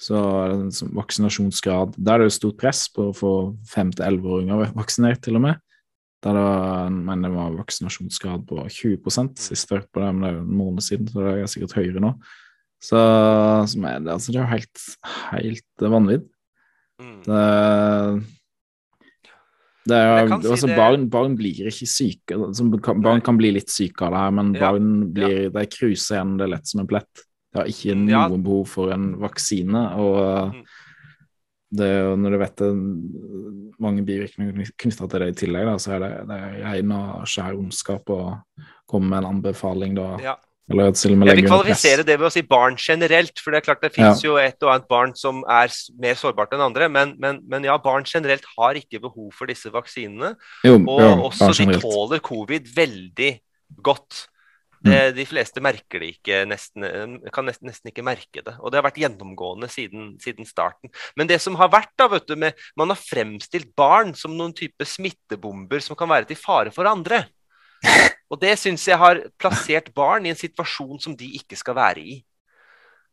så 0.00 0.20
er 0.40 0.52
det 0.52 0.58
en 0.58 0.72
sånn 0.72 0.94
vaksinasjonsgrad 0.96 1.98
Der 1.98 2.14
er 2.14 2.22
det 2.22 2.30
jo 2.30 2.36
stort 2.38 2.56
press 2.62 2.86
på 2.92 3.10
å 3.10 3.16
få 3.16 3.32
fem 3.68 3.90
til 3.92 4.06
elleve-åringer 4.06 4.72
vaksinert, 4.78 5.20
til 5.26 5.36
og 5.36 5.44
med. 5.44 5.60
Der 6.24 6.36
det 6.36 6.44
var, 6.44 6.90
men 6.92 7.24
det 7.24 7.30
var 7.32 7.56
vaksinasjonsgrad 7.56 8.44
på 8.48 8.64
20% 8.64 9.40
sist 9.40 9.70
jeg 9.70 9.80
hørte 9.80 9.92
på 9.92 10.02
det, 10.02 10.10
men 10.12 10.24
det 10.24 10.30
er 10.30 10.34
jo 10.38 10.42
en 10.44 10.58
måned 10.58 10.84
siden, 10.84 11.08
så 11.08 11.24
det 11.24 11.32
er 11.32 11.52
sikkert 11.52 11.76
høyere 11.78 12.04
nå. 12.04 12.12
Så 12.80 12.98
så 13.68 13.80
er 13.84 14.04
det, 14.04 14.12
altså, 14.12 14.32
det 14.32 14.40
er 14.40 14.44
jo 14.44 14.52
helt, 14.54 14.84
helt 15.30 15.86
vanvidd. 15.96 16.28
Mm. 17.00 17.16
Det, 17.24 17.44
det 19.88 19.96
er 19.96 20.10
jo 20.10 20.36
altså, 20.36 20.68
det... 20.68 20.76
barn, 20.76 21.08
barn, 21.12 21.36
blir 21.36 21.68
ikke 21.68 21.88
syke. 21.88 22.36
Altså, 22.36 22.68
barn 23.04 23.24
kan 23.24 23.40
bli 23.40 23.52
litt 23.56 23.72
syke 23.72 24.08
av 24.08 24.16
det 24.16 24.24
her, 24.24 24.36
men 24.40 24.52
barn 24.56 24.92
blir, 25.16 25.36
ja. 25.48 25.52
de 25.56 25.66
cruiser 25.72 26.18
igjen 26.18 26.36
det 26.40 26.50
lett 26.52 26.72
som 26.72 26.84
en 26.84 26.90
plett. 26.90 27.24
De 27.50 27.60
har 27.60 27.70
ikke 27.70 27.96
noe 27.98 28.12
ja. 28.12 28.26
behov 28.30 28.68
for 28.70 28.94
en 28.94 29.12
vaksine. 29.20 29.82
og 29.98 30.54
mm. 30.54 30.60
det, 31.80 31.90
når 32.22 32.34
du 32.34 32.38
vet 32.42 32.62
det 32.62 32.70
mange 33.82 34.04
bivirkninger 34.06 34.74
knytta 34.78 35.08
til 35.10 35.24
det 35.24 35.32
i 35.32 35.38
tillegg, 35.44 35.66
da, 35.66 35.78
så 35.82 35.96
er 35.96 36.04
det, 36.04 36.12
det 36.30 36.38
er 36.38 36.60
ren 36.68 36.94
og 36.94 37.26
skjær 37.30 37.58
ondskap 37.58 38.14
å 38.14 38.20
komme 38.90 39.10
med 39.10 39.22
en 39.22 39.32
anbefaling 39.34 39.98
da. 39.98 40.12
Ja. 40.22 40.36
Eller 40.70 40.92
til 40.94 41.14
og 41.14 41.18
med 41.18 41.30
Jeg 41.30 41.40
vil 41.40 41.48
kvalifisere 41.50 42.04
det 42.06 42.16
ved 42.20 42.28
å 42.28 42.32
si 42.32 42.42
barn 42.46 42.76
generelt. 42.78 43.42
For 43.42 43.50
det 43.50 43.60
er 43.60 43.66
klart 43.66 43.82
det 43.82 43.92
finnes 43.94 44.22
ja. 44.22 44.28
jo 44.28 44.36
et 44.38 44.58
og 44.62 44.72
annet 44.74 44.88
barn 44.90 45.14
som 45.18 45.42
er 45.50 45.72
mer 46.02 46.18
sårbart 46.18 46.54
enn 46.54 46.62
andre. 46.62 46.86
Men, 46.92 47.16
men, 47.22 47.40
men, 47.50 47.66
ja, 47.66 47.74
barn 47.82 48.06
generelt 48.06 48.46
har 48.54 48.78
ikke 48.78 49.02
behov 49.02 49.32
for 49.34 49.50
disse 49.50 49.72
vaksinene. 49.74 50.36
Jo, 50.66 50.78
og 50.84 51.02
jo, 51.02 51.12
også 51.26 51.50
de 51.58 51.80
tåler 51.82 52.22
covid 52.22 52.70
veldig 52.76 53.32
godt. 53.82 54.26
Det, 54.80 54.96
mm. 54.96 55.16
De 55.16 55.24
fleste 55.28 55.60
merker 55.60 56.00
det 56.00 56.14
ikke, 56.14 56.38
nesten, 56.48 56.86
kan 57.34 57.44
nesten, 57.44 57.68
nesten, 57.68 57.90
ikke 57.92 58.04
merke 58.06 58.40
det. 58.46 58.54
Og 58.60 58.72
det 58.72 58.80
har 58.80 58.86
vært 58.86 59.00
gjennomgående 59.02 59.68
siden, 59.68 60.14
siden 60.22 60.48
starten. 60.48 60.92
Men 61.20 61.28
det 61.28 61.36
som 61.44 61.58
har 61.60 61.68
vært 61.72 61.92
da, 62.00 62.08
vet 62.08 62.24
du, 62.30 62.32
med, 62.40 62.56
man 62.80 62.92
har 62.92 63.00
fremstilt 63.00 63.74
barn 63.76 64.14
som 64.16 64.32
noen 64.38 64.54
type 64.56 64.86
smittebomber 64.88 65.84
som 65.84 65.98
kan 66.00 66.08
være 66.08 66.30
til 66.30 66.40
fare 66.40 66.72
for 66.72 66.88
andre. 66.88 67.26
Og 68.32 68.40
det 68.40 68.54
syns 68.60 68.86
jeg 68.88 68.96
har 69.00 69.20
plassert 69.40 69.92
barn 69.92 70.24
i 70.24 70.32
en 70.32 70.38
situasjon 70.38 71.00
som 71.02 71.16
de 71.18 71.28
ikke 71.36 71.58
skal 71.60 71.76
være 71.76 72.00
i. 72.00 72.18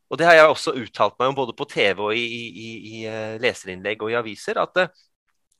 Og 0.08 0.20
det 0.20 0.28
har 0.30 0.38
jeg 0.38 0.52
også 0.54 0.72
uttalt 0.80 1.18
meg 1.20 1.34
om 1.34 1.36
både 1.36 1.56
på 1.58 1.68
TV 1.68 2.00
og 2.00 2.16
i, 2.16 2.24
i, 2.48 2.68
i 2.78 3.00
eh, 3.12 3.36
leserinnlegg 3.44 4.06
og 4.06 4.14
i 4.14 4.20
aviser. 4.22 4.60
at 4.62 4.88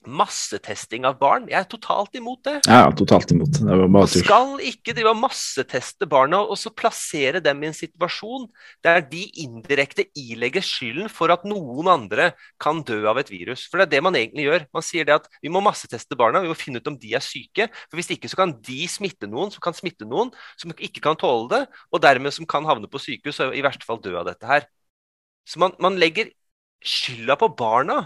massetesting 0.08 1.06
av 1.08 1.18
barn. 1.20 1.48
Jeg 1.52 1.60
er 1.60 1.68
totalt 1.70 2.16
imot 2.18 2.40
det. 2.48 2.56
Ja, 2.66 2.88
totalt 2.96 3.32
imot. 3.34 3.60
Det 3.60 3.68
var 3.68 3.84
bare. 3.84 3.92
Man 3.98 4.12
skal 4.12 4.54
ikke 4.70 4.96
drive 4.96 5.12
og 5.12 5.20
masseteste 5.20 6.08
barna 6.10 6.40
og 6.46 6.58
så 6.60 6.72
plassere 6.72 7.42
dem 7.44 7.64
i 7.64 7.70
en 7.70 7.76
situasjon 7.76 8.48
der 8.86 9.04
de 9.06 9.26
indirekte 9.44 10.08
ilegger 10.18 10.66
skylden 10.66 11.12
for 11.12 11.34
at 11.34 11.46
noen 11.48 11.90
andre 11.92 12.32
kan 12.64 12.82
dø 12.88 13.02
av 13.12 13.20
et 13.22 13.32
virus. 13.34 13.68
For 13.68 13.82
det 13.82 13.88
er 13.88 13.94
det 13.98 14.04
man 14.08 14.18
egentlig 14.20 14.48
gjør. 14.48 14.68
Man 14.76 14.86
sier 14.86 15.08
det 15.08 15.18
at 15.20 15.30
vi 15.44 15.52
må 15.54 15.62
masseteste 15.66 16.18
barna, 16.20 16.44
vi 16.44 16.52
må 16.52 16.58
finne 16.58 16.82
ut 16.82 16.92
om 16.92 16.98
de 17.00 17.14
er 17.18 17.24
syke. 17.24 17.70
For 17.88 18.00
hvis 18.00 18.14
ikke 18.16 18.32
så 18.32 18.40
kan 18.40 18.56
de 18.64 18.82
smitte 18.92 19.30
noen 19.30 19.54
som 19.54 19.64
kan 19.64 19.76
smitte 19.78 20.08
noen 20.08 20.32
som 20.60 20.74
ikke 20.74 21.04
kan 21.04 21.20
tåle 21.20 21.52
det, 21.54 21.64
og 21.92 22.04
dermed 22.04 22.36
som 22.36 22.48
kan 22.50 22.66
havne 22.68 22.90
på 22.92 23.02
sykehus 23.02 23.42
og 23.44 23.56
i 23.58 23.64
verste 23.66 23.88
fall 23.88 24.02
dø 24.04 24.16
av 24.20 24.28
dette 24.30 24.48
her. 24.48 24.68
Så 25.48 25.62
man, 25.64 25.76
man 25.84 25.96
legger 26.00 26.32
skylda 26.84 27.38
på 27.40 27.50
barna 27.58 28.02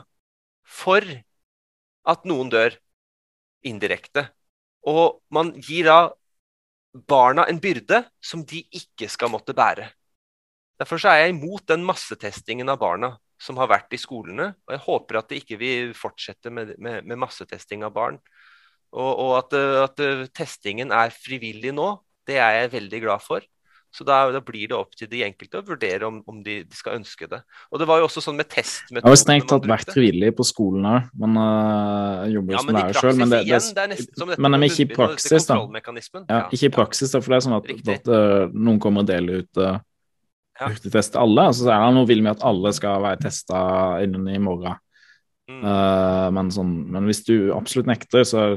for 0.63 1.05
at 2.07 2.25
noen 2.29 2.49
dør 2.51 2.75
indirekte. 3.67 4.25
Og 4.89 5.21
man 5.33 5.53
gir 5.61 5.89
da 5.89 5.99
barna 7.07 7.45
en 7.47 7.61
byrde 7.61 8.03
som 8.23 8.43
de 8.47 8.63
ikke 8.75 9.09
skal 9.11 9.31
måtte 9.31 9.55
bære. 9.55 9.87
Derfor 10.81 11.01
er 11.05 11.21
jeg 11.21 11.35
imot 11.35 11.67
den 11.69 11.83
massetestingen 11.85 12.69
av 12.73 12.79
barna 12.81 13.13
som 13.41 13.57
har 13.61 13.69
vært 13.69 13.93
i 13.93 14.01
skolene. 14.01 14.51
Og 14.65 14.75
jeg 14.75 14.83
håper 14.85 15.19
at 15.19 15.29
det 15.29 15.41
ikke 15.43 15.59
vil 15.61 15.93
fortsette 15.97 16.53
med, 16.53 16.75
med, 16.81 17.05
med 17.05 17.21
massetesting 17.21 17.85
av 17.85 17.93
barn. 17.95 18.17
Og, 18.91 19.11
og 19.11 19.33
at, 19.37 19.55
at, 19.85 20.01
testingen 20.35 20.91
er 20.95 21.13
frivillig 21.15 21.73
nå, 21.75 21.93
det 22.27 22.41
er 22.41 22.57
jeg 22.59 22.73
veldig 22.75 23.01
glad 23.05 23.23
for. 23.23 23.45
Så 23.91 24.05
da, 24.07 24.21
da, 24.31 24.39
blir 24.39 24.69
det 24.71 24.75
opp 24.77 24.93
til 24.95 25.09
de 25.11 25.19
enkelte 25.25 25.59
å 25.59 25.65
vurdere 25.67 26.07
om, 26.07 26.21
om 26.29 26.37
de, 26.45 26.61
de, 26.63 26.77
skal 26.77 26.95
ønske 27.01 27.27
det. 27.27 27.41
Og 27.75 27.81
det 27.81 27.87
var 27.89 27.99
jo 27.99 28.07
også 28.07 28.23
sånn 28.23 28.37
med 28.39 28.47
testmetoder. 28.47 29.03
Jeg 29.03 29.11
har 29.11 29.19
strengt 29.19 29.49
tatt 29.51 29.67
vært 29.67 29.91
frivillig 29.91 30.31
på 30.37 30.45
skolen 30.47 30.87
òg, 30.87 31.09
Man 31.19 31.35
uh, 31.35 32.23
jobber 32.31 32.55
jo 32.55 32.57
ja, 32.57 32.63
som 32.63 32.73
lærer 32.77 32.99
sjøl, 33.01 33.19
men, 33.19 33.33
det, 33.33 33.41
det, 33.49 33.99
det 34.21 34.39
men 34.39 34.55
er 34.55 34.67
ikke 34.69 34.85
i 34.85 34.89
praksis, 34.95 35.49
da. 35.49 35.59
Ja, 36.23 36.41
ikke 36.47 36.69
i 36.69 36.73
praksis, 36.77 37.11
da, 37.11 37.19
for 37.19 37.35
det 37.35 37.41
er 37.41 37.45
sånn 37.49 37.57
at, 37.59 37.71
at 37.97 38.11
uh, 38.15 38.45
noen 38.55 38.79
kommer 38.83 39.03
og 39.03 39.11
deler 39.11 39.43
ut 39.43 39.59
uh, 39.59 39.75
hurtigtest 40.61 41.15
til 41.15 41.23
alle. 41.25 41.49
Så 41.57 41.67
er 41.67 41.83
det 41.83 41.91
nå 41.97 42.05
vil 42.09 42.23
vi 42.23 42.31
at 42.31 42.47
alle 42.47 42.71
skal 42.77 43.03
være 43.03 43.25
testa 43.27 43.61
innen 44.05 44.31
i 44.31 44.39
morgen. 44.39 44.79
Mm. 45.51 45.61
Uh, 45.65 46.27
men, 46.37 46.51
sånn, 46.55 46.75
men 46.95 47.11
hvis 47.11 47.25
du 47.27 47.35
absolutt 47.55 47.89
nekter, 47.91 48.23
så 48.27 48.53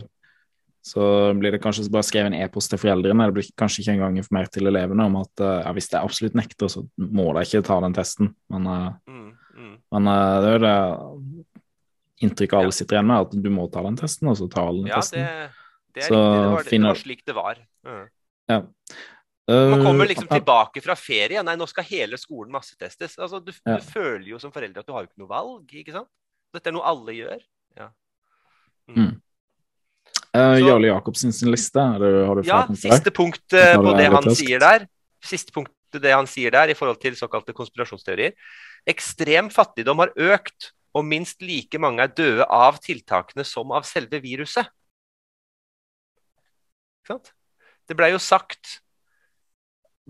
så 0.85 1.05
blir 1.39 1.55
det 1.55 1.63
kanskje 1.65 1.87
bare 1.93 2.05
skrevet 2.05 2.29
en 2.29 2.37
e-post 2.45 2.69
til 2.73 2.81
foreldrene. 2.83 3.31
Det 3.31 3.37
blir 3.39 3.47
kanskje 3.57 3.81
ikke 3.83 3.95
engang 3.97 4.19
informert 4.21 4.53
til 4.53 4.69
elevene 4.69 5.07
om 5.09 5.17
at 5.23 5.41
ja, 5.41 5.71
hvis 5.73 5.89
det 5.93 6.03
absolutt 6.03 6.37
nekter, 6.37 6.69
så 6.69 6.85
må 7.01 7.31
de 7.33 7.45
ikke 7.47 7.65
ta 7.65 7.79
den 7.81 7.97
testen. 7.97 8.35
Men, 8.53 8.69
mm, 9.09 9.31
mm. 9.57 9.75
men 9.97 10.11
det 10.45 10.51
er 10.51 10.59
jo 10.59 10.63
det 10.67 10.75
inntrykket 12.25 12.59
alle 12.59 12.75
sitter 12.77 12.99
igjen 12.99 13.09
med, 13.09 13.27
at 13.27 13.47
du 13.47 13.51
må 13.53 13.67
ta 13.73 13.83
den 13.87 13.97
testen, 13.99 14.29
og 14.31 14.39
så 14.39 14.49
ta 14.53 14.67
den 14.71 14.91
ja, 14.91 15.01
testen. 15.01 15.25
Det, 15.25 15.65
det 15.97 16.05
er 16.05 16.13
så, 16.13 16.21
riktig. 16.21 16.37
Det 16.37 16.53
var, 16.53 16.69
det 16.71 16.85
var, 16.87 17.03
slik 17.03 17.25
det 17.25 17.37
var. 17.39 17.65
Mm. 17.89 18.05
Ja. 18.53 18.61
Man 19.47 19.85
kommer 19.85 20.09
liksom 20.09 20.29
tilbake 20.31 20.81
fra 20.85 20.97
ferie. 20.97 21.43
Nei, 21.45 21.57
nå 21.61 21.67
skal 21.69 21.85
hele 21.89 22.17
skolen 22.21 22.55
massetestes. 22.55 23.19
Altså, 23.21 23.43
du, 23.45 23.53
ja. 23.53 23.77
du 23.77 23.85
føler 23.85 24.31
jo 24.33 24.41
som 24.41 24.53
forelder 24.55 24.81
at 24.81 24.89
du 24.89 24.95
har 24.97 25.05
jo 25.05 25.11
ikke 25.11 25.21
noe 25.21 25.33
valg, 25.33 25.75
ikke 25.83 25.97
sant? 25.97 26.11
Dette 26.55 26.71
er 26.71 26.77
noe 26.77 26.87
alle 26.89 27.17
gjør. 27.17 27.45
Ja. 27.77 27.91
Mm. 28.89 28.97
Mm. 28.97 29.13
Uh, 30.35 30.59
Jarle 30.59 30.89
Jacobsen 30.91 31.33
sin 31.33 31.53
liste, 31.53 31.79
har 31.79 32.03
du, 32.03 32.25
har 32.27 32.35
du 32.35 32.49
Ja, 32.49 32.65
siste 32.75 33.13
punkt 33.15 33.55
uh, 33.55 33.77
på 33.79 33.93
det 33.95 34.09
han 34.11 34.31
sier 34.35 34.63
der. 34.63 34.87
Siste 35.23 35.55
punkt 35.55 35.71
det 36.03 36.11
han 36.11 36.27
sier 36.27 36.51
der 36.51 36.73
i 36.73 36.75
forhold 36.75 36.99
til 37.03 37.15
såkalte 37.15 37.55
konspirasjonsteorier. 37.55 38.35
Ekstrem 38.91 39.51
fattigdom 39.55 40.03
har 40.03 40.11
økt, 40.35 40.73
og 40.95 41.07
minst 41.07 41.43
like 41.43 41.79
mange 41.79 42.03
er 42.03 42.11
døde 42.11 42.49
av 42.51 42.81
tiltakene 42.83 43.47
som 43.47 43.71
av 43.75 43.87
selve 43.87 44.19
viruset. 44.23 44.67
Det 47.07 47.95
blei 47.95 48.11
jo 48.11 48.19
sagt, 48.23 48.81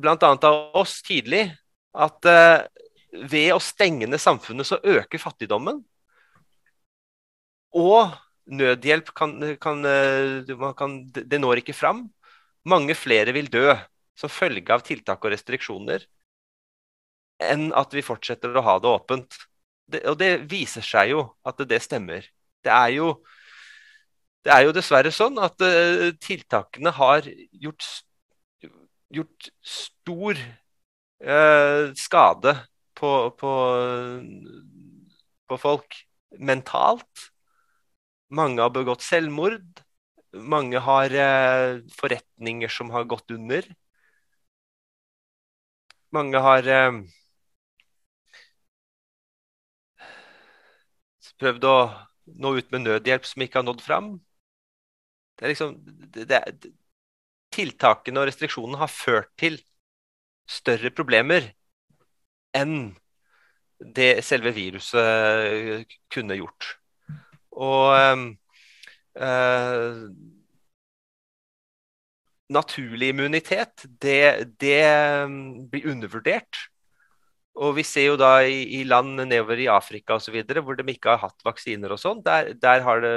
bl.a. 0.00 0.16
av 0.16 0.80
oss 0.80 1.02
tidlig, 1.04 1.50
at 1.92 2.32
uh, 2.32 2.64
ved 3.28 3.52
å 3.52 3.60
stenge 3.62 4.08
ned 4.08 4.22
samfunnet 4.22 4.72
så 4.72 4.80
øker 4.80 5.20
fattigdommen. 5.20 5.84
Og 7.76 8.14
nødhjelp 8.46 9.12
kan, 9.16 9.56
kan, 9.60 9.84
eh, 9.84 10.74
kan, 10.76 11.10
Det 11.12 11.40
når 11.40 11.62
ikke 11.62 11.72
fram. 11.76 12.10
Mange 12.64 12.94
flere 12.94 13.32
vil 13.32 13.50
dø 13.50 13.74
som 14.16 14.30
følge 14.30 14.72
av 14.72 14.82
tiltak 14.84 15.24
og 15.24 15.32
restriksjoner 15.32 16.04
enn 17.42 17.72
at 17.74 17.92
vi 17.94 18.02
fortsetter 18.04 18.54
å 18.54 18.62
ha 18.62 18.78
det 18.78 18.88
åpent. 18.88 19.36
Det, 19.90 20.04
og 20.08 20.18
det 20.18 20.46
viser 20.48 20.84
seg 20.84 21.10
jo 21.10 21.24
at 21.44 21.58
det, 21.68 21.82
stemmer. 21.82 22.24
Det 22.64 22.72
er 22.72 22.94
jo, 22.94 23.08
det 24.44 24.52
er 24.54 24.64
jo 24.64 24.72
dessverre 24.76 25.12
sånn 25.12 25.36
at 25.42 25.60
uh, 25.60 26.12
tiltakene 26.22 26.94
har 26.94 27.26
gjort, 27.50 27.84
gjort 29.12 29.50
stor 29.60 30.40
uh, 31.26 31.92
skade 31.98 32.54
på, 32.96 33.12
på, 33.36 33.52
på 35.50 35.60
folk 35.60 36.00
mentalt. 36.38 37.33
Mange 38.34 38.62
har 38.62 38.72
begått 38.74 39.04
selvmord. 39.04 39.82
Mange 40.34 40.80
har 40.82 41.14
eh, 41.14 41.80
forretninger 41.98 42.72
som 42.72 42.90
har 42.94 43.06
gått 43.10 43.30
under. 43.34 43.66
Mange 46.14 46.38
har 46.42 46.68
prøvd 51.40 51.66
å 51.68 51.76
nå 52.40 52.54
ut 52.58 52.70
med 52.72 52.86
nødhjelp 52.86 53.26
som 53.28 53.44
ikke 53.44 53.60
har 53.60 53.66
nådd 53.68 53.82
fram. 53.84 54.10
Det 55.34 55.46
er 55.46 55.52
liksom 55.52 55.76
det, 56.14 56.26
det, 56.30 56.72
Tiltakene 57.54 58.18
og 58.22 58.26
restriksjonene 58.26 58.80
har 58.80 58.90
ført 58.90 59.30
til 59.38 59.60
større 60.50 60.90
problemer 60.90 61.52
enn 62.54 62.94
det 63.78 64.24
selve 64.26 64.50
viruset 64.56 65.94
kunne 66.10 66.38
gjort. 66.38 66.74
Og 67.54 67.94
øh, 69.18 70.10
naturlig 72.54 73.08
immunitet, 73.14 73.86
det, 74.02 74.54
det 74.60 74.82
blir 75.70 75.90
undervurdert. 75.90 76.68
Og 77.54 77.76
vi 77.76 77.84
ser 77.86 78.08
jo 78.08 78.18
da 78.18 78.40
i, 78.42 78.64
i 78.80 78.82
land 78.86 79.14
nedover 79.20 79.60
i 79.62 79.70
Afrika 79.70 80.16
osv. 80.18 80.40
hvor 80.42 80.74
de 80.74 80.86
ikke 80.90 81.14
har 81.14 81.22
hatt 81.22 81.46
vaksiner 81.46 81.94
og 81.94 82.00
sånn, 82.02 82.22
der, 82.26 82.52
der, 82.58 82.82
har 82.82 83.02
det 83.04 83.14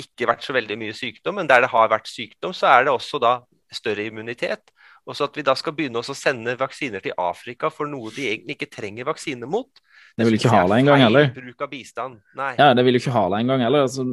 ikke 0.00 0.30
vært 0.30 0.46
så 0.46 0.56
veldig 0.56 0.78
mye 0.80 0.96
sykdom. 0.96 1.36
Men 1.36 1.50
der 1.50 1.66
det 1.66 1.72
har 1.72 1.90
vært 1.92 2.08
sykdom, 2.08 2.56
så 2.56 2.70
er 2.72 2.86
det 2.86 2.94
også 2.94 3.20
da 3.20 3.34
større 3.72 4.08
immunitet. 4.08 4.72
Og 5.04 5.16
så 5.16 5.28
at 5.28 5.36
vi 5.36 5.44
da 5.44 5.54
skal 5.58 5.74
begynne 5.76 6.00
å 6.00 6.16
sende 6.16 6.56
vaksiner 6.60 7.04
til 7.04 7.16
Afrika 7.20 7.70
for 7.72 7.88
noe 7.88 8.12
de 8.14 8.30
egentlig 8.30 8.56
ikke 8.56 8.72
trenger 8.72 9.08
vaksine 9.08 9.48
mot, 9.48 9.80
det 10.20 10.26
vil 10.28 10.36
ikke 10.36 10.52
ha 10.52 10.62
det 10.68 10.78
engang 10.82 11.02
heller. 11.02 11.28
Bruk 11.34 11.64
av 11.64 11.70
bistand. 11.72 12.18
Nei. 12.38 12.50
Ja, 12.58 12.70
det 12.76 12.84
vil 12.86 12.98
ikke 12.98 13.14
ha 13.14 13.22
det 13.32 13.40
engang 13.40 13.64
heller. 13.64 13.86
Altså, 13.86 14.04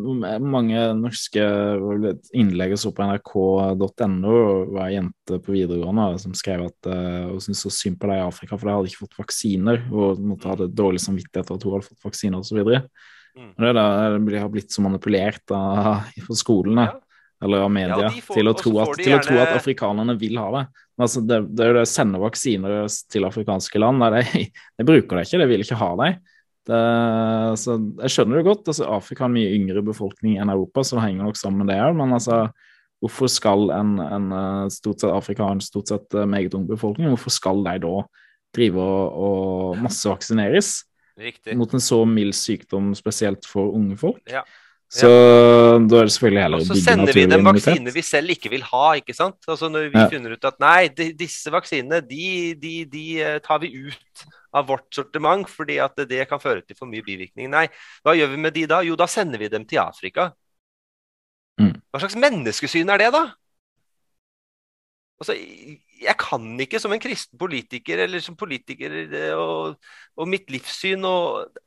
mange 0.42 0.86
norske 0.98 1.48
innlegg 2.38 2.76
så 2.80 2.94
på 2.96 3.06
nrk.no 3.06 4.38
var 4.74 4.86
ei 4.88 4.96
jente 4.96 5.42
på 5.44 5.56
videregående 5.56 6.08
som 6.24 6.36
skrev 6.38 6.68
at 6.70 6.90
uh, 6.90 7.34
hun 7.34 7.44
syntes 7.44 7.66
så 7.68 7.74
synd 7.74 8.00
på 8.02 8.10
de 8.12 8.20
i 8.20 8.26
Afrika, 8.26 8.56
for 8.56 8.70
de 8.70 8.78
hadde 8.78 8.94
ikke 8.94 9.04
fått 9.06 9.20
vaksiner 9.20 9.84
og 9.92 10.24
måtte 10.24 10.52
ha 10.52 10.58
det 10.64 10.72
dårlig 10.78 11.04
samvittighet 11.04 11.50
for 11.50 11.60
at 11.60 11.68
hun 11.68 11.78
hadde 11.78 11.90
fått 11.92 12.10
vaksiner 12.10 12.40
osv. 12.42 12.64
Mm. 13.38 13.52
Det, 13.54 13.74
det 13.76 14.42
har 14.42 14.54
blitt 14.54 14.74
så 14.74 14.86
manipulert 14.86 15.54
av, 15.54 16.08
på 16.30 16.40
skolene. 16.40 16.90
Ja 16.90 17.02
eller 17.44 17.66
av 17.68 17.70
media, 17.70 18.08
ja, 18.08 18.24
får, 18.24 18.40
til, 18.40 18.50
å 18.50 18.56
tro, 18.58 18.72
at, 18.82 18.96
til 18.98 19.12
gjerne... 19.12 19.22
å 19.22 19.28
tro 19.28 19.42
at 19.44 19.54
afrikanerne 19.60 20.16
vil 20.18 20.40
ha 20.42 20.48
det. 20.56 20.64
Altså, 20.98 21.22
det, 21.22 21.44
det, 21.54 21.68
det 21.78 21.84
sender 21.90 22.24
vaksiner 22.24 22.88
til 23.14 23.28
afrikanske 23.28 23.82
land. 23.82 24.02
Nei, 24.02 24.24
de, 24.24 24.48
de 24.50 24.88
bruker 24.88 25.20
det 25.20 25.28
ikke, 25.28 25.42
de 25.44 25.50
vil 25.52 25.66
ikke 25.66 25.78
ha 25.78 25.92
dem. 26.02 26.18
Det, 26.68 26.80
så 27.62 27.78
jeg 28.02 28.12
skjønner 28.12 28.42
det 28.42 28.48
godt. 28.50 28.66
altså 28.68 28.90
Afrika 28.92 29.24
har 29.24 29.32
en 29.32 29.38
mye 29.38 29.54
yngre 29.56 29.84
befolkning 29.88 30.40
enn 30.42 30.52
Europa, 30.52 30.84
så 30.84 30.98
det 30.98 31.06
henger 31.06 31.30
nok 31.30 31.40
sammen 31.40 31.64
med 31.64 31.72
det 31.72 31.80
òg. 31.86 31.94
Men 32.00 32.18
altså, 32.18 32.42
hvorfor 33.04 33.32
skal 33.32 33.72
en, 33.76 33.96
en 34.04 34.28
eh, 34.36 34.64
stort 34.74 35.04
sett 35.04 35.14
Afrika 35.14 35.46
har 35.46 35.56
en 35.56 35.64
stort 35.64 35.94
sett 35.94 36.18
eh, 36.18 36.28
meget 36.28 36.58
ung 36.58 36.66
befolkning? 36.68 37.12
Hvorfor 37.14 37.38
skal 37.38 37.64
de 37.70 37.78
da 37.86 37.96
drive 38.58 38.82
og, 38.82 39.24
og 39.28 39.82
massevaksineres 39.86 40.80
Riktig. 41.20 41.56
mot 41.60 41.72
en 41.74 41.84
så 41.84 42.02
mild 42.10 42.36
sykdom, 42.38 42.92
spesielt 42.98 43.48
for 43.48 43.78
unge 43.78 44.00
folk? 44.02 44.24
Ja. 44.32 44.44
Så 44.88 45.08
ja. 45.10 45.80
da 45.84 45.98
er 46.00 46.08
det 46.08 46.14
selvfølgelig 46.16 46.44
heller 46.46 46.62
å 46.62 46.64
bygge 46.64 46.78
naturlig 46.80 46.80
immunitet. 46.80 46.80
Så 46.80 46.88
sender 46.88 47.18
vi 47.18 47.24
dem 47.28 47.48
vaksiner 47.50 47.96
vi 47.98 48.04
selv 48.08 48.34
ikke 48.38 48.52
vil 48.54 48.64
ha, 48.70 48.84
ikke 49.02 49.16
sant. 49.18 49.40
Altså 49.44 49.68
Når 49.72 49.90
vi 49.92 50.00
ja. 50.00 50.08
finner 50.14 50.36
ut 50.38 50.48
at 50.48 50.60
nei, 50.64 50.88
de, 50.96 51.10
disse 51.20 51.52
vaksinene 51.52 52.00
de, 52.08 52.30
de, 52.62 52.74
de, 52.94 53.04
eh, 53.20 53.40
tar 53.44 53.60
vi 53.64 53.74
ut 53.76 54.24
av 54.56 54.70
vårt 54.70 54.88
sortiment 54.96 55.50
fordi 55.52 55.82
at 55.84 56.00
det 56.08 56.24
kan 56.30 56.40
føre 56.40 56.64
til 56.64 56.80
for 56.80 56.88
mye 56.88 57.04
bivirkning. 57.04 57.52
Nei, 57.52 57.66
hva 58.08 58.16
gjør 58.16 58.32
vi 58.32 58.40
med 58.48 58.56
de 58.56 58.64
da? 58.72 58.80
Jo, 58.88 58.96
da 59.00 59.10
sender 59.12 59.44
vi 59.44 59.52
dem 59.52 59.68
til 59.68 59.84
Afrika. 59.84 60.30
Mm. 61.60 61.76
Hva 61.92 62.06
slags 62.06 62.18
menneskesyn 62.24 62.96
er 62.96 63.04
det, 63.04 63.12
da? 63.18 63.26
Altså, 65.20 65.36
jeg 65.98 66.16
kan 66.22 66.44
ikke 66.64 66.80
som 66.80 66.94
en 66.94 67.02
kristen 67.02 67.40
politiker 67.42 68.06
eller 68.06 68.22
som 68.24 68.38
politiker 68.40 69.00
eh, 69.04 69.32
og, 69.36 69.80
og 70.16 70.30
mitt 70.30 70.48
livssyn 70.54 71.04
og 71.10 71.58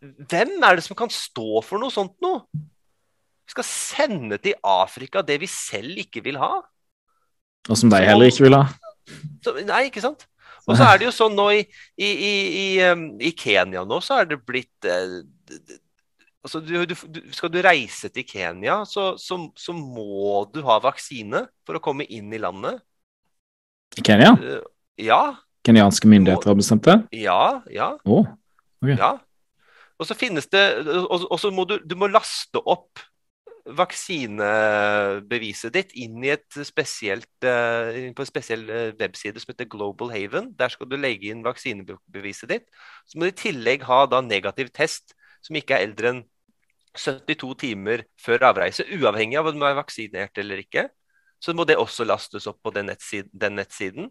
hvem 0.00 0.58
er 0.62 0.78
det 0.78 0.84
som 0.86 0.98
kan 0.98 1.10
stå 1.12 1.62
for 1.66 1.80
noe 1.82 1.92
sånt 1.94 2.14
noe? 2.24 2.44
Vi 3.48 3.54
skal 3.54 3.66
sende 3.66 4.38
til 4.42 4.58
Afrika 4.66 5.22
det 5.24 5.38
vi 5.40 5.48
selv 5.50 5.98
ikke 5.98 6.22
vil 6.24 6.38
ha. 6.40 6.58
Og 7.68 7.78
som 7.80 7.90
de 7.92 8.00
heller 8.04 8.28
ikke 8.28 8.44
vil 8.44 8.58
ha. 8.58 8.66
Så, 9.44 9.54
nei, 9.64 9.86
ikke 9.88 10.04
sant? 10.04 10.26
Og 10.68 10.76
så 10.76 10.84
er 10.84 11.00
det 11.00 11.06
jo 11.08 11.14
sånn 11.16 11.36
nå 11.36 11.46
i, 11.56 11.62
i, 11.96 12.08
i, 12.12 12.66
i 13.24 13.30
Kenya 13.32 13.86
nå, 13.88 14.02
så 14.04 14.20
er 14.20 14.28
det 14.28 14.36
blitt 14.44 14.84
eh, 14.84 15.22
altså 16.44 16.60
du, 16.60 16.74
du, 16.84 17.22
Skal 17.32 17.52
du 17.54 17.60
reise 17.64 18.10
til 18.12 18.26
Kenya, 18.28 18.82
så, 18.88 19.14
så, 19.16 19.40
så, 19.56 19.72
må 19.72 20.44
du 20.52 20.60
ha 20.66 20.76
vaksine 20.84 21.46
for 21.64 21.78
å 21.78 21.82
komme 21.84 22.04
inn 22.04 22.28
i 22.36 22.42
landet. 22.42 22.82
I 23.96 24.04
Kenya? 24.04 24.34
Uh, 24.36 24.60
ja. 25.00 25.22
Kenyanske 25.64 26.10
myndigheter 26.10 26.52
har 26.52 26.58
bestemt 26.58 26.84
det? 26.84 26.98
Ja. 27.16 27.62
ja. 27.72 27.94
Oh, 28.04 28.28
okay. 28.82 28.98
ja. 29.00 29.16
Og 29.98 30.06
så 30.06 30.14
finnes 30.14 30.46
det 30.50 30.86
Og 30.86 31.40
så 31.40 31.50
må 31.54 31.64
du, 31.68 31.78
du 31.84 31.96
må 31.98 32.06
laste 32.10 32.58
opp 32.64 32.98
vaksinebeviset 33.68 35.74
ditt 35.74 35.90
inn 36.00 36.24
i 36.24 36.30
et 36.32 36.56
spesielt, 36.64 37.28
uh, 37.44 37.92
på 38.16 38.22
en 38.24 38.30
spesiell 38.30 38.64
uh, 38.70 38.94
webside 38.96 39.40
som 39.42 39.50
heter 39.52 39.68
Global 39.68 40.08
Haven. 40.14 40.56
Der 40.56 40.68
skal 40.72 40.88
du 40.88 40.96
legge 40.96 41.28
inn 41.28 41.44
vaksinebeviset 41.44 42.48
ditt. 42.48 42.64
Så 43.04 43.18
må 43.18 43.24
du 43.26 43.30
i 43.34 43.42
tillegg 43.42 43.84
ha 43.88 44.06
da 44.08 44.20
negativ 44.24 44.68
test 44.72 45.14
som 45.44 45.56
ikke 45.58 45.74
er 45.76 45.84
eldre 45.86 46.06
enn 46.14 46.22
72 46.98 47.54
timer 47.60 48.02
før 48.20 48.48
avreise, 48.48 48.86
uavhengig 48.88 49.38
av 49.38 49.50
om 49.50 49.60
du 49.60 49.66
er 49.68 49.76
vaksinert 49.78 50.40
eller 50.40 50.58
ikke. 50.64 50.88
Så 51.38 51.54
må 51.54 51.66
det 51.68 51.78
også 51.78 52.06
lastes 52.08 52.48
opp 52.50 52.58
på 52.64 52.72
den, 52.74 52.88
nettsiden. 52.90 53.30
Den 53.32 53.58
nettsiden. 53.60 54.08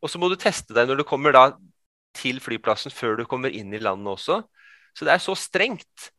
Og 0.00 0.10
så 0.10 0.18
må 0.18 0.30
du 0.32 0.38
teste 0.40 0.74
deg 0.74 0.88
når 0.88 1.02
du 1.02 1.06
kommer 1.06 1.36
da 1.36 1.44
til 2.16 2.40
flyplassen 2.42 2.90
før 2.90 3.20
du 3.20 3.26
kommer 3.28 3.52
inn 3.54 3.74
i 3.76 3.82
landet 3.82 4.16
også. 4.16 4.40
Så 4.94 5.06
det 5.06 5.14
er 5.14 5.22
så 5.22 5.36
strengt. 5.38 6.10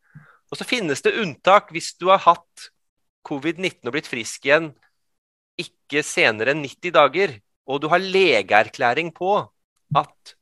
Og 0.52 0.58
så 0.60 0.66
finnes 0.68 1.02
det 1.04 1.16
unntak 1.20 1.72
hvis 1.72 1.92
du 2.00 2.08
har 2.12 2.22
hatt 2.24 2.70
covid-19 3.28 3.86
og 3.86 3.94
blitt 3.94 4.10
frisk 4.10 4.48
igjen 4.48 4.72
ikke 5.60 6.02
senere 6.06 6.54
enn 6.54 6.64
90 6.64 6.94
dager, 6.96 7.34
og 7.68 7.82
du 7.82 7.88
har 7.92 8.02
legeerklæring 8.02 9.12
på 9.14 9.34
at 9.96 10.34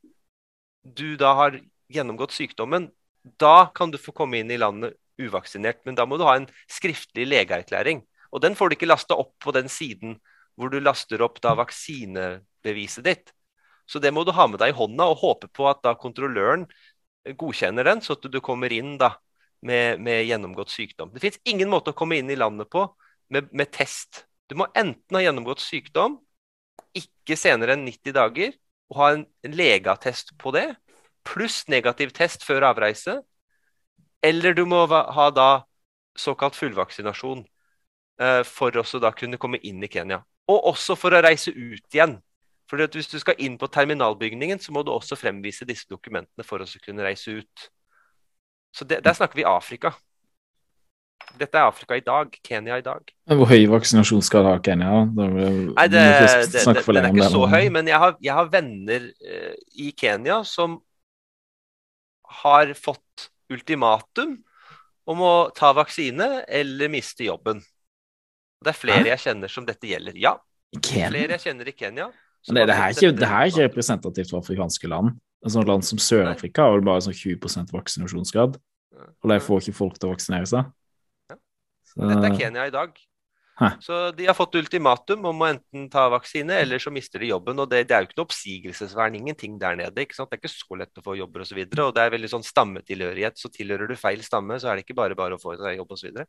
du 0.81 1.15
da 1.19 1.33
har 1.37 1.59
gjennomgått 1.91 2.33
sykdommen, 2.33 2.89
da 3.21 3.69
kan 3.75 3.91
du 3.91 3.99
få 4.01 4.13
komme 4.15 4.39
inn 4.39 4.51
i 4.51 4.59
landet 4.59 4.95
uvaksinert. 5.21 5.83
Men 5.85 5.97
da 5.97 6.07
må 6.09 6.17
du 6.17 6.25
ha 6.25 6.37
en 6.39 6.47
skriftlig 6.71 7.27
legeerklæring. 7.27 8.01
Og 8.31 8.41
den 8.41 8.55
får 8.57 8.71
du 8.71 8.77
ikke 8.77 8.89
lasta 8.89 9.17
opp 9.19 9.35
på 9.43 9.53
den 9.53 9.69
siden 9.69 10.17
hvor 10.57 10.71
du 10.71 10.79
laster 10.81 11.21
opp 11.23 11.39
da 11.43 11.53
vaksinebeviset 11.59 13.05
ditt. 13.05 13.33
Så 13.85 13.99
det 13.99 14.13
må 14.15 14.23
du 14.23 14.31
ha 14.35 14.47
med 14.47 14.61
deg 14.61 14.71
i 14.71 14.77
hånda 14.77 15.09
og 15.11 15.21
håpe 15.21 15.49
på 15.51 15.67
at 15.69 15.81
da 15.83 15.93
kontrolløren 15.99 16.65
godkjenner 17.25 17.85
den, 17.87 18.01
så 18.01 18.15
at 18.17 18.25
du 18.31 18.39
kommer 18.43 18.73
inn 18.73 18.95
da 19.01 19.13
med, 19.65 20.01
med 20.01 20.25
gjennomgått 20.25 20.73
sykdom. 20.73 21.11
Det 21.13 21.21
fins 21.23 21.39
ingen 21.45 21.69
måte 21.69 21.93
å 21.93 21.97
komme 21.97 22.17
inn 22.17 22.29
i 22.31 22.39
landet 22.39 22.69
på 22.71 22.87
med, 23.31 23.49
med, 23.53 23.71
test. 23.73 24.25
Du 24.49 24.57
må 24.59 24.67
enten 24.75 25.17
ha 25.17 25.23
gjennomgått 25.23 25.63
sykdom, 25.63 26.17
ikke 26.97 27.37
senere 27.39 27.77
enn 27.77 27.85
90 27.87 28.15
dager, 28.17 28.55
og 28.91 28.99
ha 28.99 29.11
en, 29.15 29.25
legeattest 29.47 30.33
på 30.41 30.53
det, 30.55 30.67
pluss 31.27 31.63
negativ 31.71 32.11
test 32.17 32.43
før 32.43 32.71
avreise. 32.71 33.21
Eller 34.25 34.57
du 34.57 34.65
må 34.69 34.83
ha 34.89 35.29
da 35.33 35.51
såkalt 36.17 36.57
fullvaksinasjon 36.57 37.45
eh, 38.21 38.41
for 38.45 38.75
også 38.81 38.99
da 39.01 39.13
kunne 39.15 39.39
komme 39.41 39.61
inn 39.63 39.81
i 39.83 39.89
Kenya. 39.91 40.19
Og 40.51 40.67
også 40.73 40.97
for 40.99 41.15
å 41.15 41.21
reise 41.23 41.53
ut 41.53 41.95
igjen. 41.95 42.17
At 42.71 42.95
Hvis 42.95 43.09
du 43.11 43.19
skal 43.19 43.35
inn 43.43 43.57
på 43.59 43.67
terminalbygningen, 43.67 44.59
så 44.59 44.71
må 44.71 44.83
du 44.83 44.93
også 44.93 45.17
fremvise 45.19 45.67
disse 45.67 45.89
dokumentene 45.91 46.45
for 46.47 46.63
å 46.63 46.69
kunne 46.85 47.03
reise 47.03 47.41
ut. 47.41 47.67
Så 48.71 48.87
det, 48.87 49.03
Der 49.03 49.13
snakker 49.13 49.35
vi 49.35 49.43
Afrika. 49.43 49.91
Dette 51.39 51.57
er 51.57 51.67
Afrika 51.67 51.95
i 51.95 52.03
dag. 52.03 52.31
Kenya 52.47 52.77
i 52.79 52.85
dag. 52.85 53.11
Hvor 53.27 53.49
høy 53.49 53.67
vaksinasjon 53.71 54.23
skal 54.23 54.45
du 54.45 54.51
ha 54.51 54.61
Kenya? 54.63 55.03
Da, 55.15 55.27
Nei, 55.27 55.87
det, 55.91 55.99
det, 55.99 56.29
det, 56.53 56.63
Den 56.63 57.01
er 57.03 57.11
ikke 57.11 57.33
så 57.33 57.43
høy, 57.51 57.67
men 57.69 57.87
jeg 57.87 57.99
har, 57.99 58.15
jeg 58.23 58.37
har 58.39 58.49
venner 58.51 59.11
uh, 59.11 59.53
i 59.75 59.91
Kenya 59.97 60.41
som 60.47 60.79
har 62.41 62.71
fått 62.79 63.29
ultimatum 63.51 64.37
om 65.11 65.21
å 65.27 65.35
ta 65.55 65.73
vaksine 65.75 66.45
eller 66.47 66.91
miste 66.91 67.27
jobben. 67.27 67.59
Det 68.61 68.71
er 68.71 68.77
flere 68.77 69.07
jeg 69.11 69.23
kjenner 69.25 69.51
som 69.51 69.65
dette 69.67 69.89
gjelder. 69.89 70.15
Ja, 70.15 70.37
flere 70.77 71.35
jeg 71.35 71.43
kjenner 71.43 71.67
i 71.67 71.75
Kenya 71.75 72.11
Men 72.49 72.57
det, 72.57 72.65
det, 72.71 72.77
her 72.77 72.89
er 72.89 72.97
ikke, 72.97 73.13
det 73.19 73.29
her 73.29 73.43
er 73.43 73.51
ikke 73.51 73.67
representativt 73.67 74.31
for 74.33 74.41
afrikanske 74.41 74.89
land. 74.89 75.13
Et 75.45 75.53
sånt 75.53 75.69
land 75.69 75.85
som 75.85 76.01
Sør-Afrika 76.01 76.65
har 76.65 76.75
vel 76.77 76.85
bare 76.85 77.03
sånn 77.05 77.17
20% 77.17 77.73
vaksinasjonsgrad. 77.73 78.57
Og 79.21 79.31
de 79.31 79.37
får 79.41 79.63
ikke 79.63 79.77
folk 79.77 79.97
til 79.97 80.09
å 80.09 80.15
vaksinere 80.15 80.49
seg. 80.49 80.67
Så... 81.91 82.01
Dette 82.01 82.27
er 82.29 82.37
Kenya 82.37 82.67
i 82.69 82.73
dag. 82.73 82.93
Hæ? 83.61 83.69
Så 83.83 83.97
de 84.17 84.25
har 84.25 84.33
fått 84.37 84.55
ultimatum 84.57 85.25
om 85.29 85.43
å 85.43 85.49
enten 85.51 85.89
ta 85.91 86.07
vaksine, 86.09 86.55
eller 86.63 86.81
så 86.81 86.93
mister 86.93 87.21
de 87.21 87.29
jobben. 87.29 87.59
og 87.61 87.69
Det, 87.69 87.83
det 87.89 87.95
er 87.95 88.05
jo 88.05 88.09
ikke 88.09 88.17
noe 88.17 88.29
oppsigelsesvern, 88.29 89.17
ingenting 89.19 89.59
der 89.61 89.77
nede. 89.77 90.05
ikke 90.05 90.17
sant? 90.17 90.31
Det 90.31 90.39
er 90.39 90.43
ikke 90.43 90.53
så 90.53 90.79
lett 90.79 91.01
å 91.01 91.05
få 91.05 91.17
jobber 91.19 91.43
osv. 91.43 91.45
Og, 91.45 91.51
så 91.51 91.59
videre, 91.59 91.85
og 91.85 91.97
det 91.97 92.05
er 92.05 92.15
veldig 92.15 92.31
sånn 92.31 92.47
stammetilhørighet. 92.47 93.37
Så 93.41 93.51
tilhører 93.53 93.91
du 93.91 93.97
feil 93.99 94.23
stamme, 94.25 94.57
så 94.61 94.71
er 94.71 94.79
det 94.79 94.87
ikke 94.87 94.97
bare 94.97 95.17
bare 95.19 95.37
å 95.37 95.41
få 95.41 95.57
deg 95.59 95.77
jobb 95.81 95.93
osv. 95.97 96.23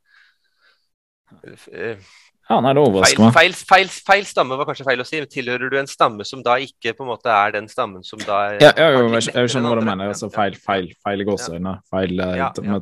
Ja, 2.50 2.58
nei, 2.60 2.72
det 2.74 2.82
overrasker 2.82 3.22
meg. 3.22 3.32
Feil, 3.36 3.54
feil, 3.54 3.90
feil, 4.02 4.24
stamme 4.26 4.56
var 4.58 4.66
kanskje 4.68 4.86
feil 4.86 5.02
å 5.02 5.06
si. 5.06 5.20
Men 5.22 5.30
Tilhører 5.30 5.72
du 5.72 5.78
en 5.78 5.88
stamme 5.90 6.26
som 6.26 6.42
da 6.44 6.56
ikke 6.62 6.94
på 6.98 7.06
en 7.06 7.10
måte 7.12 7.30
er 7.32 7.54
den 7.54 7.68
stammen 7.70 8.02
som 8.06 8.20
da 8.24 8.40
er, 8.50 8.58
Ja, 8.64 8.72
ja 8.76 8.88
jo, 8.96 9.06
jeg, 9.14 9.30
jeg 9.30 9.52
skjønner 9.54 9.72
hva 9.72 9.78
du 9.78 9.86
mener. 9.86 10.12
Altså, 10.12 10.28
feil, 10.34 10.58
feil, 10.58 10.90
feil 11.06 11.22
i 11.22 11.26
gåseøynene. 11.28 11.74
Feil 11.92 12.14
uh, 12.18 12.34
ja, 12.40 12.50
ja, 12.58 12.78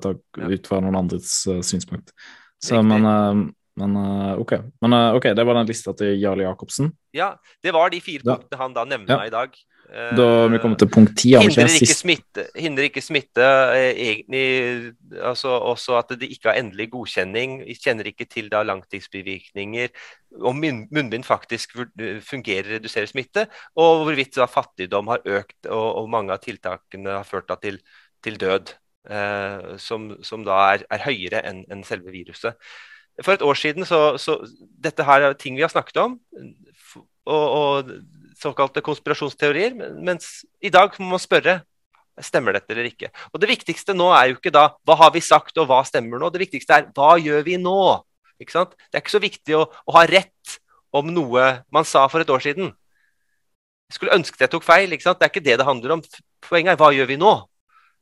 ut 0.57 0.70
fra 0.73 0.82
noen 0.82 1.01
andres 1.03 1.35
uh, 1.51 1.61
synspunkt. 1.66 2.15
Så, 2.61 2.81
men, 2.85 3.05
uh, 3.05 3.45
men 3.81 3.99
OK. 4.41 4.57
Men, 4.85 4.97
OK, 5.19 5.31
det 5.37 5.47
var 5.47 5.61
den 5.61 5.69
lista 5.69 5.95
til 5.97 6.16
Jarle 6.20 6.49
Jacobsen. 6.49 6.91
Ja, 7.16 7.35
det 7.65 7.77
var 7.77 7.93
de 7.93 8.01
fire 8.05 8.24
punktene 8.24 8.62
han 8.65 8.77
da 8.77 8.89
nevna 8.89 9.23
i 9.28 9.35
dag. 9.35 9.55
Da 9.91 10.47
vi 10.47 10.59
kommer 10.62 10.79
til 10.79 10.87
punkt 10.93 11.17
ti 11.19 11.33
hindrer, 11.35 11.67
ikke 11.75 11.95
smitte, 11.99 12.45
hindrer 12.55 12.87
ikke 12.87 13.03
smitte 13.03 13.47
eh, 13.75 13.89
egentlig 13.91 14.93
altså 15.19 15.57
Også 15.67 15.97
at 15.99 16.12
det 16.21 16.29
ikke 16.31 16.53
har 16.53 16.61
endelig 16.61 16.93
godkjenning. 16.93 17.57
Kjenner 17.75 18.07
ikke 18.07 18.29
til 18.31 18.51
da 18.53 18.62
langtidsbivirkninger. 18.62 19.91
Om 20.47 20.62
munnbind 20.62 21.27
faktisk 21.27 21.75
fungerer, 22.23 22.77
reduserer 22.77 23.11
smitte. 23.11 23.49
Og 23.75 24.05
hvorvidt 24.05 24.39
da 24.39 24.47
fattigdom 24.47 25.11
har 25.11 25.27
økt 25.27 25.67
og, 25.67 25.89
og 26.05 26.12
mange 26.12 26.37
av 26.37 26.45
tiltakene 26.45 27.19
har 27.19 27.27
ført 27.27 27.51
da 27.51 27.59
til, 27.59 27.81
til 28.23 28.39
død. 28.39 28.71
Eh, 29.11 29.75
som, 29.83 30.12
som, 30.23 30.47
da 30.47 30.61
er, 30.77 30.87
er 30.93 31.07
høyere 31.09 31.43
enn 31.51 31.65
en 31.73 31.83
selve 31.89 32.15
viruset. 32.15 32.55
For 33.25 33.35
et 33.35 33.43
år 33.43 33.59
siden 33.59 33.89
så, 33.89 34.15
så 34.23 34.39
Dette 34.79 35.05
her 35.09 35.27
er 35.27 35.35
ting 35.35 35.59
vi 35.59 35.67
har 35.67 35.73
snakket 35.73 35.99
om. 36.05 36.19
og, 37.27 37.47
og 37.51 37.95
såkalte 38.41 38.83
konspirasjonsteorier. 38.85 39.77
Mens 40.01 40.41
i 40.62 40.73
dag 40.73 40.95
må 40.99 41.15
man 41.15 41.23
spørre 41.23 41.61
stemmer 42.25 42.57
dette 42.57 42.75
eller 42.75 42.89
ikke. 42.91 43.11
Og 43.33 43.41
Det 43.41 43.49
viktigste 43.49 43.95
nå 43.97 44.11
er 44.12 44.31
jo 44.31 44.39
ikke 44.39 44.53
da 44.55 44.67
hva 44.87 44.97
har 45.03 45.12
vi 45.15 45.23
sagt 45.25 45.57
og 45.61 45.69
hva 45.71 45.83
stemmer 45.89 46.21
nå. 46.21 46.31
Det 46.33 46.43
viktigste 46.43 46.77
er 46.77 46.91
hva 46.97 47.15
gjør 47.21 47.45
vi 47.47 47.57
nå? 47.61 47.79
Ikke 48.41 48.57
sant? 48.57 48.75
Det 48.89 48.99
er 48.99 49.05
ikke 49.05 49.17
så 49.17 49.23
viktig 49.23 49.57
å, 49.57 49.65
å 49.69 49.97
ha 49.97 50.05
rett 50.09 50.59
om 50.97 51.09
noe 51.12 51.47
man 51.73 51.87
sa 51.87 52.07
for 52.11 52.23
et 52.23 52.33
år 52.33 52.43
siden. 52.45 52.73
Jeg 53.91 53.99
skulle 53.99 54.17
ønske 54.17 54.39
jeg 54.41 54.53
tok 54.53 54.67
feil. 54.67 54.93
ikke 54.93 55.09
sant? 55.09 55.21
Det 55.21 55.29
er 55.29 55.33
ikke 55.33 55.47
det 55.47 55.59
det 55.61 55.69
handler 55.69 55.97
om. 55.99 56.05
Poenget 56.47 56.75
er 56.75 56.81
hva 56.81 56.93
gjør 56.95 57.11
vi 57.11 57.19
nå? 57.21 57.35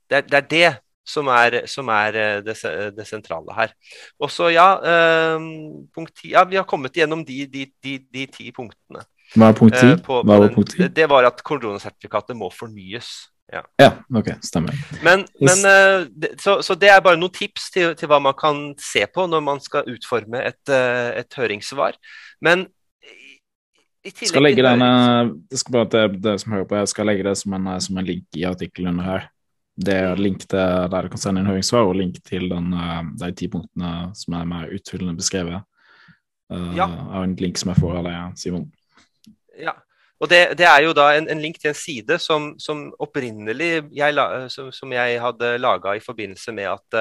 Det 0.08 0.20
er 0.20 0.28
det, 0.28 0.38
er 0.38 0.48
det 0.52 0.70
som, 1.08 1.28
er, 1.32 1.62
som 1.68 1.88
er, 1.92 2.16
eh, 2.16 2.40
det, 2.44 2.56
det 2.96 3.06
sentrale 3.08 3.54
her. 3.56 3.74
Og 4.20 4.32
så, 4.32 4.50
ja, 4.52 4.68
øh, 4.78 5.48
punkt 5.94 6.14
10, 6.16 6.32
ja, 6.32 6.44
Vi 6.48 6.56
har 6.56 6.68
kommet 6.68 6.96
gjennom 6.96 7.24
de, 7.24 7.44
de, 7.46 7.66
de, 7.84 7.98
de 8.12 8.26
ti 8.32 8.50
punktene. 8.52 9.04
Hva 9.36 9.50
er 9.50 9.58
punkt 9.58 9.76
10? 9.76 10.84
Eh, 10.84 10.92
det 10.94 11.08
var 11.10 11.26
at 11.28 11.42
koronasertifikatet 11.44 12.36
må 12.38 12.48
fornyes. 12.54 13.28
Ja. 13.48 13.62
ja, 13.80 13.92
ok, 14.12 14.26
stemmer. 14.44 14.76
Men, 15.00 15.22
men 15.40 15.62
uh, 15.64 16.32
så, 16.36 16.58
så, 16.62 16.74
det 16.76 16.90
er 16.92 17.00
bare 17.00 17.16
noen 17.16 17.32
tips 17.32 17.70
til, 17.72 17.94
til, 17.96 18.10
hva 18.10 18.18
man 18.20 18.36
kan 18.36 18.74
se 18.80 19.06
på 19.08 19.24
når 19.24 19.40
man 19.44 19.62
skal 19.64 19.88
utforme 19.88 20.42
et, 20.44 20.60
uh, 20.68 21.16
et 21.16 21.38
høringssvar. 21.40 21.96
Men 22.44 22.66
i, 24.04 24.12
tillegg 24.12 24.34
skal 24.34 24.44
legge 24.44 24.66
denne, 24.66 24.90
det 25.48 25.62
skal 25.62 25.78
bare 25.78 25.90
det, 25.94 26.20
det 26.26 26.36
som 26.42 26.58
hører 26.58 26.68
på, 26.68 26.76
jeg 26.82 26.92
skal 26.92 27.08
legge 27.08 27.24
det 27.24 27.34
som 27.40 27.56
en, 27.56 27.72
som 27.84 28.00
en 28.00 28.08
link 28.10 28.36
i 28.36 28.44
artikkelen 28.48 28.92
under 28.92 29.10
her. 29.14 29.26
Det 29.78 29.96
er 29.96 30.20
link 30.20 30.44
til 30.44 30.90
der 30.92 31.06
du 31.06 31.12
kan 31.14 31.22
sende 31.22 31.40
inn 31.40 31.48
høringssvar, 31.48 31.88
og 31.88 31.96
link 31.96 32.20
til 32.28 32.50
den, 32.52 32.72
uh, 32.76 33.00
de 33.16 33.32
ti 33.32 33.48
punktene 33.48 34.10
som 34.18 34.36
er 34.36 34.48
mer 34.52 34.76
utfyllende 34.76 35.16
beskrevet. 35.16 35.64
Ja. 36.48 36.86
Og 36.88 37.24
en 37.26 37.34
link 37.36 37.58
som 37.60 37.68
jeg 37.68 37.80
får 37.80 37.98
av 37.98 38.06
deg, 38.08 38.36
Simon. 38.40 38.70
Ja. 39.58 39.76
Og 40.18 40.26
det, 40.30 40.40
det, 40.58 40.66
er 40.66 40.82
jo 40.82 40.94
da 40.96 41.12
en, 41.14 41.28
en, 41.30 41.40
link 41.42 41.60
til 41.62 41.70
en 41.70 41.78
side 41.78 42.18
som, 42.22 42.50
som 42.58 42.88
opprinnelig 43.02 43.86
jeg, 43.94 44.26
som, 44.50 44.72
som 44.74 44.92
jeg 44.94 45.22
hadde 45.22 45.54
laga 45.62 45.94
i 45.94 46.02
forbindelse 46.02 46.54
med 46.56 46.66
at 46.72 46.98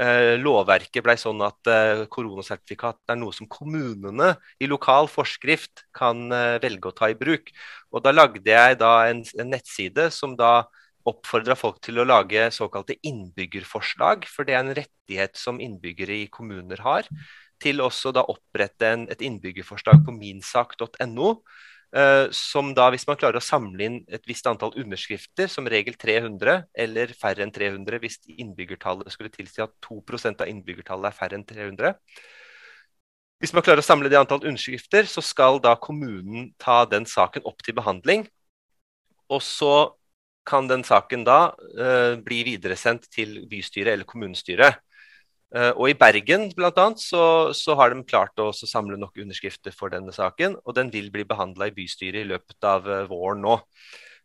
uh, 0.00 0.34
lovverket 0.40 1.04
ble 1.04 1.16
sånn 1.20 1.44
at 1.44 1.68
uh, 1.68 2.04
koronasertifikat 2.12 3.12
er 3.12 3.20
noe 3.20 3.36
som 3.36 3.50
kommunene 3.52 4.32
i 4.56 4.70
lokal 4.70 5.10
forskrift 5.12 5.84
kan 5.92 6.24
uh, 6.32 6.56
velge 6.62 6.88
å 6.88 6.96
ta 6.96 7.12
i 7.12 7.18
bruk. 7.18 7.52
Og 7.92 8.04
Da 8.06 8.16
lagde 8.16 8.48
jeg 8.48 8.80
da 8.80 8.94
en, 9.10 9.20
en 9.36 9.52
nettside 9.52 10.08
som 10.14 10.32
da 10.38 10.62
oppfordra 11.08 11.56
folk 11.58 11.82
til 11.82 11.98
å 11.98 12.06
lage 12.06 12.46
såkalte 12.54 12.96
innbyggerforslag, 13.04 14.24
for 14.30 14.46
det 14.46 14.54
er 14.54 14.62
en 14.62 14.76
rettighet 14.78 15.36
som 15.36 15.60
innbyggere 15.60 16.22
i 16.22 16.28
kommuner 16.32 16.80
har 16.80 17.08
til 17.62 17.82
også 17.84 18.12
da 18.14 18.24
opprette 18.28 18.88
en, 18.88 19.06
et 19.12 19.22
innbyggerforslag 19.24 20.02
på 20.06 20.14
minsak.no. 20.16 21.36
Uh, 21.92 22.30
som 22.32 22.70
da, 22.72 22.86
hvis 22.88 23.04
man 23.04 23.18
klarer 23.20 23.36
å 23.36 23.44
samle 23.44 23.84
inn 23.84 23.96
et 24.08 24.22
visst 24.24 24.46
antall 24.48 24.72
underskrifter, 24.80 25.50
som 25.52 25.66
regel 25.68 25.98
300, 26.00 26.62
eller 26.84 27.12
færre 27.18 27.44
enn 27.44 27.52
300 27.52 28.00
hvis 28.00 28.16
innbyggertallet 28.32 29.12
skulle 29.12 29.32
tilsi 29.34 29.60
at 29.60 29.74
2% 29.84 30.40
av 30.40 30.48
innbyggertallet 30.48 31.10
er 31.10 31.18
færre 31.18 31.36
enn 31.36 31.44
300. 31.44 31.92
Hvis 33.42 33.52
man 33.52 33.64
klarer 33.66 33.82
å 33.82 33.84
samle 33.84 34.08
det 34.08 34.16
antall 34.16 34.46
underskrifter, 34.46 35.04
så 35.10 35.20
skal 35.20 35.60
da 35.60 35.74
kommunen 35.76 36.52
ta 36.62 36.84
den 36.88 37.04
saken 37.10 37.44
opp 37.44 37.60
til 37.66 37.76
behandling. 37.76 38.24
Og 39.28 39.42
så 39.44 39.74
kan 40.48 40.70
den 40.70 40.86
saken 40.86 41.26
da 41.28 41.40
uh, 41.52 42.14
bli 42.24 42.40
videresendt 42.46 43.10
til 43.12 43.42
bystyret 43.50 43.92
eller 43.92 44.08
kommunestyret. 44.08 44.80
Uh, 45.52 45.68
og 45.76 45.90
I 45.90 45.96
Bergen 46.00 46.46
blant 46.56 46.78
annet, 46.80 47.02
så, 47.04 47.52
så 47.52 47.76
har 47.76 47.92
de 47.92 48.00
klart 48.08 48.40
å 48.40 48.48
samle 48.56 48.96
nok 48.96 49.18
underskrifter 49.20 49.74
for 49.76 49.92
denne 49.92 50.14
saken. 50.14 50.56
Og 50.64 50.76
den 50.78 50.88
vil 50.92 51.10
bli 51.12 51.26
behandla 51.28 51.68
i 51.68 51.74
bystyret 51.76 52.22
i 52.22 52.30
løpet 52.30 52.68
av 52.68 52.88
uh, 52.88 53.02
våren 53.10 53.44
nå. 53.44 53.58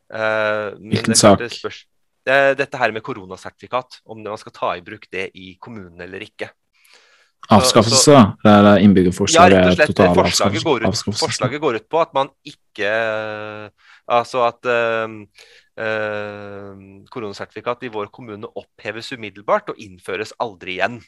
Uh, 0.07 0.77
Hvilken 0.79 1.19
sak? 1.19 1.43
Det 2.27 2.37
dette 2.59 2.79
her 2.79 2.91
med 2.95 3.03
koronasertifikat. 3.03 4.01
Om 4.07 4.23
man 4.23 4.39
skal 4.39 4.55
ta 4.55 4.71
i 4.75 4.83
bruk 4.83 5.09
det 5.11 5.29
i 5.35 5.57
kommunen 5.59 5.99
eller 6.03 6.23
ikke. 6.23 6.49
Avskaffelse? 7.55 8.15
det 8.43 8.51
er 8.51 8.81
innbyggerforslaget? 8.83 9.55
Ja, 9.55 9.59
rett 9.59 9.69
og 9.71 9.77
slett. 9.77 9.93
Total 9.93 10.15
forslaget 10.17 10.65
går, 10.67 10.87
ut, 10.87 11.03
forslaget 11.21 11.63
går 11.63 11.77
ut 11.79 11.85
på 11.87 12.01
at 12.01 12.11
man 12.17 12.31
ikke 12.47 12.89
Altså 14.07 14.43
at 14.47 14.67
koronasertifikat 17.11 17.83
i 17.87 17.91
vår 17.93 18.11
kommune 18.15 18.49
oppheves 18.59 19.11
umiddelbart 19.15 19.71
og 19.71 19.79
innføres 19.83 20.33
aldri 20.43 20.77
igjen. 20.77 20.99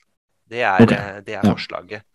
Det 0.50 0.64
er, 0.64 0.86
okay. 0.86 0.98
Eh, 1.00 1.20
det 1.26 1.36
er 1.38 1.44
ja. 1.44 1.52
forslaget. 1.52 2.06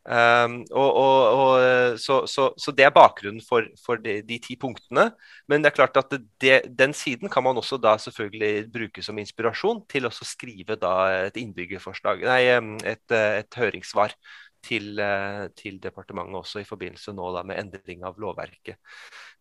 Um, 0.00 0.62
og, 0.72 0.94
og, 0.96 1.16
og, 1.36 1.98
så, 2.00 2.22
så, 2.26 2.46
så, 2.56 2.72
det 2.72 2.86
er 2.86 2.92
bakgrunnen 2.94 3.42
for, 3.44 3.66
for 3.84 4.00
de, 4.00 4.16
de, 4.26 4.38
ti 4.42 4.56
punktene. 4.56 5.10
Men 5.48 5.60
det 5.60 5.70
er 5.70 5.76
klart 5.76 5.98
at 6.00 6.14
det, 6.40 6.54
den 6.78 6.94
siden 6.96 7.28
kan 7.28 7.44
man 7.44 7.60
også 7.60 7.76
da 7.76 7.98
selvfølgelig 8.00 8.70
bruke 8.72 9.04
som 9.04 9.20
inspirasjon 9.20 9.84
til 9.92 10.08
å 10.08 10.14
skrive 10.14 10.78
da 10.80 10.94
et 11.26 11.36
innbyggerforslag, 11.36 12.24
nei, 12.24 12.40
et, 12.88 13.04
et 13.12 13.60
høringssvar 13.60 14.16
til, 14.64 14.98
eh, 14.98 15.46
til, 15.56 15.78
departementet 15.82 16.40
også 16.40 16.60
i 16.60 16.68
forbindelse 16.68 17.14
nå 17.16 17.30
da 17.36 17.44
med 17.46 17.60
endring 17.60 18.04
av 18.04 18.18
lovverket 18.20 18.76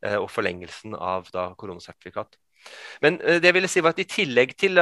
eh, 0.06 0.18
og 0.19 0.30
forlengelsen 0.31 0.95
av 0.95 1.31
da 1.34 1.49
koronasertifikat. 1.60 2.39
Men 3.03 3.18
det 3.23 3.47
jeg 3.47 3.56
ville 3.56 3.72
si 3.72 3.81
var 3.84 3.95
at 3.95 4.01
i 4.03 4.10
tillegg 4.10 4.51
til 4.60 4.76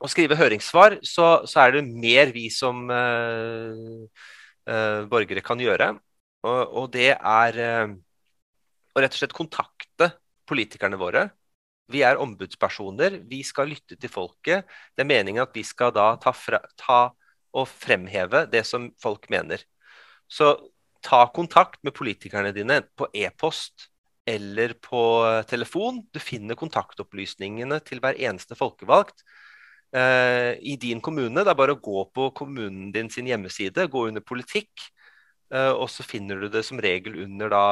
å 0.00 0.08
skrive 0.08 0.38
høringssvar, 0.38 0.98
så, 1.04 1.42
så, 1.48 1.64
er 1.64 1.76
det 1.76 1.82
mer 1.88 2.32
vi 2.32 2.46
som 2.52 2.86
uh, 2.88 4.06
uh, 4.70 5.02
borgere 5.10 5.44
kan 5.44 5.60
gjøre. 5.60 5.92
Og, 6.48 6.60
og 6.80 6.86
det 6.94 7.12
er 7.12 7.60
uh, 7.60 7.92
å 8.96 9.04
rett 9.04 9.16
og 9.16 9.20
slett 9.20 9.36
kontakte 9.36 10.12
politikerne 10.48 10.98
våre. 11.00 11.28
Vi 11.90 12.04
er 12.06 12.20
ombudspersoner. 12.22 13.20
Vi 13.28 13.42
skal 13.46 13.72
lytte 13.74 13.98
til 14.00 14.12
folket. 14.12 14.68
Det 14.94 15.04
er 15.04 15.10
meningen 15.10 15.44
at 15.44 15.54
vi 15.54 15.66
skal 15.66 15.92
da 15.94 16.14
ta, 16.22 16.32
fra, 16.32 16.62
ta 16.80 17.00
og 17.52 17.68
fremheve 17.68 18.46
det 18.50 18.64
som 18.66 18.88
folk 19.02 19.28
mener. 19.32 19.62
Så 20.30 20.54
ta 21.04 21.24
kontakt 21.34 21.80
med 21.84 21.96
politikerne 21.96 22.54
dine 22.56 22.80
på 22.96 23.08
e-post 23.16 23.88
eller 24.28 24.76
på 24.80 25.02
telefon. 25.50 26.04
Du 26.14 26.20
finner 26.22 26.58
kontaktopplysningene 26.58 27.80
til 27.84 28.02
hver 28.02 28.18
eneste 28.22 28.56
folkevalgt 28.58 29.24
eh, 29.96 30.52
i 30.60 30.76
din 30.80 31.00
kommune. 31.00 31.44
Det 31.44 31.52
er 31.52 31.58
bare 31.58 31.76
å 31.76 31.82
gå 31.82 32.04
på 32.14 32.30
kommunen 32.36 32.90
din 32.94 33.10
sin 33.12 33.28
hjemmeside, 33.30 33.88
gå 33.90 34.06
under 34.08 34.24
politikk, 34.24 34.86
eh, 35.52 35.72
og 35.72 35.88
så 35.92 36.06
finner 36.06 36.40
du 36.40 36.48
det 36.52 36.64
som 36.66 36.80
regel 36.82 37.18
under 37.24 37.52
da 37.52 37.64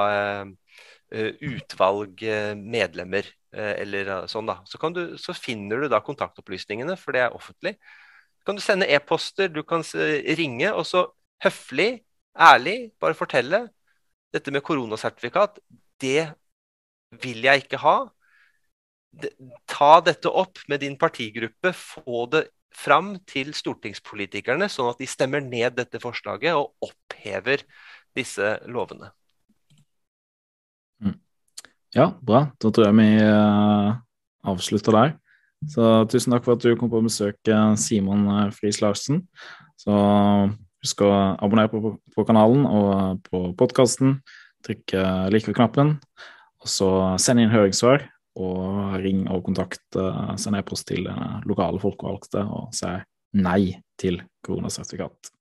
eh, 1.13 1.33
utvalg 1.49 2.23
eh, 2.27 2.55
medlemmer 2.59 3.29
eh, 3.53 3.75
eller 3.85 4.29
sånn, 4.31 4.49
da. 4.51 4.61
Så, 4.69 4.81
du, 4.95 5.03
så, 5.21 5.37
finner 5.37 5.85
du 5.85 5.89
da 5.93 6.03
kontaktopplysningene, 6.05 6.99
for 7.01 7.17
det 7.17 7.27
er 7.27 7.37
offentlig. 7.37 7.77
Så 8.39 8.51
kan 8.51 8.59
du 8.59 8.65
sende 8.65 8.91
e-poster, 8.91 9.51
du 9.53 9.63
kan 9.67 9.85
ringe, 10.39 10.73
og 10.73 10.87
så 10.89 11.09
høflig, 11.45 12.05
ærlig, 12.39 12.93
bare 13.01 13.17
fortelle. 13.19 13.67
Dette 14.35 14.53
med 14.53 14.63
koronasertifikat, 14.63 15.59
det 16.03 16.29
vil 17.23 17.47
jeg 17.47 17.65
ikke 17.65 17.81
ha. 17.81 17.97
Ta 19.69 19.99
dette 20.05 20.31
opp 20.31 20.61
med 20.69 20.83
din 20.85 20.97
partigruppe, 20.99 21.73
få 21.75 22.27
det 22.33 22.47
fram 22.75 23.15
til 23.29 23.55
stortingspolitikerne, 23.57 24.69
sånn 24.71 24.91
at 24.93 25.01
de 25.01 25.09
stemmer 25.11 25.43
ned 25.43 25.79
dette 25.79 26.01
forslaget 26.03 26.55
og 26.59 26.91
opphever 26.91 27.65
disse 28.17 28.57
lovene. 28.71 29.11
Mm. 31.03 31.17
Ja, 31.97 32.11
bra. 32.23 32.49
Da 32.61 32.71
tror 32.71 32.89
jeg 32.89 32.99
vi 33.01 33.09
uh, 33.25 33.97
avslutter 34.53 34.95
der. 34.95 35.17
Så 35.67 36.05
tusen 36.13 36.35
takk 36.35 36.45
for 36.47 36.55
at 36.55 36.63
du 36.63 36.77
kom 36.79 36.91
på 36.93 37.01
besøk, 37.03 37.41
eh, 37.51 37.73
Simon 37.83 38.29
eh, 38.31 38.53
Friis 38.55 38.77
Larsen. 38.79 39.25
Så 39.75 39.91
husk 40.85 41.03
å 41.03 41.09
abonnere 41.35 41.73
på, 41.73 41.97
på 42.15 42.25
kanalen 42.29 42.63
og 42.63 43.25
på 43.27 43.41
podkasten. 43.59 44.21
Trykk 44.63 44.95
like-knappen. 45.35 45.97
Og 46.63 46.71
så 46.71 46.93
send 47.19 47.43
inn 47.43 47.51
høringssvar 47.51 48.07
og 48.39 48.99
ring 49.03 49.25
og 49.33 49.43
kontakte, 49.49 50.05
send 50.41 50.59
e-post 50.59 50.89
til 50.91 51.09
lokale 51.49 51.81
folkevalgte 51.83 52.45
og 52.47 52.71
si 52.77 52.93
nei 53.39 53.75
til 54.01 54.23
koronasertifikat. 54.47 55.33